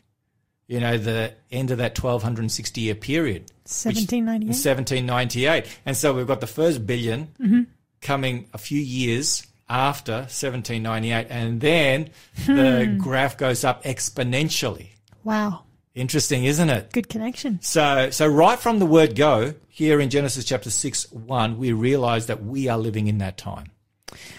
You 0.68 0.80
know, 0.80 0.98
the 0.98 1.34
end 1.52 1.72
of 1.72 1.78
that 1.78 1.94
1260 1.96 2.82
year 2.82 2.96
period. 2.96 3.44
which- 3.64 3.72
1798. 3.86 4.48
1798. 4.48 5.66
And 5.86 5.96
so 5.98 6.14
we've 6.14 6.26
got 6.28 6.42
the 6.42 6.48
first 6.48 6.86
1000000000 6.86 7.28
Mm-hmm. 7.40 7.62
coming 8.02 8.48
a 8.54 8.58
few 8.58 8.80
years 8.82 9.46
after 9.70 10.26
1798. 10.30 11.28
And 11.30 11.62
then 11.62 12.10
Hmm. 12.46 12.56
the 12.56 12.96
graph 13.00 13.38
goes 13.38 13.64
up 13.64 13.84
exponentially. 13.84 14.90
Wow. 15.24 15.62
Interesting, 15.96 16.44
isn't 16.44 16.70
it? 16.70 16.92
Good 16.92 17.08
connection. 17.10 17.60
So, 17.62 18.10
so 18.12 18.28
right 18.28 18.60
from 18.60 18.80
the 18.80 18.86
word 18.86 19.16
go, 19.16 19.54
here 19.70 20.00
in 20.02 20.10
Genesis 20.10 20.44
chapter 20.46 20.70
6, 20.70 21.10
1, 21.12 21.58
we 21.58 21.72
realize 21.72 22.26
that 22.28 22.44
we 22.44 22.68
are 22.68 22.78
living 22.78 23.08
in 23.08 23.18
that 23.20 23.38
time. 23.38 23.68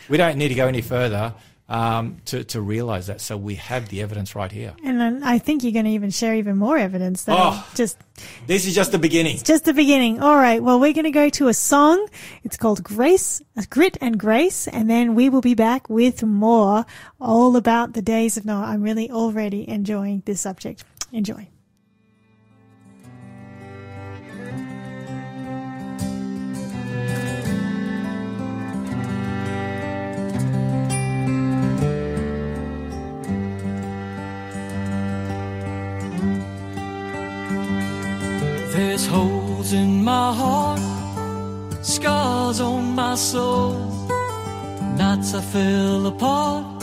We 0.09 0.17
don't 0.17 0.37
need 0.37 0.49
to 0.49 0.55
go 0.55 0.67
any 0.69 0.83
further 0.83 1.35
um, 1.69 2.19
to, 2.27 2.45
to 2.45 2.61
realize 2.61 3.09
that. 3.09 3.21
So 3.21 3.37
we 3.37 3.57
have 3.57 3.89
the 3.89 4.03
evidence 4.03 4.35
right 4.37 4.53
here. 4.53 4.75
And 4.85 5.01
then 5.01 5.23
I 5.25 5.39
think 5.39 5.63
you're 5.65 5.73
going 5.73 5.85
to 5.87 5.91
even 5.91 6.11
share 6.11 6.35
even 6.37 6.57
more 6.57 6.79
evidence. 6.79 7.25
That 7.25 7.37
Oh. 7.39 7.67
just 7.75 7.99
This 8.47 8.67
is 8.67 8.75
just 8.75 8.93
the 8.93 8.99
beginning. 8.99 9.39
just 9.43 9.65
the 9.65 9.75
beginning. 9.75 10.21
All 10.21 10.37
right. 10.37 10.63
Well, 10.63 10.79
we're 10.79 10.93
going 10.93 11.05
to 11.05 11.11
go 11.11 11.29
to 11.31 11.49
a 11.49 11.55
song. 11.55 12.07
It's 12.45 12.57
called 12.57 12.83
Grace, 12.85 13.43
Grit 13.71 13.97
and 14.01 14.19
Grace. 14.19 14.69
And 14.69 14.89
then 14.89 15.15
we 15.15 15.29
will 15.29 15.41
be 15.41 15.55
back 15.55 15.91
with 15.91 16.23
more 16.23 16.87
all 17.21 17.57
about 17.57 17.95
the 17.95 18.03
days 18.03 18.37
of 18.37 18.45
Noah. 18.45 18.67
I'm 18.67 18.83
really 18.83 19.11
already 19.11 19.69
enjoying 19.69 20.23
this 20.25 20.41
subject. 20.41 20.85
Enjoy. 21.13 21.49
There's 38.97 39.09
holes 39.09 39.75
in 39.75 40.03
my 40.05 40.33
heart, 40.33 40.81
scars 41.85 42.61
on 42.63 42.95
my 42.95 43.15
soul. 43.15 43.75
Nights 44.97 45.35
I 45.35 45.43
fell 45.43 46.07
apart, 46.07 46.83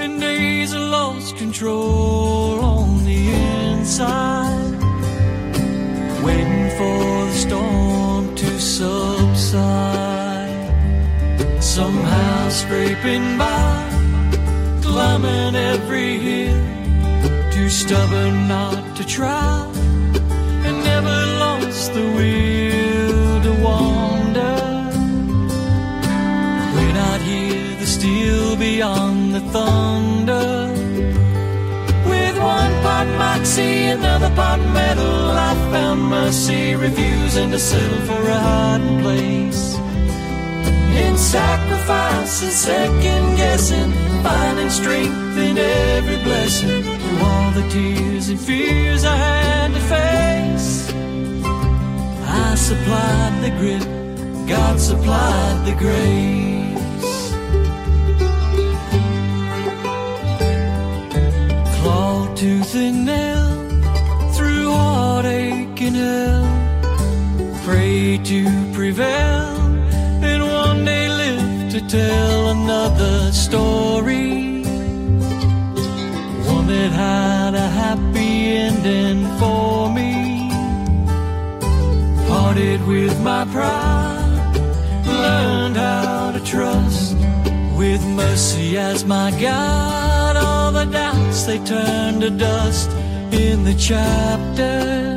and 0.00 0.18
days 0.22 0.72
I 0.72 0.78
lost 0.78 1.36
control 1.36 2.60
on 2.60 3.04
the 3.04 3.28
inside. 3.28 4.72
Waiting 6.24 6.70
for 6.78 7.26
the 7.28 7.34
storm 7.34 8.34
to 8.36 8.58
subside. 8.58 9.62
Somehow 11.62 12.48
scraping 12.48 13.36
by, 13.36 13.90
climbing 14.80 15.56
every 15.56 16.16
hill. 16.16 16.62
Too 17.52 17.68
stubborn 17.68 18.48
not 18.48 18.96
to 18.96 19.04
try, 19.06 19.70
the 21.88 22.06
will 22.18 23.42
to 23.46 23.52
wander. 23.62 24.56
When 26.76 26.94
I'd 27.10 27.22
hear 27.30 27.76
the 27.80 27.86
steel 27.86 28.56
beyond 28.56 29.34
the 29.34 29.40
thunder. 29.54 30.48
With 32.10 32.36
one 32.38 32.74
pot 32.84 33.08
moxie, 33.18 33.86
another 33.96 34.30
pot 34.34 34.60
metal, 34.60 35.30
I 35.48 35.52
found 35.72 36.00
mercy, 36.02 36.74
refusing 36.74 37.50
to 37.50 37.58
settle 37.58 38.02
for 38.08 38.22
a 38.28 38.38
hiding 38.38 39.00
place. 39.00 39.64
In 41.04 41.16
sacrifice 41.18 42.42
and 42.42 42.52
second 42.52 43.36
guessing, 43.36 43.90
finding 44.22 44.70
strength 44.70 45.36
in 45.48 45.58
every 45.58 46.18
blessing. 46.22 46.82
Through 46.82 47.18
all 47.28 47.50
the 47.58 47.66
tears 47.68 48.28
and 48.28 48.40
fears 48.40 49.04
I 49.04 49.16
had 49.16 49.68
to 49.74 49.80
face, 49.80 50.53
I 52.54 52.56
supplied 52.56 53.42
the 53.42 53.50
grit, 53.58 53.84
God 54.46 54.78
supplied 54.78 55.66
the 55.66 55.74
grace. 55.74 57.32
Claw, 61.80 62.32
tooth, 62.36 62.76
and 62.76 63.06
nail 63.06 63.48
through 64.34 64.70
heartache 64.70 65.80
and 65.82 65.96
hell. 65.96 66.46
Pray 67.64 68.18
to 68.18 68.72
prevail, 68.72 69.56
and 70.22 70.42
one 70.44 70.84
day 70.84 71.08
live 71.08 71.72
to 71.72 71.80
tell 71.88 72.50
another 72.50 73.32
story. 73.32 74.62
One 76.54 76.68
that 76.68 76.92
had 76.92 77.56
a 77.56 77.68
happy 77.82 78.58
ending 78.68 79.26
for 79.40 79.92
me. 79.92 80.13
Parted 82.54 82.86
with 82.86 83.20
my 83.20 83.44
pride, 83.46 84.52
learned 85.04 85.76
how 85.76 86.30
to 86.30 86.38
trust 86.44 87.16
with 87.76 88.00
mercy 88.06 88.78
as 88.78 89.04
my 89.04 89.32
guide. 89.32 90.36
All 90.36 90.70
the 90.70 90.84
doubts 90.84 91.46
they 91.46 91.58
turned 91.58 92.20
to 92.20 92.30
dust 92.30 92.90
in 93.32 93.64
the 93.64 93.74
chapter 93.74 95.16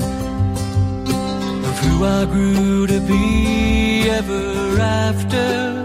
of 1.68 1.76
who 1.84 2.06
I 2.06 2.26
grew 2.26 2.88
to 2.88 3.00
be 3.02 4.10
ever 4.10 4.82
after. 4.82 5.84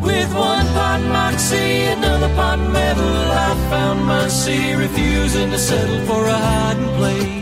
With 0.00 0.32
one 0.32 0.66
pot 0.76 1.00
moxie, 1.10 1.86
another 1.96 2.32
pot 2.36 2.60
metal, 2.70 3.14
I 3.48 3.68
found 3.68 4.06
mercy, 4.06 4.74
refusing 4.74 5.50
to 5.50 5.58
settle 5.58 6.06
for 6.06 6.24
a 6.24 6.38
hiding 6.38 6.88
place. 6.98 7.39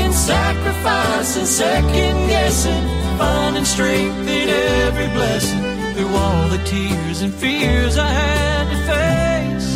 In 0.00 0.12
sacrifice 0.12 1.36
and 1.36 1.46
second 1.46 2.16
guessing, 2.28 2.84
finding 3.18 3.64
strength 3.64 4.28
in 4.28 4.48
every 4.48 5.08
blessing. 5.08 5.60
Through 5.94 6.14
all 6.14 6.48
the 6.48 6.62
tears 6.64 7.20
and 7.20 7.32
fears 7.32 7.98
I 7.98 8.08
had 8.08 8.64
to 8.72 8.78
face, 8.92 9.70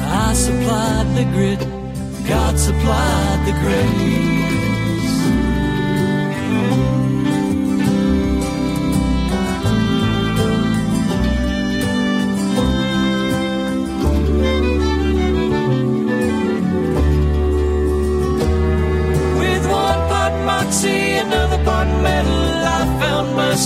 I 0.00 0.32
supplied 0.32 1.08
the 1.16 1.24
grit, 1.34 1.60
God 2.28 2.58
supplied 2.58 3.40
the 3.46 3.54
grace. 3.62 4.37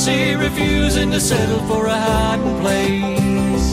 Refusing 0.09 1.13
to 1.13 1.21
settle 1.21 1.61
for 1.69 1.87
a 1.87 1.95
hiding 1.95 2.59
place. 2.61 3.73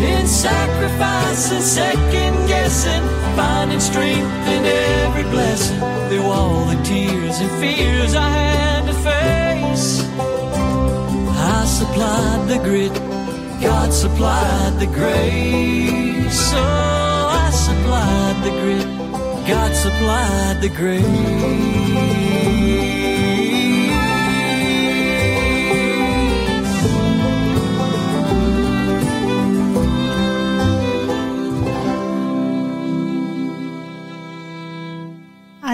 In 0.00 0.24
sacrifice 0.26 1.50
and 1.50 1.62
second 1.62 2.46
guessing, 2.46 3.02
finding 3.34 3.80
strength 3.80 4.46
in 4.46 4.64
every 4.64 5.24
blessing. 5.24 5.80
Through 6.08 6.22
all 6.22 6.66
the 6.66 6.80
tears 6.84 7.40
and 7.40 7.50
fears 7.60 8.14
I 8.14 8.28
had 8.28 8.86
to 8.86 8.92
face, 8.92 10.04
I 11.54 11.64
supplied 11.66 12.48
the 12.48 12.58
grit, 12.58 12.94
God 13.60 13.92
supplied 13.92 14.78
the 14.78 14.86
grace. 14.86 16.50
So 16.50 16.62
I 16.62 17.50
supplied 17.52 18.40
the 18.44 18.50
grit. 18.60 18.86
God 19.48 19.74
supplied 19.74 20.60
the 20.62 20.68
grace. 20.68 22.89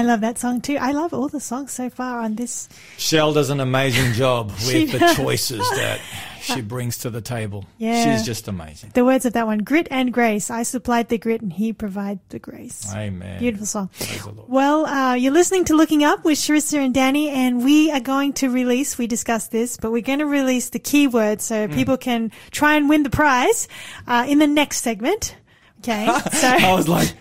Love 0.07 0.21
that 0.23 0.39
song 0.39 0.61
too. 0.61 0.77
I 0.81 0.93
love 0.93 1.13
all 1.13 1.29
the 1.29 1.41
songs 1.41 1.73
so 1.73 1.91
far 1.91 2.21
on 2.21 2.37
this. 2.37 2.69
Shell 2.97 3.35
does 3.35 3.51
an 3.51 3.61
amazing 3.61 4.13
job 4.15 4.51
with 4.67 4.93
the 4.93 5.13
choices 5.15 5.61
that 5.61 6.01
she 6.41 6.61
brings 6.61 6.99
to 6.99 7.11
the 7.11 7.21
table. 7.21 7.65
Yeah. 7.79 8.17
She's 8.17 8.25
just 8.25 8.49
amazing. 8.49 8.93
The 8.95 9.05
words 9.05 9.27
of 9.27 9.33
that 9.35 9.47
one, 9.47 9.59
grit 9.59 9.89
and 9.91 10.13
grace. 10.13 10.51
I 10.51 10.63
supplied 10.63 11.09
the 11.09 11.19
grit 11.19 11.43
and 11.43 11.53
he 11.53 11.73
provided 11.73 12.21
the 12.29 12.39
grace. 12.39 12.93
Amen. 12.95 13.39
Beautiful 13.39 13.67
song. 13.67 13.91
Praise 13.99 14.23
the 14.23 14.31
Lord. 14.31 14.49
Well, 14.49 14.87
uh, 14.87 15.15
you're 15.15 15.33
listening 15.33 15.65
to 15.67 15.77
Looking 15.77 16.05
Up 16.05 16.25
with 16.25 16.39
Sharissa 16.39 16.79
and 16.79 16.95
Danny, 16.95 17.31
and 17.31 17.65
we 17.65 17.91
are 17.91 18.01
going 18.01 18.33
to 18.35 18.49
release, 18.49 18.97
we 18.97 19.07
discussed 19.07 19.51
this, 19.51 19.77
but 19.77 19.91
we're 19.91 20.03
going 20.03 20.21
to 20.21 20.27
release 20.27 20.71
the 20.71 20.79
keywords 20.79 21.41
so 21.43 21.69
people 21.69 21.97
can 21.97 22.31
try 22.51 22.77
and 22.77 22.89
win 22.89 23.03
the 23.03 23.11
prize 23.11 23.69
uh, 24.07 24.25
in 24.29 24.39
the 24.39 24.47
next 24.47 24.83
segment. 24.83 25.37
Okay. 25.81 26.07
So 26.33 26.49
I 26.49 26.75
was 26.75 26.89
like, 26.89 27.13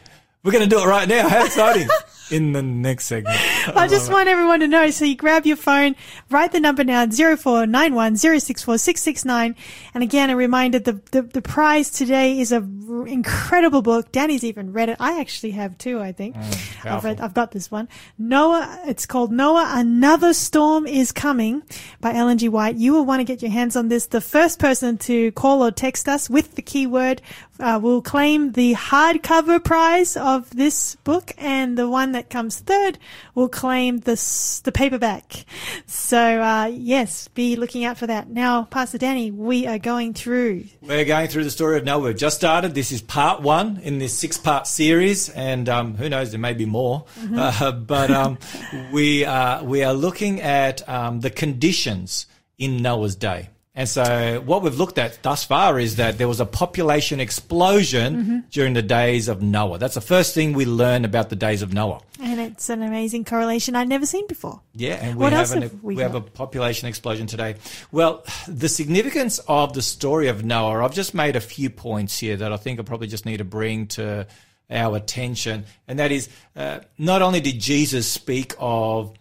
we're 0.44 0.52
going 0.52 0.64
to 0.64 0.70
do 0.70 0.82
it 0.82 0.86
right 0.86 1.08
now. 1.08 1.28
How 1.28 1.46
exciting. 1.46 1.88
In 2.32 2.54
the 2.54 2.64
next 2.64 3.06
segment. 3.06 3.38
I 3.76 3.88
just 3.88 4.12
want 4.12 4.28
everyone 4.28 4.60
to 4.62 4.68
know. 4.68 4.90
So 4.90 5.06
you 5.06 5.16
grab 5.16 5.46
your 5.46 5.58
phone, 5.58 5.96
write 6.32 6.52
the 6.52 6.60
number 6.60 6.84
now, 6.84 7.06
0491 7.06 8.18
064 8.18 8.78
669. 8.80 9.56
And 9.94 10.04
again, 10.04 10.30
a 10.32 10.36
reminder, 10.36 10.80
the, 10.80 10.94
the, 11.12 11.22
the 11.22 11.42
prize 11.42 11.92
today 11.92 12.40
is 12.40 12.52
a 12.52 12.68
r- 12.90 13.08
incredible 13.08 13.84
book. 13.84 14.12
Danny's 14.12 14.44
even 14.44 14.74
read 14.74 14.90
it. 14.90 14.98
I 15.00 15.20
actually 15.20 15.52
have 15.52 15.78
too, 15.78 16.00
I 16.00 16.14
think. 16.14 16.36
Mm, 16.36 16.92
I've 16.92 17.04
read, 17.04 17.22
I've 17.22 17.36
got 17.36 17.52
this 17.52 17.70
one. 17.70 17.88
Noah, 18.18 18.82
it's 18.86 19.06
called 19.06 19.32
Noah, 19.32 19.74
Another 19.76 20.34
Storm 20.34 20.88
is 20.88 21.12
Coming 21.12 21.62
by 22.02 22.14
Ellen 22.14 22.40
G. 22.40 22.50
White. 22.50 22.76
You 22.76 22.94
will 22.94 23.06
want 23.06 23.20
to 23.20 23.24
get 23.24 23.44
your 23.44 23.52
hands 23.52 23.76
on 23.76 23.90
this. 23.90 24.08
The 24.08 24.22
first 24.22 24.58
person 24.58 24.98
to 25.00 25.32
call 25.34 25.64
or 25.64 25.72
text 25.72 26.08
us 26.08 26.28
with 26.30 26.56
the 26.56 26.62
keyword 26.64 27.22
uh, 27.60 27.80
will 27.82 28.02
claim 28.02 28.52
the 28.54 28.74
hardcover 28.74 29.64
prize 29.64 30.18
of 30.18 30.50
this 30.50 30.96
book, 30.98 31.32
and 31.38 31.78
the 31.78 31.90
one 31.90 32.12
that 32.14 32.30
comes 32.30 32.60
third 32.60 32.98
will 33.34 33.50
claim 33.50 34.00
the 34.00 34.16
the 34.64 34.72
paperback. 34.72 35.46
So 35.86 36.42
uh, 36.42 36.66
yes, 36.66 37.28
be 37.30 37.56
looking 37.56 37.86
out 37.86 37.98
for 37.98 38.08
that. 38.08 38.30
Now, 38.30 38.64
Pastor 38.64 38.98
Danny, 38.98 39.32
we 39.32 39.68
are 39.68 39.80
going 39.80 40.14
through. 40.14 40.66
We're 40.82 41.06
going 41.06 41.28
through 41.28 41.44
the 41.44 41.52
story 41.52 41.78
of 41.78 41.86
Noah. 41.86 42.02
We've 42.02 42.18
just 42.18 42.38
started. 42.38 42.74
This 42.74 42.92
is 42.92 43.02
part 43.02 43.42
one 43.42 43.80
in 43.84 44.00
this 44.00 44.18
six 44.18 44.38
part 44.38 44.68
series, 44.68 45.30
and 45.30 45.70
um, 45.70 45.96
who 45.96 46.10
knows, 46.10 46.32
there 46.32 46.40
may 46.40 46.54
be 46.54 46.66
more. 46.66 47.06
Uh, 47.36 47.72
but 47.72 48.10
um, 48.12 48.38
we, 48.92 49.26
are, 49.26 49.64
we 49.64 49.84
are 49.84 49.94
looking 49.94 50.42
at 50.42 50.88
um, 50.88 51.20
the 51.20 51.30
conditions 51.30 52.28
in 52.58 52.78
Noah's 52.78 53.16
day. 53.16 53.50
And 53.78 53.90
so, 53.90 54.42
what 54.46 54.62
we've 54.62 54.78
looked 54.78 54.98
at 54.98 55.22
thus 55.22 55.44
far 55.44 55.78
is 55.78 55.98
that 55.98 56.18
there 56.18 56.30
was 56.30 56.40
a 56.40 56.46
population 56.46 57.20
explosion 57.20 58.46
during 58.50 58.74
the 58.74 58.82
days 58.82 59.28
of 59.28 59.42
Noah. 59.42 59.78
That's 59.80 59.96
the 59.96 60.02
first 60.02 60.34
thing 60.34 60.54
we 60.54 60.66
learn 60.66 61.04
about 61.04 61.30
the 61.30 61.36
days 61.36 61.62
of 61.62 61.74
Noah. 61.74 62.00
And 62.22 62.40
it's 62.40 62.70
an 62.70 62.82
amazing 62.82 63.26
correlation 63.26 63.76
I've 63.76 63.90
never 63.90 64.06
seen 64.06 64.28
before. 64.28 64.62
Yeah, 64.74 64.94
and 64.94 65.18
we 65.18 65.24
What 65.24 65.34
have 65.34 65.52
an, 65.52 65.64
have 65.64 65.84
we 65.84 65.96
we 65.96 66.02
have 66.04 66.16
a 66.16 66.22
population 66.22 66.88
explosion 66.88 67.28
today. 67.28 67.56
Well, 67.92 68.24
the 68.48 68.70
significance 68.70 69.40
of 69.40 69.74
the 69.74 69.82
story 69.82 70.30
of 70.30 70.46
Noah, 70.46 70.86
I've 70.86 70.94
just 70.94 71.14
made 71.14 71.36
a 71.36 71.42
few 71.42 71.70
points 71.70 72.18
here 72.18 72.38
that 72.38 72.54
I 72.54 72.58
think 72.58 72.80
I 72.80 72.84
probably 72.84 73.08
just 73.08 73.26
need 73.26 73.38
to 73.38 73.44
bring 73.44 73.88
to 73.88 74.26
our 74.70 74.96
attention, 74.96 75.66
and 75.86 76.00
that 76.00 76.14
is 76.14 76.30
uh, 76.56 76.80
not 76.98 77.22
only 77.22 77.42
did 77.42 77.60
Jesus 77.60 78.08
speak 78.08 78.56
of 78.58 79.14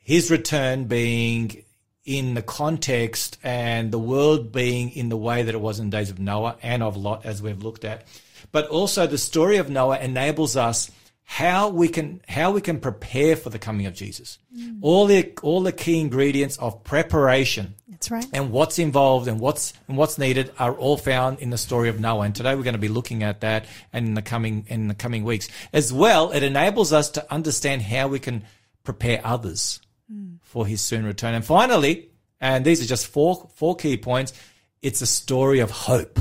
his 0.00 0.28
return 0.28 0.86
being 0.86 1.62
in 2.04 2.34
the 2.34 2.42
context 2.42 3.38
and 3.42 3.92
the 3.92 3.98
world 3.98 4.52
being 4.52 4.90
in 4.90 5.08
the 5.08 5.16
way 5.16 5.42
that 5.42 5.54
it 5.54 5.60
was 5.60 5.78
in 5.78 5.90
the 5.90 5.96
days 5.96 6.10
of 6.10 6.18
Noah 6.18 6.56
and 6.62 6.82
of 6.82 6.96
Lot, 6.96 7.24
as 7.24 7.40
we've 7.40 7.62
looked 7.62 7.84
at, 7.84 8.06
but 8.50 8.66
also 8.68 9.06
the 9.06 9.18
story 9.18 9.58
of 9.58 9.70
Noah 9.70 9.98
enables 9.98 10.56
us 10.56 10.90
how 11.24 11.68
we 11.68 11.88
can 11.88 12.20
how 12.28 12.50
we 12.50 12.60
can 12.60 12.80
prepare 12.80 13.36
for 13.36 13.48
the 13.48 13.58
coming 13.58 13.86
of 13.86 13.94
Jesus. 13.94 14.38
Mm. 14.54 14.78
All 14.82 15.06
the 15.06 15.32
all 15.42 15.62
the 15.62 15.72
key 15.72 16.00
ingredients 16.00 16.56
of 16.58 16.82
preparation 16.84 17.74
That's 17.88 18.10
right. 18.10 18.26
and 18.32 18.50
what's 18.50 18.78
involved 18.78 19.28
and 19.28 19.38
what's 19.40 19.72
and 19.88 19.96
what's 19.96 20.18
needed 20.18 20.52
are 20.58 20.74
all 20.74 20.96
found 20.96 21.38
in 21.38 21.50
the 21.50 21.56
story 21.56 21.88
of 21.88 22.00
Noah. 22.00 22.22
And 22.22 22.34
today 22.34 22.54
we're 22.54 22.64
going 22.64 22.74
to 22.74 22.80
be 22.80 22.88
looking 22.88 23.22
at 23.22 23.40
that 23.40 23.64
and 23.92 24.08
in 24.08 24.14
the 24.14 24.22
coming 24.22 24.66
in 24.68 24.88
the 24.88 24.94
coming 24.94 25.22
weeks. 25.22 25.48
As 25.72 25.92
well, 25.92 26.32
it 26.32 26.42
enables 26.42 26.92
us 26.92 27.10
to 27.10 27.32
understand 27.32 27.82
how 27.82 28.08
we 28.08 28.18
can 28.18 28.44
prepare 28.82 29.20
others 29.24 29.80
for 30.52 30.66
his 30.66 30.82
soon 30.82 31.06
return. 31.06 31.32
And 31.32 31.42
finally, 31.42 32.10
and 32.38 32.62
these 32.62 32.82
are 32.82 32.86
just 32.86 33.06
four 33.06 33.48
four 33.54 33.74
key 33.74 33.96
points, 33.96 34.34
it's 34.82 35.00
a 35.00 35.06
story 35.06 35.60
of 35.60 35.70
hope. 35.70 36.18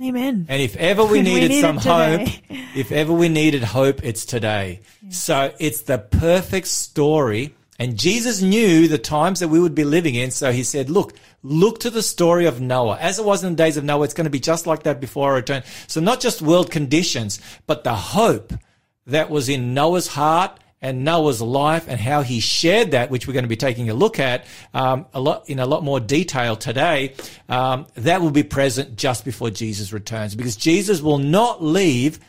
Amen. 0.00 0.46
And 0.48 0.62
if 0.62 0.76
ever 0.76 1.04
we 1.04 1.18
We 1.18 1.22
needed 1.22 1.50
need 1.50 1.60
some 1.60 1.78
hope, 1.78 2.28
if 2.48 2.92
ever 2.92 3.12
we 3.12 3.28
needed 3.28 3.64
hope, 3.64 4.04
it's 4.04 4.24
today. 4.24 4.80
So 5.08 5.52
it's 5.58 5.82
the 5.82 5.98
perfect 5.98 6.68
story. 6.68 7.54
And 7.80 7.98
Jesus 7.98 8.40
knew 8.40 8.86
the 8.86 8.98
times 8.98 9.40
that 9.40 9.48
we 9.48 9.58
would 9.58 9.74
be 9.74 9.82
living 9.82 10.14
in. 10.14 10.30
So 10.30 10.52
he 10.52 10.62
said, 10.62 10.88
look, 10.88 11.14
look 11.42 11.80
to 11.80 11.90
the 11.90 12.02
story 12.02 12.46
of 12.46 12.60
Noah. 12.60 12.98
As 13.00 13.18
it 13.18 13.24
was 13.24 13.42
in 13.42 13.50
the 13.50 13.56
days 13.56 13.76
of 13.76 13.82
Noah, 13.82 14.04
it's 14.04 14.14
going 14.14 14.26
to 14.26 14.30
be 14.30 14.38
just 14.38 14.68
like 14.68 14.84
that 14.84 15.00
before 15.00 15.32
I 15.32 15.36
return. 15.36 15.64
So 15.88 16.00
not 16.00 16.20
just 16.20 16.40
world 16.40 16.70
conditions, 16.70 17.40
but 17.66 17.82
the 17.82 17.96
hope 17.96 18.52
that 19.06 19.30
was 19.30 19.48
in 19.48 19.74
Noah's 19.74 20.06
heart 20.06 20.60
and 20.84 21.02
Noah's 21.02 21.40
life 21.40 21.86
and 21.88 21.98
how 21.98 22.20
he 22.20 22.40
shared 22.40 22.90
that, 22.90 23.10
which 23.10 23.26
we're 23.26 23.32
going 23.32 23.44
to 23.44 23.48
be 23.48 23.56
taking 23.56 23.88
a 23.88 23.94
look 23.94 24.20
at 24.20 24.44
um, 24.74 25.06
a 25.14 25.20
lot 25.20 25.48
in 25.48 25.58
a 25.58 25.64
lot 25.64 25.82
more 25.82 25.98
detail 25.98 26.56
today. 26.56 27.14
Um, 27.48 27.86
that 27.94 28.20
will 28.20 28.30
be 28.30 28.42
present 28.42 28.94
just 28.96 29.24
before 29.24 29.48
Jesus 29.48 29.94
returns, 29.94 30.34
because 30.34 30.56
Jesus 30.56 31.00
will 31.00 31.18
not 31.18 31.62
leave 31.62 32.20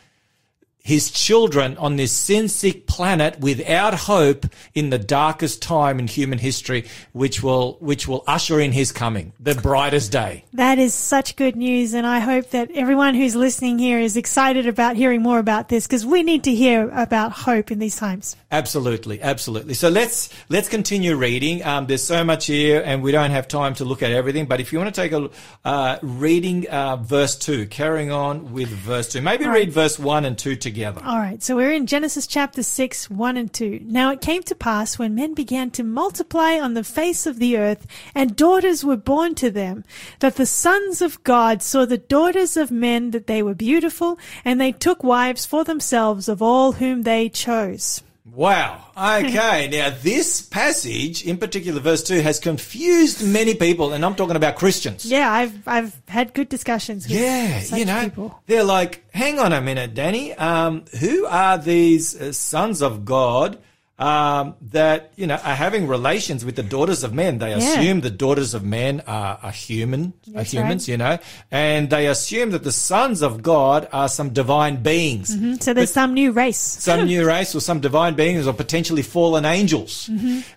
his 0.86 1.10
children 1.10 1.76
on 1.78 1.96
this 1.96 2.12
sin 2.12 2.46
sick 2.48 2.86
planet 2.86 3.40
without 3.40 3.92
hope 3.92 4.46
in 4.72 4.90
the 4.90 4.98
darkest 5.00 5.60
time 5.60 5.98
in 5.98 6.06
human 6.06 6.38
history, 6.38 6.84
which 7.12 7.42
will 7.42 7.76
which 7.80 8.06
will 8.06 8.22
usher 8.28 8.60
in 8.60 8.70
his 8.70 8.92
coming, 8.92 9.32
the 9.40 9.56
brightest 9.56 10.12
day. 10.12 10.44
That 10.52 10.78
is 10.78 10.94
such 10.94 11.34
good 11.34 11.56
news, 11.56 11.92
and 11.92 12.06
I 12.06 12.20
hope 12.20 12.50
that 12.50 12.70
everyone 12.70 13.16
who's 13.16 13.34
listening 13.34 13.80
here 13.80 13.98
is 13.98 14.16
excited 14.16 14.68
about 14.68 14.94
hearing 14.94 15.22
more 15.22 15.40
about 15.40 15.68
this 15.70 15.88
because 15.88 16.06
we 16.06 16.22
need 16.22 16.44
to 16.44 16.54
hear 16.54 16.88
about 16.90 17.32
hope 17.32 17.72
in 17.72 17.80
these 17.80 17.96
times. 17.96 18.36
Absolutely, 18.52 19.20
absolutely. 19.20 19.74
So 19.74 19.88
let's 19.88 20.28
let's 20.48 20.68
continue 20.68 21.16
reading. 21.16 21.64
Um, 21.64 21.88
there's 21.88 22.04
so 22.04 22.22
much 22.22 22.46
here, 22.46 22.80
and 22.86 23.02
we 23.02 23.10
don't 23.10 23.32
have 23.32 23.48
time 23.48 23.74
to 23.74 23.84
look 23.84 24.04
at 24.04 24.12
everything. 24.12 24.46
But 24.46 24.60
if 24.60 24.72
you 24.72 24.78
want 24.78 24.94
to 24.94 25.00
take 25.00 25.10
a 25.10 25.30
uh, 25.64 25.98
reading 26.00 26.68
uh, 26.68 26.94
verse 26.94 27.34
two, 27.36 27.66
carrying 27.66 28.12
on 28.12 28.52
with 28.52 28.68
verse 28.68 29.08
two, 29.10 29.20
maybe 29.20 29.46
read 29.48 29.72
verse 29.72 29.98
one 29.98 30.24
and 30.24 30.38
two 30.38 30.54
together. 30.54 30.75
All 31.06 31.18
right, 31.18 31.42
so 31.42 31.56
we're 31.56 31.72
in 31.72 31.86
Genesis 31.86 32.26
chapter 32.26 32.62
6, 32.62 33.08
1 33.08 33.36
and 33.36 33.52
2. 33.52 33.80
Now 33.84 34.10
it 34.10 34.20
came 34.20 34.42
to 34.42 34.54
pass 34.54 34.98
when 34.98 35.14
men 35.14 35.32
began 35.32 35.70
to 35.70 35.82
multiply 35.82 36.58
on 36.58 36.74
the 36.74 36.84
face 36.84 37.26
of 37.26 37.38
the 37.38 37.56
earth, 37.56 37.86
and 38.14 38.36
daughters 38.36 38.84
were 38.84 38.96
born 38.96 39.34
to 39.36 39.50
them, 39.50 39.84
that 40.20 40.36
the 40.36 40.44
sons 40.44 41.00
of 41.00 41.24
God 41.24 41.62
saw 41.62 41.86
the 41.86 41.96
daughters 41.96 42.58
of 42.58 42.70
men 42.70 43.12
that 43.12 43.26
they 43.26 43.42
were 43.42 43.54
beautiful, 43.54 44.18
and 44.44 44.60
they 44.60 44.72
took 44.72 45.02
wives 45.02 45.46
for 45.46 45.64
themselves 45.64 46.28
of 46.28 46.42
all 46.42 46.72
whom 46.72 47.02
they 47.02 47.30
chose. 47.30 48.02
Wow. 48.34 48.82
Okay. 48.96 49.68
now 49.72 49.90
this 50.02 50.42
passage, 50.42 51.24
in 51.24 51.38
particular, 51.38 51.80
verse 51.80 52.02
two, 52.02 52.20
has 52.20 52.38
confused 52.40 53.26
many 53.26 53.54
people, 53.54 53.92
and 53.92 54.04
I'm 54.04 54.14
talking 54.14 54.36
about 54.36 54.56
Christians. 54.56 55.04
Yeah, 55.06 55.30
I've 55.30 55.66
I've 55.66 56.00
had 56.08 56.34
good 56.34 56.48
discussions 56.48 57.06
with 57.08 57.16
Yeah, 57.18 57.60
such 57.60 57.78
you 57.78 57.84
know, 57.84 58.04
people. 58.04 58.42
they're 58.46 58.64
like, 58.64 59.04
hang 59.14 59.38
on 59.38 59.52
a 59.52 59.60
minute, 59.60 59.94
Danny. 59.94 60.32
Um, 60.34 60.84
who 61.00 61.26
are 61.26 61.56
these 61.58 62.20
uh, 62.20 62.32
sons 62.32 62.82
of 62.82 63.04
God 63.04 63.58
um, 63.98 64.54
that 64.60 65.12
you 65.16 65.26
know 65.26 65.36
are 65.36 65.54
having 65.54 65.86
relations 65.86 66.44
with 66.44 66.56
the 66.56 66.62
daughters 66.62 67.04
of 67.04 67.12
men? 67.14 67.38
They 67.38 67.52
assume 67.52 68.00
the 68.00 68.10
daughters 68.10 68.54
of 68.54 68.64
men 68.64 69.02
are, 69.06 69.38
are 69.42 69.50
human, 69.50 70.12
are 70.34 70.42
humans, 70.42 70.82
right. 70.82 70.88
you 70.88 70.96
know, 70.98 71.18
and 71.50 71.90
they 71.90 72.06
assume 72.06 72.50
that 72.50 72.64
the 72.64 72.72
sons 72.72 73.22
of 73.22 73.42
God 73.42 73.88
are 73.92 74.08
some 74.08 74.30
divine 74.30 74.82
beings. 74.82 75.34
So 75.62 75.72
there's 75.72 75.92
some 75.92 76.14
new 76.14 76.32
race. 76.32 76.58
some 76.58 77.06
new 77.06 77.26
race 77.26 77.54
or 77.54 77.60
some 77.60 77.80
divine 77.80 78.14
beings 78.14 78.46
or 78.46 78.52
potentially 78.52 79.02
fallen 79.02 79.44
angels 79.44 80.10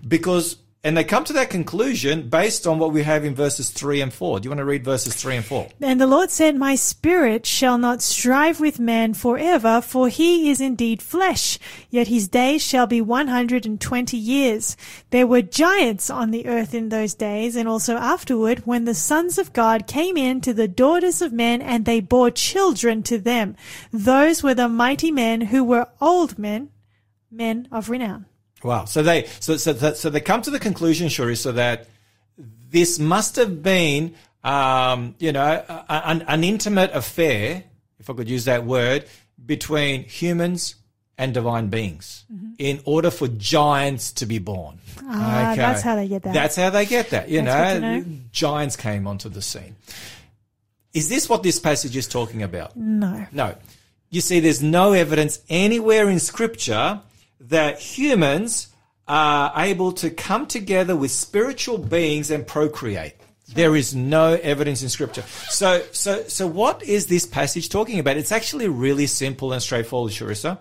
because 0.08 0.58
and 0.82 0.96
they 0.96 1.04
come 1.04 1.26
to 1.26 1.34
that 1.34 1.50
conclusion 1.50 2.30
based 2.30 2.66
on 2.66 2.80
what 2.80 2.94
we 2.94 3.04
have 3.04 3.26
in 3.26 3.36
verses 3.36 3.70
3 3.70 4.02
and 4.02 4.14
4 4.14 4.40
do 4.40 4.46
you 4.46 4.50
want 4.50 4.60
to 4.60 4.66
read 4.66 4.84
verses 4.84 5.16
3 5.16 5.38
and 5.38 5.46
4 5.46 5.68
And 5.82 6.00
the 6.00 6.08
Lord 6.08 6.32
said, 6.32 6.56
My 6.56 6.76
spirit 6.76 7.46
shall 7.46 7.78
not 7.78 8.02
strive 8.02 8.60
with 8.60 8.80
man 8.80 9.14
forever, 9.14 9.82
for 9.82 10.08
he 10.08 10.50
is 10.50 10.62
indeed 10.62 11.02
flesh, 11.02 11.60
yet 11.90 12.08
his 12.08 12.28
days 12.28 12.62
shall 12.62 12.88
be 12.88 13.02
one 13.02 13.28
hundred 13.28 13.66
and 13.66 13.80
twenty 13.80 14.18
years. 14.18 14.78
There 15.10 15.28
were 15.28 15.42
giants 15.42 16.10
on 16.10 16.32
the 16.32 16.48
earth 16.48 16.74
in 16.74 16.90
those 16.90 17.14
days, 17.14 17.56
and 17.56 17.68
also 17.68 17.96
afterward, 17.96 18.60
when 18.66 18.86
the 18.86 18.96
sons 18.96 19.38
of 19.38 19.54
God 19.54 19.88
came 19.88 20.18
in 20.18 20.42
to 20.42 20.54
the 20.54 20.68
daughters 20.68 21.22
of 21.22 21.34
men, 21.34 21.62
and 21.62 21.86
they 21.86 22.00
bore 22.00 22.32
children 22.32 23.04
to 23.04 23.18
them. 23.18 23.56
Those 23.92 24.44
were 24.44 24.56
the 24.56 24.70
mighty 24.70 25.12
men 25.12 25.42
who 25.42 25.64
were 25.64 25.90
old 26.00 26.38
men, 26.40 26.70
men 27.32 27.68
of 27.72 27.90
renown. 27.90 28.26
Wow 28.64 28.86
so 28.86 29.04
they 29.04 29.26
so 29.40 29.58
so, 29.58 29.74
so 29.94 30.10
they 30.10 30.22
come 30.22 30.42
to 30.42 30.50
the 30.50 30.60
conclusion 30.60 31.10
sure 31.10 31.34
so 31.36 31.52
that 31.52 31.88
this 32.70 33.00
must 33.00 33.36
have 33.36 33.64
been 33.64 34.14
um, 34.44 35.16
you 35.20 35.32
know 35.32 35.64
an, 35.90 36.24
an 36.28 36.44
intimate 36.44 36.92
affair 36.94 37.64
if 38.00 38.10
i 38.10 38.14
could 38.14 38.30
use 38.30 38.46
that 38.46 38.66
word 38.66 39.06
between 39.46 40.04
humans 40.04 40.76
and 41.18 41.34
divine 41.34 41.68
beings 41.68 42.24
in 42.58 42.82
order 42.86 43.12
for 43.12 43.28
giants 43.28 44.14
to 44.14 44.26
be 44.26 44.40
born. 44.40 44.80
Mm-hmm. 44.96 45.10
Ah, 45.12 45.54
that's 45.56 45.82
how 45.82 45.96
they 45.96 46.08
get 46.08 46.24
that. 46.24 46.34
That's 46.34 46.56
how 46.56 46.70
they 46.70 46.86
get 46.86 47.10
that. 47.10 47.30
You 47.30 47.42
know, 47.42 47.80
know. 47.80 48.06
giants 48.32 48.78
came 48.78 49.06
onto 49.06 49.28
the 49.28 49.42
scene. 49.42 49.76
Is 50.94 51.10
this 51.10 51.28
what 51.28 51.44
this 51.44 51.60
passage 51.60 51.96
is 51.96 52.08
talking 52.08 52.42
about? 52.42 52.76
No. 52.76 53.28
No. 53.32 53.56
You 54.10 54.22
see, 54.22 54.40
there's 54.40 54.64
no 54.64 54.94
evidence 54.94 55.40
anywhere 55.50 56.10
in 56.10 56.20
Scripture 56.20 57.02
that 57.50 57.80
humans 57.80 58.68
are 59.08 59.52
able 59.58 59.92
to 59.92 60.10
come 60.10 60.46
together 60.46 60.96
with 60.96 61.12
spiritual 61.12 61.78
beings 61.78 62.32
and 62.32 62.46
procreate. 62.46 63.16
There 63.48 63.76
is 63.76 63.96
no 63.96 64.34
evidence 64.34 64.84
in 64.84 64.90
Scripture. 64.90 65.24
So, 65.50 65.84
so, 65.92 66.24
so, 66.28 66.46
what 66.46 66.84
is 66.84 67.08
this 67.08 67.26
passage 67.26 67.70
talking 67.70 67.98
about? 67.98 68.18
It's 68.18 68.32
actually 68.32 68.68
really 68.68 69.08
simple 69.08 69.54
and 69.54 69.62
straightforward, 69.62 70.12
Sharissa. 70.12 70.60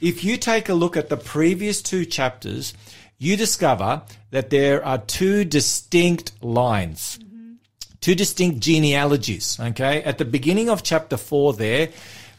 If 0.00 0.22
you 0.22 0.36
take 0.36 0.68
a 0.68 0.74
look 0.74 0.96
at 0.96 1.08
the 1.08 1.16
previous 1.16 1.82
two 1.82 2.04
chapters, 2.04 2.72
you 3.18 3.36
discover 3.36 4.02
that 4.30 4.50
there 4.50 4.84
are 4.84 4.98
two 4.98 5.44
distinct 5.44 6.32
lines 6.42 7.18
two 8.00 8.14
distinct 8.14 8.60
genealogies. 8.60 9.58
Okay. 9.60 10.02
At 10.02 10.18
the 10.18 10.24
beginning 10.24 10.70
of 10.70 10.82
chapter 10.82 11.16
four, 11.16 11.52
there, 11.52 11.90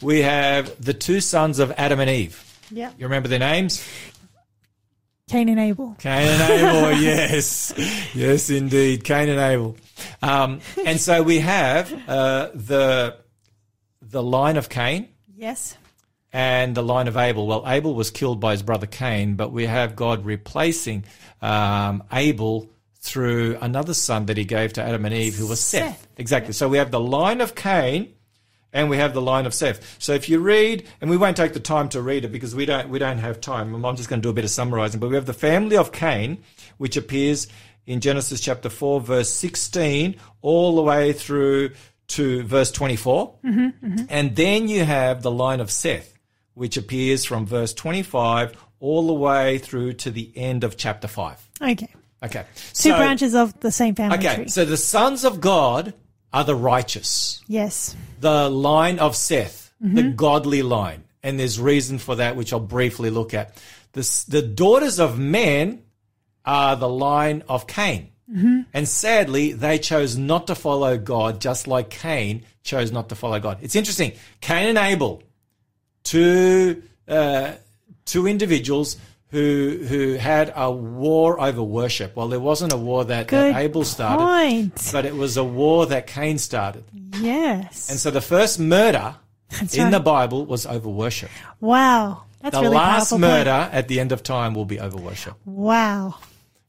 we 0.02 0.22
have 0.22 0.84
the 0.84 0.94
two 0.94 1.22
sons 1.22 1.60
of 1.60 1.72
Adam 1.78 2.00
and 2.00 2.10
Eve. 2.10 2.51
Yeah. 2.72 2.92
You 2.98 3.06
remember 3.06 3.28
their 3.28 3.40
names? 3.40 3.86
Cain 5.30 5.48
and 5.50 5.60
Abel. 5.60 5.96
Cain 6.00 6.28
and 6.28 6.42
Abel, 6.52 6.92
yes. 7.02 7.74
Yes, 8.14 8.50
indeed. 8.50 9.04
Cain 9.06 9.30
and 9.30 9.40
Abel. 9.40 9.78
Um, 10.22 10.60
and 10.86 11.00
so 11.00 11.24
we 11.24 11.40
have 11.40 11.92
uh, 12.10 12.50
the, 12.54 13.18
the 14.02 14.22
line 14.22 14.58
of 14.58 14.68
Cain 14.68 15.08
Yes. 15.38 15.78
and 16.34 16.76
the 16.76 16.84
line 16.84 17.08
of 17.08 17.16
Abel. 17.16 17.48
Well, 17.48 17.64
Abel 17.66 17.96
was 17.96 18.12
killed 18.12 18.42
by 18.42 18.52
his 18.52 18.62
brother 18.62 18.88
Cain, 18.88 19.36
but 19.36 19.52
we 19.54 19.66
have 19.68 19.96
God 19.96 20.26
replacing 20.26 21.06
um, 21.42 22.04
Abel 22.12 22.70
through 23.00 23.58
another 23.62 23.94
son 23.94 24.26
that 24.28 24.36
he 24.38 24.44
gave 24.44 24.74
to 24.74 24.84
Adam 24.84 25.06
and 25.06 25.14
Eve, 25.16 25.36
who 25.36 25.48
was 25.48 25.60
Seth. 25.62 25.98
Seth. 25.98 26.08
Exactly. 26.18 26.52
So 26.54 26.68
we 26.68 26.78
have 26.78 26.92
the 26.92 27.00
line 27.00 27.40
of 27.42 27.56
Cain. 27.56 28.14
And 28.74 28.90
we 28.90 28.98
have 28.98 29.14
the 29.14 29.22
line 29.22 29.46
of 29.46 29.54
Seth. 29.54 29.98
So 30.00 30.14
if 30.14 30.30
you 30.30 30.40
read, 30.40 30.88
and 31.02 31.10
we 31.10 31.18
won't 31.18 31.36
take 31.36 31.54
the 31.54 31.60
time 31.60 31.90
to 31.90 32.02
read 32.02 32.24
it 32.24 32.32
because 32.32 32.56
we 32.56 32.66
don't 32.66 32.90
we 32.90 33.00
don't 33.00 33.18
have 33.18 33.42
time. 33.42 33.84
I'm 33.86 33.96
just 33.96 34.08
going 34.10 34.22
to 34.22 34.26
do 34.26 34.30
a 34.30 34.34
bit 34.34 34.46
of 34.46 34.50
summarizing. 34.52 35.00
But 35.00 35.10
we 35.10 35.16
have 35.16 35.26
the 35.26 35.34
family 35.34 35.76
of 35.76 35.92
Cain, 35.92 36.38
which 36.78 36.96
appears 36.96 37.48
in 37.86 38.00
Genesis 38.00 38.40
chapter 38.40 38.70
four, 38.70 39.02
verse 39.02 39.30
sixteen, 39.30 40.16
all 40.42 40.76
the 40.76 40.82
way 40.84 41.12
through 41.14 41.72
to 42.10 42.44
verse 42.44 42.72
24. 42.72 43.36
Mm-hmm, 43.44 43.60
mm-hmm. 43.60 44.06
And 44.10 44.36
then 44.36 44.68
you 44.68 44.84
have 44.84 45.22
the 45.22 45.32
line 45.32 45.60
of 45.62 45.72
Seth, 45.72 46.18
which 46.54 46.76
appears 46.78 47.24
from 47.26 47.46
verse 47.46 47.74
25 47.74 48.54
all 48.82 49.08
the 49.08 49.14
way 49.14 49.58
through 49.60 49.94
to 49.94 50.12
the 50.12 50.32
end 50.36 50.64
of 50.64 50.76
chapter 50.76 51.08
5. 51.08 51.50
Okay. 51.62 51.88
Okay. 52.24 52.44
Two 52.74 52.90
So- 52.92 52.98
branches 52.98 53.34
of 53.34 53.58
the 53.62 53.72
same 53.72 53.96
family 53.96 54.18
Okay. 54.18 54.36
tree. 54.36 54.48
So 54.50 54.66
the 54.66 54.78
sons 54.78 55.24
of 55.24 55.40
God 55.40 55.94
are 56.34 56.44
the 56.44 56.56
righteous, 56.56 57.42
yes. 57.48 57.96
the 58.20 58.50
line 58.50 59.00
of 59.00 59.16
Seth, 59.16 59.74
the 59.80 60.04
godly 60.04 60.62
line. 60.62 61.04
and 61.24 61.40
there's 61.40 61.60
reason 61.60 61.98
for 62.00 62.16
that, 62.16 62.36
which 62.36 62.54
I'll 62.54 62.60
briefly 62.60 63.10
look 63.10 63.34
at. 63.34 63.62
The, 63.94 64.26
the 64.28 64.42
daughters 64.42 65.00
of 65.00 65.20
men 65.20 65.84
are 66.46 66.76
the 66.76 66.90
line 66.90 67.44
of 67.48 67.68
Cain. 67.68 68.10
And 68.74 68.88
sadly, 68.88 69.52
they 69.52 69.78
chose 69.78 70.18
not 70.18 70.48
to 70.48 70.56
follow 70.56 70.98
God, 70.98 71.42
just 71.42 71.68
like 71.68 71.90
Cain 71.90 72.44
chose 72.64 72.90
not 72.92 73.10
to 73.10 73.16
follow 73.16 73.40
God. 73.42 73.58
It's 73.62 73.76
interesting. 73.76 74.14
Cain 74.40 74.70
and 74.70 74.78
Abel, 74.78 75.22
two 76.04 76.82
uh, 77.10 77.54
two 78.06 78.28
individuals 78.28 78.96
who 79.32 79.80
who 79.88 80.14
had 80.14 80.52
a 80.56 80.70
war 80.70 81.40
over 81.40 81.64
worship. 81.64 82.16
Well, 82.16 82.28
there 82.28 82.40
wasn't 82.40 82.74
a 82.74 82.78
war 82.78 83.06
that, 83.06 83.30
that 83.30 83.56
Abel 83.56 83.84
started, 83.84 84.24
point. 84.24 84.90
but 84.92 85.06
it 85.06 85.16
was 85.16 85.38
a 85.38 85.44
war 85.44 85.86
that 85.88 86.08
Cain 86.08 86.38
started. 86.38 86.84
Yes. 87.20 87.90
And 87.90 88.00
so 88.00 88.12
the 88.12 88.22
first 88.22 88.60
murder 88.60 89.16
That's 89.50 89.76
in 89.76 89.86
right. 89.86 89.90
the 89.92 90.00
Bible 90.00 90.46
was 90.46 90.66
over 90.66 90.90
worship. 90.90 91.30
wow. 91.60 92.24
That's 92.42 92.56
the 92.56 92.64
really 92.64 92.76
last 92.76 93.12
murder 93.12 93.52
Point. 93.52 93.74
at 93.76 93.88
the 93.88 94.00
end 94.00 94.12
of 94.12 94.24
time 94.24 94.56
will 94.56 94.66
be 94.66 94.80
over 94.80 94.98
worship. 94.98 95.36
Wow. 95.46 96.16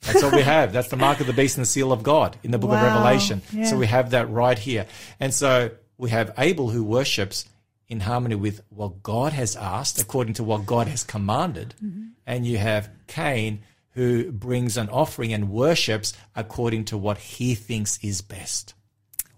That's 0.03 0.23
all 0.23 0.31
we 0.31 0.43
have. 0.43 0.71
That's 0.73 0.89
the 0.89 0.99
mark 0.99 1.21
of 1.21 1.27
the 1.27 1.33
beast 1.33 1.57
and 1.57 1.65
the 1.65 1.69
seal 1.69 1.93
of 1.93 2.03
God 2.03 2.37
in 2.43 2.51
the 2.51 2.59
book 2.59 2.73
of 2.73 2.83
Revelation. 2.83 3.41
Yeah. 3.53 3.65
So 3.65 3.79
we 3.79 3.87
have 3.87 4.11
that 4.11 4.29
right 4.29 4.59
here. 4.59 4.87
And 5.19 5.33
so 5.33 5.71
we 5.97 6.11
have 6.11 6.35
Abel 6.37 6.69
who 6.69 6.85
worships 6.85 7.47
in 7.89 8.01
harmony 8.01 8.35
with 8.35 8.61
what 8.69 9.03
God 9.03 9.33
has 9.33 9.57
asked, 9.57 10.01
according 10.01 10.35
to 10.35 10.45
what 10.45 10.67
God 10.67 10.89
has 10.89 11.05
commanded. 11.05 11.75
Mm-hmm. 11.83 12.09
And 12.27 12.47
you 12.47 12.59
have 12.59 12.91
Cain 13.07 13.63
who 13.95 14.33
brings 14.33 14.77
an 14.77 14.89
offering 14.89 15.33
and 15.33 15.51
worships 15.51 16.13
according 16.35 16.85
to 16.87 16.97
what 16.97 17.19
he 17.19 17.55
thinks 17.55 17.99
is 18.03 18.23
best. 18.23 18.75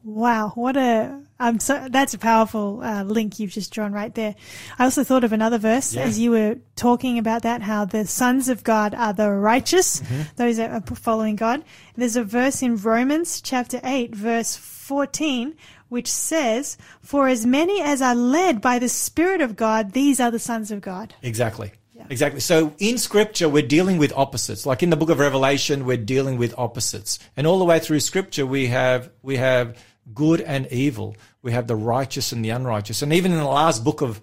Wow, 0.05 0.53
what 0.55 0.77
a 0.77 1.19
um, 1.41 1.59
so 1.59 1.89
that's 1.91 2.13
a 2.13 2.19
powerful 2.19 2.83
uh, 2.83 3.05
link 3.05 3.39
you've 3.41 3.51
just 3.53 3.73
drawn 3.73 3.91
right 3.93 4.15
there. 4.15 4.35
I 4.79 4.85
also 4.85 5.03
thought 5.03 5.25
of 5.25 5.33
another 5.33 5.57
verse 5.57 5.95
Yeah. 5.95 6.03
as 6.03 6.19
you 6.19 6.31
were 6.31 6.59
talking 6.77 7.19
about 7.19 7.43
that, 7.43 7.63
how 7.63 7.87
the 7.87 8.07
sons 8.07 8.51
of 8.51 8.63
God 8.65 8.95
are 8.95 9.15
the 9.15 9.31
righteous, 9.31 10.03
Mm-hmm. 10.03 10.23
those 10.37 10.59
that 10.59 10.71
are 10.71 10.95
following 10.95 11.37
God. 11.37 11.65
There's 11.97 12.17
a 12.17 12.23
verse 12.23 12.63
in 12.63 12.77
Romans 12.77 13.41
chapter 13.41 13.81
eight, 13.83 14.15
verse 14.15 14.55
fourteen, 14.57 15.55
which 15.89 16.13
says, 16.13 16.77
"For 17.01 17.27
as 17.29 17.47
many 17.47 17.81
as 17.81 18.03
are 18.03 18.15
led 18.15 18.61
by 18.61 18.79
the 18.79 18.91
Spirit 18.91 19.41
of 19.41 19.57
God, 19.57 19.93
these 19.93 20.21
are 20.21 20.31
the 20.31 20.39
sons 20.39 20.71
of 20.71 20.83
God." 20.83 21.15
Exactly. 21.23 21.73
Exactly. 22.11 22.41
So 22.41 22.75
in 22.79 22.99
scripture, 22.99 23.49
we're 23.49 23.67
dealing 23.67 23.99
with 23.99 24.13
opposites. 24.15 24.67
Like 24.67 24.83
in 24.83 24.91
the 24.91 24.97
book 24.97 25.11
of 25.11 25.19
Revelation, 25.19 25.87
we're 25.87 25.97
dealing 25.97 26.37
with 26.37 26.55
opposites. 26.59 27.19
And 27.37 27.47
all 27.47 27.59
the 27.59 27.65
way 27.65 27.79
through 27.79 28.01
scripture, 28.01 28.45
we 28.45 28.67
have, 28.67 29.11
we 29.23 29.37
have 29.37 29.79
good 30.13 30.41
and 30.41 30.67
evil. 30.71 31.17
We 31.43 31.53
have 31.53 31.67
the 31.67 31.77
righteous 31.77 32.33
and 32.33 32.45
the 32.45 32.51
unrighteous. 32.51 33.03
And 33.03 33.13
even 33.13 33.33
in 33.33 33.39
the 33.39 33.45
last 33.45 33.85
book 33.85 34.03
of, 34.03 34.21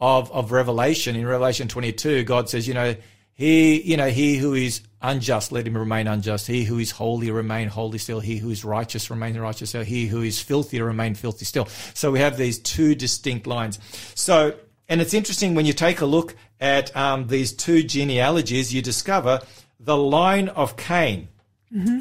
of, 0.00 0.32
of 0.32 0.52
Revelation, 0.52 1.16
in 1.16 1.26
Revelation 1.26 1.68
22, 1.68 2.24
God 2.24 2.48
says, 2.48 2.66
you 2.66 2.74
know, 2.74 2.94
he, 3.34 3.82
you 3.82 3.96
know, 3.96 4.08
he 4.08 4.36
who 4.36 4.54
is 4.54 4.80
unjust, 5.00 5.52
let 5.52 5.66
him 5.66 5.76
remain 5.76 6.08
unjust. 6.08 6.46
He 6.48 6.64
who 6.64 6.78
is 6.78 6.90
holy, 6.90 7.30
remain 7.30 7.68
holy 7.68 7.98
still. 7.98 8.18
He 8.18 8.38
who 8.38 8.50
is 8.50 8.64
righteous, 8.64 9.10
remain 9.10 9.38
righteous 9.38 9.68
still. 9.68 9.84
He 9.84 10.06
who 10.06 10.22
is 10.22 10.40
filthy, 10.40 10.80
remain 10.80 11.14
filthy 11.14 11.44
still. 11.44 11.66
So 11.94 12.10
we 12.10 12.18
have 12.18 12.36
these 12.36 12.58
two 12.58 12.96
distinct 12.96 13.46
lines. 13.46 13.78
So, 14.16 14.56
and 14.88 15.00
it's 15.00 15.14
interesting 15.14 15.54
when 15.54 15.66
you 15.66 15.72
take 15.72 16.00
a 16.00 16.06
look 16.06 16.34
at 16.60 16.94
um, 16.96 17.26
these 17.28 17.52
two 17.52 17.82
genealogies, 17.82 18.74
you 18.74 18.82
discover 18.82 19.40
the 19.80 19.96
line 19.96 20.48
of 20.48 20.76
Cain. 20.76 21.28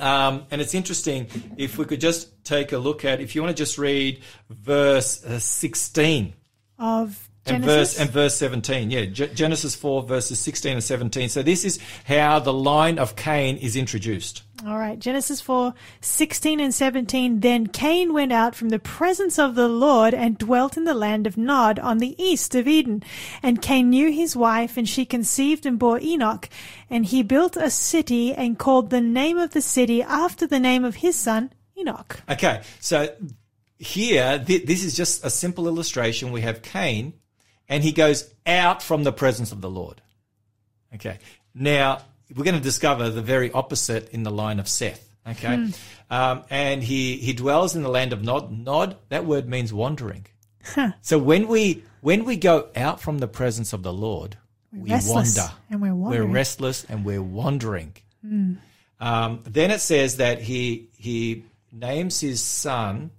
Um, 0.02 0.46
and 0.50 0.62
it's 0.62 0.74
interesting 0.74 1.28
if 1.58 1.78
we 1.78 1.86
could 1.86 2.00
just 2.00 2.44
take 2.46 2.72
a 2.72 2.78
look 2.78 3.04
at, 3.04 3.20
if 3.20 3.36
you 3.36 3.42
want 3.42 3.56
to 3.56 3.62
just 3.62 3.78
read 3.78 4.22
verse 4.50 5.24
uh, 5.26 5.40
16 5.40 6.34
Of 6.80 7.27
and 7.50 7.64
Genesis. 7.64 7.98
verse 7.98 8.00
and 8.00 8.10
verse 8.10 8.36
17 8.38 8.92
yeah 8.92 9.06
Ge- 9.06 9.34
genesis 9.34 9.76
4 9.76 10.04
verses 10.04 10.40
16 10.40 10.74
and 10.74 10.84
17 10.84 11.30
so 11.30 11.44
this 11.44 11.66
is 11.66 11.80
how 12.06 12.40
the 12.40 12.54
line 12.54 13.00
of 13.00 13.16
cain 13.16 13.58
is 13.58 13.76
introduced 13.76 14.44
All 14.66 14.80
right, 14.80 14.98
Genesis 14.98 15.40
4, 15.40 15.72
16 16.02 16.60
and 16.60 16.74
17. 16.74 17.42
Then 17.42 17.68
Cain 17.68 18.12
went 18.12 18.34
out 18.34 18.56
from 18.56 18.70
the 18.70 18.80
presence 18.80 19.38
of 19.38 19.54
the 19.54 19.68
Lord 19.68 20.16
and 20.16 20.36
dwelt 20.36 20.76
in 20.78 20.84
the 20.84 20.96
land 20.96 21.28
of 21.28 21.38
Nod 21.38 21.78
on 21.78 22.00
the 22.00 22.16
east 22.18 22.56
of 22.56 22.68
Eden. 22.68 23.04
And 23.44 23.62
Cain 23.62 23.92
knew 23.92 24.10
his 24.12 24.36
wife, 24.36 24.76
and 24.76 24.90
she 24.90 25.06
conceived 25.06 25.68
and 25.68 25.78
bore 25.78 26.00
Enoch. 26.02 26.50
And 26.90 27.06
he 27.06 27.22
built 27.22 27.56
a 27.56 27.70
city 27.70 28.34
and 28.34 28.58
called 28.58 28.90
the 28.90 29.00
name 29.00 29.38
of 29.38 29.52
the 29.52 29.62
city 29.62 30.02
after 30.02 30.48
the 30.48 30.60
name 30.60 30.84
of 30.84 30.96
his 31.06 31.16
son, 31.16 31.52
Enoch. 31.78 32.22
okay 32.28 32.62
so 32.80 33.08
here 33.78 34.44
th- 34.44 34.66
this 34.66 34.84
is 34.84 34.98
just 34.98 35.24
a 35.24 35.30
simple 35.30 35.68
illustration 35.68 36.32
we 36.32 36.42
have 36.42 36.64
cain 36.64 37.14
and 37.70 37.84
he 37.84 37.92
goes 37.92 38.34
out 38.46 38.82
from 38.82 39.04
the 39.04 39.12
presence 39.12 39.52
of 39.52 39.62
the 39.62 39.70
lord. 39.70 40.02
Okay. 40.96 41.20
Now 41.54 42.02
we're 42.36 42.44
going 42.44 42.56
to 42.56 42.62
discover 42.62 43.10
the 43.10 43.22
very 43.22 43.52
opposite 43.52 44.10
in 44.10 44.24
the 44.24 44.32
line 44.32 44.60
of 44.60 44.68
seth. 44.68 45.04
Okay. 45.28 45.72
Um, 46.10 46.44
and 46.50 46.82
he 46.82 47.18
he 47.18 47.34
dwells 47.34 47.76
in 47.76 47.84
the 47.84 47.90
land 47.90 48.14
of 48.14 48.24
nod. 48.24 48.52
Nod 48.52 48.98
that 49.10 49.26
word 49.26 49.50
means 49.50 49.74
wandering. 49.74 50.26
So 51.02 51.18
when 51.18 51.48
we 51.48 51.84
when 52.02 52.24
we 52.26 52.38
go 52.38 52.70
out 52.76 53.02
from 53.02 53.20
the 53.20 53.28
presence 53.28 53.74
of 53.74 53.84
the 53.84 53.94
lord 53.94 54.38
we 54.72 54.90
wander. 54.90 55.54
and 55.70 55.82
we're 55.82 55.96
wandering. 55.96 56.30
we're 56.30 56.34
restless 56.34 56.86
and 56.86 57.06
we're 57.06 57.22
wandering. 57.22 57.96
Um, 59.00 59.42
then 59.46 59.72
it 59.72 59.82
says 59.82 60.18
that 60.18 60.42
he 60.42 60.90
he 60.98 61.46
names 61.72 62.20
his 62.20 62.42
son 62.42 63.12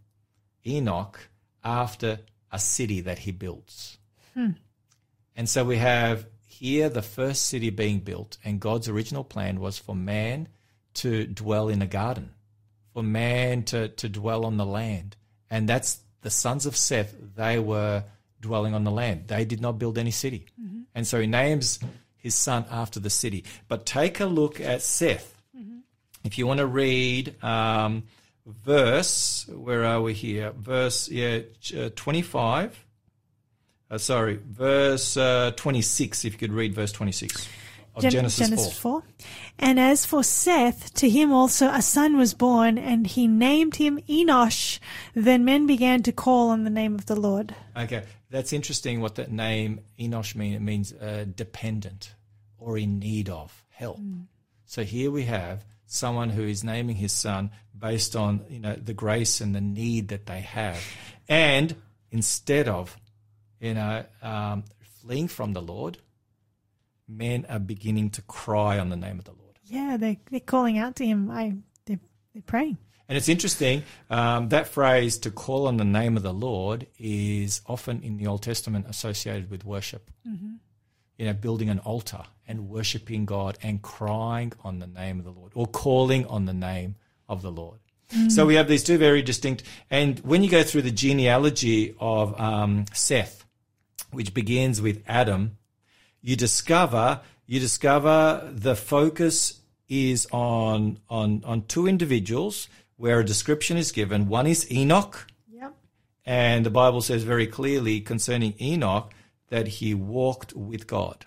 enoch 0.67 1.29
after 1.63 2.21
a 2.51 2.59
city 2.59 3.03
that 3.03 3.19
he 3.21 3.33
builds 3.33 3.98
and 5.37 5.49
so 5.49 5.65
we 5.65 5.77
have 5.77 6.27
here 6.47 6.89
the 6.89 7.03
first 7.03 7.47
city 7.47 7.71
being 7.71 8.01
built, 8.01 8.39
and 8.45 8.61
God's 8.61 8.89
original 8.89 9.25
plan 9.25 9.61
was 9.61 9.79
for 9.79 9.95
man 9.95 10.49
to 10.95 11.27
dwell 11.27 11.69
in 11.69 11.81
a 11.83 11.87
garden, 11.87 12.31
for 12.93 13.03
man 13.03 13.63
to, 13.65 13.89
to 13.89 14.09
dwell 14.09 14.45
on 14.45 14.57
the 14.57 14.67
land. 14.67 15.17
And 15.51 15.69
that's 15.69 16.01
the 16.23 16.31
sons 16.31 16.67
of 16.67 16.77
Seth, 16.77 17.15
they 17.37 17.59
were 17.59 18.05
dwelling 18.41 18.75
on 18.75 18.85
the 18.85 18.91
land. 18.91 19.29
They 19.29 19.45
did 19.45 19.61
not 19.61 19.79
build 19.79 19.99
any 19.99 20.11
city. 20.11 20.47
And 20.95 21.07
so 21.07 21.21
he 21.21 21.27
names 21.27 21.79
his 22.17 22.35
son 22.35 22.65
after 22.71 22.99
the 22.99 23.11
city. 23.11 23.45
But 23.69 23.87
take 23.87 24.19
a 24.21 24.27
look 24.27 24.61
at 24.61 24.83
Seth. 24.83 25.41
If 26.25 26.39
you 26.39 26.47
want 26.47 26.59
to 26.59 26.67
read 26.67 27.43
um, 27.43 28.03
verse, 28.45 29.47
where 29.49 29.85
are 29.85 30.03
we 30.03 30.15
here? 30.15 30.51
Verse, 30.51 31.09
yeah, 31.09 31.41
uh, 31.77 31.91
25. 31.95 32.85
Uh, 33.91 33.99
sorry, 33.99 34.39
verse 34.47 35.17
uh, 35.17 35.51
26, 35.57 36.25
if 36.25 36.33
you 36.35 36.39
could 36.39 36.53
read 36.53 36.75
verse 36.75 36.93
26 36.93 37.49
of 37.95 38.03
Gen- 38.03 38.13
Genesis, 38.13 38.79
4. 38.79 39.03
4. 39.03 39.09
And 39.59 39.81
as 39.81 40.05
for 40.05 40.23
Seth, 40.23 40.93
to 40.95 41.09
him 41.09 41.33
also 41.33 41.69
a 41.69 41.83
son 41.83 42.17
was 42.17 42.35
born, 42.35 42.79
and 42.79 43.07
he 43.07 43.27
named 43.27 43.77
him 43.77 43.99
Enosh. 44.09 44.79
Then 45.15 45.45
men 45.45 45.67
began 45.67 46.03
to 46.03 46.13
call 46.13 46.51
on 46.51 46.65
the 46.65 46.71
name 46.71 46.95
of 46.95 47.07
the 47.07 47.17
Lord. 47.17 47.55
Okay, 47.77 48.05
that's 48.31 48.53
interesting 48.53 49.01
what 49.01 49.17
that 49.17 49.33
name 49.33 49.81
Enosh 49.99 50.35
means. 50.35 50.57
It 50.57 50.63
means 50.63 50.93
uh, 50.93 51.25
dependent 51.35 52.15
or 52.59 52.77
in 52.77 52.99
need 52.99 53.29
of 53.29 53.65
help. 53.71 54.01
So 54.67 54.85
here 54.85 55.11
we 55.11 55.25
have 55.25 55.65
someone 55.87 56.29
who 56.29 56.43
is 56.43 56.63
naming 56.63 56.97
his 56.97 57.13
son 57.13 57.51
based 57.77 58.15
on 58.15 58.45
you 58.51 58.61
know 58.61 58.75
the 58.75 58.93
grace 58.93 59.41
and 59.41 59.55
the 59.55 59.61
need 59.61 60.09
that 60.09 60.27
they 60.27 60.41
have, 60.41 60.81
and 61.29 61.75
instead 62.11 62.69
of 62.69 62.97
you 63.61 63.75
know 63.75 64.05
um, 64.23 64.65
fleeing 64.81 65.29
from 65.29 65.53
the 65.53 65.63
Lord, 65.63 65.99
men 67.07 67.47
are 67.49 67.59
beginning 67.59 68.11
to 68.11 68.23
cry 68.23 68.79
on 68.79 68.91
the 68.91 68.97
name 68.97 69.19
of 69.19 69.25
the 69.25 69.33
Lord. 69.33 69.59
Yeah, 69.65 69.97
they're, 69.99 70.17
they're 70.31 70.41
calling 70.41 70.79
out 70.79 70.97
to 70.97 71.07
him. 71.07 71.31
I, 71.31 71.55
they're, 71.87 72.01
they're 72.33 72.43
praying. 72.43 72.79
And 73.09 73.17
it's 73.17 73.29
interesting, 73.29 73.85
um, 74.11 74.51
that 74.51 74.69
phrase 74.69 75.17
to 75.19 75.31
call 75.31 75.67
on 75.67 75.79
the 75.79 75.85
name 75.85 76.17
of 76.17 76.23
the 76.23 76.33
Lord 76.33 76.87
is 76.99 77.63
often 77.67 78.03
in 78.03 78.19
the 78.19 78.27
Old 78.27 78.43
Testament 78.43 78.87
associated 78.89 79.51
with 79.51 79.65
worship. 79.65 80.11
You 81.17 81.27
know, 81.27 81.33
building 81.33 81.69
an 81.69 81.81
altar 81.81 82.23
and 82.47 82.69
worshiping 82.69 83.25
God 83.25 83.59
and 83.63 83.83
crying 83.83 84.53
on 84.63 84.79
the 84.79 84.87
name 84.87 85.19
of 85.19 85.25
the 85.25 85.33
Lord 85.33 85.53
or 85.55 85.67
calling 85.67 86.27
on 86.27 86.45
the 86.45 86.53
name 86.53 86.97
of 87.29 87.43
the 87.43 87.51
Lord. 87.51 87.81
So 88.29 88.47
we 88.47 88.55
have 88.55 88.69
these 88.69 88.85
two 88.85 88.97
very 88.97 89.21
distinct, 89.21 89.65
and 89.91 90.19
when 90.21 90.43
you 90.43 90.49
go 90.49 90.63
through 90.63 90.83
the 90.83 90.91
genealogy 90.91 91.95
of 92.01 92.41
um, 92.41 92.87
Seth, 92.95 93.45
which 94.11 94.35
begins 94.35 94.81
with 94.81 95.03
Adam, 95.07 95.59
you 96.21 96.37
discover 96.37 97.21
you 97.47 97.59
discover 97.61 98.51
the 98.53 98.77
focus 98.77 99.61
is 99.89 100.27
on 100.33 100.99
on 101.09 101.43
on 101.45 101.63
two 101.67 101.87
individuals 101.87 102.69
where 102.97 103.21
a 103.21 103.25
description 103.25 103.77
is 103.77 103.93
given. 103.93 104.29
One 104.29 104.47
is 104.47 104.71
Enoch, 104.71 105.27
Yep. 105.51 105.75
and 106.27 106.67
the 106.67 106.71
Bible 106.71 107.01
says 107.01 107.23
very 107.23 107.47
clearly 107.47 108.01
concerning 108.01 108.55
Enoch 108.61 109.13
that 109.49 109.69
he 109.69 109.95
walked 109.95 110.53
with 110.55 110.87
God 110.87 111.25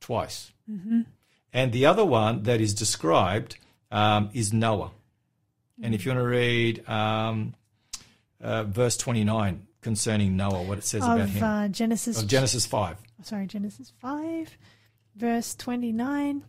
twice. 0.00 0.52
And 1.52 1.72
the 1.72 1.84
other 1.86 2.04
one 2.04 2.44
that 2.44 2.60
is 2.60 2.74
described 2.74 3.56
um, 3.90 4.30
is 4.32 4.52
Noah. 4.52 4.92
And 5.82 5.94
if 5.94 6.04
you 6.04 6.12
want 6.12 6.22
to 6.22 6.28
read 6.28 6.88
um, 6.88 7.54
uh, 8.40 8.64
verse 8.64 8.96
29, 8.96 9.66
concerning 9.80 10.36
Noah, 10.36 10.62
what 10.62 10.78
it 10.78 10.84
says 10.84 11.02
about 11.02 11.28
him. 11.28 11.42
uh, 11.42 11.68
Genesis 11.68 12.20
of 12.22 12.28
Genesis 12.28 12.66
5. 12.66 12.96
sorry, 13.22 13.46
Genesis 13.46 13.92
5, 14.00 14.56
verse 15.16 15.54
29. 15.54 16.42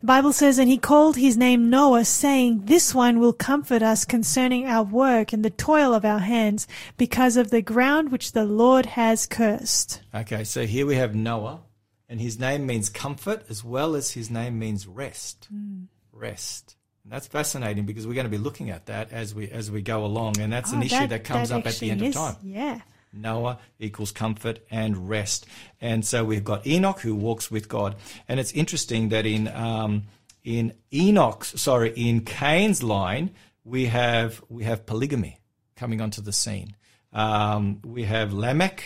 The 0.00 0.06
Bible 0.06 0.32
says, 0.32 0.58
And 0.58 0.68
he 0.68 0.78
called 0.78 1.16
his 1.16 1.36
name 1.36 1.70
Noah, 1.70 2.04
saying, 2.04 2.66
This 2.66 2.94
one 2.94 3.18
will 3.20 3.32
comfort 3.32 3.82
us 3.82 4.04
concerning 4.04 4.66
our 4.66 4.82
work 4.84 5.32
and 5.32 5.44
the 5.44 5.50
toil 5.50 5.94
of 5.94 6.04
our 6.04 6.20
hands, 6.20 6.66
because 6.96 7.36
of 7.36 7.50
the 7.50 7.62
ground 7.62 8.10
which 8.12 8.32
the 8.32 8.44
Lord 8.44 8.86
has 8.86 9.26
cursed. 9.26 10.02
Okay, 10.14 10.44
so 10.44 10.66
here 10.66 10.86
we 10.86 10.96
have 10.96 11.14
Noah, 11.14 11.62
and 12.08 12.20
his 12.20 12.38
name 12.38 12.66
means 12.66 12.88
comfort 12.88 13.44
as 13.48 13.64
well 13.64 13.94
as 13.94 14.12
his 14.12 14.30
name 14.30 14.58
means 14.58 14.86
rest. 14.86 15.48
Hmm. 15.50 15.84
Rest. 16.12 16.76
And 17.04 17.12
that's 17.12 17.26
fascinating 17.26 17.84
because 17.84 18.06
we're 18.06 18.14
going 18.14 18.24
to 18.24 18.30
be 18.30 18.38
looking 18.38 18.70
at 18.70 18.86
that 18.86 19.12
as 19.12 19.34
we 19.34 19.48
as 19.50 19.70
we 19.70 19.82
go 19.82 20.04
along, 20.04 20.40
and 20.40 20.52
that's 20.52 20.72
an 20.72 20.80
Oh, 20.80 20.84
issue 20.84 21.06
that, 21.06 21.22
comes 21.24 21.52
up 21.52 21.66
at 21.66 21.74
the 21.74 21.90
end 21.90 22.02
is- 22.02 22.16
of 22.16 22.22
time. 22.22 22.36
Yeah. 22.42 22.80
Noah 23.16 23.58
equals 23.78 24.10
comfort 24.10 24.58
and 24.72 25.08
rest. 25.08 25.46
And 25.80 26.04
so 26.04 26.24
we've 26.24 26.42
got 26.42 26.66
Enoch 26.66 26.98
who 27.00 27.14
walks 27.14 27.48
with 27.48 27.68
God. 27.68 27.94
And 28.26 28.40
it's 28.40 28.50
interesting 28.52 29.10
that 29.10 29.24
in 29.24 29.46
um, 29.48 30.04
in 30.42 30.72
Enoch's 30.92 31.60
sorry, 31.60 31.90
in 31.90 32.24
Cain's 32.24 32.82
line, 32.82 33.30
we 33.64 33.84
have 33.86 34.42
we 34.48 34.64
have 34.64 34.84
polygamy 34.84 35.38
coming 35.76 36.00
onto 36.00 36.22
the 36.22 36.32
scene. 36.32 36.74
Um, 37.12 37.80
we 37.84 38.02
have 38.04 38.32
Lamech. 38.32 38.82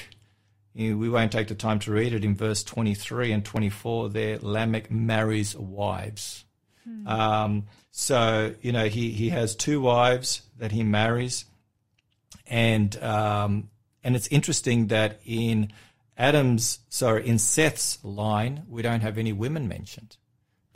We 0.74 1.08
won't 1.08 1.32
take 1.32 1.48
the 1.48 1.54
time 1.54 1.78
to 1.80 1.90
read 1.92 2.12
it 2.12 2.22
in 2.24 2.36
verse 2.36 2.62
23 2.62 3.32
and 3.32 3.44
24 3.44 4.10
there. 4.10 4.38
Lamech 4.38 4.90
marries 4.90 5.56
wives. 5.56 6.44
Um, 7.06 7.64
so, 8.00 8.54
you 8.62 8.70
know, 8.70 8.86
he, 8.86 9.10
he 9.10 9.30
has 9.30 9.56
two 9.56 9.80
wives 9.80 10.42
that 10.56 10.70
he 10.70 10.84
marries. 10.84 11.46
And 12.46 12.96
um, 13.02 13.70
and 14.04 14.14
it's 14.14 14.28
interesting 14.28 14.86
that 14.86 15.20
in 15.26 15.72
Adam's 16.16 16.78
sorry 16.88 17.26
in 17.26 17.40
Seth's 17.40 17.98
line 18.04 18.62
we 18.68 18.82
don't 18.82 19.00
have 19.00 19.18
any 19.18 19.32
women 19.32 19.66
mentioned, 19.66 20.16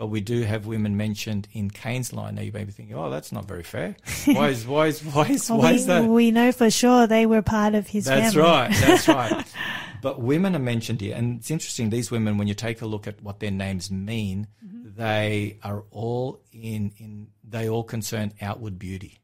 but 0.03 0.09
we 0.09 0.20
do 0.20 0.42
have 0.42 0.66
women 0.66 0.96
mentioned 0.96 1.46
in 1.53 1.70
Cain's 1.70 2.12
line. 2.12 2.34
Now 2.34 2.42
you 2.42 2.50
may 2.50 2.64
be 2.64 2.72
thinking, 2.72 2.96
oh, 2.96 3.09
that's 3.09 3.30
not 3.30 3.44
very 3.44 3.62
fair. 3.62 3.94
Why 4.24 4.48
is 4.48 4.66
why 4.66 4.88
is 4.88 5.00
why 5.05 5.28
is 5.28 5.48
Well, 5.48 5.61
why 5.61 5.70
we, 5.70 5.76
is 5.76 5.86
that? 5.86 6.05
we 6.07 6.32
know 6.32 6.50
for 6.50 6.72
sure 6.72 7.07
they 7.07 7.24
were 7.24 7.40
part 7.40 7.76
of 7.76 7.86
his 7.86 8.07
That's 8.07 8.34
family. 8.34 8.48
right. 8.50 8.72
That's 8.80 9.07
right. 9.07 9.46
But 10.03 10.20
women 10.20 10.57
are 10.57 10.59
mentioned 10.59 11.00
here, 11.00 11.14
and 11.14 11.38
it's 11.38 11.53
interesting. 11.53 11.90
These 11.90 12.11
women, 12.11 12.36
when 12.36 12.48
you 12.48 12.55
take 12.55 12.82
a 12.82 12.86
look 12.86 13.07
at 13.07 13.22
what 13.22 13.38
their 13.38 13.53
names 13.53 13.92
mean, 13.92 14.48
they 14.61 15.59
are 15.62 15.84
all 15.92 16.40
in 16.53 16.90
in 16.98 17.28
they 17.44 17.68
all 17.68 17.84
concern 17.84 18.32
outward 18.40 18.80
beauty. 18.80 19.20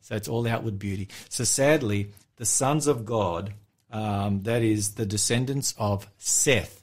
So 0.00 0.16
it's 0.16 0.26
all 0.28 0.48
outward 0.48 0.78
beauty. 0.78 1.08
So 1.28 1.44
sadly, 1.44 2.12
the 2.36 2.46
sons 2.46 2.86
of 2.86 3.04
God, 3.04 3.52
um, 3.90 4.44
that 4.44 4.62
is 4.62 4.92
the 4.94 5.04
descendants 5.04 5.74
of 5.76 6.08
Seth, 6.16 6.82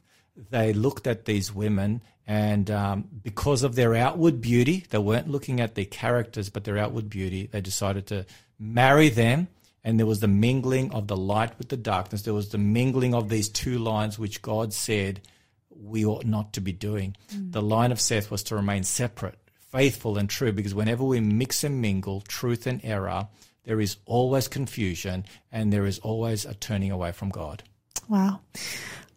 they 0.51 0.73
looked 0.73 1.07
at 1.07 1.25
these 1.25 1.51
women, 1.55 2.01
and 2.27 2.69
um, 2.69 3.07
because 3.23 3.63
of 3.63 3.75
their 3.75 3.95
outward 3.95 4.41
beauty, 4.41 4.85
they 4.89 4.97
weren't 4.97 5.29
looking 5.29 5.59
at 5.59 5.75
their 5.75 5.85
characters, 5.85 6.49
but 6.49 6.63
their 6.63 6.77
outward 6.77 7.09
beauty. 7.09 7.47
They 7.51 7.61
decided 7.61 8.07
to 8.07 8.25
marry 8.59 9.09
them, 9.09 9.47
and 9.83 9.99
there 9.99 10.05
was 10.05 10.19
the 10.19 10.27
mingling 10.27 10.93
of 10.93 11.07
the 11.07 11.17
light 11.17 11.57
with 11.57 11.69
the 11.69 11.77
darkness. 11.77 12.21
There 12.21 12.33
was 12.33 12.49
the 12.49 12.57
mingling 12.57 13.13
of 13.13 13.29
these 13.29 13.49
two 13.49 13.79
lines, 13.79 14.19
which 14.19 14.41
God 14.41 14.73
said 14.73 15.21
we 15.69 16.05
ought 16.05 16.25
not 16.25 16.53
to 16.53 16.61
be 16.61 16.71
doing. 16.71 17.15
The 17.29 17.61
line 17.61 17.91
of 17.91 17.99
Seth 17.99 18.29
was 18.29 18.43
to 18.43 18.55
remain 18.55 18.83
separate, 18.83 19.39
faithful, 19.71 20.17
and 20.17 20.29
true, 20.29 20.51
because 20.51 20.75
whenever 20.75 21.03
we 21.03 21.19
mix 21.19 21.63
and 21.63 21.81
mingle 21.81 22.21
truth 22.21 22.67
and 22.67 22.79
error, 22.83 23.27
there 23.63 23.81
is 23.81 23.97
always 24.05 24.47
confusion 24.47 25.25
and 25.51 25.71
there 25.71 25.85
is 25.85 25.99
always 25.99 26.45
a 26.45 26.53
turning 26.53 26.91
away 26.91 27.11
from 27.11 27.29
God. 27.29 27.63
Wow. 28.07 28.41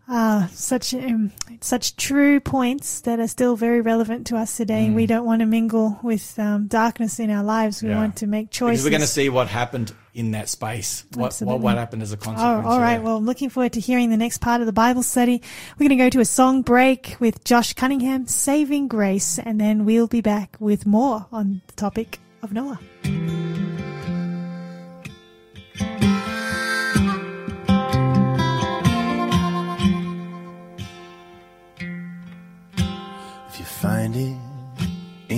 Uh, 0.07 0.47
such 0.49 0.93
um, 0.93 1.33
such 1.63 1.97
true 1.97 2.39
points 2.39 3.01
that 3.01 3.19
are 3.19 3.27
still 3.27 3.57
very 3.57 3.81
relevant 3.81 4.27
to 4.27 4.37
us 4.37 4.55
today. 4.55 4.91
We 4.91 5.07
don't 5.07 5.25
want 5.25 5.41
to 5.41 5.47
mingle 5.47 5.99
with 6.03 6.39
um, 6.39 6.67
darkness 6.67 7.19
in 7.19 7.31
our 7.31 7.43
lives. 7.43 7.83
We 7.83 7.89
Mm. 7.89 7.93
Yeah. 7.93 7.99
want 8.01 8.17
to 8.17 8.27
make 8.27 8.49
Because 8.51 8.59
choices. 8.59 8.85
we're 8.85 8.91
going 8.91 9.01
to 9.01 9.07
see 9.07 9.31
what 9.31 9.49
happened 9.49 9.95
in 10.13 10.33
that 10.33 10.51
space. 10.51 11.07
What, 11.15 11.35
what, 11.41 11.61
what 11.61 11.79
happened 11.79 12.03
as 12.03 12.13
a 12.13 12.19
consequence? 12.19 12.67
Oh, 12.67 12.69
all 12.71 12.81
right. 12.81 12.97
yeah. 12.97 12.99
Well, 13.01 13.17
I'm 13.17 13.25
looking 13.25 13.49
forward 13.49 13.73
to 13.73 13.81
hearing 13.81 14.11
the 14.11 14.19
next 14.19 14.39
part 14.43 14.61
of 14.61 14.67
the 14.67 14.73
Bible 14.75 15.03
study. 15.03 15.41
We're 15.79 15.89
going 15.89 15.99
to 15.99 16.05
go 16.05 16.11
to 16.11 16.21
a 16.21 16.25
song 16.27 16.61
break 16.61 17.17
with 17.19 17.43
Josh 17.43 17.73
Cunningham, 17.73 18.27
Saving 18.27 18.89
Grace, 18.89 19.39
and 19.39 19.59
then 19.59 19.87
we'll 19.87 20.07
be 20.07 20.21
back 20.21 20.57
with 20.61 20.85
more 20.85 21.25
on 21.33 21.63
the 21.67 21.73
topic 21.73 22.19
of 22.43 22.53
Noah. 22.53 22.79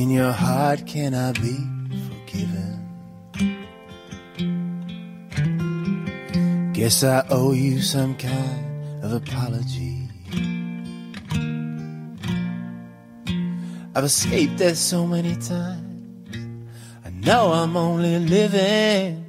In 0.07 0.13
your 0.13 0.31
heart, 0.31 0.87
can 0.87 1.15
I 1.15 1.33
be 1.33 1.57
forgiven? 2.07 2.73
Guess 6.73 7.03
I 7.03 7.25
owe 7.29 7.51
you 7.53 7.81
some 7.83 8.15
kind 8.15 9.03
of 9.03 9.13
apology. 9.15 10.09
I've 13.97 14.05
escaped 14.05 14.59
there 14.59 14.77
so 14.77 15.09
many 15.09 15.35
times. 15.37 16.69
I 17.05 17.11
know 17.11 17.53
I'm 17.53 17.77
only 17.77 18.21
living 18.21 19.25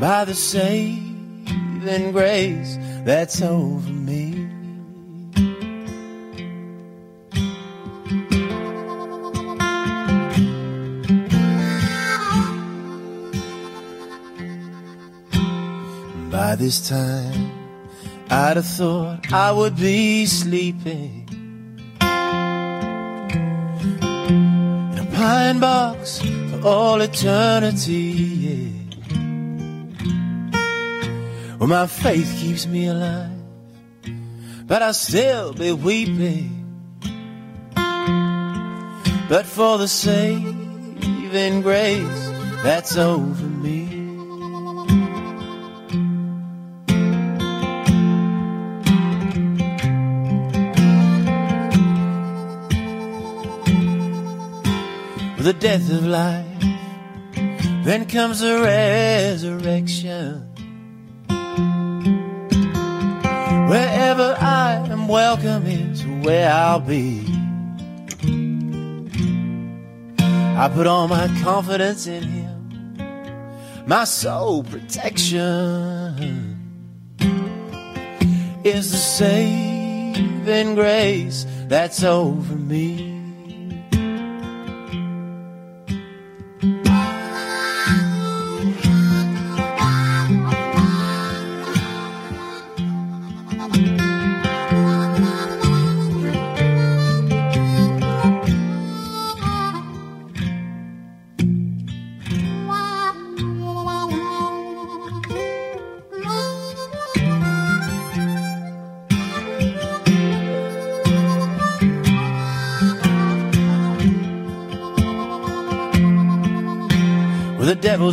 by 0.00 0.24
the 0.26 0.34
saving 0.34 2.12
grace 2.12 2.78
that's 3.04 3.42
over 3.42 3.90
me. 3.90 4.31
This 16.62 16.88
time, 16.88 17.50
I'd 18.30 18.56
have 18.56 18.64
thought 18.64 19.32
I 19.32 19.50
would 19.50 19.74
be 19.74 20.26
sleeping 20.26 21.26
in 24.00 24.96
a 24.96 25.06
pine 25.12 25.58
box 25.58 26.20
for 26.20 26.60
all 26.64 27.00
eternity. 27.00 27.94
Yeah. 28.46 28.68
Well, 31.58 31.68
my 31.68 31.88
faith 31.88 32.32
keeps 32.38 32.68
me 32.68 32.86
alive, 32.86 33.30
but 34.68 34.82
I'll 34.82 34.94
still 34.94 35.52
be 35.54 35.72
weeping. 35.72 36.60
But 39.28 39.46
for 39.46 39.78
the 39.78 39.88
saving 39.88 41.62
grace 41.62 42.30
that's 42.62 42.96
over 42.96 43.46
me. 43.46 43.81
The 55.42 55.52
death 55.52 55.90
of 55.90 56.06
life. 56.06 56.46
Then 57.84 58.06
comes 58.06 58.40
the 58.40 58.60
resurrection. 58.62 60.48
Wherever 63.68 64.36
I 64.38 64.86
am 64.88 65.08
welcome 65.08 65.66
is 65.66 66.06
where 66.24 66.48
I'll 66.48 66.78
be. 66.78 67.26
I 70.56 70.70
put 70.72 70.86
all 70.86 71.08
my 71.08 71.26
confidence 71.42 72.06
in 72.06 72.22
Him, 72.22 73.84
my 73.86 74.04
sole 74.04 74.62
protection 74.62 76.12
is 78.62 78.92
the 78.92 78.96
saving 78.96 80.76
grace 80.76 81.46
that's 81.66 82.04
over 82.04 82.54
me. 82.54 83.11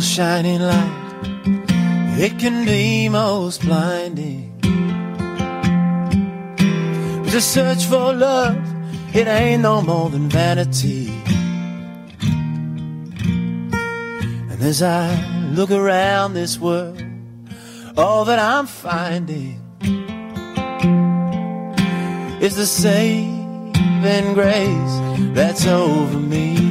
Shining 0.00 0.60
light 0.60 1.00
it 2.22 2.38
can 2.38 2.66
be 2.66 3.08
most 3.08 3.62
blinding. 3.62 4.52
But 7.22 7.30
to 7.30 7.40
search 7.40 7.86
for 7.86 8.12
love, 8.12 8.58
it 9.14 9.26
ain't 9.26 9.62
no 9.62 9.80
more 9.80 10.10
than 10.10 10.28
vanity. 10.28 11.08
And 14.50 14.60
as 14.60 14.82
I 14.82 15.16
look 15.54 15.70
around 15.70 16.34
this 16.34 16.58
world, 16.58 17.02
all 17.96 18.26
that 18.26 18.38
I'm 18.38 18.66
finding 18.66 19.56
is 22.42 22.56
the 22.56 22.66
saving 22.66 24.34
grace 24.34 24.94
that's 25.34 25.66
over 25.66 26.18
me. 26.18 26.69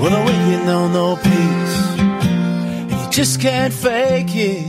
Well, 0.00 0.08
the 0.08 0.22
wicked 0.24 0.64
know 0.64 0.88
no 0.88 1.16
peace, 1.16 1.76
and 1.98 2.90
you 2.90 3.10
just 3.10 3.38
can't 3.38 3.70
fake 3.70 4.34
it. 4.34 4.64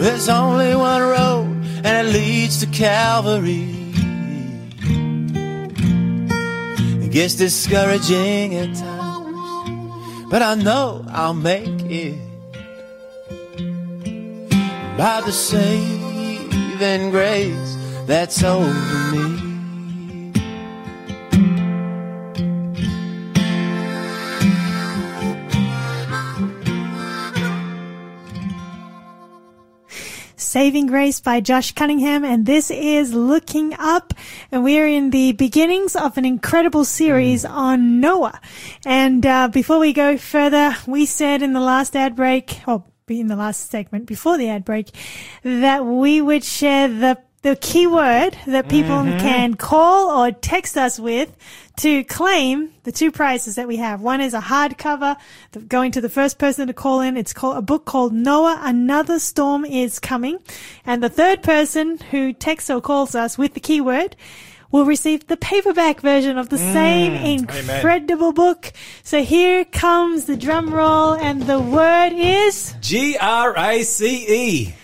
There's 0.00 0.28
only 0.28 0.74
one 0.74 1.00
road, 1.00 1.46
and 1.84 2.08
it 2.08 2.12
leads 2.12 2.58
to 2.58 2.66
Calvary. 2.66 3.68
It 7.04 7.12
gets 7.12 7.36
discouraging 7.36 8.56
at 8.56 8.74
times, 8.74 10.28
but 10.28 10.42
I 10.42 10.56
know 10.56 11.04
I'll 11.08 11.34
make 11.34 11.82
it 11.88 12.18
by 14.98 15.20
the 15.24 15.30
saving 15.30 17.10
grace 17.12 17.76
that's 18.06 18.42
over 18.42 18.72
me. 19.12 19.39
Saving 30.50 30.86
Grace 30.88 31.20
by 31.20 31.40
Josh 31.40 31.70
Cunningham, 31.70 32.24
and 32.24 32.44
this 32.44 32.72
is 32.72 33.14
Looking 33.14 33.72
Up, 33.78 34.12
and 34.50 34.64
we 34.64 34.80
are 34.80 34.84
in 34.84 35.10
the 35.10 35.30
beginnings 35.30 35.94
of 35.94 36.18
an 36.18 36.24
incredible 36.24 36.84
series 36.84 37.44
on 37.44 38.00
Noah. 38.00 38.40
And 38.84 39.24
uh, 39.24 39.46
before 39.46 39.78
we 39.78 39.92
go 39.92 40.18
further, 40.18 40.76
we 40.88 41.06
said 41.06 41.42
in 41.42 41.52
the 41.52 41.60
last 41.60 41.94
ad 41.94 42.16
break, 42.16 42.62
or 42.66 42.82
in 43.06 43.28
the 43.28 43.36
last 43.36 43.70
segment 43.70 44.06
before 44.06 44.38
the 44.38 44.48
ad 44.48 44.64
break, 44.64 44.90
that 45.44 45.86
we 45.86 46.20
would 46.20 46.42
share 46.42 46.88
the 46.88 47.16
the 47.42 47.56
keyword 47.56 48.36
that 48.46 48.68
people 48.68 49.02
can 49.02 49.54
call 49.54 50.10
or 50.10 50.30
text 50.30 50.76
us 50.76 51.00
with 51.00 51.34
to 51.80 52.04
claim 52.04 52.74
the 52.82 52.92
two 52.92 53.10
prizes 53.10 53.54
that 53.54 53.66
we 53.66 53.76
have. 53.76 54.02
One 54.02 54.20
is 54.20 54.34
a 54.34 54.40
hardcover 54.40 55.16
going 55.66 55.92
to 55.92 56.02
the 56.02 56.10
first 56.10 56.38
person 56.38 56.66
to 56.66 56.74
call 56.74 57.00
in. 57.00 57.16
It's 57.16 57.32
called 57.32 57.56
a 57.56 57.62
book 57.62 57.86
called 57.86 58.12
Noah, 58.12 58.60
Another 58.62 59.18
Storm 59.18 59.64
is 59.64 59.98
Coming. 59.98 60.40
And 60.84 61.02
the 61.02 61.08
third 61.08 61.42
person 61.42 61.96
who 62.10 62.34
texts 62.34 62.68
or 62.68 62.82
calls 62.82 63.14
us 63.14 63.38
with 63.38 63.54
the 63.54 63.60
keyword 63.60 64.14
will 64.70 64.84
receive 64.84 65.26
the 65.26 65.38
paperback 65.38 66.02
version 66.02 66.36
of 66.36 66.50
the 66.50 66.58
mm. 66.58 66.72
same 66.74 67.14
incredible 67.14 68.32
book. 68.32 68.74
So 69.02 69.22
here 69.22 69.64
comes 69.64 70.26
the 70.26 70.36
drum 70.36 70.74
roll 70.74 71.14
and 71.14 71.44
the 71.44 71.60
word 71.60 72.12
is 72.12 72.74
G 72.82 73.16
R 73.16 73.56
A 73.56 73.82
C 73.84 74.26
E. 74.28 74.74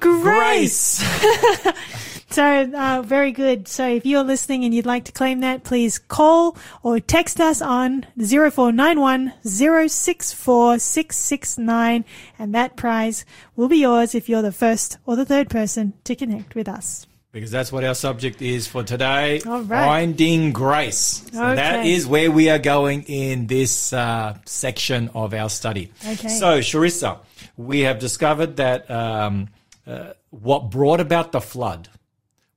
grace. 0.00 1.04
So, 2.30 2.44
uh, 2.44 3.02
very 3.02 3.32
good. 3.32 3.68
So 3.68 3.88
if 3.88 4.04
you're 4.04 4.22
listening 4.22 4.64
and 4.64 4.74
you'd 4.74 4.84
like 4.86 5.04
to 5.04 5.12
claim 5.12 5.40
that, 5.40 5.64
please 5.64 5.98
call 5.98 6.56
or 6.82 7.00
text 7.00 7.40
us 7.40 7.62
on 7.62 8.06
0491 8.18 9.32
064 9.42 10.78
669 10.78 12.04
and 12.38 12.54
that 12.54 12.76
prize 12.76 13.24
will 13.56 13.68
be 13.68 13.78
yours 13.78 14.14
if 14.14 14.28
you're 14.28 14.42
the 14.42 14.52
first 14.52 14.98
or 15.06 15.16
the 15.16 15.24
third 15.24 15.48
person 15.48 15.94
to 16.04 16.14
connect 16.14 16.54
with 16.54 16.68
us. 16.68 17.06
Because 17.32 17.50
that's 17.50 17.70
what 17.70 17.84
our 17.84 17.94
subject 17.94 18.40
is 18.42 18.66
for 18.66 18.82
today. 18.82 19.40
All 19.46 19.60
right. 19.62 19.84
Finding 19.84 20.52
grace. 20.52 21.22
So 21.32 21.44
Okay. 21.44 21.92
is 21.92 22.06
where 22.06 22.30
we 22.30 22.48
are 22.50 22.58
going 22.58 23.02
in 23.04 23.46
this 23.46 23.92
uh, 23.92 24.38
section 24.46 25.10
of 25.14 25.34
our 25.34 25.50
study. 25.50 25.92
Okay. 26.06 26.28
So, 26.28 26.60
Sharissa, 26.60 27.18
we 27.56 27.80
have 27.80 27.98
discovered 27.98 28.56
that 28.56 28.90
um, 28.90 29.48
uh, 29.86 30.14
what 30.30 30.70
brought 30.70 31.00
about 31.00 31.32
the 31.32 31.40
flood 31.40 31.88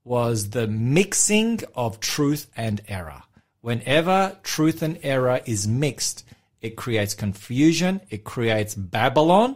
was 0.03 0.49
the 0.49 0.67
mixing 0.67 1.61
of 1.75 1.99
truth 1.99 2.47
and 2.55 2.81
error. 2.87 3.23
Whenever 3.61 4.37
truth 4.43 4.81
and 4.81 4.99
error 5.03 5.41
is 5.45 5.67
mixed, 5.67 6.25
it 6.61 6.75
creates 6.75 7.13
confusion, 7.13 8.01
it 8.09 8.23
creates 8.23 8.75
Babylon. 8.75 9.55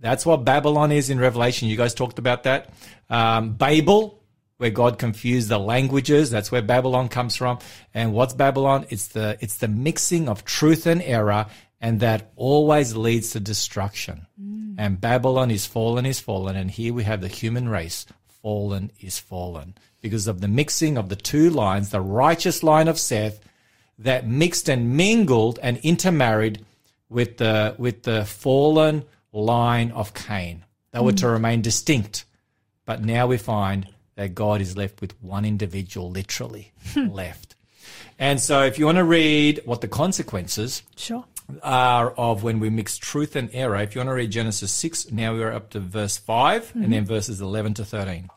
That's 0.00 0.26
what 0.26 0.44
Babylon 0.44 0.92
is 0.92 1.08
in 1.08 1.18
Revelation. 1.18 1.68
You 1.68 1.76
guys 1.76 1.94
talked 1.94 2.18
about 2.18 2.42
that. 2.42 2.70
Um, 3.08 3.54
Babel, 3.54 4.22
where 4.58 4.70
God 4.70 4.98
confused 4.98 5.48
the 5.48 5.58
languages. 5.58 6.30
That's 6.30 6.52
where 6.52 6.62
Babylon 6.62 7.08
comes 7.08 7.36
from. 7.36 7.58
And 7.94 8.12
what's 8.12 8.34
Babylon? 8.34 8.86
It's 8.90 9.08
the, 9.08 9.38
it's 9.40 9.56
the 9.56 9.68
mixing 9.68 10.28
of 10.28 10.44
truth 10.44 10.86
and 10.86 11.02
error. 11.02 11.46
And 11.80 12.00
that 12.00 12.32
always 12.36 12.96
leads 12.96 13.30
to 13.30 13.40
destruction. 13.40 14.26
And 14.78 15.00
Babylon 15.00 15.50
is 15.50 15.66
fallen, 15.66 16.04
is 16.04 16.20
fallen. 16.20 16.56
And 16.56 16.70
here 16.70 16.92
we 16.92 17.04
have 17.04 17.20
the 17.20 17.28
human 17.28 17.68
race. 17.68 18.06
Fallen 18.46 18.92
is 19.00 19.18
fallen. 19.18 19.74
Because 20.00 20.28
of 20.28 20.40
the 20.40 20.46
mixing 20.46 20.96
of 20.96 21.08
the 21.08 21.16
two 21.16 21.50
lines, 21.50 21.90
the 21.90 22.00
righteous 22.00 22.62
line 22.62 22.86
of 22.86 22.96
Seth 22.96 23.40
that 23.98 24.28
mixed 24.28 24.68
and 24.68 24.96
mingled 24.96 25.58
and 25.64 25.78
intermarried 25.78 26.64
with 27.08 27.38
the, 27.38 27.74
with 27.76 28.04
the 28.04 28.24
fallen 28.24 29.02
line 29.32 29.90
of 29.90 30.14
Cain. 30.14 30.64
They 30.92 31.00
were 31.00 31.10
mm. 31.10 31.18
to 31.18 31.28
remain 31.28 31.60
distinct. 31.60 32.24
But 32.84 33.04
now 33.04 33.26
we 33.26 33.36
find 33.36 33.88
that 34.14 34.36
God 34.36 34.60
is 34.60 34.76
left 34.76 35.00
with 35.00 35.20
one 35.20 35.44
individual, 35.44 36.08
literally 36.08 36.70
hmm. 36.92 37.08
left. 37.08 37.56
And 38.16 38.40
so, 38.40 38.62
if 38.62 38.78
you 38.78 38.86
want 38.86 38.98
to 38.98 39.04
read 39.04 39.60
what 39.64 39.80
the 39.80 39.88
consequences 39.88 40.84
Sure. 40.94 41.24
Are 41.62 42.10
of 42.12 42.42
when 42.42 42.60
we 42.60 42.70
mix 42.70 42.96
truth 42.96 43.36
and 43.36 43.50
error, 43.52 43.76
if 43.76 43.94
you 43.94 44.00
want 44.00 44.08
to 44.08 44.14
read 44.14 44.30
Genesis 44.30 44.72
6, 44.72 45.12
now 45.12 45.32
we're 45.32 45.52
up 45.52 45.70
to 45.70 45.80
verse 45.80 46.16
5 46.16 46.72
and 46.74 46.82
mm-hmm. 46.82 46.92
then 46.92 47.04
verses 47.04 47.40
11 47.40 47.74
to 47.74 47.84
13. 47.84 48.30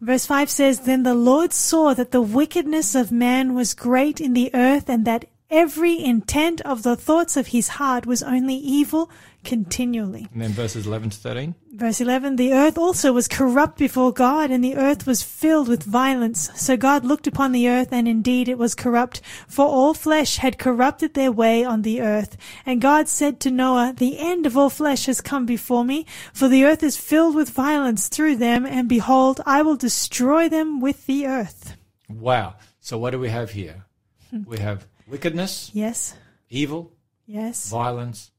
Verse 0.00 0.26
5 0.26 0.50
says, 0.50 0.80
Then 0.80 1.04
the 1.04 1.14
Lord 1.14 1.52
saw 1.52 1.94
that 1.94 2.10
the 2.10 2.20
wickedness 2.20 2.94
of 2.94 3.12
man 3.12 3.54
was 3.54 3.72
great 3.72 4.20
in 4.20 4.32
the 4.32 4.50
earth, 4.52 4.88
and 4.88 5.04
that 5.04 5.26
every 5.48 6.02
intent 6.02 6.60
of 6.62 6.82
the 6.82 6.96
thoughts 6.96 7.36
of 7.36 7.48
his 7.48 7.68
heart 7.68 8.04
was 8.04 8.22
only 8.22 8.56
evil 8.56 9.10
continually. 9.44 10.26
And 10.32 10.42
then 10.42 10.50
verses 10.50 10.86
11 10.86 11.10
to 11.10 11.16
13. 11.18 11.54
Verse 11.72 12.00
11, 12.00 12.36
the 12.36 12.52
earth 12.52 12.76
also 12.76 13.12
was 13.12 13.28
corrupt 13.28 13.78
before 13.78 14.12
God, 14.12 14.50
and 14.50 14.62
the 14.62 14.76
earth 14.76 15.06
was 15.06 15.22
filled 15.22 15.68
with 15.68 15.82
violence. 15.82 16.50
So 16.54 16.76
God 16.76 17.04
looked 17.04 17.26
upon 17.26 17.52
the 17.52 17.68
earth, 17.68 17.88
and 17.92 18.06
indeed 18.06 18.48
it 18.48 18.58
was 18.58 18.74
corrupt, 18.74 19.20
for 19.48 19.64
all 19.66 19.94
flesh 19.94 20.36
had 20.36 20.58
corrupted 20.58 21.14
their 21.14 21.32
way 21.32 21.64
on 21.64 21.82
the 21.82 22.00
earth. 22.02 22.36
And 22.66 22.80
God 22.80 23.08
said 23.08 23.40
to 23.40 23.50
Noah, 23.50 23.94
The 23.96 24.18
end 24.18 24.44
of 24.46 24.56
all 24.56 24.70
flesh 24.70 25.06
has 25.06 25.20
come 25.20 25.46
before 25.46 25.84
me, 25.84 26.04
for 26.32 26.48
the 26.48 26.64
earth 26.64 26.82
is 26.82 26.96
filled 26.96 27.34
with 27.34 27.50
violence 27.50 28.08
through 28.08 28.36
them, 28.36 28.66
and 28.66 28.88
behold, 28.88 29.40
I 29.46 29.62
will 29.62 29.76
destroy 29.76 30.48
them 30.48 30.80
with 30.80 31.06
the 31.06 31.26
earth. 31.26 31.76
Wow. 32.08 32.56
So, 32.80 32.98
what 32.98 33.10
do 33.10 33.18
we 33.20 33.28
have 33.30 33.50
here? 33.52 33.84
Hmm. 34.30 34.42
We 34.46 34.58
have 34.58 34.86
wickedness, 35.08 35.70
Yes, 35.72 36.14
evil, 36.50 36.92
yes. 37.26 37.70
violence, 37.70 38.31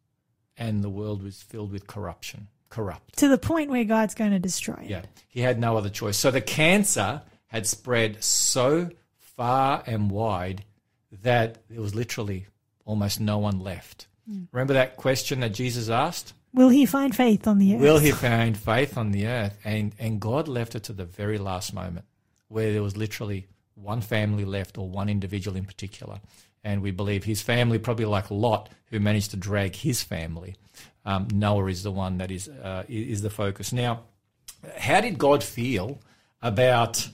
and 0.58 0.84
the 0.84 0.90
world 0.90 1.24
was 1.24 1.42
filled 1.42 1.72
with 1.72 1.88
corruption. 1.88 2.48
Corrupt. 2.70 3.18
To 3.18 3.28
the 3.28 3.38
point 3.38 3.70
where 3.70 3.84
God's 3.84 4.16
going 4.16 4.32
to 4.32 4.40
destroy 4.40 4.80
it. 4.84 4.90
Yeah. 4.90 5.02
He 5.28 5.42
had 5.42 5.60
no 5.60 5.78
other 5.78 5.90
choice. 5.90 6.18
So 6.18 6.32
the 6.32 6.42
cancer 6.42 7.22
had 7.48 7.68
spread 7.68 8.24
so 8.24 8.90
far 9.20 9.84
and 9.86 10.10
wide 10.10 10.66
that 11.22 11.60
there 11.70 11.82
was 11.82 11.94
literally 11.94 12.48
almost 12.86 13.20
no 13.20 13.38
one 13.38 13.60
left. 13.60 14.08
Hmm. 14.28 14.46
Remember 14.52 14.74
that 14.74 14.98
question 14.98 15.42
that 15.42 15.54
Jesus 15.54 15.90
asked? 15.90 16.34
Will 16.54 16.70
he 16.70 16.86
find 16.86 17.16
faith 17.16 17.48
on 17.48 17.58
the 17.58 17.76
earth? 17.76 17.82
Will 17.82 18.00
he 18.00 18.12
find 18.12 18.58
faith 18.58 18.98
on 18.98 19.12
the 19.12 19.28
earth? 19.28 19.58
And 19.64 19.94
and 19.98 20.20
God 20.20 20.48
left 20.48 20.76
it 20.76 20.84
to 20.84 20.94
the 20.94 21.06
very 21.06 21.38
last 21.38 21.74
moment 21.74 22.06
where 22.48 22.72
there 22.72 22.84
was 22.84 22.96
literally 22.96 23.48
one 23.76 24.02
family 24.02 24.46
left 24.46 24.78
or 24.78 24.88
one 24.88 25.10
individual 25.10 25.58
in 25.58 25.66
particular. 25.66 26.20
And 26.64 26.82
we 26.82 26.92
believe 26.92 27.26
his 27.26 27.42
family, 27.42 27.78
probably 27.78 28.06
like 28.06 28.32
Lot, 28.32 28.70
who 28.86 29.00
managed 29.00 29.32
to 29.32 29.38
drag 29.38 29.76
his 29.76 30.02
family. 30.02 30.56
Um, 31.06 31.28
Noah 31.34 31.66
is 31.66 31.84
the 31.84 31.92
one 31.92 32.18
that 32.20 32.32
is 32.32 32.48
uh, 32.48 32.84
is 32.88 33.22
the 33.22 33.30
focus. 33.30 33.74
Now, 33.74 34.04
how 34.78 35.02
did 35.02 35.18
God 35.18 35.44
feel 35.44 36.00
about 36.42 37.10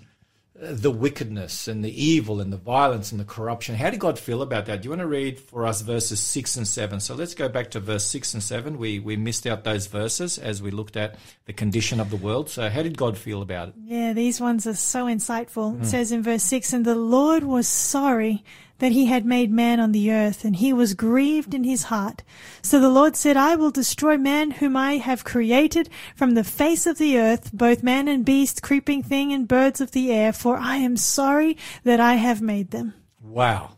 uh, 0.61 0.67
the 0.69 0.91
wickedness 0.91 1.67
and 1.67 1.83
the 1.83 2.03
evil 2.03 2.39
and 2.39 2.53
the 2.53 2.57
violence 2.57 3.11
and 3.11 3.19
the 3.19 3.25
corruption? 3.25 3.75
How 3.75 3.89
did 3.89 3.99
God 3.99 4.19
feel 4.19 4.43
about 4.43 4.67
that? 4.67 4.81
Do 4.81 4.85
you 4.85 4.89
want 4.91 5.01
to 5.01 5.07
read 5.07 5.39
for 5.39 5.65
us 5.65 5.81
verses 5.81 6.19
six 6.19 6.55
and 6.55 6.67
seven? 6.67 6.99
So 6.99 7.15
let's 7.15 7.33
go 7.33 7.49
back 7.49 7.71
to 7.71 7.79
verse 7.79 8.05
six 8.05 8.35
and 8.35 8.43
seven. 8.43 8.77
We 8.77 8.99
we 8.99 9.15
missed 9.15 9.47
out 9.47 9.63
those 9.63 9.87
verses 9.87 10.37
as 10.37 10.61
we 10.61 10.69
looked 10.69 10.95
at 10.95 11.15
the 11.45 11.53
condition 11.53 11.99
of 11.99 12.11
the 12.11 12.17
world. 12.17 12.49
So 12.49 12.69
how 12.69 12.83
did 12.83 12.97
God 12.97 13.17
feel 13.17 13.41
about 13.41 13.69
it? 13.69 13.73
Yeah, 13.83 14.13
these 14.13 14.39
ones 14.39 14.67
are 14.67 14.75
so 14.75 15.05
insightful. 15.05 15.81
It 15.81 15.87
says 15.87 16.11
in 16.11 16.21
verse 16.21 16.43
6 16.43 16.73
And 16.73 16.85
the 16.85 16.95
Lord 16.95 17.43
was 17.43 17.67
sorry 17.67 18.43
that 18.79 18.91
he 18.91 19.05
had 19.05 19.25
made 19.25 19.51
man 19.51 19.79
on 19.79 19.91
the 19.91 20.11
earth, 20.11 20.43
and 20.43 20.55
he 20.57 20.73
was 20.73 20.93
grieved 20.93 21.53
in 21.53 21.63
his 21.63 21.83
heart. 21.83 22.23
So 22.61 22.79
the 22.79 22.89
Lord 22.89 23.15
said, 23.15 23.37
I 23.37 23.55
will 23.55 23.71
destroy 23.71 24.17
man 24.17 24.51
whom 24.51 24.75
I 24.75 24.97
have 24.97 25.23
created 25.23 25.89
from 26.15 26.33
the 26.33 26.43
face 26.43 26.87
of 26.87 26.97
the 26.97 27.17
earth, 27.17 27.51
both 27.53 27.83
man 27.83 28.07
and 28.07 28.25
beast, 28.25 28.61
creeping 28.61 29.03
thing 29.03 29.31
and 29.31 29.47
birds 29.47 29.79
of 29.79 29.91
the 29.91 30.11
air, 30.11 30.33
for 30.33 30.57
I 30.57 30.77
am 30.77 30.97
sorry 30.97 31.57
that 31.83 31.99
I 31.99 32.15
have 32.15 32.41
made 32.41 32.71
them. 32.71 32.93
Wow. 33.21 33.77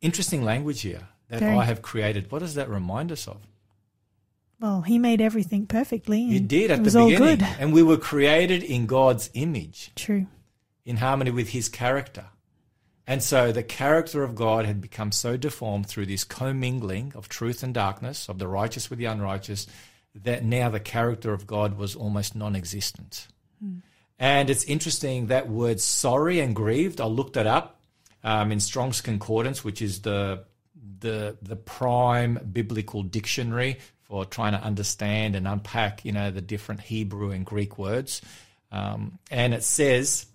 Interesting 0.00 0.42
language 0.42 0.82
here 0.82 1.08
that 1.28 1.40
Very. 1.40 1.56
I 1.56 1.64
have 1.64 1.82
created. 1.82 2.30
What 2.30 2.40
does 2.40 2.54
that 2.54 2.68
remind 2.68 3.10
us 3.12 3.26
of? 3.26 3.38
Well, 4.60 4.82
he 4.82 4.98
made 4.98 5.20
everything 5.20 5.66
perfectly. 5.66 6.20
You 6.20 6.40
did 6.40 6.70
at 6.70 6.74
it 6.74 6.76
the 6.78 6.84
was 6.84 6.96
all 6.96 7.10
beginning. 7.10 7.38
good. 7.38 7.46
And 7.58 7.72
we 7.74 7.82
were 7.82 7.98
created 7.98 8.62
in 8.62 8.86
God's 8.86 9.28
image, 9.34 9.90
True. 9.94 10.26
in 10.84 10.96
harmony 10.96 11.30
with 11.30 11.50
his 11.50 11.68
character. 11.68 12.26
And 13.06 13.22
so 13.22 13.52
the 13.52 13.62
character 13.62 14.22
of 14.22 14.34
God 14.34 14.64
had 14.64 14.80
become 14.80 15.12
so 15.12 15.36
deformed 15.36 15.86
through 15.86 16.06
this 16.06 16.24
commingling 16.24 17.12
of 17.14 17.28
truth 17.28 17.62
and 17.62 17.72
darkness, 17.72 18.28
of 18.28 18.38
the 18.38 18.48
righteous 18.48 18.90
with 18.90 18.98
the 18.98 19.04
unrighteous, 19.04 19.66
that 20.22 20.44
now 20.44 20.70
the 20.70 20.80
character 20.80 21.32
of 21.32 21.46
God 21.46 21.78
was 21.78 21.94
almost 21.94 22.34
non 22.34 22.56
existent. 22.56 23.28
And 24.18 24.50
it's 24.50 24.64
interesting 24.64 25.26
that 25.26 25.48
word 25.48 25.80
sorry 25.80 26.40
and 26.40 26.54
grieved, 26.54 27.00
I 27.00 27.06
looked 27.06 27.36
it 27.36 27.46
up 27.46 27.80
um, 28.24 28.50
in 28.50 28.60
Strong's 28.60 29.00
Concordance, 29.00 29.62
which 29.62 29.82
is 29.82 30.02
the, 30.02 30.44
the, 31.00 31.36
the 31.42 31.56
prime 31.56 32.40
biblical 32.52 33.02
dictionary 33.02 33.78
for 34.02 34.24
trying 34.24 34.52
to 34.52 34.62
understand 34.62 35.36
and 35.36 35.46
unpack, 35.46 36.04
you 36.04 36.12
know, 36.12 36.30
the 36.30 36.40
different 36.40 36.80
Hebrew 36.80 37.30
and 37.30 37.44
Greek 37.44 37.76
words. 37.76 38.22
Um, 38.72 39.18
and 39.30 39.52
it 39.52 39.62
says, 39.62 40.26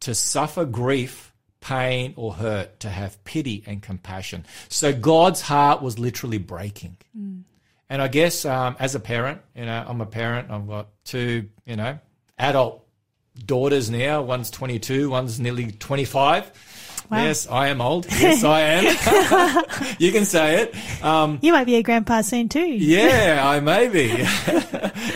to 0.00 0.14
suffer 0.14 0.64
grief, 0.64 1.32
pain, 1.60 2.14
or 2.16 2.34
hurt, 2.34 2.80
to 2.80 2.88
have 2.88 3.22
pity 3.24 3.62
and 3.66 3.82
compassion. 3.82 4.44
So 4.68 4.92
God's 4.92 5.40
heart 5.40 5.82
was 5.82 5.98
literally 5.98 6.38
breaking. 6.38 6.96
And 7.90 8.02
I 8.02 8.08
guess 8.08 8.44
um, 8.44 8.76
as 8.78 8.94
a 8.94 9.00
parent, 9.00 9.40
you 9.56 9.64
know, 9.64 9.84
I'm 9.88 10.00
a 10.00 10.06
parent. 10.06 10.50
I've 10.50 10.68
got 10.68 10.88
two, 11.04 11.48
you 11.66 11.76
know, 11.76 11.98
adult 12.38 12.84
daughters 13.44 13.90
now. 13.90 14.22
One's 14.22 14.50
22, 14.50 15.08
one's 15.10 15.40
nearly 15.40 15.70
25. 15.72 16.52
Wow. 17.10 17.22
Yes, 17.24 17.48
I 17.48 17.68
am 17.68 17.80
old. 17.80 18.06
Yes, 18.20 18.44
I 18.44 18.60
am. 18.60 19.94
you 19.98 20.12
can 20.12 20.26
say 20.26 20.60
it. 20.62 21.02
Um, 21.02 21.38
You 21.40 21.52
might 21.52 21.64
be 21.64 21.76
a 21.76 21.82
grandpa 21.82 22.20
soon 22.20 22.50
too. 22.50 22.60
yeah, 22.66 23.40
I 23.48 23.60
may 23.60 23.88
be. 23.88 24.08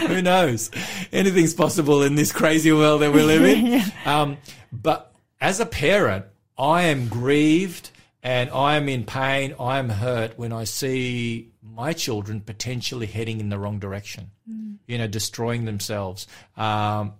Who 0.07 0.23
knows? 0.23 0.71
Anything's 1.13 1.53
possible 1.53 2.03
in 2.03 2.15
this 2.15 2.33
crazy 2.33 2.73
world 2.73 3.03
that 3.03 3.13
we 3.13 3.23
live 3.23 3.43
in. 3.45 3.83
Um, 4.07 4.39
but 4.73 5.13
as 5.39 5.61
a 5.61 5.67
parent, 5.67 6.25
I 6.63 6.83
am 6.83 7.09
grieved 7.09 7.91
and 8.23 8.49
I 8.51 8.77
am 8.77 8.89
in 8.89 9.05
pain. 9.05 9.57
I 9.59 9.81
am 9.81 9.89
hurt 9.89 10.39
when 10.39 10.53
I 10.53 10.63
see 10.63 11.51
my 11.61 11.93
children 11.93 12.41
potentially 12.41 13.07
heading 13.07 13.41
in 13.41 13.49
the 13.49 13.59
wrong 13.59 13.81
direction, 13.81 14.31
you 14.87 14.97
know, 14.97 15.09
destroying 15.09 15.65
themselves. 15.65 16.29
Um, 16.57 17.15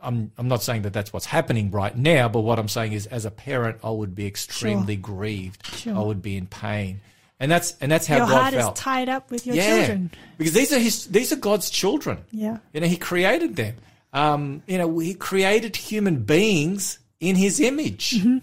I'm, 0.00 0.30
I'm 0.38 0.46
not 0.46 0.62
saying 0.62 0.82
that 0.82 0.92
that's 0.92 1.12
what's 1.12 1.26
happening 1.26 1.72
right 1.72 1.96
now, 1.96 2.28
but 2.28 2.42
what 2.42 2.60
I'm 2.60 2.68
saying 2.68 2.92
is, 2.92 3.06
as 3.06 3.24
a 3.24 3.32
parent, 3.32 3.78
I 3.82 3.90
would 3.90 4.14
be 4.14 4.26
extremely 4.26 4.94
grieved. 4.94 5.66
Sure. 5.66 5.96
I 5.96 6.00
would 6.00 6.22
be 6.22 6.36
in 6.36 6.46
pain, 6.46 7.00
and 7.40 7.50
that's 7.50 7.74
and 7.80 7.90
that's 7.90 8.06
how 8.06 8.18
Your 8.18 8.26
God 8.26 8.40
heart 8.42 8.54
felt. 8.54 8.78
is 8.78 8.80
tied 8.84 9.08
up 9.08 9.30
with 9.30 9.46
your 9.46 9.56
yeah, 9.56 9.78
children. 9.78 10.10
because 10.36 10.52
these 10.52 10.72
are 10.72 10.78
his, 10.78 11.06
these 11.06 11.32
are 11.32 11.36
God's 11.36 11.70
children. 11.70 12.18
Yeah. 12.30 12.58
You 12.74 12.82
know, 12.82 12.86
He 12.86 12.98
created 12.98 13.56
them. 13.56 13.76
Um, 14.12 14.62
you 14.66 14.76
know, 14.78 14.98
He 14.98 15.14
created 15.14 15.74
human 15.74 16.22
beings 16.22 16.98
in 17.18 17.34
His 17.34 17.58
image. 17.58 18.10
Mm-hmm. 18.10 18.38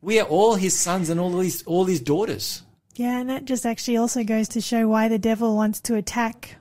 We 0.00 0.18
are 0.20 0.26
all 0.26 0.54
His 0.54 0.78
sons 0.78 1.10
and 1.10 1.20
all 1.20 1.38
His 1.38 1.62
all 1.64 1.84
His 1.84 2.00
daughters. 2.00 2.62
Yeah, 2.94 3.18
and 3.20 3.30
that 3.30 3.44
just 3.44 3.64
actually 3.64 3.96
also 3.96 4.24
goes 4.24 4.48
to 4.48 4.60
show 4.60 4.88
why 4.88 5.08
the 5.08 5.18
devil 5.18 5.56
wants 5.56 5.80
to 5.82 5.94
attack 5.94 6.56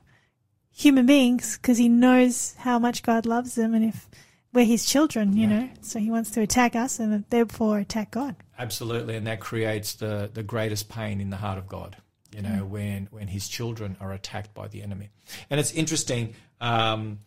human 0.71 1.05
beings 1.05 1.57
because 1.57 1.77
he 1.77 1.89
knows 1.89 2.53
how 2.59 2.79
much 2.79 3.03
God 3.03 3.25
loves 3.25 3.55
them 3.55 3.73
and 3.73 3.83
if 3.83 4.07
we're 4.53 4.65
his 4.65 4.85
children, 4.85 5.35
you 5.35 5.45
know, 5.45 5.69
so 5.81 5.99
he 5.99 6.09
wants 6.09 6.31
to 6.31 6.41
attack 6.41 6.75
us 6.75 6.99
and 6.99 7.25
therefore 7.29 7.79
attack 7.79 8.11
God. 8.11 8.35
Absolutely, 8.57 9.15
and 9.15 9.27
that 9.27 9.39
creates 9.39 9.93
the 9.93 10.29
the 10.33 10.43
greatest 10.43 10.89
pain 10.89 11.21
in 11.21 11.29
the 11.29 11.37
heart 11.37 11.57
of 11.57 11.67
God. 11.67 11.97
You 12.35 12.43
know, 12.43 12.63
when 12.65 13.07
when 13.09 13.27
His 13.27 13.47
children 13.47 13.97
are 13.99 14.13
attacked 14.13 14.53
by 14.53 14.67
the 14.67 14.83
enemy, 14.83 15.09
and 15.49 15.59
it's 15.59 15.71
interesting 15.71 16.35
um, 16.61 17.19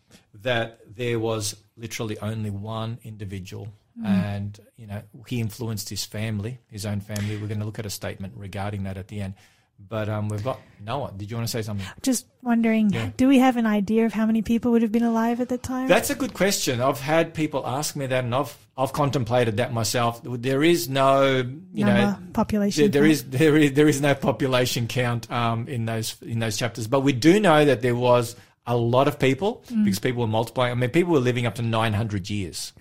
that 0.42 0.80
there 0.94 1.18
was 1.18 1.56
literally 1.76 2.18
only 2.18 2.50
one 2.50 2.98
individual, 3.02 3.68
and 4.04 4.58
you 4.76 4.86
know 4.86 5.02
he 5.26 5.40
influenced 5.40 5.88
his 5.88 6.04
family, 6.04 6.58
his 6.68 6.86
own 6.86 7.00
family. 7.00 7.36
We're 7.36 7.48
going 7.48 7.60
to 7.60 7.66
look 7.66 7.78
at 7.78 7.86
a 7.86 7.90
statement 7.90 8.34
regarding 8.36 8.84
that 8.84 8.96
at 8.96 9.08
the 9.08 9.20
end. 9.20 9.34
But 9.88 10.08
um, 10.08 10.28
we've 10.28 10.44
got 10.44 10.60
Noah. 10.84 11.12
Did 11.16 11.28
you 11.28 11.36
want 11.36 11.48
to 11.48 11.50
say 11.50 11.62
something? 11.62 11.84
Just 12.02 12.26
wondering, 12.40 13.12
do 13.16 13.26
we 13.26 13.38
have 13.40 13.56
an 13.56 13.66
idea 13.66 14.06
of 14.06 14.12
how 14.12 14.26
many 14.26 14.40
people 14.40 14.70
would 14.70 14.82
have 14.82 14.92
been 14.92 15.02
alive 15.02 15.40
at 15.40 15.48
the 15.48 15.58
time? 15.58 15.88
That's 15.88 16.08
a 16.08 16.14
good 16.14 16.34
question. 16.34 16.80
I've 16.80 17.00
had 17.00 17.34
people 17.34 17.66
ask 17.66 17.96
me 17.96 18.06
that, 18.06 18.22
and 18.22 18.32
I've 18.32 18.56
I've 18.76 18.92
contemplated 18.92 19.56
that 19.56 19.72
myself. 19.72 20.20
There 20.24 20.62
is 20.62 20.88
no, 20.88 21.38
you 21.74 21.84
know, 21.84 21.94
Number, 22.12 22.30
population. 22.32 22.90
there, 22.92 23.02
there 23.02 23.10
is 23.10 23.24
there 23.24 23.56
is 23.56 23.72
there 23.72 23.88
is 23.88 24.00
no 24.00 24.14
population 24.14 24.86
count 24.86 25.28
um, 25.32 25.66
in 25.66 25.84
those 25.86 26.14
in 26.22 26.38
those 26.38 26.56
chapters, 26.56 26.86
but 26.86 27.00
we 27.00 27.12
do 27.12 27.40
know 27.40 27.64
that 27.64 27.80
there 27.82 27.96
was 27.96 28.36
a 28.64 28.76
lot 28.76 29.08
of 29.08 29.18
people 29.18 29.64
Mm. 29.72 29.84
because 29.84 29.98
people 29.98 30.20
were 30.20 30.28
multiplying. 30.28 30.70
I 30.70 30.74
mean, 30.76 30.90
people 30.90 31.12
were 31.12 31.18
living 31.18 31.44
up 31.46 31.56
to 31.56 31.62
nine 31.62 31.92
hundred 31.94 32.30
years, 32.30 32.72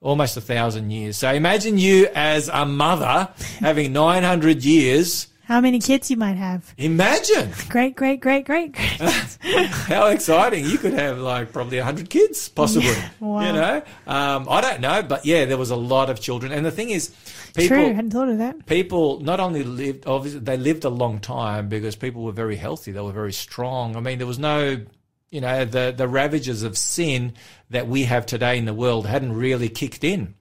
almost 0.00 0.36
a 0.36 0.40
thousand 0.40 0.90
years. 0.90 1.16
So 1.16 1.32
imagine 1.32 1.78
you 1.78 2.08
as 2.14 2.48
a 2.48 2.64
mother 2.66 3.28
having 3.60 3.92
nine 3.92 4.22
hundred 4.22 4.64
years. 4.64 5.26
How 5.44 5.60
many 5.60 5.80
kids 5.80 6.08
you 6.12 6.16
might 6.16 6.36
have? 6.36 6.72
Imagine 6.78 7.50
Great, 7.68 7.96
great, 7.96 8.20
great, 8.20 8.44
great, 8.46 8.70
great. 8.72 8.98
how 9.88 10.06
exciting! 10.06 10.64
You 10.64 10.78
could 10.78 10.92
have 10.92 11.18
like 11.18 11.52
probably 11.52 11.78
hundred 11.80 12.08
kids, 12.08 12.48
possibly. 12.48 12.94
Wow. 13.20 13.40
You 13.46 13.52
know, 13.52 13.82
um, 14.06 14.46
I 14.48 14.60
don't 14.60 14.80
know, 14.80 15.02
but 15.02 15.26
yeah, 15.26 15.44
there 15.46 15.58
was 15.58 15.70
a 15.70 15.76
lot 15.76 16.08
of 16.08 16.20
children, 16.20 16.52
and 16.52 16.64
the 16.64 16.70
thing 16.70 16.90
is, 16.90 17.08
people 17.54 17.76
True, 17.76 17.92
hadn't 17.94 18.12
thought 18.12 18.28
of 18.28 18.38
that. 18.38 18.64
people 18.66 19.18
not 19.20 19.40
only 19.40 19.64
lived 19.64 20.06
obviously 20.06 20.38
they 20.40 20.56
lived 20.56 20.84
a 20.84 20.88
long 20.88 21.18
time 21.18 21.68
because 21.68 21.96
people 21.96 22.22
were 22.22 22.30
very 22.32 22.54
healthy 22.54 22.92
they 22.92 23.00
were 23.00 23.10
very 23.10 23.32
strong 23.32 23.96
i 23.96 24.00
mean 24.00 24.18
there 24.18 24.26
was 24.26 24.38
no 24.38 24.80
you 25.30 25.40
know 25.40 25.64
the 25.64 25.94
the 25.96 26.08
ravages 26.08 26.62
of 26.62 26.76
sin 26.76 27.34
that 27.70 27.86
we 27.86 28.04
have 28.04 28.26
today 28.26 28.58
in 28.58 28.64
the 28.64 28.74
world 28.74 29.06
hadn't 29.06 29.32
really 29.32 29.68
kicked 29.68 30.04
in. 30.04 30.34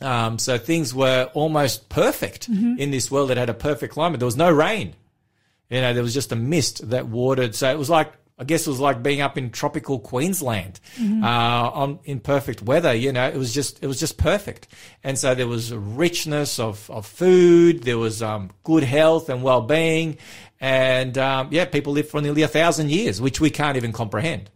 Um, 0.00 0.38
so 0.38 0.58
things 0.58 0.94
were 0.94 1.30
almost 1.34 1.88
perfect 1.88 2.48
in 2.78 2.90
this 2.90 3.10
world 3.10 3.30
that 3.30 3.36
had 3.36 3.50
a 3.50 3.54
perfect 3.54 3.94
climate. 3.94 4.20
There 4.20 4.26
was 4.26 4.36
no 4.36 4.50
rain. 4.50 4.94
You 5.70 5.80
know 5.80 5.92
there 5.92 6.02
was 6.02 6.14
just 6.14 6.32
a 6.32 6.36
mist 6.36 6.90
that 6.90 7.08
watered. 7.08 7.54
So 7.54 7.70
it 7.70 7.78
was 7.78 7.90
like 7.90 8.12
I 8.40 8.44
guess 8.44 8.66
it 8.68 8.70
was 8.70 8.78
like 8.78 9.02
being 9.02 9.20
up 9.20 9.36
in 9.36 9.50
tropical 9.50 9.98
Queensland 9.98 10.78
uh, 11.24 11.70
on 11.70 11.98
in 12.04 12.20
perfect 12.20 12.62
weather. 12.62 12.94
You 12.94 13.12
know, 13.12 13.26
it 13.26 13.36
was 13.36 13.52
just 13.52 13.82
it 13.82 13.88
was 13.88 13.98
just 13.98 14.16
perfect, 14.16 14.68
and 15.02 15.18
so 15.18 15.34
there 15.34 15.48
was 15.48 15.74
richness 15.74 16.60
of, 16.60 16.88
of 16.88 17.04
food. 17.04 17.82
There 17.82 17.98
was 17.98 18.22
um, 18.22 18.50
good 18.62 18.84
health 18.84 19.28
and 19.28 19.42
well 19.42 19.62
being, 19.62 20.18
and 20.60 21.16
um, 21.18 21.48
yeah, 21.50 21.64
people 21.66 21.92
lived 21.92 22.08
for 22.10 22.20
nearly 22.20 22.42
a 22.42 22.48
thousand 22.48 22.90
years, 22.90 23.20
which 23.20 23.40
we 23.40 23.50
can't 23.50 23.76
even 23.76 23.92
comprehend. 23.92 24.50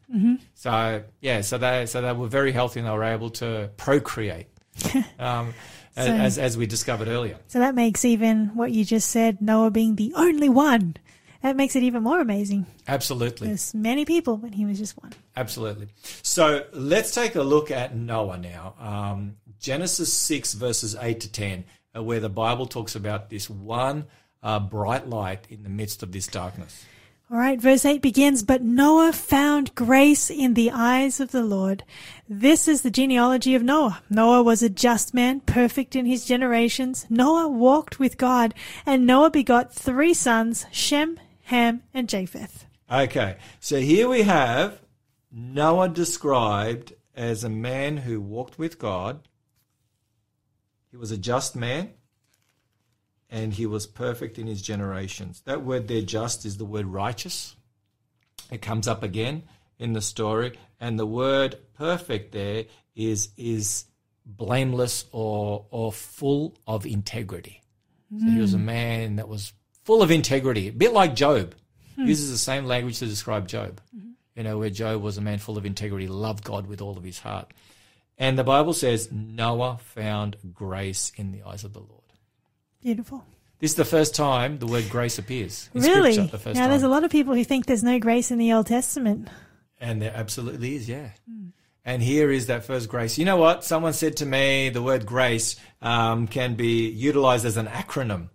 So 0.54 1.02
yeah, 1.20 1.40
so 1.40 1.58
they 1.58 1.86
so 1.86 2.00
they 2.02 2.12
were 2.12 2.28
very 2.28 2.52
healthy 2.52 2.80
and 2.80 2.86
they 2.88 2.92
were 2.92 3.04
able 3.04 3.30
to 3.30 3.70
procreate, 3.76 4.46
um, 5.18 5.54
So- 5.96 6.02
as 6.02 6.38
as 6.38 6.56
we 6.56 6.66
discovered 6.66 7.08
earlier. 7.08 7.38
So 7.48 7.58
that 7.60 7.74
makes 7.74 8.04
even 8.04 8.48
what 8.54 8.72
you 8.72 8.84
just 8.84 9.08
said, 9.08 9.40
Noah 9.40 9.70
being 9.70 9.96
the 9.96 10.12
only 10.14 10.48
one, 10.48 10.96
that 11.42 11.56
makes 11.56 11.76
it 11.76 11.82
even 11.82 12.02
more 12.02 12.20
amazing. 12.20 12.66
Absolutely. 12.86 13.48
There's 13.48 13.74
many 13.74 14.04
people, 14.04 14.36
but 14.36 14.54
he 14.54 14.64
was 14.66 14.78
just 14.78 15.00
one. 15.02 15.12
Absolutely. 15.36 15.88
So 16.22 16.64
let's 16.72 17.12
take 17.14 17.34
a 17.34 17.42
look 17.42 17.70
at 17.70 17.96
Noah 17.96 18.38
now. 18.38 18.74
Um, 18.78 19.36
Genesis 19.60 20.12
6, 20.12 20.54
verses 20.54 20.94
8 21.00 21.20
to 21.20 21.30
10, 21.32 21.64
uh, 21.96 22.02
where 22.02 22.20
the 22.20 22.28
Bible 22.28 22.66
talks 22.66 22.94
about 22.96 23.30
this 23.30 23.48
one 23.48 24.06
uh, 24.42 24.60
bright 24.60 25.08
light 25.08 25.46
in 25.48 25.62
the 25.62 25.68
midst 25.68 26.02
of 26.02 26.12
this 26.12 26.26
darkness. 26.26 26.84
All 27.30 27.38
right, 27.38 27.58
verse 27.58 27.86
8 27.86 28.02
begins, 28.02 28.42
But 28.42 28.60
Noah 28.60 29.14
found 29.14 29.74
grace 29.74 30.28
in 30.28 30.52
the 30.52 30.70
eyes 30.70 31.18
of 31.18 31.30
the 31.30 31.42
Lord. 31.42 31.82
This 32.28 32.68
is 32.68 32.82
the 32.82 32.90
genealogy 32.90 33.54
of 33.54 33.62
Noah. 33.62 34.02
Noah 34.10 34.42
was 34.42 34.62
a 34.62 34.68
just 34.68 35.14
man, 35.14 35.40
perfect 35.40 35.96
in 35.96 36.04
his 36.04 36.26
generations. 36.26 37.06
Noah 37.08 37.48
walked 37.48 37.98
with 37.98 38.18
God, 38.18 38.52
and 38.84 39.06
Noah 39.06 39.30
begot 39.30 39.72
three 39.72 40.12
sons, 40.12 40.66
Shem, 40.70 41.18
Ham, 41.44 41.82
and 41.94 42.06
Japheth. 42.06 42.66
Okay, 42.90 43.38
so 43.60 43.80
here 43.80 44.10
we 44.10 44.22
have 44.22 44.82
Noah 45.30 45.88
described 45.88 46.92
as 47.16 47.44
a 47.44 47.48
man 47.48 47.96
who 47.96 48.20
walked 48.20 48.58
with 48.58 48.78
God. 48.78 49.20
He 50.90 50.98
was 50.98 51.10
a 51.10 51.16
just 51.16 51.56
man 51.56 51.92
and 53.32 53.54
he 53.54 53.64
was 53.64 53.86
perfect 53.86 54.38
in 54.38 54.46
his 54.46 54.60
generations. 54.60 55.42
That 55.46 55.64
word 55.64 55.88
there, 55.88 56.02
just, 56.02 56.44
is 56.44 56.58
the 56.58 56.66
word 56.66 56.86
righteous. 56.86 57.56
It 58.50 58.60
comes 58.60 58.86
up 58.86 59.02
again 59.02 59.44
in 59.78 59.94
the 59.94 60.02
story, 60.02 60.58
and 60.78 60.98
the 60.98 61.06
word 61.06 61.56
perfect 61.74 62.32
there 62.32 62.66
is 62.94 63.30
is 63.38 63.86
blameless 64.26 65.06
or 65.10 65.64
or 65.70 65.90
full 65.90 66.58
of 66.66 66.84
integrity. 66.84 67.62
So 68.20 68.26
he 68.26 68.40
was 68.40 68.52
a 68.52 68.58
hmm. 68.58 68.66
man 68.66 69.16
that 69.16 69.26
was 69.26 69.54
full 69.84 70.02
of 70.02 70.10
integrity, 70.10 70.68
a 70.68 70.72
bit 70.72 70.92
like 70.92 71.14
Job. 71.14 71.54
Hmm. 71.96 72.06
Uses 72.06 72.30
the 72.30 72.36
same 72.36 72.66
language 72.66 72.98
to 72.98 73.06
describe 73.06 73.48
Job. 73.48 73.80
Mm-hmm. 73.96 74.10
You 74.36 74.42
know, 74.42 74.58
where 74.58 74.68
Job 74.68 75.00
was 75.00 75.16
a 75.16 75.22
man 75.22 75.38
full 75.38 75.56
of 75.56 75.64
integrity, 75.64 76.08
loved 76.08 76.44
God 76.44 76.66
with 76.66 76.82
all 76.82 76.98
of 76.98 77.04
his 77.04 77.18
heart. 77.18 77.52
And 78.18 78.38
the 78.38 78.44
Bible 78.44 78.74
says 78.74 79.10
Noah 79.10 79.78
found 79.78 80.36
grace 80.52 81.10
in 81.16 81.32
the 81.32 81.42
eyes 81.42 81.64
of 81.64 81.72
the 81.72 81.80
Lord. 81.80 82.11
Beautiful. 82.82 83.24
This 83.60 83.70
is 83.70 83.76
the 83.76 83.84
first 83.84 84.16
time 84.16 84.58
the 84.58 84.66
word 84.66 84.88
grace 84.90 85.18
appears 85.18 85.70
in 85.72 85.82
really? 85.82 86.12
Scripture. 86.14 86.32
The 86.32 86.38
first 86.38 86.56
now, 86.56 86.62
time. 86.62 86.70
there's 86.70 86.82
a 86.82 86.88
lot 86.88 87.04
of 87.04 87.12
people 87.12 87.34
who 87.34 87.44
think 87.44 87.66
there's 87.66 87.84
no 87.84 88.00
grace 88.00 88.32
in 88.32 88.38
the 88.38 88.52
Old 88.52 88.66
Testament. 88.66 89.28
And 89.80 90.02
there 90.02 90.12
absolutely 90.14 90.74
is, 90.74 90.88
yeah. 90.88 91.10
And 91.84 92.02
here 92.02 92.30
is 92.30 92.46
that 92.46 92.64
first 92.64 92.88
grace. 92.88 93.18
You 93.18 93.24
know 93.24 93.36
what? 93.36 93.64
Someone 93.64 93.92
said 93.92 94.16
to 94.18 94.26
me 94.26 94.68
the 94.68 94.82
word 94.82 95.06
grace 95.06 95.56
um, 95.80 96.26
can 96.26 96.54
be 96.54 96.88
utilized 96.88 97.44
as 97.44 97.56
an 97.56 97.66
acronym 97.66 98.30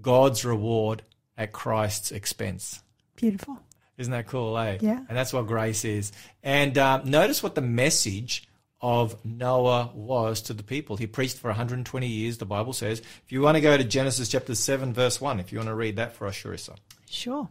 God's 0.00 0.44
reward 0.44 1.02
at 1.36 1.52
Christ's 1.52 2.10
expense. 2.10 2.82
Beautiful. 3.14 3.58
Isn't 3.96 4.12
that 4.12 4.26
cool, 4.26 4.56
eh? 4.58 4.78
Yeah. 4.80 5.04
And 5.08 5.16
that's 5.16 5.32
what 5.32 5.46
grace 5.46 5.84
is. 5.84 6.12
And 6.42 6.78
um, 6.78 7.10
notice 7.10 7.42
what 7.42 7.54
the 7.56 7.60
message 7.60 8.47
of 8.80 9.24
Noah 9.24 9.90
was 9.94 10.40
to 10.42 10.52
the 10.52 10.62
people. 10.62 10.96
He 10.96 11.06
preached 11.06 11.38
for 11.38 11.48
120 11.48 12.06
years, 12.06 12.38
the 12.38 12.46
Bible 12.46 12.72
says. 12.72 13.00
If 13.00 13.32
you 13.32 13.40
want 13.40 13.56
to 13.56 13.60
go 13.60 13.76
to 13.76 13.84
Genesis 13.84 14.28
chapter 14.28 14.54
7, 14.54 14.92
verse 14.92 15.20
1, 15.20 15.40
if 15.40 15.52
you 15.52 15.58
want 15.58 15.68
to 15.68 15.74
read 15.74 15.96
that 15.96 16.14
for 16.14 16.26
us, 16.26 16.36
Sharissa. 16.36 16.76
Sure. 17.10 17.48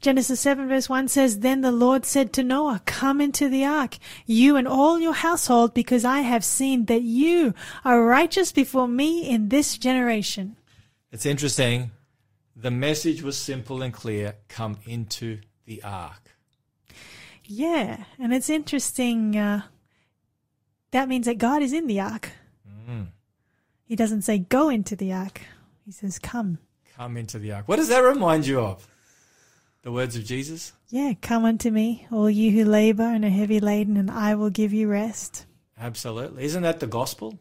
Genesis 0.00 0.40
7 0.40 0.68
verse 0.68 0.88
1 0.88 1.08
says, 1.08 1.40
Then 1.40 1.60
the 1.60 1.72
Lord 1.72 2.04
said 2.04 2.32
to 2.34 2.42
Noah, 2.42 2.82
Come 2.84 3.20
into 3.20 3.48
the 3.48 3.64
ark, 3.64 3.96
you 4.26 4.56
and 4.56 4.68
all 4.68 4.98
your 4.98 5.14
household, 5.14 5.72
because 5.72 6.04
I 6.04 6.20
have 6.20 6.44
seen 6.44 6.86
that 6.86 7.02
you 7.02 7.54
are 7.84 8.04
righteous 8.04 8.52
before 8.52 8.88
me 8.88 9.28
in 9.28 9.48
this 9.48 9.78
generation. 9.78 10.56
It's 11.12 11.26
interesting. 11.26 11.92
The 12.54 12.70
message 12.72 13.22
was 13.22 13.38
simple 13.38 13.82
and 13.82 13.94
clear 13.94 14.34
come 14.48 14.78
into 14.84 15.38
the 15.64 15.82
ark. 15.82 16.34
Yeah. 17.44 18.04
And 18.18 18.34
it's 18.34 18.50
interesting. 18.50 19.36
Uh, 19.36 19.62
that 20.90 21.08
means 21.08 21.26
that 21.26 21.38
God 21.38 21.62
is 21.62 21.72
in 21.72 21.86
the 21.86 22.00
ark. 22.00 22.30
Mm. 22.88 23.08
He 23.84 23.96
doesn't 23.96 24.22
say 24.22 24.38
go 24.38 24.68
into 24.68 24.96
the 24.96 25.12
ark. 25.12 25.42
He 25.84 25.92
says 25.92 26.18
come. 26.18 26.58
Come 26.96 27.16
into 27.16 27.38
the 27.38 27.52
ark. 27.52 27.68
What 27.68 27.76
does 27.76 27.88
that 27.88 28.00
remind 28.00 28.46
you 28.46 28.60
of? 28.60 28.86
The 29.82 29.92
words 29.92 30.16
of 30.16 30.24
Jesus? 30.24 30.72
Yeah. 30.88 31.12
Come 31.20 31.44
unto 31.44 31.70
me, 31.70 32.06
all 32.10 32.28
you 32.28 32.50
who 32.50 32.64
labor 32.68 33.04
and 33.04 33.24
are 33.24 33.30
heavy 33.30 33.60
laden, 33.60 33.96
and 33.96 34.10
I 34.10 34.34
will 34.34 34.50
give 34.50 34.72
you 34.72 34.88
rest. 34.88 35.46
Absolutely. 35.78 36.44
Isn't 36.44 36.62
that 36.62 36.80
the 36.80 36.86
gospel? 36.86 37.38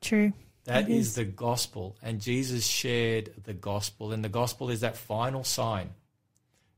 True. 0.00 0.32
That 0.64 0.90
is 0.90 1.08
is. 1.08 1.14
the 1.14 1.24
gospel. 1.24 1.96
And 2.02 2.20
Jesus 2.20 2.66
shared 2.66 3.32
the 3.44 3.54
gospel. 3.54 4.12
And 4.12 4.22
the 4.22 4.28
gospel 4.28 4.70
is 4.70 4.80
that 4.80 4.96
final 4.96 5.42
sign 5.42 5.90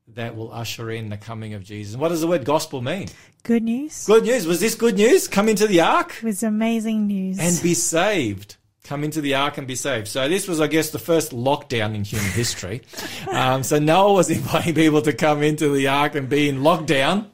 that 0.09 0.37
will 0.37 0.53
usher 0.53 0.91
in 0.91 1.09
the 1.09 1.16
coming 1.16 1.55
of 1.55 1.62
Jesus. 1.62 1.97
What 1.97 2.09
does 2.09 2.20
the 2.20 2.27
word 2.27 2.45
gospel 2.45 2.83
mean? 2.83 3.09
Good 3.45 3.62
news. 3.62 4.05
Good 4.07 4.24
news. 4.24 4.47
Was 4.47 4.61
this 4.61 4.74
good 4.74 4.97
news? 4.97 5.29
Come 5.29 5.49
into 5.49 5.66
the 5.66 5.81
ark 5.81 6.15
It 6.19 6.24
was 6.24 6.43
amazing 6.43 7.07
news. 7.07 7.39
and 7.39 7.61
be 7.62 7.74
saved. 7.74 8.57
Come 8.85 9.05
into 9.05 9.20
the 9.20 9.35
ark 9.37 9.59
and 9.59 9.66
be 9.66 9.77
saved. 9.77 10.09
So 10.09 10.29
this 10.29 10.49
was, 10.49 10.61
I 10.61 10.66
guess, 10.66 10.91
the 10.91 10.99
first 10.99 11.31
lockdown 11.33 11.95
in 11.95 12.03
human 12.05 12.31
history. 12.33 12.83
um, 13.31 13.62
so 13.62 13.79
Noah 13.79 14.12
was 14.15 14.31
inviting 14.39 14.74
people 14.74 15.03
to 15.03 15.12
come 15.12 15.43
into 15.43 15.69
the 15.73 15.89
ark 15.89 16.15
and 16.16 16.29
be 16.29 16.49
in 16.49 16.59
lockdown, 16.59 17.29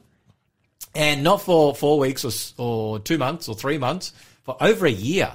and 0.93 1.23
not 1.23 1.41
for 1.41 1.73
four 1.75 1.97
weeks 1.99 2.23
or, 2.23 2.63
or 2.63 2.99
two 2.99 3.17
months 3.17 3.49
or 3.49 3.55
three 3.55 3.79
months, 3.79 4.13
for 4.43 4.55
over 4.61 4.85
a 4.85 4.91
year. 4.91 5.31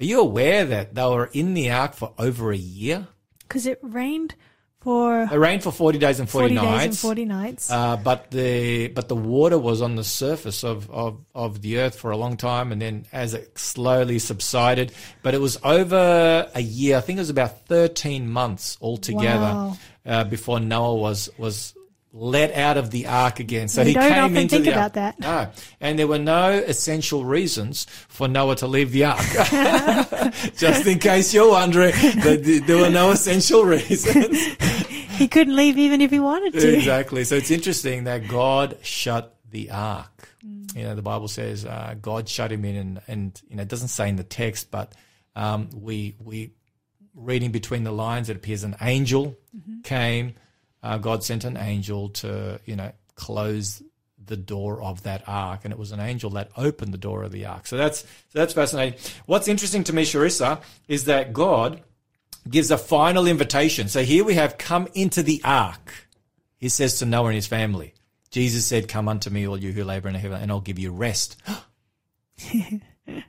Are 0.00 0.04
you 0.04 0.20
aware 0.20 0.64
that 0.64 0.94
they 0.94 1.04
were 1.04 1.30
in 1.32 1.54
the 1.54 1.70
ark 1.70 1.94
for 1.94 2.14
over 2.16 2.52
a 2.52 2.56
year? 2.56 3.08
Because 3.40 3.66
it 3.66 3.78
rained 3.82 4.34
for 4.80 5.22
It 5.22 5.36
rained 5.36 5.62
for 5.62 5.70
forty 5.72 5.98
days 5.98 6.20
and 6.20 6.28
forty, 6.28 6.54
40 6.54 6.66
days 6.66 6.76
nights. 6.76 6.84
and 6.86 6.98
40 6.98 7.24
nights. 7.26 7.70
Uh, 7.70 7.96
but 7.96 8.30
the 8.30 8.88
but 8.88 9.08
the 9.08 9.16
water 9.16 9.58
was 9.58 9.82
on 9.82 9.96
the 9.96 10.04
surface 10.04 10.64
of, 10.64 10.90
of, 10.90 11.18
of 11.34 11.60
the 11.62 11.78
earth 11.78 11.96
for 11.98 12.10
a 12.10 12.16
long 12.16 12.36
time, 12.36 12.72
and 12.72 12.80
then 12.80 13.06
as 13.12 13.34
it 13.34 13.58
slowly 13.58 14.18
subsided, 14.18 14.92
but 15.22 15.34
it 15.34 15.40
was 15.40 15.58
over 15.64 16.48
a 16.54 16.60
year. 16.62 16.96
I 16.96 17.00
think 17.00 17.18
it 17.18 17.20
was 17.20 17.30
about 17.30 17.66
thirteen 17.66 18.28
months 18.30 18.78
altogether 18.80 19.40
Wow. 19.40 19.76
uh, 20.06 20.24
before 20.24 20.60
Noah 20.60 20.94
was 20.96 21.28
was 21.36 21.74
let 22.12 22.52
out 22.54 22.76
of 22.76 22.90
the 22.90 23.06
ark 23.06 23.38
again. 23.38 23.68
So 23.68 23.82
We 23.82 23.88
he 23.88 23.94
don't 23.94 24.10
came 24.10 24.24
often 24.24 24.36
into 24.36 24.48
think 24.56 24.64
the 24.64 24.72
about 24.72 24.82
ark. 24.84 24.92
that. 24.94 25.20
No, 25.20 25.50
and 25.80 25.98
there 25.98 26.06
were 26.08 26.18
no 26.18 26.50
essential 26.50 27.24
reasons 27.24 27.84
for 28.08 28.26
Noah 28.26 28.56
to 28.56 28.66
leave 28.66 28.90
the 28.92 29.04
ark. 29.04 29.20
Just 30.56 30.86
in 30.86 30.98
case 30.98 31.32
you're 31.32 31.50
wondering, 31.50 31.94
there 32.22 32.36
there 32.36 32.78
were 32.78 32.90
no 32.90 33.10
essential 33.12 33.64
reasons. 33.64 34.36
he 35.18 35.28
couldn't 35.28 35.54
leave 35.54 35.78
even 35.78 36.00
if 36.00 36.10
he 36.10 36.18
wanted 36.18 36.54
to. 36.54 36.76
Exactly. 36.76 37.24
So 37.24 37.36
it's 37.36 37.50
interesting 37.50 38.04
that 38.04 38.26
God 38.28 38.78
shut 38.82 39.36
the 39.48 39.70
ark. 39.70 40.28
You 40.74 40.84
know, 40.84 40.94
the 40.94 41.02
Bible 41.02 41.28
says 41.28 41.64
uh, 41.64 41.94
God 42.00 42.28
shut 42.28 42.52
him 42.52 42.64
in, 42.64 42.76
and, 42.76 43.00
and 43.08 43.42
you 43.48 43.56
know, 43.56 43.62
it 43.62 43.68
doesn't 43.68 43.88
say 43.88 44.08
in 44.08 44.16
the 44.16 44.22
text, 44.24 44.70
but 44.70 44.94
um, 45.36 45.68
we 45.74 46.14
we 46.18 46.52
reading 47.14 47.50
between 47.50 47.84
the 47.84 47.90
lines, 47.92 48.28
it 48.30 48.36
appears 48.36 48.64
an 48.64 48.76
angel 48.80 49.36
came. 49.82 50.34
Uh, 50.82 50.98
God 50.98 51.22
sent 51.22 51.44
an 51.44 51.56
angel 51.56 52.08
to 52.10 52.60
you 52.64 52.76
know 52.76 52.92
close 53.14 53.82
the 54.24 54.36
door 54.36 54.82
of 54.82 55.02
that 55.02 55.24
ark, 55.26 55.60
and 55.64 55.72
it 55.72 55.78
was 55.78 55.92
an 55.92 56.00
angel 56.00 56.30
that 56.30 56.50
opened 56.56 56.94
the 56.94 56.98
door 56.98 57.22
of 57.22 57.32
the 57.32 57.46
ark. 57.46 57.66
So 57.66 57.76
that's 57.76 58.00
so 58.00 58.06
that's 58.32 58.54
fascinating. 58.54 58.98
What's 59.26 59.48
interesting 59.48 59.84
to 59.84 59.92
me, 59.92 60.04
Sharissa, 60.04 60.62
is 60.88 61.04
that 61.04 61.32
God 61.32 61.82
gives 62.48 62.70
a 62.70 62.78
final 62.78 63.26
invitation. 63.26 63.88
So 63.88 64.02
here 64.02 64.24
we 64.24 64.34
have 64.34 64.58
come 64.58 64.88
into 64.94 65.22
the 65.22 65.40
ark. 65.44 66.08
He 66.56 66.68
says 66.68 66.98
to 66.98 67.06
Noah 67.06 67.26
and 67.26 67.34
his 67.34 67.46
family, 67.46 67.94
Jesus 68.30 68.66
said, 68.66 68.88
Come 68.88 69.08
unto 69.08 69.30
me, 69.30 69.46
all 69.46 69.58
you 69.58 69.72
who 69.72 69.84
labor 69.84 70.08
and 70.08 70.16
heavy, 70.16 70.34
and 70.34 70.50
I'll 70.50 70.60
give 70.60 70.78
you 70.78 70.92
rest. 70.92 71.36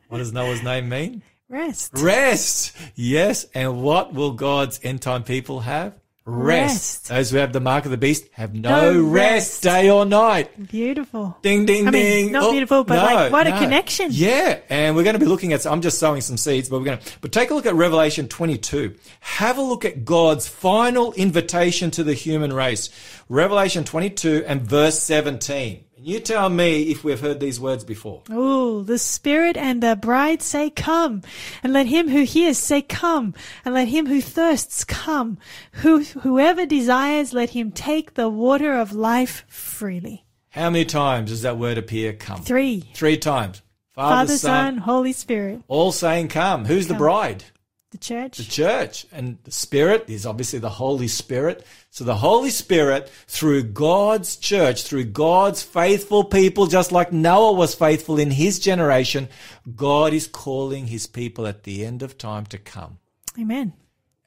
what 0.08 0.18
does 0.18 0.32
Noah's 0.32 0.64
name 0.64 0.90
mean? 0.90 1.24
Rest. 1.50 1.92
Rest. 1.96 2.78
Yes. 2.96 3.46
And 3.54 3.82
what 3.82 4.14
will 4.14 4.32
God's 4.32 4.80
end 4.84 5.02
time 5.02 5.24
people 5.24 5.62
have? 5.62 6.00
Rest. 6.24 6.72
Rest. 6.72 7.08
Those 7.10 7.32
who 7.32 7.38
have 7.38 7.52
the 7.52 7.60
mark 7.60 7.86
of 7.86 7.92
the 7.92 7.98
beast 7.98 8.26
have 8.34 8.54
no, 8.54 8.94
No 8.94 9.02
rest, 9.02 9.12
rest. 9.12 9.64
day 9.64 9.90
or 9.90 10.06
night. 10.06 10.70
Beautiful. 10.70 11.36
Ding, 11.42 11.66
ding, 11.66 11.88
I 11.88 11.92
mean, 11.92 12.04
ding. 12.26 12.32
not 12.32 12.44
Oh, 12.44 12.52
beautiful, 12.52 12.84
but 12.84 12.96
no, 12.96 13.16
like, 13.16 13.32
what 13.32 13.48
a 13.48 13.58
connection. 13.58 14.10
Yeah. 14.12 14.60
And 14.70 14.96
we're 14.96 15.04
going 15.04 15.16
to 15.16 15.20
be 15.20 15.26
looking 15.26 15.52
at, 15.54 15.66
I'm 15.66 15.82
just 15.82 15.98
sowing 15.98 16.22
some 16.22 16.38
seeds, 16.38 16.70
but 16.70 16.78
we're 16.80 16.86
going 16.86 17.00
to, 17.00 17.12
but 17.22 17.32
take 17.32 17.50
a 17.50 17.56
look 17.56 17.66
at 17.66 17.74
Revelation 17.74 18.28
22. 18.28 18.96
Have 19.22 19.58
a 19.58 19.62
look 19.64 19.84
at 19.84 20.06
God's 20.06 20.48
final 20.48 21.12
invitation 21.14 21.90
to 21.92 22.04
the 22.04 22.14
human 22.14 22.54
race. 22.54 22.90
Revelation 23.28 23.84
22 23.84 24.44
and 24.46 24.62
verse 24.62 25.00
17. 25.00 25.84
And 26.02 26.10
you 26.10 26.20
tell 26.20 26.50
me 26.50 26.90
if 26.90 27.04
we've 27.04 27.20
heard 27.20 27.40
these 27.40 27.60
words 27.60 27.84
before. 27.84 28.24
Oh, 28.32 28.82
the 28.82 28.98
Spirit 28.98 29.56
and 29.56 29.84
the 29.84 29.96
bride 29.96 30.42
say, 30.42 30.72
Come. 30.72 31.22
And 31.62 31.74
let 31.74 31.86
him 31.86 32.10
who 32.10 32.24
hears 32.24 32.58
say, 32.58 32.82
Come. 32.82 33.36
And 33.64 33.76
let 33.76 33.88
him 33.88 34.08
who 34.08 34.20
thirsts 34.20 34.84
come. 34.84 35.38
Who, 35.74 36.02
whoever 36.02 36.66
desires, 36.66 37.34
let 37.34 37.52
him 37.52 37.72
take 37.72 38.16
the 38.16 38.30
water 38.30 38.74
of 38.74 38.94
life 38.94 39.46
freely. 39.48 40.26
How 40.50 40.72
many 40.72 40.86
times 40.86 41.30
does 41.30 41.44
that 41.44 41.60
word 41.60 41.78
appear? 41.78 42.14
Come. 42.14 42.42
Three. 42.42 42.90
Three 42.96 43.18
times. 43.18 43.62
Father, 43.94 44.16
Father, 44.16 44.38
Son, 44.40 44.74
Son, 44.74 44.78
Holy 44.78 45.14
Spirit. 45.14 45.62
all 45.68 45.92
saying 45.92 46.30
come. 46.30 46.66
Who's 46.66 46.88
the 46.88 46.96
bride? 46.96 47.44
The 47.92 47.98
church. 47.98 48.38
the 48.38 48.44
church 48.46 49.06
and 49.12 49.38
the 49.44 49.52
spirit 49.52 50.06
is 50.08 50.26
obviously 50.26 50.60
the 50.60 50.70
holy 50.70 51.10
spirit 51.10 51.66
so 51.90 52.06
the 52.06 52.16
holy 52.16 52.50
spirit 52.50 53.10
through 53.28 53.64
god's 53.64 54.38
church 54.38 54.84
through 54.84 55.04
god's 55.06 55.62
faithful 55.62 56.24
people 56.24 56.68
just 56.68 56.94
like 56.94 57.12
noah 57.12 57.52
was 57.52 57.76
faithful 57.76 58.18
in 58.18 58.32
his 58.32 58.60
generation 58.60 59.28
god 59.76 60.14
is 60.14 60.26
calling 60.26 60.88
his 60.88 61.06
people 61.06 61.46
at 61.46 61.64
the 61.64 61.86
end 61.86 62.02
of 62.02 62.18
time 62.18 62.46
to 62.46 62.58
come 62.58 62.98
Amen. 63.38 63.74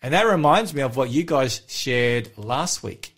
and 0.03 0.13
that 0.13 0.27
reminds 0.27 0.75
me 0.75 0.83
of 0.83 0.97
what 0.99 1.09
you 1.09 1.23
guys 1.25 1.63
shared 1.67 2.31
last 2.37 2.83
week 2.83 3.13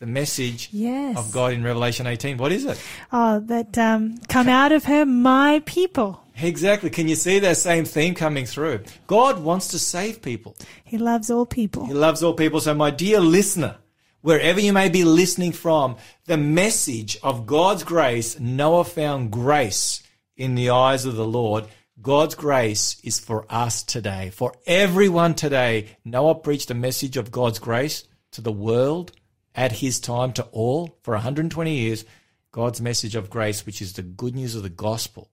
the 0.00 0.06
message 0.06 0.70
Yes. 0.72 1.16
of 1.16 1.30
god 1.30 1.52
in 1.52 1.62
revelation 1.62 2.08
18 2.08 2.36
what 2.36 2.50
is 2.50 2.64
it 2.64 2.80
Oh, 3.12 3.38
that 3.38 3.78
um, 3.78 4.18
come 4.28 4.48
out 4.48 4.72
of 4.72 4.84
her, 4.86 5.06
my 5.06 5.62
people. 5.66 6.18
Exactly 6.42 6.90
can 6.90 7.08
you 7.08 7.14
see 7.14 7.38
that 7.38 7.56
same 7.56 7.84
theme 7.84 8.14
coming 8.14 8.44
through 8.44 8.82
god 9.06 9.42
wants 9.42 9.68
to 9.68 9.78
save 9.78 10.20
people 10.20 10.56
He 10.92 10.98
loves 10.98 11.30
all 11.30 11.46
people. 11.46 11.86
He 11.86 11.94
loves 11.94 12.22
all 12.22 12.34
people. 12.34 12.60
So, 12.60 12.74
my 12.74 12.90
dear 12.90 13.18
listener, 13.18 13.76
wherever 14.20 14.60
you 14.60 14.74
may 14.74 14.90
be 14.90 15.04
listening 15.04 15.52
from, 15.52 15.96
the 16.26 16.36
message 16.36 17.16
of 17.22 17.46
God's 17.46 17.82
grace, 17.82 18.38
Noah 18.38 18.84
found 18.84 19.30
grace 19.30 20.02
in 20.36 20.54
the 20.54 20.68
eyes 20.68 21.06
of 21.06 21.16
the 21.16 21.26
Lord. 21.26 21.64
God's 22.02 22.34
grace 22.34 23.00
is 23.02 23.18
for 23.18 23.46
us 23.48 23.82
today, 23.82 24.28
for 24.28 24.52
everyone 24.66 25.34
today. 25.34 25.96
Noah 26.04 26.34
preached 26.34 26.70
a 26.70 26.74
message 26.74 27.16
of 27.16 27.30
God's 27.30 27.58
grace 27.58 28.06
to 28.32 28.42
the 28.42 28.52
world 28.52 29.12
at 29.54 29.72
his 29.72 29.98
time 29.98 30.34
to 30.34 30.42
all 30.52 30.98
for 31.02 31.14
120 31.14 31.74
years. 31.74 32.04
God's 32.50 32.82
message 32.82 33.14
of 33.14 33.30
grace, 33.30 33.64
which 33.64 33.80
is 33.80 33.94
the 33.94 34.02
good 34.02 34.34
news 34.34 34.54
of 34.54 34.62
the 34.62 34.68
gospel, 34.68 35.30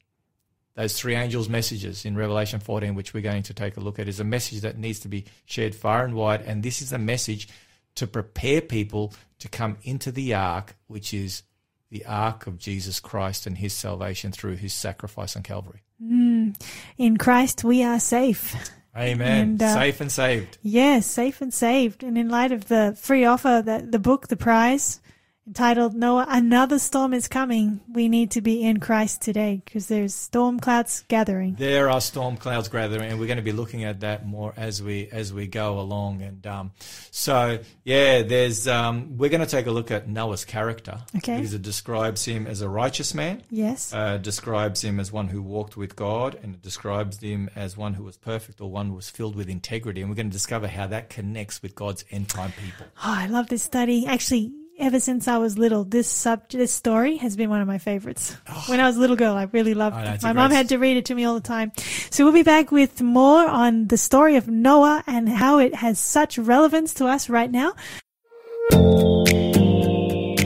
those 0.75 0.97
three 0.97 1.15
angels' 1.15 1.49
messages 1.49 2.05
in 2.05 2.15
Revelation 2.15 2.59
14, 2.59 2.95
which 2.95 3.13
we're 3.13 3.21
going 3.21 3.43
to 3.43 3.53
take 3.53 3.77
a 3.77 3.81
look 3.81 3.99
at, 3.99 4.07
is 4.07 4.19
a 4.19 4.23
message 4.23 4.61
that 4.61 4.77
needs 4.77 4.99
to 5.01 5.07
be 5.07 5.25
shared 5.45 5.75
far 5.75 6.05
and 6.05 6.13
wide. 6.13 6.41
And 6.41 6.63
this 6.63 6.81
is 6.81 6.93
a 6.93 6.97
message 6.97 7.49
to 7.95 8.07
prepare 8.07 8.61
people 8.61 9.13
to 9.39 9.49
come 9.49 9.77
into 9.83 10.11
the 10.11 10.33
ark, 10.33 10.75
which 10.87 11.13
is 11.13 11.43
the 11.89 12.05
ark 12.05 12.47
of 12.47 12.57
Jesus 12.57 12.99
Christ 12.99 13.47
and 13.47 13.57
his 13.57 13.73
salvation 13.73 14.31
through 14.31 14.55
his 14.55 14.73
sacrifice 14.73 15.35
on 15.35 15.43
Calvary. 15.43 15.81
In 15.99 17.17
Christ, 17.17 17.63
we 17.63 17.83
are 17.83 17.99
safe. 17.99 18.55
Amen. 18.95 19.41
And, 19.41 19.63
uh, 19.63 19.73
Safe 19.73 20.01
and 20.01 20.11
saved. 20.11 20.57
Yes, 20.61 21.05
safe 21.05 21.41
and 21.41 21.53
saved. 21.53 22.03
And 22.03 22.17
in 22.17 22.29
light 22.29 22.51
of 22.51 22.67
the 22.67 22.97
free 22.99 23.25
offer, 23.25 23.61
that 23.65 23.91
the 23.91 23.99
book, 23.99 24.27
the 24.27 24.37
prize, 24.37 24.99
entitled 25.49 25.95
Noah, 25.95 26.27
Another 26.29 26.77
Storm 26.77 27.11
is 27.13 27.27
Coming, 27.27 27.79
we 27.91 28.07
need 28.07 28.29
to 28.31 28.41
be 28.41 28.61
in 28.63 28.79
Christ 28.79 29.21
today 29.23 29.61
because 29.65 29.87
there's 29.87 30.13
storm 30.13 30.59
clouds 30.59 31.03
gathering. 31.07 31.55
There 31.55 31.89
are 31.89 31.99
storm 32.01 32.37
clouds 32.37 32.67
gathering, 32.69 33.09
and 33.09 33.19
we're 33.19 33.25
going 33.25 33.37
to 33.37 33.43
be 33.43 33.51
looking 33.51 33.83
at 33.83 34.01
that 34.01 34.27
more 34.27 34.53
as 34.55 34.83
we 34.83 35.09
as 35.11 35.33
we 35.33 35.47
go 35.47 35.79
along. 35.79 36.21
And 36.21 36.45
um, 36.45 36.71
so, 37.09 37.57
yeah, 37.83 38.21
there's 38.21 38.67
um, 38.67 39.17
we're 39.17 39.29
going 39.31 39.41
to 39.41 39.47
take 39.47 39.65
a 39.65 39.71
look 39.71 39.89
at 39.89 40.07
Noah's 40.07 40.45
character 40.45 40.99
Okay. 41.17 41.37
because 41.37 41.53
it 41.55 41.63
describes 41.63 42.23
him 42.25 42.45
as 42.45 42.61
a 42.61 42.69
righteous 42.69 43.15
man. 43.15 43.41
Yes. 43.49 43.91
uh, 43.91 44.17
describes 44.17 44.83
him 44.83 44.99
as 44.99 45.11
one 45.11 45.29
who 45.29 45.41
walked 45.41 45.75
with 45.75 45.95
God, 45.95 46.37
and 46.43 46.53
it 46.53 46.61
describes 46.61 47.19
him 47.19 47.49
as 47.55 47.75
one 47.75 47.95
who 47.95 48.03
was 48.03 48.17
perfect 48.17 48.61
or 48.61 48.69
one 48.69 48.87
who 48.89 48.93
was 48.93 49.09
filled 49.09 49.35
with 49.35 49.49
integrity. 49.49 50.01
And 50.01 50.11
we're 50.11 50.15
going 50.15 50.29
to 50.29 50.33
discover 50.33 50.67
how 50.67 50.85
that 50.87 51.09
connects 51.09 51.63
with 51.63 51.73
God's 51.73 52.05
end 52.11 52.29
time 52.29 52.51
people. 52.51 52.85
Oh, 52.97 53.15
I 53.17 53.25
love 53.25 53.47
this 53.47 53.63
study. 53.63 54.05
Actually, 54.05 54.51
ever 54.79 54.99
since 54.99 55.27
I 55.27 55.37
was 55.37 55.57
little, 55.57 55.83
this 55.83 56.07
sub 56.07 56.49
this 56.49 56.71
story 56.71 57.17
has 57.17 57.35
been 57.35 57.49
one 57.49 57.61
of 57.61 57.67
my 57.67 57.77
favorites. 57.77 58.35
When 58.67 58.79
I 58.79 58.87
was 58.87 58.97
a 58.97 58.99
little 58.99 59.15
girl, 59.15 59.35
I 59.35 59.43
really 59.51 59.73
loved 59.73 59.97
Oh, 59.99 60.13
it. 60.13 60.23
My 60.23 60.33
mom 60.33 60.51
had 60.51 60.69
to 60.69 60.77
read 60.77 60.97
it 60.97 61.05
to 61.05 61.15
me 61.15 61.25
all 61.25 61.35
the 61.35 61.41
time. 61.41 61.71
So 62.09 62.23
we'll 62.23 62.33
be 62.33 62.43
back 62.43 62.71
with 62.71 63.01
more 63.01 63.47
on 63.47 63.87
the 63.87 63.97
story 63.97 64.35
of 64.35 64.47
Noah 64.47 65.03
and 65.05 65.29
how 65.29 65.59
it 65.59 65.75
has 65.75 65.99
such 65.99 66.37
relevance 66.37 66.93
to 66.95 67.05
us 67.07 67.29
right 67.29 67.51
now. 67.51 67.73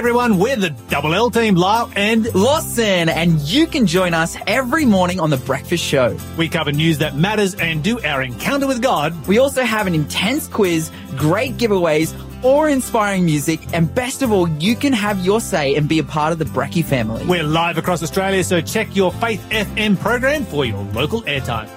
Everyone, 0.00 0.38
we're 0.38 0.56
the 0.56 0.70
Double 0.88 1.14
L 1.14 1.30
team, 1.30 1.56
Lyle 1.56 1.92
and 1.94 2.34
Lawson, 2.34 3.10
and 3.10 3.38
you 3.40 3.66
can 3.66 3.86
join 3.86 4.14
us 4.14 4.34
every 4.46 4.86
morning 4.86 5.20
on 5.20 5.28
The 5.28 5.36
Breakfast 5.36 5.84
Show. 5.84 6.16
we 6.38 6.48
cover 6.48 6.72
news 6.72 6.96
that 6.98 7.16
matters 7.16 7.54
and 7.56 7.84
do 7.84 8.00
our 8.00 8.22
encounter 8.22 8.66
with 8.66 8.80
God. 8.80 9.14
We 9.26 9.36
also 9.36 9.62
have 9.62 9.86
an 9.86 9.94
intense 9.94 10.48
quiz, 10.48 10.90
great 11.18 11.58
giveaways, 11.58 12.14
or 12.42 12.70
inspiring 12.70 13.26
music, 13.26 13.60
and 13.74 13.94
best 13.94 14.22
of 14.22 14.32
all, 14.32 14.48
you 14.48 14.74
can 14.74 14.94
have 14.94 15.22
your 15.22 15.38
say 15.38 15.74
and 15.74 15.86
be 15.86 15.98
a 15.98 16.04
part 16.04 16.32
of 16.32 16.38
the 16.38 16.46
Brecky 16.46 16.82
family. 16.82 17.26
We're 17.26 17.42
live 17.42 17.76
across 17.76 18.02
Australia, 18.02 18.42
so 18.42 18.62
check 18.62 18.96
your 18.96 19.12
Faith 19.12 19.46
FM 19.50 20.00
program 20.00 20.46
for 20.46 20.64
your 20.64 20.82
local 20.94 21.20
airtime. 21.24 21.68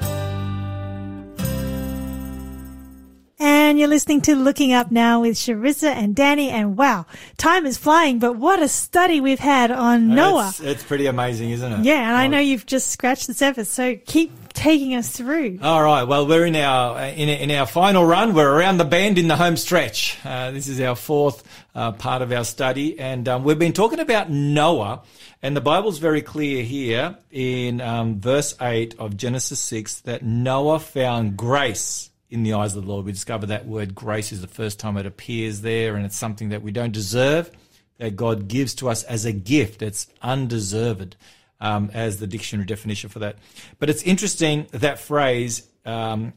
You're 3.77 3.87
listening 3.87 4.21
to 4.21 4.35
Looking 4.35 4.73
Up 4.73 4.91
Now 4.91 5.21
with 5.21 5.35
Sharissa 5.35 5.93
and 5.93 6.15
Danny. 6.15 6.49
And 6.49 6.77
wow, 6.77 7.05
time 7.37 7.65
is 7.65 7.77
flying, 7.77 8.19
but 8.19 8.35
what 8.35 8.61
a 8.61 8.67
study 8.67 9.19
we've 9.19 9.39
had 9.39 9.71
on 9.71 10.15
Noah. 10.15 10.49
It's, 10.49 10.59
it's 10.59 10.83
pretty 10.83 11.07
amazing, 11.07 11.51
isn't 11.51 11.71
it? 11.71 11.85
Yeah, 11.85 12.07
and 12.07 12.15
I 12.15 12.27
know 12.27 12.39
you've 12.39 12.65
just 12.65 12.89
scratched 12.89 13.27
the 13.27 13.33
surface, 13.33 13.69
so 13.69 13.95
keep 14.05 14.31
taking 14.53 14.95
us 14.95 15.09
through. 15.09 15.59
All 15.61 15.83
right. 15.83 16.03
Well, 16.03 16.27
we're 16.27 16.45
in 16.45 16.55
our 16.55 16.99
in, 16.99 17.29
in 17.29 17.51
our 17.51 17.65
final 17.65 18.05
run. 18.05 18.33
We're 18.33 18.51
around 18.51 18.77
the 18.77 18.85
bend 18.85 19.17
in 19.17 19.27
the 19.27 19.35
home 19.35 19.57
stretch. 19.57 20.19
Uh, 20.23 20.51
this 20.51 20.67
is 20.67 20.79
our 20.79 20.95
fourth 20.95 21.43
uh, 21.73 21.91
part 21.91 22.21
of 22.21 22.31
our 22.31 22.43
study, 22.43 22.99
and 22.99 23.27
um, 23.27 23.43
we've 23.43 23.59
been 23.59 23.73
talking 23.73 23.99
about 23.99 24.29
Noah. 24.29 25.01
And 25.41 25.57
the 25.57 25.61
Bible's 25.61 25.97
very 25.97 26.21
clear 26.21 26.63
here 26.63 27.17
in 27.29 27.81
um, 27.81 28.21
verse 28.21 28.55
eight 28.61 28.95
of 28.97 29.17
Genesis 29.17 29.59
six 29.59 29.99
that 30.01 30.23
Noah 30.23 30.79
found 30.79 31.35
grace 31.35 32.11
in 32.33 32.43
the 32.43 32.53
eyes 32.53 32.75
of 32.75 32.83
the 32.83 32.89
Lord. 32.89 33.05
We 33.05 33.11
discover 33.11 33.45
that 33.45 33.67
word 33.67 33.93
grace 33.93 34.31
is 34.31 34.41
the 34.41 34.47
first 34.47 34.79
time 34.79 34.97
it 34.97 35.05
appears 35.05 35.61
there, 35.61 35.95
and 35.95 36.05
it's 36.05 36.17
something 36.17 36.49
that 36.49 36.63
we 36.63 36.71
don't 36.71 36.91
deserve, 36.91 37.51
that 37.99 38.15
God 38.15 38.47
gives 38.47 38.73
to 38.75 38.89
us 38.89 39.03
as 39.03 39.23
a 39.25 39.31
gift. 39.31 39.83
It's 39.83 40.07
undeserved 40.21 41.15
um, 41.61 41.91
as 41.93 42.19
the 42.19 42.25
dictionary 42.25 42.65
definition 42.65 43.09
for 43.09 43.19
that. 43.19 43.37
But 43.77 43.91
it's 43.91 44.01
interesting 44.03 44.67
that 44.71 44.99
phrase, 44.99 45.67
um, 45.85 46.33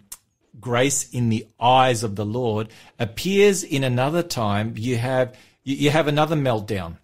grace 0.60 1.09
in 1.10 1.31
the 1.31 1.47
eyes 1.59 2.02
of 2.05 2.14
the 2.14 2.27
Lord, 2.27 2.68
appears 2.98 3.64
in 3.64 3.82
another 3.82 4.23
time. 4.23 4.74
You 4.77 4.98
have 4.98 5.35
you, 5.64 5.90
have 5.90 6.06
another 6.06 6.36
meltdown. 6.36 6.98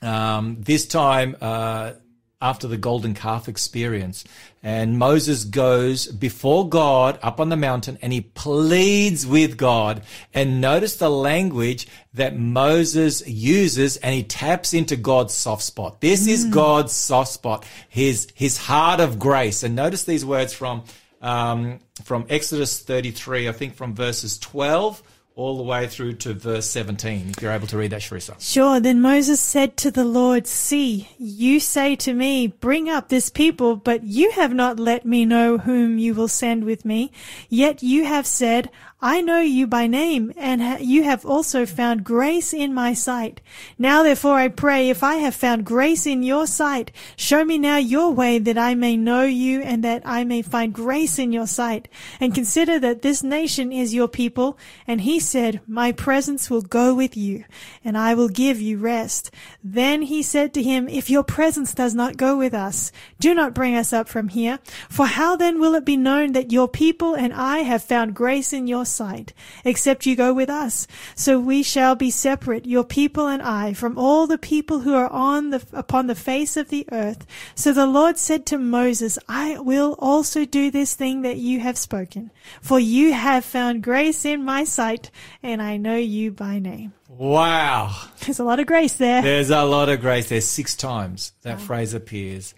Um, 0.00 0.56
this 0.60 0.86
time 0.86 1.36
uh, 1.40 1.92
after 2.40 2.68
the 2.68 2.76
golden 2.76 3.14
calf 3.14 3.48
experience, 3.48 4.24
and 4.62 4.98
Moses 4.98 5.44
goes 5.44 6.06
before 6.06 6.68
God 6.68 7.18
up 7.22 7.40
on 7.40 7.48
the 7.48 7.56
mountain, 7.56 7.98
and 8.02 8.12
he 8.12 8.20
pleads 8.20 9.26
with 9.26 9.56
God. 9.56 10.02
And 10.32 10.60
notice 10.60 10.96
the 10.96 11.10
language 11.10 11.88
that 12.14 12.36
Moses 12.36 13.26
uses, 13.26 13.96
and 13.98 14.14
he 14.14 14.22
taps 14.22 14.74
into 14.74 14.96
God's 14.96 15.34
soft 15.34 15.62
spot. 15.62 16.00
This 16.00 16.26
is 16.26 16.44
God's 16.46 16.92
soft 16.92 17.32
spot, 17.32 17.64
his 17.88 18.28
his 18.34 18.56
heart 18.56 19.00
of 19.00 19.18
grace. 19.18 19.62
And 19.62 19.74
notice 19.74 20.04
these 20.04 20.24
words 20.24 20.52
from 20.52 20.84
um, 21.20 21.80
from 22.04 22.26
Exodus 22.28 22.80
33, 22.80 23.48
I 23.48 23.52
think 23.52 23.74
from 23.74 23.94
verses 23.94 24.38
12 24.38 25.02
all 25.38 25.56
the 25.56 25.62
way 25.62 25.86
through 25.86 26.12
to 26.12 26.34
verse 26.34 26.68
17. 26.68 27.30
If 27.30 27.40
you're 27.40 27.52
able 27.52 27.68
to 27.68 27.78
read 27.78 27.92
that, 27.92 28.00
Sharissa. 28.00 28.34
Sure. 28.40 28.80
Then 28.80 29.00
Moses 29.00 29.40
said 29.40 29.76
to 29.78 29.90
the 29.90 30.04
Lord, 30.04 30.48
See, 30.48 31.08
you 31.16 31.60
say 31.60 31.94
to 31.96 32.12
me, 32.12 32.48
Bring 32.48 32.90
up 32.90 33.08
this 33.08 33.30
people, 33.30 33.76
but 33.76 34.02
you 34.02 34.32
have 34.32 34.52
not 34.52 34.80
let 34.80 35.06
me 35.06 35.24
know 35.24 35.58
whom 35.58 35.96
you 35.96 36.12
will 36.12 36.26
send 36.26 36.64
with 36.64 36.84
me. 36.84 37.12
Yet 37.48 37.84
you 37.84 38.04
have 38.04 38.26
said, 38.26 38.68
I 39.00 39.20
know 39.20 39.38
you 39.38 39.68
by 39.68 39.86
name, 39.86 40.32
and 40.36 40.80
you 40.80 41.04
have 41.04 41.24
also 41.24 41.64
found 41.66 42.02
grace 42.02 42.52
in 42.52 42.74
my 42.74 42.94
sight. 42.94 43.40
Now 43.78 44.02
therefore 44.02 44.34
I 44.34 44.48
pray, 44.48 44.90
if 44.90 45.04
I 45.04 45.16
have 45.16 45.36
found 45.36 45.64
grace 45.64 46.04
in 46.04 46.24
your 46.24 46.48
sight, 46.48 46.90
show 47.14 47.44
me 47.44 47.58
now 47.58 47.76
your 47.76 48.10
way 48.10 48.40
that 48.40 48.58
I 48.58 48.74
may 48.74 48.96
know 48.96 49.22
you 49.22 49.62
and 49.62 49.84
that 49.84 50.02
I 50.04 50.24
may 50.24 50.42
find 50.42 50.72
grace 50.72 51.16
in 51.16 51.30
your 51.30 51.46
sight. 51.46 51.86
And 52.18 52.34
consider 52.34 52.80
that 52.80 53.02
this 53.02 53.22
nation 53.22 53.70
is 53.70 53.94
your 53.94 54.08
people. 54.08 54.58
And 54.84 55.02
he 55.02 55.20
said, 55.20 55.60
My 55.68 55.92
presence 55.92 56.50
will 56.50 56.62
go 56.62 56.92
with 56.92 57.16
you, 57.16 57.44
and 57.84 57.96
I 57.96 58.14
will 58.14 58.28
give 58.28 58.60
you 58.60 58.78
rest. 58.78 59.30
Then 59.62 60.02
he 60.02 60.24
said 60.24 60.52
to 60.54 60.62
him, 60.62 60.88
If 60.88 61.08
your 61.08 61.22
presence 61.22 61.72
does 61.72 61.94
not 61.94 62.16
go 62.16 62.36
with 62.36 62.52
us, 62.52 62.90
do 63.20 63.32
not 63.32 63.54
bring 63.54 63.76
us 63.76 63.92
up 63.92 64.08
from 64.08 64.26
here. 64.26 64.58
For 64.88 65.06
how 65.06 65.36
then 65.36 65.60
will 65.60 65.76
it 65.76 65.84
be 65.84 65.96
known 65.96 66.32
that 66.32 66.50
your 66.50 66.66
people 66.66 67.14
and 67.14 67.32
I 67.32 67.58
have 67.58 67.84
found 67.84 68.16
grace 68.16 68.52
in 68.52 68.66
your 68.66 68.87
sight, 68.88 69.32
except 69.64 70.06
you 70.06 70.16
go 70.16 70.34
with 70.34 70.50
us? 70.50 70.86
So 71.14 71.38
we 71.38 71.62
shall 71.62 71.94
be 71.94 72.10
separate, 72.10 72.66
your 72.66 72.84
people 72.84 73.26
and 73.26 73.42
I, 73.42 73.72
from 73.72 73.96
all 73.96 74.26
the 74.26 74.38
people 74.38 74.80
who 74.80 74.94
are 74.94 75.10
on 75.10 75.50
the, 75.50 75.62
upon 75.72 76.06
the 76.06 76.14
face 76.14 76.56
of 76.56 76.68
the 76.68 76.86
earth. 76.90 77.26
So 77.54 77.72
the 77.72 77.86
Lord 77.86 78.18
said 78.18 78.46
to 78.46 78.58
Moses, 78.58 79.18
I 79.28 79.58
will 79.58 79.94
also 79.98 80.44
do 80.44 80.70
this 80.70 80.94
thing 80.94 81.22
that 81.22 81.36
you 81.36 81.60
have 81.60 81.78
spoken, 81.78 82.30
for 82.60 82.80
you 82.80 83.12
have 83.12 83.44
found 83.44 83.82
grace 83.82 84.24
in 84.24 84.44
my 84.44 84.64
sight, 84.64 85.10
and 85.42 85.62
I 85.62 85.76
know 85.76 85.96
you 85.96 86.30
by 86.30 86.58
name. 86.58 86.92
Wow. 87.08 87.94
There's 88.20 88.38
a 88.38 88.44
lot 88.44 88.60
of 88.60 88.66
grace 88.66 88.92
there. 88.92 89.22
There's 89.22 89.50
a 89.50 89.64
lot 89.64 89.88
of 89.88 90.00
grace. 90.00 90.28
There's 90.28 90.46
six 90.46 90.76
times 90.76 91.32
that 91.42 91.60
phrase 91.60 91.94
appears. 91.94 92.54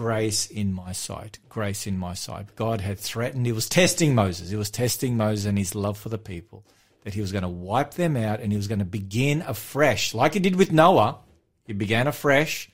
Grace 0.00 0.46
in 0.46 0.72
my 0.72 0.92
sight. 0.92 1.38
Grace 1.50 1.86
in 1.86 1.98
my 1.98 2.14
sight. 2.14 2.56
God 2.56 2.80
had 2.80 2.98
threatened. 2.98 3.44
He 3.44 3.52
was 3.52 3.68
testing 3.68 4.14
Moses. 4.14 4.48
He 4.48 4.56
was 4.56 4.70
testing 4.70 5.14
Moses 5.14 5.44
and 5.44 5.58
his 5.58 5.74
love 5.74 5.98
for 5.98 6.08
the 6.08 6.16
people. 6.16 6.64
That 7.04 7.12
he 7.12 7.20
was 7.20 7.32
going 7.32 7.42
to 7.42 7.50
wipe 7.50 7.92
them 7.92 8.16
out 8.16 8.40
and 8.40 8.50
he 8.50 8.56
was 8.56 8.66
going 8.66 8.78
to 8.78 8.86
begin 8.86 9.42
afresh. 9.42 10.14
Like 10.14 10.32
he 10.32 10.40
did 10.40 10.56
with 10.56 10.72
Noah. 10.72 11.18
He 11.66 11.74
began 11.74 12.06
afresh 12.06 12.70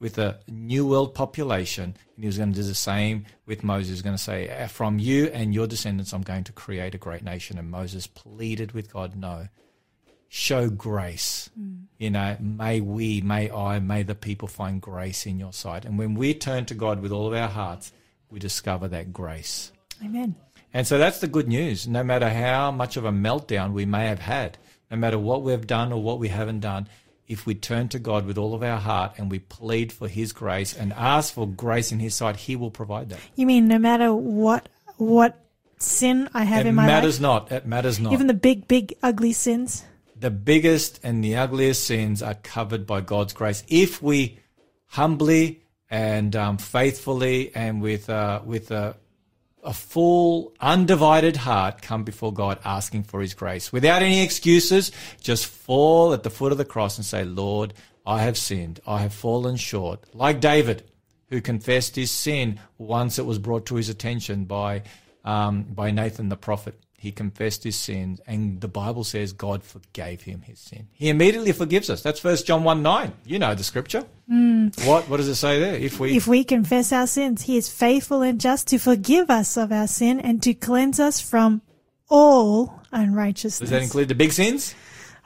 with 0.00 0.16
a 0.16 0.40
new 0.48 0.86
world 0.86 1.14
population. 1.14 1.94
And 2.14 2.24
he 2.24 2.28
was 2.28 2.38
going 2.38 2.54
to 2.54 2.62
do 2.62 2.66
the 2.66 2.74
same 2.74 3.26
with 3.44 3.62
Moses. 3.62 3.88
He 3.88 3.92
was 3.92 4.02
going 4.02 4.16
to 4.16 4.22
say, 4.22 4.66
From 4.70 4.98
you 4.98 5.26
and 5.34 5.52
your 5.52 5.66
descendants, 5.66 6.14
I'm 6.14 6.22
going 6.22 6.44
to 6.44 6.52
create 6.52 6.94
a 6.94 6.98
great 6.98 7.22
nation. 7.22 7.58
And 7.58 7.70
Moses 7.70 8.06
pleaded 8.06 8.72
with 8.72 8.90
God, 8.90 9.16
No, 9.16 9.48
show 10.34 10.68
grace 10.68 11.48
mm. 11.58 11.84
You 11.98 12.10
know, 12.10 12.36
may 12.40 12.80
we, 12.80 13.20
may 13.20 13.50
I, 13.50 13.78
may 13.78 14.02
the 14.02 14.14
people 14.14 14.48
find 14.48 14.80
grace 14.80 15.26
in 15.26 15.38
your 15.38 15.52
sight. 15.52 15.84
And 15.84 15.98
when 15.98 16.14
we 16.14 16.34
turn 16.34 16.66
to 16.66 16.74
God 16.74 17.00
with 17.00 17.12
all 17.12 17.26
of 17.26 17.32
our 17.32 17.48
hearts, 17.48 17.92
we 18.28 18.38
discover 18.38 18.88
that 18.88 19.12
grace. 19.12 19.72
Amen. 20.04 20.34
And 20.74 20.86
so 20.86 20.98
that's 20.98 21.20
the 21.20 21.28
good 21.28 21.48
news. 21.48 21.86
No 21.86 22.02
matter 22.02 22.28
how 22.28 22.72
much 22.72 22.96
of 22.96 23.04
a 23.04 23.12
meltdown 23.12 23.72
we 23.72 23.86
may 23.86 24.08
have 24.08 24.18
had, 24.18 24.58
no 24.90 24.96
matter 24.96 25.18
what 25.18 25.42
we've 25.42 25.66
done 25.66 25.92
or 25.92 26.02
what 26.02 26.18
we 26.18 26.28
haven't 26.28 26.60
done, 26.60 26.88
if 27.26 27.46
we 27.46 27.54
turn 27.54 27.88
to 27.88 27.98
God 27.98 28.26
with 28.26 28.36
all 28.36 28.54
of 28.54 28.62
our 28.62 28.80
heart 28.80 29.12
and 29.16 29.30
we 29.30 29.38
plead 29.38 29.92
for 29.92 30.08
His 30.08 30.32
grace 30.32 30.76
and 30.76 30.92
ask 30.92 31.32
for 31.32 31.46
grace 31.46 31.90
in 31.92 32.00
His 32.00 32.14
sight, 32.14 32.36
He 32.36 32.56
will 32.56 32.72
provide 32.72 33.08
that. 33.10 33.20
You 33.36 33.46
mean 33.46 33.66
no 33.68 33.78
matter 33.78 34.12
what 34.12 34.68
what 34.96 35.38
sin 35.78 36.28
I 36.34 36.44
have 36.44 36.66
It 36.66 36.68
in 36.68 36.74
my 36.74 36.82
life? 36.82 36.90
It 36.90 36.94
matters 36.94 37.20
not. 37.20 37.52
It 37.52 37.66
matters 37.66 38.00
not. 38.00 38.12
even 38.12 38.26
the 38.26 38.34
big, 38.34 38.68
big, 38.68 38.94
ugly 39.02 39.32
sins? 39.32 39.84
The 40.16 40.30
biggest 40.30 41.00
and 41.02 41.22
the 41.22 41.36
ugliest 41.36 41.84
sins 41.84 42.22
are 42.22 42.34
covered 42.34 42.86
by 42.86 43.00
God's 43.00 43.32
grace 43.32 43.64
if 43.68 44.02
we 44.02 44.38
humbly 44.86 45.62
and 45.90 46.34
um, 46.34 46.58
faithfully 46.58 47.54
and 47.54 47.82
with 47.82 48.08
uh, 48.08 48.40
with 48.44 48.70
a, 48.70 48.96
a 49.62 49.72
full, 49.72 50.54
undivided 50.60 51.36
heart 51.36 51.82
come 51.82 52.04
before 52.04 52.32
God 52.32 52.58
asking 52.64 53.04
for 53.04 53.20
His 53.20 53.34
grace 53.34 53.72
without 53.72 54.02
any 54.02 54.22
excuses. 54.22 54.92
Just 55.20 55.46
fall 55.46 56.12
at 56.12 56.22
the 56.22 56.30
foot 56.30 56.52
of 56.52 56.58
the 56.58 56.64
cross 56.64 56.96
and 56.96 57.04
say, 57.04 57.24
"Lord, 57.24 57.74
I 58.06 58.22
have 58.22 58.38
sinned. 58.38 58.80
I 58.86 58.98
have 58.98 59.14
fallen 59.14 59.56
short." 59.56 60.04
Like 60.14 60.40
David, 60.40 60.84
who 61.28 61.40
confessed 61.40 61.96
his 61.96 62.10
sin 62.10 62.60
once 62.78 63.18
it 63.18 63.26
was 63.26 63.38
brought 63.38 63.66
to 63.66 63.76
his 63.76 63.88
attention 63.88 64.44
by 64.44 64.82
um, 65.24 65.64
by 65.64 65.90
Nathan 65.90 66.28
the 66.28 66.36
prophet. 66.36 66.78
He 67.04 67.12
confessed 67.12 67.64
his 67.64 67.76
sins, 67.76 68.20
and 68.26 68.60
the 68.62 68.66
Bible 68.68 69.04
says 69.04 69.32
God 69.34 69.62
forgave 69.62 70.22
him 70.22 70.40
his 70.40 70.58
sin. 70.58 70.88
He 70.92 71.10
immediately 71.10 71.52
forgives 71.52 71.90
us. 71.90 72.02
That's 72.02 72.18
First 72.18 72.46
John 72.46 72.64
one 72.64 72.82
nine. 72.82 73.12
You 73.26 73.38
know 73.38 73.54
the 73.54 73.62
scripture. 73.62 74.04
Hmm. 74.26 74.68
What 74.84 75.06
what 75.10 75.18
does 75.18 75.28
it 75.28 75.34
say 75.36 75.60
there? 75.60 75.74
If 75.76 76.00
we 76.00 76.16
If 76.16 76.26
we 76.26 76.44
confess 76.44 76.92
our 76.92 77.06
sins, 77.06 77.42
He 77.42 77.58
is 77.58 77.68
faithful 77.68 78.22
and 78.22 78.40
just 78.40 78.68
to 78.68 78.78
forgive 78.78 79.28
us 79.28 79.56
of 79.58 79.70
our 79.70 79.86
sin 79.86 80.18
and 80.18 80.42
to 80.44 80.54
cleanse 80.54 80.98
us 80.98 81.20
from 81.20 81.60
all 82.08 82.80
unrighteousness. 82.90 83.58
does 83.68 83.70
that 83.70 83.82
include 83.82 84.08
the 84.08 84.14
big 84.14 84.32
sins, 84.32 84.74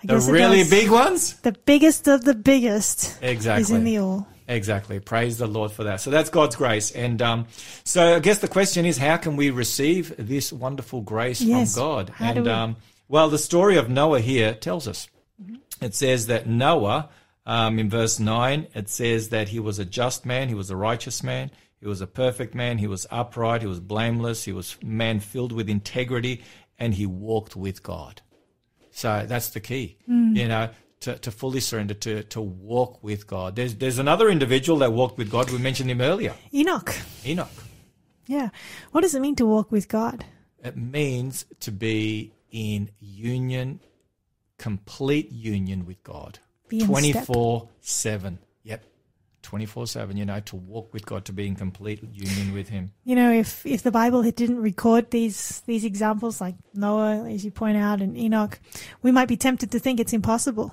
I 0.02 0.06
the 0.06 0.18
really 0.32 0.59
does. 0.66 0.70
big 0.70 0.90
ones? 0.90 1.34
The 1.42 1.52
biggest 1.52 2.09
of 2.09 2.24
the 2.24 2.34
biggest 2.34 3.18
Exactly. 3.22 3.62
is 3.62 3.70
in 3.70 3.84
the 3.84 3.98
all. 3.98 4.26
Exactly. 4.49 4.99
Praise 4.99 5.37
the 5.37 5.47
Lord 5.47 5.70
for 5.73 5.85
that. 5.85 6.01
So 6.01 6.11
that's 6.11 6.31
God's 6.31 6.57
grace. 6.57 6.91
And 6.91 7.20
um, 7.20 7.47
so 7.85 8.16
I 8.16 8.19
guess 8.19 8.39
the 8.39 8.49
question 8.49 8.87
is, 8.87 8.97
how 8.97 9.19
can 9.19 9.37
we 9.37 9.51
receive 9.51 10.15
this 10.19 10.53
wonderful 10.53 11.03
grace 11.03 11.41
Yes. 11.43 11.75
from 11.75 11.83
God? 11.83 12.09
How 12.11 12.31
and 12.33 12.45
we? 12.47 12.51
um, 12.51 12.77
well, 13.09 13.29
the 13.29 13.39
story 13.39 13.77
of 13.77 13.91
Noah 13.91 14.20
here 14.20 14.55
tells 14.55 14.89
us. 14.89 15.09
It 15.81 15.95
says 15.95 16.27
that 16.27 16.49
Noah, 16.49 17.11
um, 17.47 17.79
in 17.79 17.89
verse 17.91 18.19
9, 18.19 18.69
it 18.75 18.89
says 18.89 19.29
that 19.29 19.51
he 19.51 19.61
was 19.61 19.79
a 19.79 19.85
just 19.85 20.27
man, 20.27 20.49
he 20.49 20.55
was 20.55 20.70
a 20.70 20.77
righteous 20.77 21.23
man, 21.23 21.51
he 21.81 21.87
was 21.87 22.01
a 22.01 22.07
perfect 22.07 22.55
man, 22.55 22.79
he 22.79 22.87
was 22.89 23.07
upright, 23.11 23.61
he 23.61 23.69
was 23.69 23.79
blameless, 23.81 24.45
he 24.45 24.53
was 24.53 24.77
man 24.83 25.20
filled 25.20 25.53
with 25.53 25.69
integrity, 25.69 26.43
and 26.79 26.95
he 26.95 27.07
walked 27.07 27.55
with 27.55 27.83
God. 27.83 28.23
So 28.91 29.25
that's 29.29 29.51
the 29.51 29.61
key, 29.61 29.99
you 30.09 30.49
know, 30.49 30.70
to, 31.01 31.19
to 31.19 31.31
fully 31.31 31.61
surrender, 31.61 31.95
to, 31.95 32.23
to 32.25 32.41
walk 32.41 33.03
with 33.03 33.27
God. 33.27 33.57
There's, 33.57 33.75
there's 33.77 33.99
another 33.99 34.29
individual 34.29 34.79
that 34.81 34.93
walked 34.93 35.19
with 35.19 35.31
God. 35.31 35.51
We 35.51 35.59
mentioned 35.59 35.91
him 35.91 36.01
earlier, 36.01 36.35
Enoch. 36.53 36.95
Enoch. 37.25 37.51
Yeah. 38.27 38.51
What 38.93 39.03
does 39.03 39.15
it 39.15 39.20
mean 39.20 39.37
to 39.37 39.47
walk 39.47 39.73
with 39.73 39.89
God? 39.89 40.25
It 40.62 40.77
means 40.77 41.47
to 41.61 41.70
be 41.70 42.33
in 42.51 42.91
union, 42.99 43.81
complete 44.59 45.31
union 45.31 45.87
with 45.87 46.03
God. 46.03 46.41
Be 46.69 46.81
in 46.81 46.87
step. 46.87 47.27
24 47.27 47.69
7. 47.81 48.39
Yep. 49.39 49.43
24 49.43 49.86
7, 49.86 50.16
you 50.16 50.24
know, 50.27 50.40
to 50.40 50.56
walk 50.56 50.93
with 50.93 51.06
God, 51.06 51.24
to 51.27 51.32
be 51.32 51.47
in 51.47 51.55
complete 51.55 52.02
union 52.12 52.52
with 52.52 52.69
Him. 52.69 52.93
You 53.05 53.16
know, 53.16 53.32
if 53.32 53.65
if 53.65 53.82
the 53.82 53.90
Bible 53.90 54.23
didn't 54.23 54.60
record 54.60 55.10
these 55.10 55.60
these 55.66 55.85
examples 55.85 56.40
like 56.40 56.55
Noah, 56.74 57.28
as 57.31 57.44
you 57.44 57.51
point 57.51 57.77
out, 57.77 58.01
and 58.01 58.16
Enoch, 58.16 58.60
we 59.02 59.12
might 59.12 59.28
be 59.28 59.36
tempted 59.36 59.70
to 59.73 59.78
think 59.78 60.01
it's 60.01 60.12
impossible. 60.12 60.73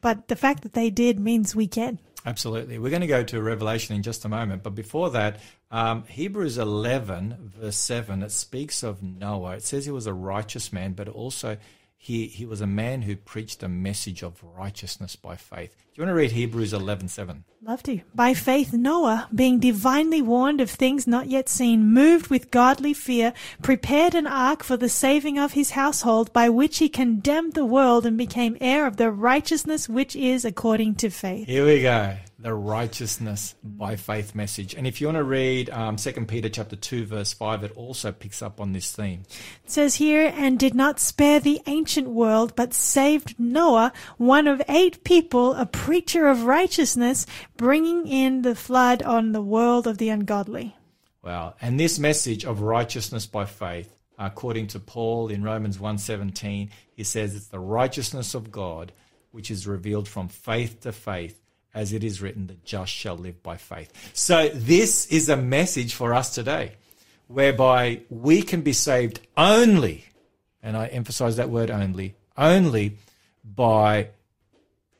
But 0.00 0.28
the 0.28 0.36
fact 0.36 0.62
that 0.64 0.72
they 0.72 0.90
did 0.90 1.20
means 1.20 1.54
we 1.54 1.66
can. 1.66 1.98
Absolutely. 2.24 2.78
We're 2.78 2.90
going 2.90 3.02
to 3.02 3.08
go 3.08 3.24
to 3.24 3.42
Revelation 3.42 3.96
in 3.96 4.02
just 4.02 4.24
a 4.24 4.28
moment. 4.28 4.62
But 4.62 4.74
before 4.74 5.10
that, 5.10 5.40
um, 5.70 6.04
Hebrews 6.04 6.56
11, 6.56 7.52
verse 7.58 7.76
7, 7.76 8.22
it 8.22 8.30
speaks 8.30 8.82
of 8.82 9.02
Noah. 9.02 9.56
It 9.56 9.64
says 9.64 9.84
he 9.84 9.90
was 9.90 10.06
a 10.06 10.12
righteous 10.12 10.72
man, 10.72 10.92
but 10.92 11.08
also 11.08 11.56
he, 12.04 12.26
he 12.26 12.44
was 12.44 12.60
a 12.60 12.66
man 12.66 13.02
who 13.02 13.14
preached 13.14 13.62
a 13.62 13.68
message 13.68 14.24
of 14.24 14.42
righteousness 14.42 15.14
by 15.14 15.36
faith. 15.36 15.76
Do 15.94 16.02
you 16.02 16.02
want 16.02 16.10
to 16.10 16.20
read 16.20 16.32
Hebrews 16.32 16.72
11, 16.72 17.06
7? 17.06 17.44
Love 17.62 17.80
to. 17.84 18.00
By 18.12 18.34
faith, 18.34 18.72
Noah, 18.72 19.28
being 19.32 19.60
divinely 19.60 20.20
warned 20.20 20.60
of 20.60 20.68
things 20.68 21.06
not 21.06 21.28
yet 21.28 21.48
seen, 21.48 21.86
moved 21.86 22.26
with 22.26 22.50
godly 22.50 22.92
fear, 22.92 23.32
prepared 23.62 24.16
an 24.16 24.26
ark 24.26 24.64
for 24.64 24.76
the 24.76 24.88
saving 24.88 25.38
of 25.38 25.52
his 25.52 25.70
household, 25.70 26.32
by 26.32 26.48
which 26.48 26.78
he 26.78 26.88
condemned 26.88 27.52
the 27.52 27.64
world 27.64 28.04
and 28.04 28.18
became 28.18 28.56
heir 28.60 28.84
of 28.84 28.96
the 28.96 29.12
righteousness 29.12 29.88
which 29.88 30.16
is 30.16 30.44
according 30.44 30.96
to 30.96 31.08
faith. 31.08 31.46
Here 31.46 31.64
we 31.64 31.82
go. 31.82 32.16
The 32.42 32.52
righteousness 32.52 33.54
by 33.62 33.94
faith 33.94 34.34
message. 34.34 34.74
And 34.74 34.84
if 34.84 35.00
you 35.00 35.06
want 35.06 35.16
to 35.16 35.22
read 35.22 35.70
um, 35.70 35.94
2 35.94 36.12
Peter 36.26 36.48
chapter 36.48 36.74
2, 36.74 37.06
verse 37.06 37.32
5, 37.32 37.62
it 37.62 37.72
also 37.76 38.10
picks 38.10 38.42
up 38.42 38.60
on 38.60 38.72
this 38.72 38.90
theme. 38.90 39.22
It 39.64 39.70
says 39.70 39.94
here, 39.94 40.32
and 40.36 40.58
did 40.58 40.74
not 40.74 40.98
spare 40.98 41.38
the 41.38 41.60
ancient 41.66 42.08
world, 42.08 42.56
but 42.56 42.74
saved 42.74 43.36
Noah, 43.38 43.92
one 44.16 44.48
of 44.48 44.60
eight 44.68 45.04
people, 45.04 45.54
a 45.54 45.66
preacher 45.66 46.26
of 46.26 46.42
righteousness, 46.42 47.26
bringing 47.56 48.08
in 48.08 48.42
the 48.42 48.56
flood 48.56 49.04
on 49.04 49.30
the 49.30 49.42
world 49.42 49.86
of 49.86 49.98
the 49.98 50.08
ungodly. 50.08 50.74
Wow. 51.22 51.54
And 51.62 51.78
this 51.78 52.00
message 52.00 52.44
of 52.44 52.60
righteousness 52.60 53.24
by 53.24 53.44
faith, 53.44 54.02
according 54.18 54.66
to 54.68 54.80
Paul 54.80 55.28
in 55.28 55.44
Romans 55.44 55.78
1:17, 55.78 56.70
he 56.96 57.04
says 57.04 57.36
it's 57.36 57.46
the 57.46 57.60
righteousness 57.60 58.34
of 58.34 58.50
God 58.50 58.90
which 59.32 59.50
is 59.50 59.66
revealed 59.66 60.06
from 60.06 60.28
faith 60.28 60.80
to 60.80 60.92
faith, 60.92 61.41
as 61.74 61.92
it 61.92 62.04
is 62.04 62.20
written, 62.20 62.46
the 62.46 62.56
just 62.64 62.92
shall 62.92 63.16
live 63.16 63.42
by 63.42 63.56
faith. 63.56 63.92
So 64.14 64.48
this 64.48 65.06
is 65.06 65.28
a 65.28 65.36
message 65.36 65.94
for 65.94 66.12
us 66.14 66.34
today, 66.34 66.72
whereby 67.28 68.02
we 68.10 68.42
can 68.42 68.60
be 68.60 68.72
saved 68.72 69.20
only, 69.36 70.04
and 70.62 70.76
I 70.76 70.86
emphasize 70.86 71.36
that 71.36 71.50
word 71.50 71.70
only, 71.70 72.14
only 72.36 72.98
by 73.44 74.08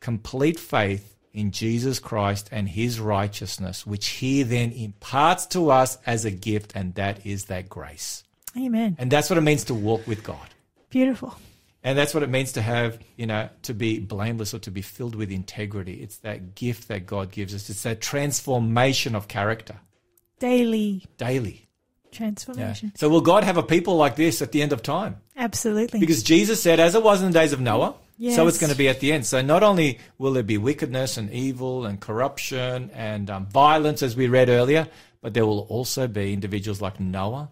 complete 0.01 0.59
faith 0.59 1.15
in 1.32 1.51
Jesus 1.51 1.99
Christ 1.99 2.49
and 2.53 2.69
his 2.69 3.01
righteousness, 3.01 3.86
which 3.86 4.09
he 4.09 4.43
then 4.43 4.73
imparts 4.73 5.47
to 5.47 5.70
us 5.70 5.99
as 6.07 6.24
a 6.24 6.31
gift, 6.31 6.73
and 6.74 6.94
that 6.94 7.24
is 7.24 7.47
that 7.47 7.69
grace. 7.69 8.24
Amen. 8.57 8.97
And 8.99 9.11
that's 9.11 9.31
what 9.31 9.39
it 9.39 9.43
means 9.43 9.65
to 9.65 9.74
walk 9.74 10.07
with 10.07 10.23
God. 10.24 10.47
Beautiful. 10.90 11.35
And 11.84 11.98
that's 11.98 12.14
what 12.14 12.22
it 12.22 12.30
means 12.30 12.52
to 12.52 12.62
have, 12.62 12.98
you 13.16 13.26
know, 13.26 13.48
to 13.62 13.74
be 13.74 13.98
blameless 13.98 14.54
or 14.54 14.60
to 14.60 14.70
be 14.70 14.82
filled 14.82 15.16
with 15.16 15.32
integrity. 15.32 15.94
It's 15.94 16.18
that 16.18 16.54
gift 16.54 16.88
that 16.88 17.06
God 17.06 17.32
gives 17.32 17.54
us. 17.54 17.68
It's 17.68 17.82
that 17.82 18.00
transformation 18.00 19.14
of 19.16 19.26
character 19.28 19.76
Daily 20.38 21.06
daily. 21.18 21.68
Yeah. 22.10 22.18
transformation. 22.18 22.92
So 22.96 23.09
will 23.09 23.20
God 23.20 23.44
have 23.44 23.56
a 23.56 23.62
people 23.62 23.96
like 23.96 24.16
this 24.16 24.42
at 24.42 24.52
the 24.52 24.62
end 24.62 24.72
of 24.72 24.82
time? 24.82 25.16
Absolutely. 25.36 25.98
Because 25.98 26.22
Jesus 26.22 26.62
said, 26.62 26.78
as 26.78 26.94
it 26.94 27.02
was 27.02 27.20
in 27.22 27.32
the 27.32 27.38
days 27.38 27.52
of 27.52 27.60
Noah, 27.60 27.94
so 28.30 28.46
it's 28.46 28.59
going 28.59 28.70
to 28.70 28.78
be 28.78 28.88
at 28.88 29.00
the 29.00 29.12
end. 29.12 29.26
So 29.26 29.40
not 29.42 29.64
only 29.64 29.98
will 30.18 30.32
there 30.32 30.44
be 30.44 30.59
wickedness 30.59 31.16
and 31.16 31.30
evil 31.32 31.86
and 31.86 32.00
corruption 32.00 32.90
and 32.94 33.28
um, 33.28 33.46
violence, 33.46 34.02
as 34.02 34.14
we 34.14 34.28
read 34.28 34.48
earlier, 34.48 34.86
but 35.20 35.34
there 35.34 35.46
will 35.46 35.60
also 35.60 36.06
be 36.06 36.32
individuals 36.32 36.80
like 36.80 37.00
Noah 37.00 37.50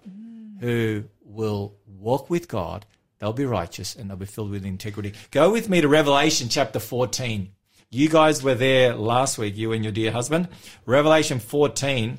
who 0.61 1.05
will 1.25 1.75
walk 1.87 2.31
with 2.31 2.47
God. 2.47 2.87
They'll 3.21 3.33
be 3.35 3.45
righteous 3.45 3.95
and 3.95 4.09
they'll 4.09 4.17
be 4.17 4.27
filled 4.27 4.51
with 4.51 4.65
integrity. 4.65 5.13
Go 5.31 5.53
with 5.53 5.69
me 5.69 5.83
to 5.83 5.89
Revelation 5.89 6.49
chapter 6.49 6.81
14. 6.81 7.53
You 7.91 8.09
guys 8.09 8.43
were 8.43 8.55
there 8.55 8.95
last 8.95 9.37
week, 9.37 9.57
you 9.57 9.73
and 9.73 9.85
your 9.85 9.93
dear 9.93 10.11
husband. 10.11 10.49
Revelation 10.87 11.39
14. 11.39 12.19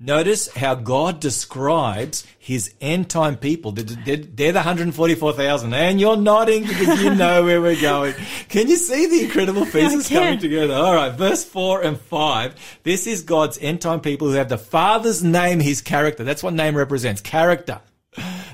Notice 0.00 0.48
how 0.48 0.74
God 0.74 1.20
describes 1.20 2.26
his 2.36 2.74
end 2.80 3.08
time 3.08 3.36
people. 3.36 3.70
They're, 3.70 4.16
the 4.16 4.52
144,000. 4.52 5.72
And 5.72 6.00
you're 6.00 6.16
nodding 6.16 6.64
because 6.64 7.00
you 7.00 7.14
know 7.14 7.44
where 7.44 7.60
we're 7.60 7.80
going. 7.80 8.14
Can 8.48 8.66
you 8.66 8.76
see 8.76 9.06
the 9.06 9.24
incredible 9.24 9.64
pieces 9.64 10.08
coming 10.08 10.40
together? 10.40 10.74
All 10.74 10.94
right, 10.94 11.12
verse 11.12 11.44
4 11.44 11.82
and 11.82 12.00
5. 12.00 12.80
This 12.82 13.06
is 13.06 13.22
God's 13.22 13.58
end 13.58 13.80
time 13.80 14.00
people 14.00 14.28
who 14.28 14.34
have 14.34 14.48
the 14.48 14.58
Father's 14.58 15.22
name, 15.22 15.60
his 15.60 15.80
character. 15.80 16.24
That's 16.24 16.42
what 16.42 16.54
name 16.54 16.76
represents 16.76 17.20
character. 17.20 17.80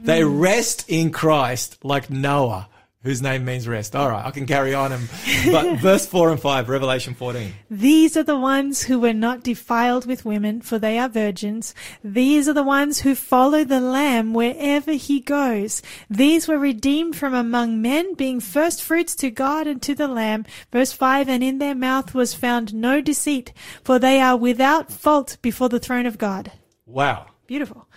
They 0.02 0.22
mm. 0.22 0.40
rest 0.40 0.84
in 0.88 1.10
Christ 1.12 1.78
like 1.84 2.10
Noah. 2.10 2.68
whose 3.02 3.22
name 3.22 3.46
means 3.46 3.66
rest. 3.66 3.96
All 3.96 4.10
right, 4.10 4.26
I 4.26 4.30
can 4.30 4.46
carry 4.46 4.74
on. 4.74 4.92
And, 4.92 5.08
but 5.50 5.76
verse 5.80 6.06
4 6.06 6.32
and 6.32 6.40
5, 6.40 6.68
Revelation 6.68 7.14
14. 7.14 7.54
These 7.70 8.16
are 8.16 8.22
the 8.22 8.38
ones 8.38 8.82
who 8.82 9.00
were 9.00 9.14
not 9.14 9.42
defiled 9.42 10.04
with 10.04 10.26
women, 10.26 10.60
for 10.60 10.78
they 10.78 10.98
are 10.98 11.08
virgins. 11.08 11.74
These 12.04 12.46
are 12.48 12.52
the 12.52 12.62
ones 12.62 13.00
who 13.00 13.14
follow 13.14 13.64
the 13.64 13.80
Lamb 13.80 14.34
wherever 14.34 14.92
he 14.92 15.20
goes. 15.20 15.80
These 16.10 16.46
were 16.46 16.58
redeemed 16.58 17.16
from 17.16 17.32
among 17.32 17.80
men, 17.80 18.14
being 18.14 18.38
first 18.38 18.82
fruits 18.82 19.14
to 19.16 19.30
God 19.30 19.66
and 19.66 19.80
to 19.82 19.94
the 19.94 20.08
Lamb. 20.08 20.44
Verse 20.70 20.92
5 20.92 21.28
And 21.28 21.42
in 21.42 21.58
their 21.58 21.74
mouth 21.74 22.12
was 22.12 22.34
found 22.34 22.74
no 22.74 23.00
deceit, 23.00 23.54
for 23.82 23.98
they 23.98 24.20
are 24.20 24.36
without 24.36 24.92
fault 24.92 25.38
before 25.40 25.70
the 25.70 25.80
throne 25.80 26.04
of 26.04 26.18
God. 26.18 26.52
Wow. 26.84 27.28
Beautiful. 27.46 27.88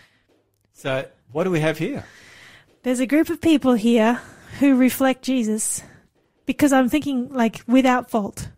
So, 0.72 1.06
what 1.34 1.44
do 1.44 1.52
we 1.52 1.60
have 1.60 1.78
here? 1.78 2.06
There's 2.84 3.00
a 3.00 3.08
group 3.08 3.30
of 3.30 3.42
people 3.42 3.74
here 3.74 4.22
who 4.60 4.76
reflect 4.76 5.24
Jesus 5.24 5.84
because 6.46 6.72
I'm 6.72 6.90
thinking 6.90 7.30
like 7.30 7.62
without 7.68 8.10
fault. 8.10 8.50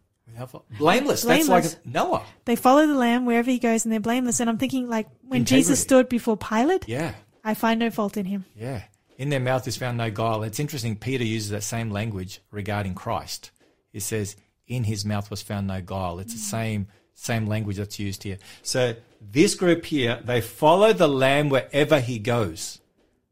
Blameless. 0.78 1.22
That's 1.22 1.48
Blameless. 1.48 1.74
like 1.76 1.86
Noah. 1.86 2.24
They 2.44 2.56
follow 2.56 2.86
the 2.88 2.94
Lamb 2.96 3.26
wherever 3.26 3.50
he 3.50 3.58
goes 3.58 3.86
and 3.86 3.92
they're 3.92 4.02
blameless. 4.02 4.40
And 4.40 4.50
I'm 4.50 4.58
thinking 4.58 4.90
like 4.90 5.08
when 5.22 5.46
Jesus 5.46 5.80
stood 5.80 6.10
before 6.10 6.38
Pilate, 6.38 6.88
Yeah. 6.88 7.14
I 7.44 7.54
find 7.54 7.80
no 7.80 7.90
fault 7.90 8.18
in 8.18 8.26
him. 8.26 8.44
Yeah. 8.56 8.84
In 9.18 9.30
their 9.30 9.40
mouth 9.40 9.68
is 9.68 9.78
found 9.78 9.98
no 9.98 10.12
guile. 10.12 10.44
It's 10.44 10.60
interesting. 10.60 10.98
Peter 10.98 11.24
uses 11.24 11.52
that 11.52 11.64
same 11.64 11.90
language 11.90 12.42
regarding 12.52 12.96
Christ. 12.96 13.52
He 13.94 14.02
says, 14.02 14.36
"In 14.68 14.84
his 14.84 15.06
mouth 15.06 15.32
was 15.32 15.42
found 15.42 15.68
no 15.68 15.80
guile." 15.80 16.20
It's 16.20 16.34
the 16.34 16.40
mm. 16.40 16.52
same 16.52 16.88
same 17.16 17.48
language 17.48 17.78
that's 17.78 17.98
used 17.98 18.24
here. 18.24 18.38
So 18.62 18.96
this 19.20 19.56
group 19.56 19.86
here, 19.86 20.22
they 20.24 20.42
follow 20.42 20.94
the 20.94 21.08
Lamb 21.08 21.50
wherever 21.50 22.00
he 22.00 22.20
goes. 22.20 22.80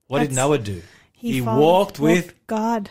What 0.08 0.20
did 0.20 0.34
Noah 0.34 0.58
do? 0.58 0.82
He, 1.12 1.42
followed- 1.42 1.62
walked 1.62 2.00
with. 2.00 2.34
God. 2.48 2.90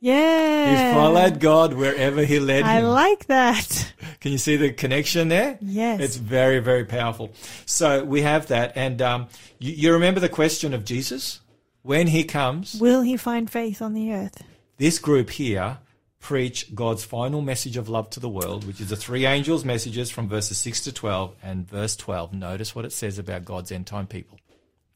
Yeah. 0.00 0.70
He 0.90 0.94
followed 0.94 1.40
God 1.40 1.72
wherever 1.72 2.24
he 2.24 2.38
led 2.38 2.64
I 2.64 2.80
him. 2.80 2.84
like 2.84 3.26
that. 3.26 3.92
Can 4.20 4.32
you 4.32 4.38
see 4.38 4.56
the 4.56 4.70
connection 4.70 5.28
there? 5.28 5.56
Yes. 5.62 6.00
It's 6.00 6.16
very, 6.16 6.58
very 6.58 6.84
powerful. 6.84 7.32
So 7.64 8.04
we 8.04 8.20
have 8.20 8.48
that. 8.48 8.74
And 8.76 9.00
um, 9.00 9.28
you, 9.58 9.72
you 9.72 9.92
remember 9.94 10.20
the 10.20 10.28
question 10.28 10.74
of 10.74 10.84
Jesus? 10.84 11.40
When 11.82 12.06
he 12.06 12.24
comes, 12.24 12.80
Will 12.80 13.02
he 13.02 13.16
find 13.16 13.50
faith 13.50 13.80
on 13.82 13.94
the 13.94 14.12
earth? 14.12 14.42
this 14.76 14.98
group 14.98 15.30
here 15.30 15.78
preach 16.24 16.74
God's 16.74 17.04
final 17.04 17.42
message 17.42 17.76
of 17.76 17.90
love 17.90 18.08
to 18.10 18.18
the 18.18 18.30
world, 18.30 18.66
which 18.66 18.80
is 18.80 18.88
the 18.88 18.96
three 18.96 19.26
angels' 19.26 19.62
messages 19.62 20.10
from 20.10 20.26
verses 20.26 20.56
6 20.56 20.80
to 20.84 20.92
12 20.92 21.34
and 21.42 21.68
verse 21.68 21.94
12. 21.96 22.32
Notice 22.32 22.74
what 22.74 22.86
it 22.86 22.92
says 22.92 23.18
about 23.18 23.44
God's 23.44 23.70
end 23.70 23.86
time 23.86 24.06
people. 24.06 24.38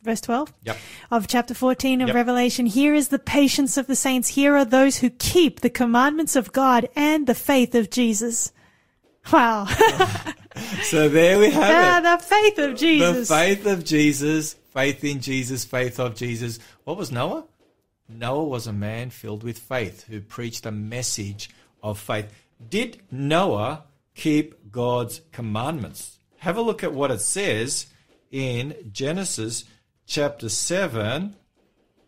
Verse 0.02 0.22
12 0.22 0.54
Yep. 0.64 0.76
of 1.10 1.28
chapter 1.28 1.52
14 1.52 2.00
of 2.00 2.08
Yep. 2.08 2.14
Revelation. 2.14 2.64
Here 2.64 2.94
is 2.94 3.08
the 3.08 3.18
patience 3.18 3.76
of 3.76 3.86
the 3.86 3.94
saints. 3.96 4.28
Here 4.28 4.56
are 4.56 4.64
those 4.64 4.96
who 4.98 5.10
keep 5.10 5.60
the 5.60 5.68
commandments 5.68 6.34
of 6.34 6.50
God 6.52 6.88
and 6.96 7.26
the 7.26 7.34
faith 7.34 7.74
of 7.74 7.90
Jesus. 7.90 8.52
Wow. 9.32 9.66
So 10.82 11.08
there 11.08 11.38
we 11.38 11.50
have 11.50 11.62
Ah, 11.62 11.98
it. 11.98 12.02
the 12.18 12.24
faith 12.24 12.58
of 12.58 12.76
Jesus. 12.76 13.28
The 13.28 13.34
faith 13.34 13.66
of 13.66 13.84
Jesus, 13.84 14.54
faith 14.74 15.04
in 15.04 15.20
Jesus, 15.20 15.64
faith 15.64 16.00
of 16.00 16.16
Jesus. 16.16 16.58
What 16.82 16.96
was 16.96 17.12
Noah? 17.12 17.44
Noah 18.08 18.44
was 18.44 18.66
a 18.66 18.72
man 18.72 19.10
filled 19.10 19.42
with 19.42 19.58
faith 19.58 20.04
who 20.04 20.20
preached 20.20 20.64
a 20.66 20.70
message 20.70 21.50
of 21.82 21.98
faith. 21.98 22.32
Did 22.68 23.02
Noah 23.10 23.84
keep 24.14 24.70
God's 24.72 25.20
commandments? 25.32 26.18
Have 26.38 26.56
a 26.56 26.62
look 26.62 26.82
at 26.82 26.94
what 26.94 27.10
it 27.10 27.20
says 27.20 27.86
in 28.30 28.74
Genesis 28.92 29.64
chapter 30.06 30.48
7 30.48 31.36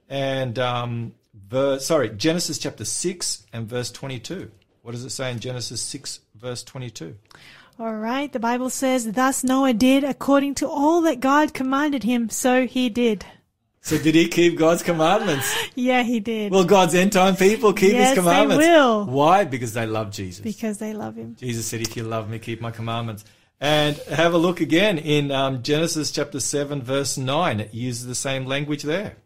and 0.08 0.58
um, 0.58 1.14
verse, 1.34 1.86
sorry, 1.86 2.10
Genesis 2.10 2.58
chapter 2.58 2.84
6 2.84 3.46
and 3.52 3.68
verse 3.68 3.90
22. 3.90 4.50
What 4.82 4.92
does 4.92 5.04
it 5.04 5.10
say 5.10 5.30
in 5.30 5.38
Genesis 5.38 5.80
6 5.82 6.20
verse 6.34 6.64
22? 6.64 7.16
All 7.78 7.94
right. 7.94 8.32
The 8.32 8.40
Bible 8.40 8.70
says, 8.70 9.12
Thus 9.12 9.44
Noah 9.44 9.72
did 9.72 10.04
according 10.04 10.54
to 10.56 10.68
all 10.68 11.00
that 11.02 11.20
God 11.20 11.54
commanded 11.54 12.02
him, 12.02 12.28
so 12.28 12.66
he 12.66 12.88
did. 12.88 13.24
So 13.82 13.96
did 13.98 14.14
he 14.14 14.28
keep 14.28 14.58
God's 14.58 14.82
commandments? 14.82 15.52
Yeah, 15.74 16.02
he 16.02 16.20
did. 16.20 16.52
Well, 16.52 16.64
God's 16.64 16.94
end 16.94 17.12
time 17.12 17.34
people 17.36 17.72
keep 17.72 17.92
Yes, 17.94 18.08
his 18.08 18.16
they 18.16 18.22
commandments. 18.22 18.64
will. 18.66 19.06
Why? 19.06 19.44
Because 19.44 19.72
they 19.72 19.86
love 19.86 20.10
Jesus. 20.10 20.40
because 20.44 20.78
they 20.78 20.92
love 20.92 21.16
him. 21.16 21.34
Jesus 21.38 21.66
said, 21.66 21.80
if 21.80 21.96
you 21.96 22.02
love 22.02 22.28
me, 22.28 22.38
keep 22.38 22.60
my 22.60 22.70
commandments. 22.70 23.24
And 23.58 23.96
have 24.10 24.32
a 24.34 24.38
look 24.38 24.60
again 24.60 24.98
in 24.98 25.30
um, 25.30 25.62
Genesis 25.62 26.10
chapter 26.10 26.40
7, 26.40 26.82
verse 26.82 27.16
9. 27.18 27.60
It 27.60 27.74
uses 27.74 28.06
the 28.06 28.14
same 28.14 28.46
language 28.46 28.82
there. 28.82 29.16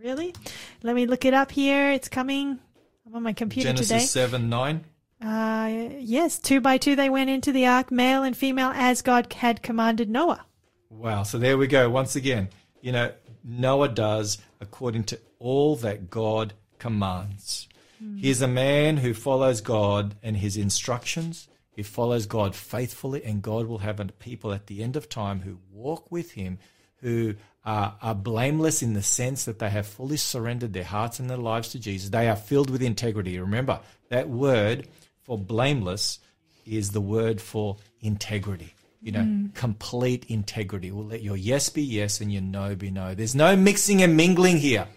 Really? 0.00 0.34
Let 0.82 0.94
me 0.94 1.06
look 1.06 1.24
it 1.24 1.34
up 1.34 1.50
here. 1.50 1.90
It's 1.90 2.08
coming. 2.08 2.58
I'm 3.06 3.14
on 3.14 3.22
my 3.22 3.32
computer 3.32 3.68
Genesis 3.68 3.88
today. 3.88 4.00
7, 4.00 4.48
9. 4.48 4.84
Uh, 5.22 5.88
yes, 5.98 6.38
two 6.38 6.60
by 6.60 6.76
two 6.76 6.94
they 6.96 7.08
went 7.08 7.30
into 7.30 7.50
the 7.50 7.66
ark, 7.66 7.90
male 7.90 8.22
and 8.22 8.36
female, 8.36 8.72
as 8.74 9.00
God 9.00 9.32
had 9.32 9.62
commanded 9.62 10.10
Noah. 10.10 10.44
Wow. 10.90 11.22
So 11.22 11.38
there 11.38 11.56
we 11.56 11.66
go. 11.66 11.88
Once 11.88 12.14
again, 12.14 12.48
you 12.82 12.92
know, 12.92 13.10
Noah 13.44 13.90
does 13.90 14.38
according 14.60 15.04
to 15.04 15.20
all 15.38 15.76
that 15.76 16.10
God 16.10 16.54
commands. 16.78 17.68
Hmm. 17.98 18.16
He 18.16 18.30
is 18.30 18.40
a 18.42 18.48
man 18.48 18.96
who 18.96 19.12
follows 19.14 19.60
God 19.60 20.16
and 20.22 20.36
his 20.36 20.56
instructions. 20.56 21.48
He 21.76 21.82
follows 21.82 22.26
God 22.26 22.54
faithfully, 22.54 23.24
and 23.24 23.42
God 23.42 23.66
will 23.66 23.78
have 23.78 24.00
a 24.00 24.06
people 24.06 24.52
at 24.52 24.66
the 24.68 24.82
end 24.82 24.96
of 24.96 25.08
time 25.08 25.40
who 25.40 25.58
walk 25.72 26.10
with 26.10 26.32
him, 26.32 26.58
who 27.00 27.34
are, 27.64 27.96
are 28.00 28.14
blameless 28.14 28.82
in 28.82 28.94
the 28.94 29.02
sense 29.02 29.44
that 29.44 29.58
they 29.58 29.70
have 29.70 29.86
fully 29.86 30.16
surrendered 30.16 30.72
their 30.72 30.84
hearts 30.84 31.18
and 31.18 31.28
their 31.28 31.36
lives 31.36 31.70
to 31.70 31.78
Jesus. 31.78 32.10
They 32.10 32.28
are 32.28 32.36
filled 32.36 32.70
with 32.70 32.82
integrity. 32.82 33.38
Remember, 33.38 33.80
that 34.08 34.28
word 34.28 34.86
for 35.24 35.36
blameless 35.36 36.20
is 36.64 36.92
the 36.92 37.00
word 37.00 37.40
for 37.40 37.76
integrity. 38.00 38.73
You 39.04 39.12
know, 39.12 39.48
complete 39.54 40.24
integrity. 40.28 40.90
We'll 40.90 41.04
let 41.04 41.22
your 41.22 41.36
yes 41.36 41.68
be 41.68 41.82
yes 41.82 42.20
and 42.22 42.32
your 42.32 42.40
no 42.42 42.74
be 42.74 42.90
no. 42.90 43.14
There's 43.14 43.34
no 43.34 43.54
mixing 43.54 44.02
and 44.02 44.16
mingling 44.16 44.56
here. 44.56 44.88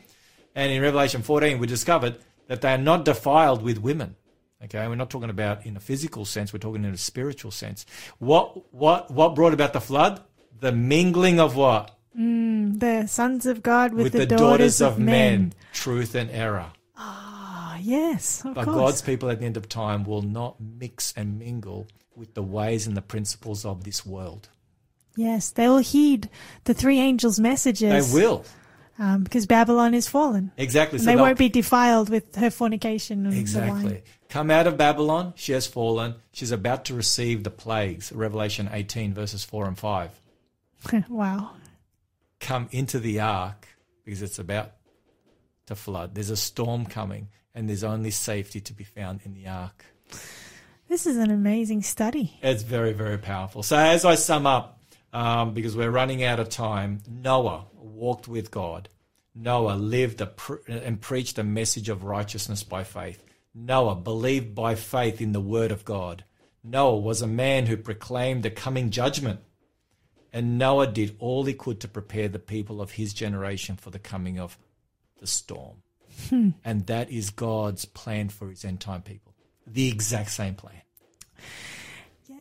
And 0.55 0.71
in 0.71 0.81
Revelation 0.81 1.21
14, 1.21 1.59
we 1.59 1.67
discovered 1.67 2.17
that 2.47 2.61
they 2.61 2.71
are 2.73 2.77
not 2.77 3.03
defiled 3.05 3.61
with 3.61 3.77
women. 3.79 4.15
Okay, 4.63 4.87
we're 4.87 4.95
not 4.95 5.09
talking 5.09 5.29
about 5.29 5.65
in 5.65 5.75
a 5.77 5.79
physical 5.79 6.23
sense, 6.25 6.51
we're 6.53 6.59
talking 6.59 6.83
in 6.85 6.93
a 6.93 6.97
spiritual 6.97 7.51
sense. 7.51 7.85
What 8.17 8.73
what 8.73 9.11
what 9.11 9.35
brought 9.35 9.53
about 9.53 9.73
the 9.73 9.81
flood? 9.81 10.21
The 10.59 10.71
mingling 10.71 11.39
of 11.39 11.55
what? 11.55 11.91
The 12.15 13.05
sons 13.07 13.45
of 13.45 13.61
God 13.61 13.93
with, 13.93 14.13
With 14.13 14.13
the, 14.13 14.25
daughters, 14.25 14.81
of 14.81 14.97
men. 14.97 15.53
truth 15.73 16.15
and 16.15 16.31
error. 16.31 16.71
Ah, 16.97 17.77
yes, 17.79 18.43
of 18.43 18.55
But 18.55 18.65
course. 18.65 18.75
God's 18.77 19.01
people 19.03 19.29
at 19.29 19.39
the 19.39 19.45
end 19.45 19.57
of 19.57 19.69
time 19.69 20.03
will 20.03 20.23
not 20.23 20.59
mix 20.59 21.13
and 21.15 21.37
mingle 21.37 21.85
with 22.17 22.33
the 22.33 22.43
ways 22.43 22.87
and 22.87 22.97
the 22.97 23.01
principles 23.01 23.63
of 23.63 23.83
this 23.83 24.05
world. 24.05 24.49
Yes, 25.15 25.51
they 25.51 25.67
will 25.67 25.77
heed 25.79 26.29
the 26.65 26.73
three 26.73 26.99
angels' 26.99 27.39
messages. 27.39 28.11
They 28.11 28.19
will. 28.19 28.43
Um, 28.99 29.23
because 29.23 29.45
Babylon 29.45 29.93
is 29.93 30.07
fallen. 30.07 30.51
Exactly. 30.57 30.97
And 30.97 31.05
So 31.05 31.11
they 31.11 31.15
won't 31.15 31.37
be 31.37 31.49
defiled 31.49 32.09
with 32.09 32.35
her 32.35 32.49
fornication 32.49 33.27
Exactly. 33.27 34.01
Come 34.29 34.49
out 34.49 34.65
of 34.65 34.75
Babylon, 34.75 35.33
she 35.35 35.53
has 35.53 35.67
fallen. 35.67 36.15
She's 36.31 36.51
about 36.51 36.85
to 36.85 36.95
receive 36.95 37.43
the 37.43 37.51
plagues. 37.51 38.11
Revelation 38.11 38.69
18, 38.71 39.13
verses 39.13 39.43
4 39.43 39.67
and 39.67 39.77
5. 39.77 40.21
wow. 41.09 41.51
Come 42.39 42.67
into 42.71 42.99
the 42.99 43.19
ark 43.19 43.67
because 44.03 44.21
it's 44.21 44.39
about 44.39 44.71
to 45.67 45.75
flood. 45.75 46.15
There's 46.15 46.29
a 46.29 46.37
storm 46.37 46.85
coming, 46.85 47.29
and 47.53 47.69
there's 47.69 47.83
only 47.83 48.11
safety 48.11 48.59
to 48.61 48.73
be 48.73 48.83
found 48.83 49.21
in 49.23 49.33
the 49.33 49.47
ark. 49.47 49.85
This 50.87 51.05
is 51.05 51.17
an 51.17 51.31
amazing 51.31 51.83
study. 51.83 52.37
It's 52.41 52.63
very, 52.63 52.93
very 52.93 53.17
powerful. 53.17 53.61
So, 53.61 53.77
as 53.77 54.05
I 54.05 54.15
sum 54.15 54.47
up, 54.47 54.81
um, 55.11 55.53
because 55.53 55.75
we're 55.75 55.91
running 55.91 56.23
out 56.23 56.39
of 56.39 56.49
time, 56.49 57.01
Noah 57.09 57.65
walked 57.73 58.27
with 58.27 58.51
God. 58.51 58.89
Noah 59.35 59.75
lived 59.75 60.21
and 60.67 61.01
preached 61.01 61.37
a 61.37 61.43
message 61.43 61.89
of 61.89 62.03
righteousness 62.03 62.63
by 62.63 62.83
faith. 62.83 63.23
Noah 63.53 63.95
believed 63.95 64.55
by 64.55 64.75
faith 64.75 65.21
in 65.21 65.31
the 65.31 65.41
word 65.41 65.71
of 65.71 65.85
God. 65.85 66.23
Noah 66.63 66.97
was 66.97 67.21
a 67.21 67.27
man 67.27 67.65
who 67.65 67.77
proclaimed 67.77 68.43
the 68.43 68.51
coming 68.51 68.89
judgment. 68.89 69.41
And 70.33 70.57
Noah 70.57 70.87
did 70.87 71.15
all 71.19 71.45
he 71.45 71.53
could 71.53 71.79
to 71.81 71.87
prepare 71.87 72.27
the 72.27 72.39
people 72.39 72.81
of 72.81 72.91
his 72.91 73.13
generation 73.13 73.75
for 73.75 73.89
the 73.89 73.99
coming 73.99 74.39
of 74.39 74.57
the 75.19 75.27
storm. 75.27 75.77
And 76.63 76.85
that 76.87 77.09
is 77.09 77.29
God's 77.29 77.85
plan 77.85 78.29
for 78.29 78.49
his 78.49 78.65
end 78.65 78.79
time 78.81 79.01
people. 79.01 79.33
The 79.65 79.87
exact 79.87 80.31
same 80.31 80.55
plan. 80.55 80.76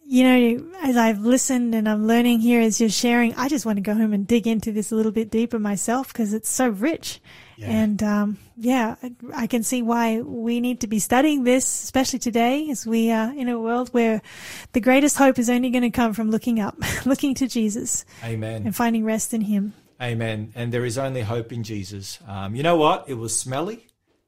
You 0.08 0.22
know, 0.22 0.72
as 0.82 0.96
I've 0.96 1.18
listened 1.18 1.74
and 1.74 1.88
I'm 1.88 2.06
learning 2.06 2.38
here 2.38 2.60
as 2.60 2.80
you're 2.80 2.88
sharing, 2.90 3.34
I 3.34 3.48
just 3.48 3.66
want 3.66 3.76
to 3.76 3.82
go 3.82 3.92
home 3.92 4.12
and 4.12 4.24
dig 4.24 4.46
into 4.46 4.70
this 4.70 4.92
a 4.92 4.94
little 4.94 5.10
bit 5.10 5.30
deeper 5.30 5.58
myself 5.58 6.08
because 6.12 6.32
it's 6.32 6.48
so 6.48 6.68
rich. 6.68 7.20
And 7.60 8.00
um, 8.04 8.38
yeah, 8.56 8.96
I- 9.02 9.12
I 9.34 9.46
can 9.48 9.62
see 9.64 9.82
why 9.82 10.20
we 10.20 10.60
need 10.60 10.80
to 10.82 10.86
be 10.86 10.98
studying 11.00 11.42
this, 11.42 11.64
especially 11.84 12.20
today 12.20 12.70
as 12.70 12.86
we 12.86 13.10
are 13.10 13.32
in 13.32 13.48
a 13.48 13.58
world 13.58 13.88
where 13.90 14.22
the 14.74 14.80
greatest 14.80 15.16
hope 15.16 15.38
is 15.40 15.50
only 15.50 15.70
going 15.70 15.82
to 15.82 15.90
come 15.90 16.12
from 16.12 16.30
looking 16.30 16.60
up, 16.60 16.76
looking 17.06 17.34
to 17.36 17.48
Jesus 17.48 18.04
Amen. 18.22 18.62
and 18.64 18.76
finding 18.76 19.04
rest 19.04 19.34
in 19.34 19.40
Him. 19.40 19.72
Amen. 20.00 20.52
And 20.54 20.70
there 20.70 20.84
is 20.84 20.98
only 20.98 21.22
hope 21.22 21.50
in 21.52 21.64
Jesus. 21.64 22.18
Um, 22.28 22.54
you 22.54 22.62
know 22.62 22.76
what? 22.76 23.08
It 23.08 23.14
was 23.14 23.36
smelly 23.36 23.86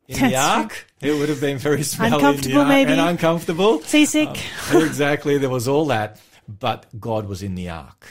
in 0.09 0.31
the 0.31 0.37
ark. 0.37 0.87
It 1.01 1.13
would 1.13 1.29
have 1.29 1.41
been 1.41 1.59
very 1.59 1.83
smelly 1.83 2.15
Uncomfortable, 2.15 2.49
in 2.49 2.55
the 2.55 2.61
ark 2.61 2.69
maybe. 2.69 2.93
and 2.93 3.01
uncomfortable. 3.01 3.81
Seasick. 3.83 4.29
Um, 4.73 4.83
exactly, 4.85 5.39
there 5.39 5.51
was 5.51 5.69
all 5.69 5.87
that, 5.87 6.21
but 6.49 6.87
God 6.99 7.29
was 7.29 7.43
in 7.43 7.55
the 7.55 7.69
ark. 7.69 8.07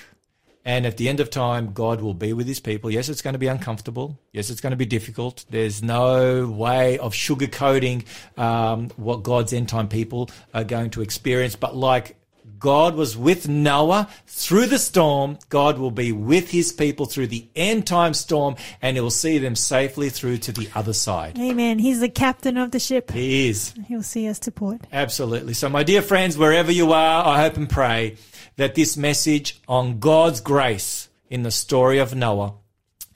And 0.63 0.85
at 0.85 0.97
the 0.97 1.07
end 1.07 1.21
of 1.21 1.29
time, 1.29 1.71
God 1.71 2.01
will 2.01 2.13
be 2.13 2.33
with 2.33 2.45
his 2.45 2.59
people. 2.59 2.91
Yes, 2.91 3.07
it's 3.07 3.21
going 3.21 3.35
to 3.35 3.39
be 3.39 3.47
uncomfortable. 3.47 4.19
Yes, 4.33 4.49
it's 4.49 4.59
going 4.59 4.71
to 4.71 4.77
be 4.77 4.85
difficult. 4.85 5.45
There's 5.49 5.81
no 5.81 6.45
way 6.45 6.97
of 6.99 7.13
sugarcoating 7.13 8.05
um, 8.37 8.89
what 8.97 9.23
God's 9.23 9.53
end 9.53 9.69
time 9.69 9.87
people 9.87 10.29
are 10.53 10.65
going 10.65 10.89
to 10.89 11.01
experience. 11.01 11.55
But 11.55 11.77
like 11.77 12.16
God 12.59 12.95
was 12.95 13.17
with 13.17 13.47
Noah 13.47 14.09
through 14.25 14.67
the 14.67 14.79
storm, 14.79 15.37
God 15.49 15.77
will 15.77 15.91
be 15.91 16.11
with 16.11 16.51
his 16.51 16.71
people 16.71 17.05
through 17.05 17.27
the 17.27 17.47
end 17.55 17.87
time 17.87 18.13
storm, 18.13 18.55
and 18.81 18.97
he 18.97 19.01
will 19.01 19.09
see 19.09 19.37
them 19.37 19.55
safely 19.55 20.09
through 20.09 20.37
to 20.39 20.51
the 20.51 20.69
other 20.75 20.93
side. 20.93 21.37
Amen. 21.37 21.79
He's 21.79 21.99
the 21.99 22.09
captain 22.09 22.57
of 22.57 22.71
the 22.71 22.79
ship. 22.79 23.11
He 23.11 23.49
is. 23.49 23.73
He'll 23.87 24.03
see 24.03 24.27
us 24.27 24.39
to 24.39 24.51
port. 24.51 24.81
Absolutely. 24.91 25.53
So, 25.53 25.69
my 25.69 25.83
dear 25.83 26.01
friends, 26.01 26.37
wherever 26.37 26.71
you 26.71 26.93
are, 26.93 27.25
I 27.25 27.41
hope 27.41 27.57
and 27.57 27.69
pray 27.69 28.17
that 28.55 28.75
this 28.75 28.97
message 28.97 29.61
on 29.67 29.99
God's 29.99 30.41
grace 30.41 31.09
in 31.29 31.43
the 31.43 31.51
story 31.51 31.99
of 31.99 32.15
Noah 32.15 32.53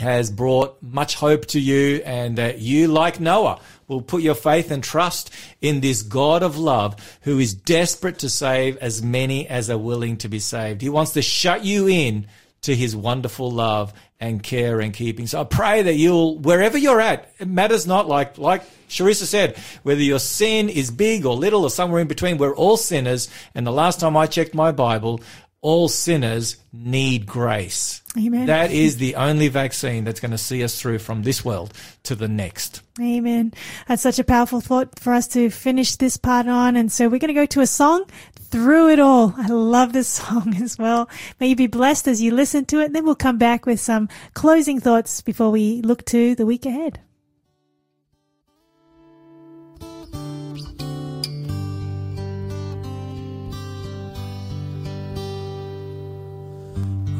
has 0.01 0.29
brought 0.29 0.81
much 0.81 1.15
hope 1.15 1.45
to 1.47 1.59
you 1.59 2.01
and 2.05 2.37
that 2.37 2.59
you, 2.59 2.87
like 2.87 3.19
Noah, 3.19 3.59
will 3.87 4.01
put 4.01 4.21
your 4.21 4.35
faith 4.35 4.71
and 4.71 4.83
trust 4.83 5.31
in 5.61 5.81
this 5.81 6.01
God 6.01 6.43
of 6.43 6.57
love 6.57 7.17
who 7.21 7.39
is 7.39 7.53
desperate 7.53 8.19
to 8.19 8.29
save 8.29 8.77
as 8.77 9.01
many 9.01 9.47
as 9.47 9.69
are 9.69 9.77
willing 9.77 10.17
to 10.17 10.29
be 10.29 10.39
saved. 10.39 10.81
He 10.81 10.89
wants 10.89 11.13
to 11.13 11.21
shut 11.21 11.63
you 11.63 11.87
in 11.87 12.27
to 12.61 12.75
his 12.75 12.95
wonderful 12.95 13.51
love 13.51 13.93
and 14.19 14.43
care 14.43 14.79
and 14.79 14.93
keeping. 14.93 15.25
So 15.25 15.41
I 15.41 15.43
pray 15.45 15.81
that 15.81 15.95
you'll, 15.95 16.37
wherever 16.37 16.77
you're 16.77 17.01
at, 17.01 17.33
it 17.39 17.47
matters 17.47 17.87
not 17.87 18.07
like, 18.07 18.37
like 18.37 18.63
Sharissa 18.87 19.25
said, 19.25 19.57
whether 19.81 20.01
your 20.01 20.19
sin 20.19 20.69
is 20.69 20.91
big 20.91 21.25
or 21.25 21.35
little 21.35 21.63
or 21.63 21.71
somewhere 21.71 22.01
in 22.01 22.07
between, 22.07 22.37
we're 22.37 22.55
all 22.55 22.77
sinners. 22.77 23.29
And 23.55 23.65
the 23.65 23.71
last 23.71 23.99
time 23.99 24.15
I 24.15 24.27
checked 24.27 24.53
my 24.53 24.71
Bible, 24.71 25.21
all 25.61 25.87
sinners 25.87 26.57
need 26.73 27.25
grace. 27.25 28.01
Amen. 28.17 28.47
That 28.47 28.71
is 28.71 28.97
the 28.97 29.15
only 29.15 29.47
vaccine 29.47 30.03
that's 30.03 30.19
going 30.19 30.31
to 30.31 30.37
see 30.37 30.63
us 30.63 30.79
through 30.79 30.99
from 30.99 31.21
this 31.21 31.45
world 31.45 31.73
to 32.03 32.15
the 32.15 32.27
next. 32.27 32.81
Amen. 32.99 33.53
That's 33.87 34.01
such 34.01 34.19
a 34.19 34.23
powerful 34.23 34.59
thought 34.59 34.99
for 34.99 35.13
us 35.13 35.27
to 35.29 35.49
finish 35.49 35.95
this 35.95 36.17
part 36.17 36.47
on. 36.47 36.75
And 36.75 36.91
so 36.91 37.05
we're 37.05 37.19
going 37.19 37.33
to 37.33 37.33
go 37.33 37.45
to 37.45 37.61
a 37.61 37.67
song 37.67 38.05
through 38.35 38.89
it 38.89 38.99
all. 38.99 39.35
I 39.37 39.47
love 39.47 39.93
this 39.93 40.07
song 40.19 40.55
as 40.61 40.77
well. 40.77 41.09
May 41.39 41.47
you 41.47 41.55
be 41.55 41.67
blessed 41.67 42.07
as 42.07 42.21
you 42.21 42.33
listen 42.33 42.65
to 42.65 42.81
it. 42.81 42.85
And 42.85 42.95
then 42.95 43.05
we'll 43.05 43.15
come 43.15 43.37
back 43.37 43.65
with 43.65 43.79
some 43.79 44.09
closing 44.33 44.79
thoughts 44.79 45.21
before 45.21 45.51
we 45.51 45.81
look 45.83 46.03
to 46.05 46.35
the 46.35 46.45
week 46.45 46.65
ahead. 46.65 46.99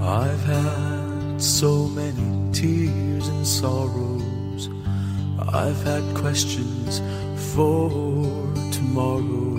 I've 0.01 0.43
had 0.45 1.39
so 1.39 1.85
many 1.87 2.51
tears 2.51 3.27
and 3.27 3.45
sorrows. 3.45 4.67
I've 5.53 5.83
had 5.83 6.03
questions 6.15 6.99
for 7.53 7.89
tomorrow. 8.71 9.57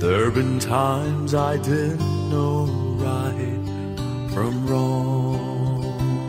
There've 0.00 0.34
been 0.34 0.58
times 0.58 1.32
I 1.32 1.58
didn't 1.58 2.28
know 2.28 2.66
right 2.98 4.30
from 4.34 4.66
wrong. 4.66 6.26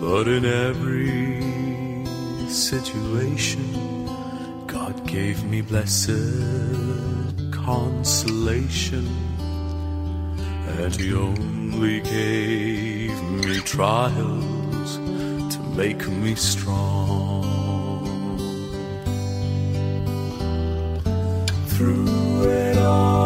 But 0.00 0.26
in 0.26 0.44
every 0.44 1.40
situation, 2.50 4.06
God 4.66 5.06
gave 5.06 5.44
me 5.44 5.60
blessed 5.60 6.10
consolation. 7.52 9.33
And 10.66 10.94
he 10.96 11.14
only 11.14 12.00
gave 12.00 13.22
me 13.22 13.60
trials 13.60 14.96
to 15.54 15.58
make 15.76 16.08
me 16.08 16.34
strong. 16.34 17.44
Through 21.66 22.42
it 22.48 22.78
all, 22.78 23.23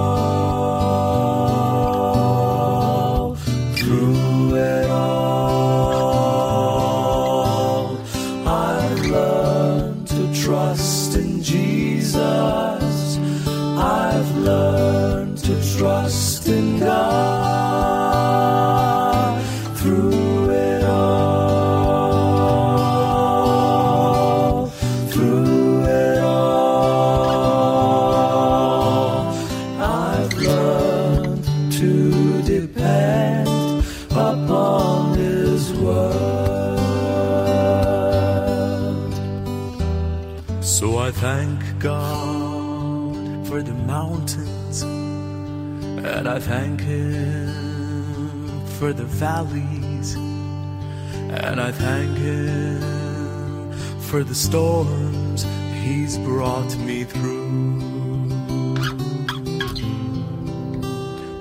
valleys, 49.18 50.14
and 50.14 51.60
I 51.60 51.72
thank 51.72 52.16
Him 52.18 53.72
for 54.08 54.22
the 54.22 54.34
storms 54.34 55.44
He's 55.82 56.16
brought 56.18 56.76
me 56.76 57.02
through. 57.02 57.80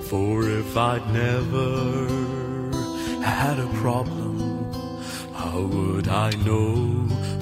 For 0.09 0.49
if 0.49 0.75
I'd 0.75 1.05
never 1.13 2.07
had 3.21 3.59
a 3.59 3.67
problem, 3.83 4.71
how 5.33 5.61
would 5.61 6.07
I 6.07 6.31
know 6.47 6.73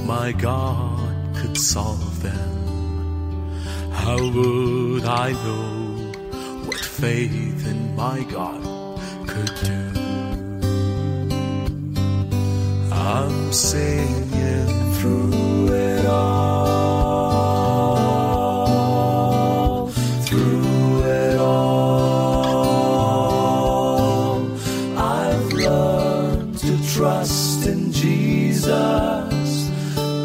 my 0.03 0.34
God 0.34 1.36
could 1.38 1.57
solve 1.57 2.22
them? 2.22 2.56
How 3.91 4.18
would 4.18 5.06
I 5.06 5.32
know 5.32 5.76
what 6.66 6.80
faith 6.80 7.66
in 7.66 7.95
my 7.95 8.24
God 8.24 8.65
I'm 13.46 13.54
singing 13.54 14.94
through 14.96 15.68
it 15.72 16.06
all, 16.08 16.66
through 20.26 21.04
it 21.04 21.38
all. 21.38 21.62
I've 24.98 25.54
learned 25.54 26.58
to 26.58 26.76
trust 26.92 27.68
in 27.68 27.92
Jesus. 27.92 28.72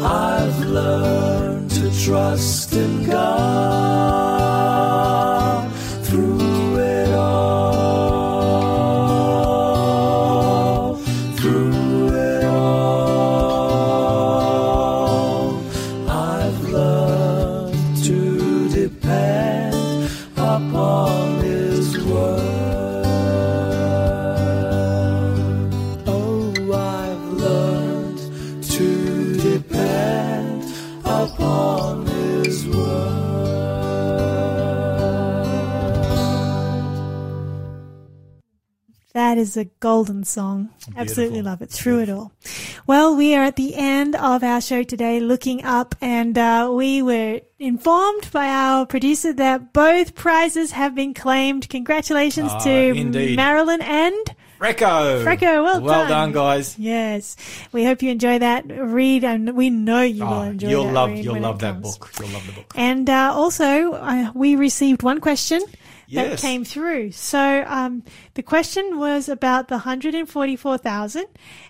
I've 0.03 0.59
learned 0.61 1.69
to 1.69 1.91
trust 2.03 2.73
in 2.73 3.05
God 3.05 4.40
is 39.51 39.57
a 39.57 39.65
golden 39.79 40.23
song. 40.23 40.69
Absolutely 40.95 41.41
love 41.41 41.61
it. 41.61 41.69
Through 41.69 41.99
it 42.01 42.09
all. 42.09 42.31
Well, 42.87 43.15
we 43.15 43.35
are 43.35 43.43
at 43.43 43.55
the 43.57 43.75
end 43.75 44.15
of 44.15 44.43
our 44.43 44.61
show 44.61 44.83
today, 44.83 45.19
looking 45.19 45.63
up, 45.65 45.95
and 46.01 46.37
uh, 46.37 46.69
we 46.73 47.01
were 47.01 47.41
informed 47.59 48.29
by 48.31 48.47
our 48.47 48.85
producer 48.85 49.33
that 49.33 49.73
both 49.73 50.15
prizes 50.15 50.71
have 50.71 50.95
been 50.95 51.13
claimed. 51.13 51.67
Congratulations 51.69 52.49
Ah, 52.51 52.59
to 52.59 52.71
indeed. 52.71 53.35
Marilyn 53.35 53.81
and 53.81 54.15
Freco. 54.59 55.23
Freco, 55.25 55.63
well 55.63 55.81
Well 55.81 56.07
done. 56.07 56.09
done, 56.09 56.31
guys. 56.33 56.77
Yes, 56.77 57.35
we 57.71 57.83
hope 57.83 58.01
you 58.03 58.11
enjoy 58.11 58.39
that 58.39 58.63
read, 58.67 59.23
and 59.23 59.55
we 59.55 59.69
know 59.69 60.01
you 60.03 60.23
will 60.23 60.33
Oh, 60.33 60.41
enjoy. 60.43 60.69
you'll 60.69 60.85
that 60.85 60.93
love 60.93 61.11
you'll 61.17 61.39
love 61.39 61.59
that 61.59 61.81
book. 61.81 62.11
You'll 62.19 62.29
love 62.29 62.45
the 62.47 62.53
book. 62.53 62.71
And 62.75 63.09
uh, 63.09 63.31
also, 63.33 63.93
uh, 63.93 64.31
we 64.35 64.55
received 64.55 65.01
one 65.03 65.19
question 65.19 65.61
that 66.11 66.29
Yes. 66.31 66.41
came 66.41 66.63
through. 66.65 67.11
So 67.11 67.63
um, 67.67 68.03
the 68.33 68.43
question 68.43 68.99
was 68.99 69.29
about 69.29 69.67
the 69.67 69.75
144,000, 69.75 71.25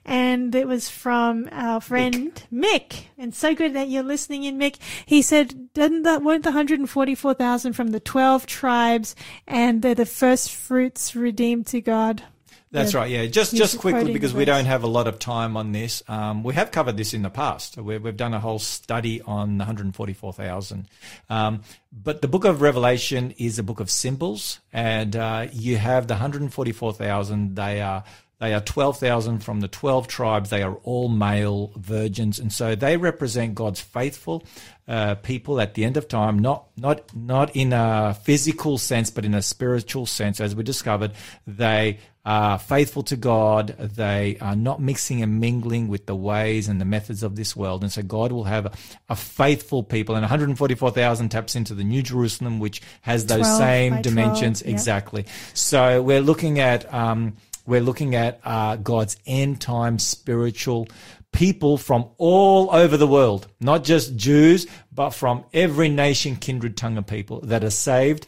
and 0.05 0.53
it 0.55 0.67
was 0.67 0.89
from 0.89 1.47
our 1.51 1.79
friend 1.81 2.43
Mick. 2.51 3.05
And 3.17 3.33
so 3.35 3.53
good 3.53 3.73
that 3.73 3.87
you're 3.89 4.03
listening 4.03 4.43
in, 4.43 4.57
Mick. 4.57 4.77
He 5.05 5.21
said, 5.21 5.73
"Didn't 5.73 6.03
that 6.03 6.23
weren't 6.23 6.43
the 6.43 6.49
144,000 6.49 7.73
from 7.73 7.87
the 7.91 7.99
12 7.99 8.45
tribes, 8.45 9.15
and 9.47 9.81
they're 9.81 9.95
the 9.95 10.05
first 10.05 10.51
fruits 10.51 11.15
redeemed 11.15 11.67
to 11.67 11.81
God?" 11.81 12.23
That's 12.71 12.93
Yeah. 12.93 12.99
right. 12.99 13.11
Yeah, 13.11 13.25
just 13.25 13.53
just 13.53 13.79
quickly 13.79 14.13
because 14.13 14.33
we 14.33 14.45
don't 14.45 14.65
have 14.65 14.83
a 14.83 14.87
lot 14.87 15.07
of 15.07 15.19
time 15.19 15.57
on 15.57 15.73
this. 15.73 16.01
Um, 16.07 16.41
we 16.41 16.53
have 16.53 16.71
covered 16.71 16.95
this 16.95 17.13
in 17.13 17.21
the 17.21 17.29
past. 17.29 17.77
We, 17.77 17.97
we've 17.97 18.15
done 18.15 18.33
a 18.33 18.39
whole 18.39 18.59
study 18.59 19.21
on 19.21 19.57
144,000. 19.57 20.87
Um, 21.29 21.63
but 21.91 22.21
the 22.21 22.29
book 22.29 22.45
of 22.45 22.61
Revelation 22.61 23.33
is 23.37 23.59
a 23.59 23.63
book 23.63 23.81
of 23.81 23.91
symbols, 23.91 24.59
and 24.71 25.15
uh, 25.17 25.47
you 25.51 25.77
have 25.77 26.07
the 26.07 26.13
144,000. 26.13 27.55
They 27.55 27.81
are 27.81 28.03
they 28.39 28.55
are 28.55 28.61
12,000 28.61 29.43
from 29.43 29.59
the 29.59 29.67
12 29.67 30.07
tribes. 30.07 30.49
They 30.49 30.63
are 30.63 30.73
all 30.77 31.09
male 31.09 31.71
virgins. 31.75 32.39
And 32.39 32.51
so 32.51 32.73
they 32.73 32.97
represent 32.97 33.53
God's 33.53 33.79
faithful 33.81 34.43
uh, 34.87 35.13
people 35.13 35.61
at 35.61 35.75
the 35.75 35.85
end 35.85 35.95
of 35.95 36.07
time, 36.07 36.39
not, 36.39 36.65
not, 36.75 37.15
not 37.15 37.55
in 37.55 37.71
a 37.71 38.15
physical 38.15 38.79
sense, 38.79 39.11
but 39.11 39.25
in 39.25 39.35
a 39.35 39.43
spiritual 39.43 40.07
sense. 40.07 40.41
As 40.41 40.55
we 40.55 40.63
discovered, 40.63 41.11
they 41.45 41.99
are 42.25 42.59
faithful 42.59 43.03
to 43.03 43.15
God. 43.15 43.75
They 43.79 44.37
are 44.41 44.55
not 44.55 44.79
mixing 44.79 45.21
and 45.23 45.39
mingling 45.39 45.87
with 45.87 46.05
the 46.05 46.15
ways 46.15 46.67
and 46.67 46.79
the 46.79 46.85
methods 46.85 47.23
of 47.23 47.35
this 47.35 47.55
world. 47.55 47.81
And 47.83 47.91
so 47.91 48.03
God 48.03 48.31
will 48.31 48.43
have 48.43 48.67
a, 48.67 48.71
a 49.09 49.15
faithful 49.15 49.83
people. 49.83 50.15
And 50.15 50.23
144,000 50.23 51.29
taps 51.29 51.55
into 51.55 51.73
the 51.73 51.83
New 51.83 52.03
Jerusalem, 52.03 52.59
which 52.59 52.81
has 53.01 53.25
those 53.25 53.41
12 53.41 53.57
same 53.57 53.91
12, 53.93 54.03
dimensions. 54.03 54.61
yep. 54.61 54.71
Exactly. 54.71 55.25
So 55.53 56.01
we're 56.01 56.21
looking 56.21 56.59
at, 56.59 56.91
um, 56.93 57.37
we're 57.65 57.81
looking 57.81 58.15
at 58.15 58.39
uh, 58.43 58.75
God's 58.75 59.17
end 59.25 59.59
time 59.59 59.97
spiritual 59.97 60.87
people 61.31 61.77
from 61.77 62.09
all 62.17 62.69
over 62.71 62.97
the 62.97 63.07
world, 63.07 63.47
not 63.59 63.83
just 63.83 64.15
Jews, 64.15 64.67
but 64.91 65.11
from 65.11 65.45
every 65.53 65.89
nation, 65.89 66.35
kindred, 66.35 66.77
tongue, 66.77 66.97
and 66.97 67.07
people 67.07 67.39
that 67.41 67.63
are 67.63 67.69
saved. 67.69 68.27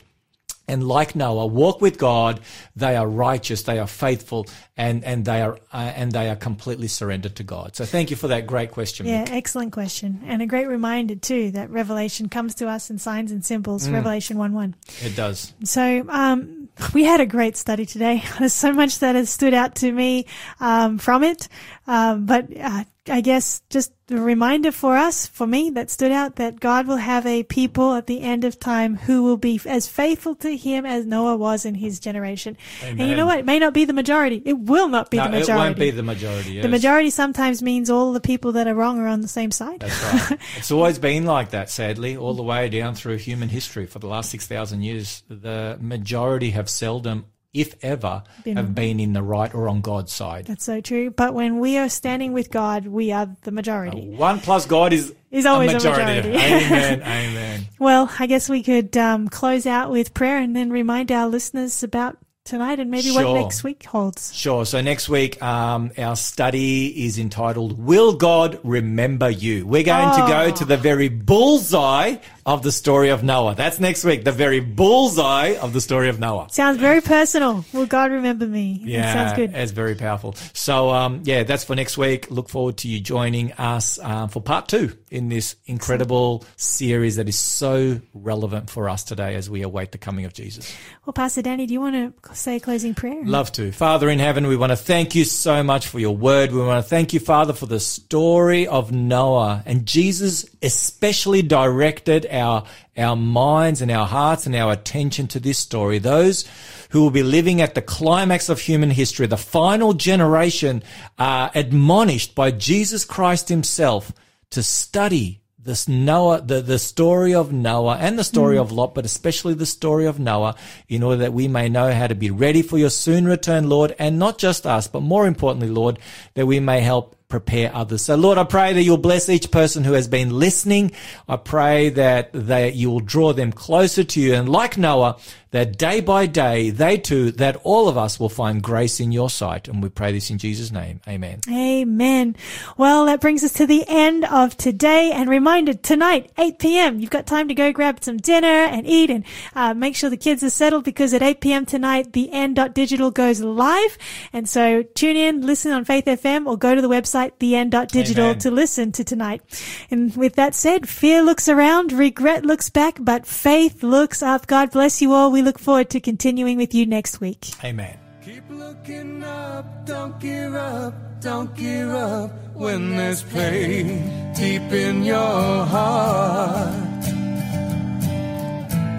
And 0.68 0.88
like 0.88 1.14
Noah, 1.14 1.46
walk 1.46 1.82
with 1.82 1.98
God. 1.98 2.40
They 2.76 2.96
are 2.96 3.08
righteous. 3.08 3.64
They 3.64 3.80
are 3.80 3.88
faithful, 3.88 4.48
and 4.78 5.04
and 5.04 5.26
they 5.26 5.42
are 5.42 5.60
uh, 5.74 5.92
and 5.96 6.12
they 6.12 6.30
are 6.30 6.38
completely 6.38 6.88
surrendered 6.88 7.36
to 7.36 7.44
God. 7.44 7.76
So 7.76 7.84
thank 7.84 8.10
you 8.10 8.16
for 8.16 8.30
that 8.30 8.48
great 8.48 8.72
question. 8.72 9.06
Yeah, 9.06 9.26
excellent 9.30 9.74
question. 9.74 10.22
And 10.26 10.42
a 10.42 10.46
great 10.46 10.68
reminder, 10.68 11.16
too, 11.16 11.52
that 11.52 11.70
Revelation 11.70 12.30
comes 12.30 12.56
to 12.56 12.68
us 12.70 12.90
in 12.90 12.98
signs 12.98 13.32
and 13.32 13.44
symbols, 13.44 13.88
Mm. 13.88 13.94
Revelation 13.94 14.38
1 14.38 14.54
1. 14.54 14.76
It 15.02 15.16
does. 15.18 15.54
So, 15.66 16.06
um, 16.08 16.70
we 16.94 17.04
had 17.04 17.20
a 17.20 17.26
great 17.26 17.58
study 17.58 17.86
today. 17.86 18.24
There's 18.40 18.54
so 18.54 18.72
much 18.72 19.00
that 19.00 19.16
has 19.16 19.30
stood 19.30 19.54
out 19.54 19.76
to 19.76 19.92
me, 19.92 20.26
um, 20.62 20.98
from 20.98 21.24
it. 21.24 21.50
Um, 21.88 22.26
but, 22.26 22.48
uh, 22.58 22.86
I 23.10 23.20
guess 23.20 23.62
just 23.70 23.92
a 24.10 24.16
reminder 24.16 24.72
for 24.72 24.96
us, 24.96 25.28
for 25.28 25.46
me, 25.46 25.70
that 25.72 25.90
stood 25.90 26.12
out 26.12 26.38
that 26.38 26.62
God 26.62 26.88
will 26.88 26.98
have 26.98 27.26
a 27.26 27.44
people 27.44 27.96
at 27.96 28.08
the 28.08 28.22
end 28.22 28.46
of 28.46 28.60
time 28.60 28.96
who 28.96 29.24
will 29.24 29.36
be 29.36 29.60
as 29.66 29.88
faithful 29.90 30.36
to 30.36 30.56
Him 30.56 30.86
as 30.86 31.06
Noah 31.06 31.36
was 31.36 31.66
in 31.66 31.76
his 31.76 32.00
generation. 32.00 32.56
And 32.82 33.00
you 33.00 33.16
know 33.16 33.26
what? 33.26 33.40
It 33.40 33.46
may 33.46 33.60
not 33.60 33.74
be 33.74 33.84
the 33.84 33.94
majority. 33.94 34.42
It 34.46 34.58
will 34.58 34.88
not 34.88 35.12
be 35.12 35.18
No, 35.18 35.24
the 35.24 35.30
it 35.38 35.40
majority. 35.42 35.66
won't 35.66 35.78
be 35.80 35.92
the 35.92 36.04
majority. 36.04 36.62
The 36.62 36.68
majority 36.70 37.10
sometimes 37.10 37.62
means 37.62 37.90
all 37.90 38.14
the 38.14 38.22
people 38.22 38.54
that 38.54 38.68
are 38.68 38.76
wrong 38.76 39.00
are 39.00 39.08
on 39.08 39.20
the 39.22 39.28
same 39.28 39.52
side. 39.52 39.82
That's 39.82 40.30
right. 40.32 40.40
it's 40.58 40.72
always 40.72 40.98
been 40.98 41.26
like 41.26 41.50
that, 41.50 41.70
sadly, 41.70 42.16
all 42.16 42.36
the 42.36 42.44
way 42.44 42.70
down 42.70 42.96
through 42.96 43.18
human 43.18 43.50
history 43.50 43.86
for 43.86 44.00
the 44.00 44.08
last 44.08 44.30
6,000 44.32 44.82
years. 44.82 45.24
The 45.28 45.78
majority 45.82 46.52
have 46.52 46.70
seldom, 46.70 47.26
if 47.54 47.76
ever, 47.84 48.24
Been 48.44 48.58
have 48.58 48.74
been 48.74 49.00
in 49.00 49.14
the 49.14 49.22
right 49.24 49.54
or 49.54 49.70
on 49.70 49.82
God's 49.82 50.12
side. 50.12 50.46
That's 50.46 50.64
so 50.66 50.82
true. 50.82 51.12
But 51.12 51.34
when 51.34 51.60
we 51.60 51.78
are 51.78 51.90
standing 51.90 52.34
with 52.34 52.50
God, 52.52 52.88
we 52.88 53.12
are 53.12 53.30
the 53.44 53.52
majority. 53.52 54.10
One 54.16 54.40
plus 54.40 54.66
God 54.66 54.92
is, 54.94 55.14
Is 55.32 55.46
always 55.46 55.72
a 55.72 55.74
majority. 55.76 56.30
majority. 56.30 56.30
amen. 56.44 57.02
Amen. 57.06 57.62
Well, 57.80 58.12
I 58.20 58.26
guess 58.28 58.50
we 58.50 58.64
could 58.64 58.96
um, 58.98 59.28
close 59.30 59.66
out 59.68 59.92
with 59.92 60.14
prayer 60.14 60.38
and 60.40 60.56
then 60.56 60.70
remind 60.72 61.12
our 61.12 61.28
listeners 61.28 61.84
about 61.84 62.18
tonight 62.46 62.78
and 62.80 62.92
maybe 62.92 63.10
what 63.12 63.32
next 63.34 63.64
week 63.64 63.86
holds. 63.86 64.34
Sure. 64.36 64.66
So 64.66 64.82
next 64.82 65.08
week, 65.08 65.42
um, 65.42 65.92
our 65.98 66.16
study 66.18 67.06
is 67.06 67.18
entitled 67.18 67.80
"Will 67.80 68.14
God 68.16 68.60
Remember 68.66 69.30
You?" 69.30 69.66
We're 69.66 69.84
going 69.84 70.12
to 70.12 70.28
go 70.28 70.42
Oh. 70.48 70.52
to 70.52 70.66
the 70.66 70.76
very 70.76 71.08
bullseye 71.08 72.18
of 72.46 72.62
the 72.64 72.72
story 72.72 73.10
of 73.10 73.24
Noah. 73.24 73.56
That's 73.56 73.80
next 73.80 74.04
week. 74.04 74.24
The 74.24 74.32
very 74.32 74.60
bullseye 74.60 75.56
of 75.62 75.74
the 75.74 75.82
story 75.82 76.10
of 76.10 76.20
Noah. 76.20 76.48
Sounds 76.52 76.78
very 76.78 77.02
personal. 77.02 77.64
Will 77.74 77.86
God 77.86 78.12
remember 78.12 78.46
me? 78.46 78.82
Yeah, 78.84 79.02
That 79.02 79.14
sounds 79.14 79.38
good. 79.38 79.54
It's 79.56 79.72
very 79.72 79.96
powerful. 79.96 80.36
So, 80.54 80.90
um, 80.90 81.22
yeah, 81.24 81.44
that's 81.44 81.64
for 81.64 81.76
next 81.76 81.98
week. 81.98 82.30
Look 82.30 82.50
forward 82.50 82.78
to 82.78 82.88
you 82.88 83.00
joining 83.00 83.54
us 83.54 83.98
um, 84.00 84.30
for 84.30 84.42
part 84.42 84.68
two 84.68 84.98
in 85.10 85.30
this 85.30 85.56
incredible 85.66 86.44
series 86.58 87.16
that 87.16 87.30
is 87.30 87.38
so 87.38 88.02
relevant 88.14 88.70
for 88.70 88.90
us 88.90 89.04
today 89.04 89.36
as 89.36 89.50
we 89.50 89.62
await 89.62 89.92
the 89.92 89.98
coming 89.98 90.26
of 90.26 90.34
Jesus. 90.34 90.76
Well, 91.06 91.14
Pastor 91.14 91.42
Danny, 91.42 91.66
do 91.66 91.74
you 91.74 91.82
want 91.82 92.24
to 92.24 92.36
say 92.36 92.58
a 92.58 92.60
closing 92.60 92.94
prayer? 92.96 93.24
Love 93.24 93.52
to. 93.54 93.72
Father 93.72 94.10
in 94.10 94.20
heaven, 94.20 94.48
we 94.48 94.58
want 94.58 94.72
to 94.72 94.76
thank 94.76 95.16
you 95.16 95.24
so 95.24 95.64
much 95.64 95.88
for 95.88 96.00
your 96.00 96.16
word. 96.16 96.52
We 96.52 96.60
want 96.60 96.84
to 96.84 96.90
thank 96.90 97.14
you, 97.14 97.20
Father, 97.20 97.54
for 97.54 97.68
the 97.68 97.80
story 97.80 98.68
of 98.68 98.92
Noah. 98.92 99.64
And 99.66 99.86
Jesus 99.86 100.46
especially 100.62 101.42
directed 101.42 102.26
our, 102.34 102.66
our 102.98 103.16
minds 103.16 103.82
and 103.82 103.92
our 103.92 104.08
hearts 104.08 104.46
and 104.46 104.56
our 104.56 104.74
attention 104.74 105.28
to 105.28 105.40
this 105.40 105.58
story. 105.58 106.00
Those 106.00 106.46
who 106.90 107.02
will 107.02 107.12
be 107.12 107.24
living 107.24 107.62
at 107.62 107.76
the 107.76 107.82
climax 107.82 108.50
of 108.50 108.60
human 108.60 108.92
history, 108.92 109.28
the 109.28 109.38
final 109.38 109.94
generation 109.94 110.84
are 111.18 111.52
admonished 111.56 112.36
by 112.36 112.52
Jesus 112.52 113.06
Christ 113.06 113.50
himself 113.50 114.12
to 114.52 114.62
study 114.62 115.42
this 115.64 115.88
Noah, 115.88 116.42
the, 116.42 116.62
the 116.62 116.78
story 116.78 117.34
of 117.34 117.54
Noah 117.54 117.98
and 117.98 118.20
the 118.20 118.24
story 118.24 118.58
mm. 118.58 118.62
of 118.62 118.72
Lot, 118.72 118.94
but 118.94 119.06
especially 119.06 119.54
the 119.54 119.66
story 119.66 120.06
of 120.06 120.20
Noah, 120.20 120.56
in 120.90 121.04
order 121.04 121.18
that 121.22 121.34
we 121.34 121.48
may 121.48 121.70
know 121.70 121.92
how 121.92 122.08
to 122.08 122.16
be 122.16 122.32
ready 122.32 122.62
for 122.62 122.78
your 122.78 122.90
soon 122.90 123.26
return, 123.26 123.70
Lord, 123.70 123.96
and 123.98 124.20
not 124.20 124.38
just 124.38 124.68
us, 124.68 124.88
but 124.88 125.02
more 125.02 125.26
importantly, 125.26 125.70
Lord, 125.70 126.00
that 126.34 126.48
we 126.48 126.60
may 126.60 126.82
help 126.82 127.16
prepare 127.34 127.76
others. 127.76 128.04
So 128.04 128.16
Lord, 128.16 128.38
I 128.38 128.44
pray 128.44 128.74
that 128.74 128.84
you'll 128.84 129.00
bless 129.00 129.28
each 129.28 129.50
person 129.50 129.84
who 129.84 129.94
has 129.94 130.08
been 130.08 130.30
listening. 130.30 130.92
I 131.28 131.38
pray 131.38 131.90
that 131.90 132.30
they, 132.32 132.72
you 132.74 132.92
will 132.92 133.00
draw 133.00 133.34
them 133.34 133.52
closer 133.52 134.04
to 134.04 134.22
you. 134.22 134.36
And 134.36 134.48
like 134.48 134.78
Noah, 134.78 135.18
that 135.54 135.78
day 135.78 136.02
by 136.02 136.26
day, 136.26 136.72
they 136.72 136.98
too, 136.98 137.30
that 137.34 137.56
all 137.64 137.88
of 137.88 137.96
us 137.96 138.20
will 138.20 138.28
find 138.28 138.62
grace 138.62 139.00
in 139.00 139.12
your 139.12 139.30
sight. 139.30 139.68
And 139.68 139.84
we 139.84 139.90
pray 139.90 140.12
this 140.12 140.32
in 140.32 140.40
Jesus' 140.40 140.72
name. 140.72 141.00
Amen. 141.08 141.42
Amen. 141.48 142.36
Well, 142.76 143.06
that 143.06 143.22
brings 143.22 143.44
us 143.44 143.54
to 143.54 143.68
the 143.68 143.86
end 143.88 144.26
of 144.26 144.58
today. 144.58 145.12
And 145.12 145.30
reminder, 145.30 145.76
tonight, 145.76 146.32
8 146.40 146.58
p.m., 146.58 147.00
you've 147.00 147.12
got 147.12 147.28
time 147.28 147.50
to 147.50 147.54
go 147.54 147.72
grab 147.72 148.04
some 148.04 148.18
dinner 148.18 148.48
and 148.48 148.88
eat 148.88 149.12
and 149.12 149.24
uh, 149.56 149.76
make 149.76 149.96
sure 149.96 150.10
the 150.10 150.18
kids 150.18 150.44
are 150.44 150.50
settled 150.50 150.86
because 150.86 151.14
at 151.14 151.22
8 151.22 151.40
p.m. 151.40 151.66
tonight, 151.68 152.14
the 152.14 152.32
N.digital 152.32 153.12
goes 153.12 153.40
live. 153.40 153.98
And 154.34 154.50
so 154.50 154.82
tune 154.82 155.18
in, 155.18 155.42
listen 155.46 155.72
on 155.72 155.86
Faith 155.86 156.06
FM 156.06 156.48
or 156.48 156.58
go 156.58 156.74
to 156.74 156.82
the 156.82 156.90
website, 156.90 157.23
the 157.40 157.56
N.digital 157.56 158.26
Amen. 158.26 158.40
to 158.40 158.52
listen 158.52 158.92
to 158.94 159.04
tonight. 159.04 159.42
And 159.90 160.16
with 160.16 160.36
that 160.36 160.56
said, 160.56 160.88
fear 160.88 161.22
looks 161.22 161.48
around, 161.48 161.92
regret 161.92 162.46
looks 162.46 162.70
back, 162.70 162.98
but 163.00 163.26
faith 163.26 163.84
looks 163.84 164.22
up. 164.22 164.48
God 164.48 164.72
bless 164.72 165.02
you 165.02 165.14
all. 165.14 165.32
We 165.32 165.42
look 165.42 165.60
forward 165.60 165.90
to 165.92 166.00
continuing 166.00 166.58
with 166.58 166.74
you 166.74 166.86
next 166.86 167.22
week. 167.22 167.48
Amen. 167.64 167.98
Keep 168.24 168.50
looking 168.50 169.24
up, 169.24 169.86
don't 169.86 170.18
give 170.20 170.56
up, 170.56 170.94
don't 171.22 171.54
give 171.56 171.90
up 171.90 172.32
when 172.54 172.96
there's 172.96 173.24
pain 173.24 174.34
deep 174.34 174.62
in 174.72 175.04
your 175.04 175.66
heart. 175.66 177.03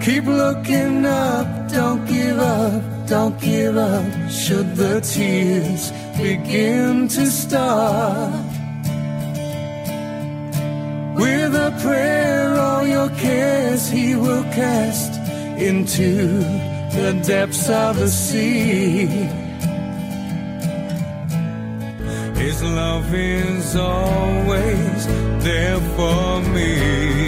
Keep 0.05 0.25
looking 0.25 1.03
up, 1.03 1.47
don't 1.71 2.05
give 2.05 2.37
up, 2.37 3.07
don't 3.07 3.41
give 3.41 3.75
up 3.75 4.29
should 4.29 4.75
the 4.75 5.01
tears 5.01 5.91
begin 6.15 7.07
to 7.07 7.25
start. 7.25 8.45
With 11.15 11.55
a 11.55 11.75
prayer, 11.81 12.53
all 12.53 12.85
your 12.85 13.09
cares 13.17 13.89
he 13.89 14.15
will 14.15 14.43
cast 14.53 15.13
into 15.59 16.37
the 16.97 17.19
depths 17.25 17.67
of 17.67 17.97
the 17.97 18.07
sea. 18.07 19.07
His 22.43 22.61
love 22.61 23.11
is 23.11 23.75
always 23.75 25.07
there 25.43 25.79
for 25.97 26.41
me. 26.53 27.24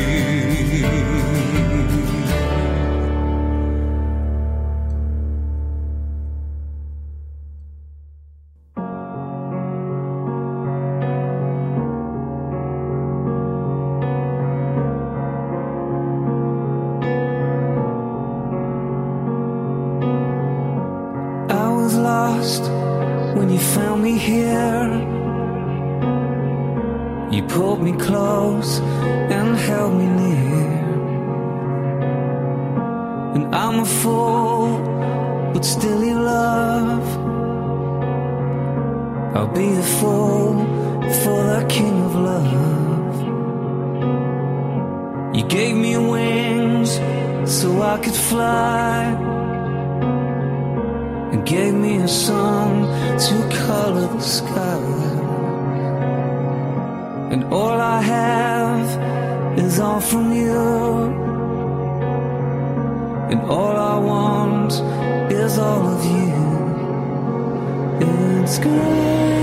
Pulled 27.78 27.94
me 27.94 28.06
close 28.06 28.80
and 28.80 29.56
held 29.56 29.94
me 29.94 30.08
near. 30.08 30.68
And 33.36 33.56
I'm 33.56 33.82
a 33.82 33.86
fool, 33.86 34.80
but 35.54 35.64
still 35.64 36.04
you 36.04 36.20
love. 36.20 37.08
I'll 39.36 39.54
be 39.54 39.74
a 39.74 39.84
fool 40.00 40.66
for 41.22 41.40
the 41.54 41.66
King 41.70 42.02
of 42.02 42.16
Love. 42.16 43.16
You 45.36 45.44
gave 45.44 45.76
me 45.76 45.98
wings 45.98 47.00
so 47.46 47.80
I 47.80 48.00
could 48.00 48.16
fly 48.32 49.04
and 51.32 51.46
gave 51.46 51.76
me 51.76 51.98
a 51.98 52.08
song 52.08 52.88
to 53.20 53.50
color 53.68 54.08
the 54.08 54.20
sky. 54.20 55.07
And 57.32 57.44
all 57.54 57.78
I 57.98 58.02
have 58.02 59.60
is 59.60 59.80
all 59.80 60.00
from 60.00 60.32
you. 60.32 60.58
And 63.32 63.42
all 63.42 63.76
I 63.76 63.98
want 64.00 64.72
is 65.32 65.58
all 65.58 65.86
of 65.96 66.06
you. 66.06 66.38
It's 68.00 68.60
grace, 68.60 69.37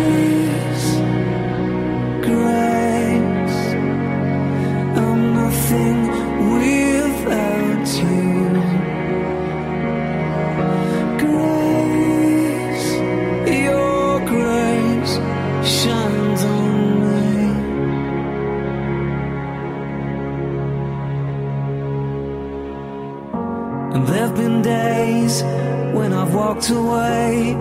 Away. 26.70 27.52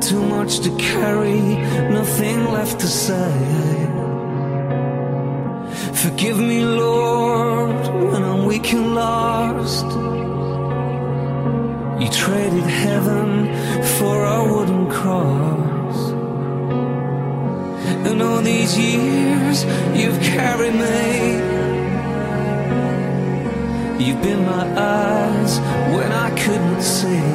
Too 0.00 0.22
much 0.26 0.60
to 0.60 0.70
carry, 0.76 1.40
nothing 1.90 2.44
left 2.52 2.80
to 2.80 2.86
say. 2.86 3.32
Forgive 5.94 6.38
me, 6.38 6.62
Lord, 6.64 7.86
when 8.10 8.22
I'm 8.22 8.44
weak 8.44 8.72
and 8.74 8.94
lost. 8.94 9.86
You 12.00 12.08
traded 12.10 12.64
heaven 12.64 13.46
for 13.96 14.24
a 14.24 14.44
wooden 14.52 14.90
cross. 14.90 15.98
And 18.06 18.20
all 18.20 18.42
these 18.42 18.78
years 18.78 19.64
you've 19.98 20.20
carried 20.20 20.74
me. 20.74 21.56
You've 24.04 24.22
been 24.22 24.44
my 24.44 24.64
eyes 24.76 25.58
when 25.96 26.12
I 26.12 26.25
couldn't 26.46 26.80
see. 26.80 27.26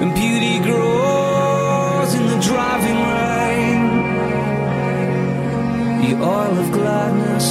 And 0.00 0.14
beauty 0.14 0.60
grows 0.60 2.14
in 2.14 2.24
the 2.32 2.38
driving 2.50 3.00
rain. 3.14 3.82
The 6.02 6.12
oil 6.22 6.54
of 6.62 6.70
gladness 6.70 7.46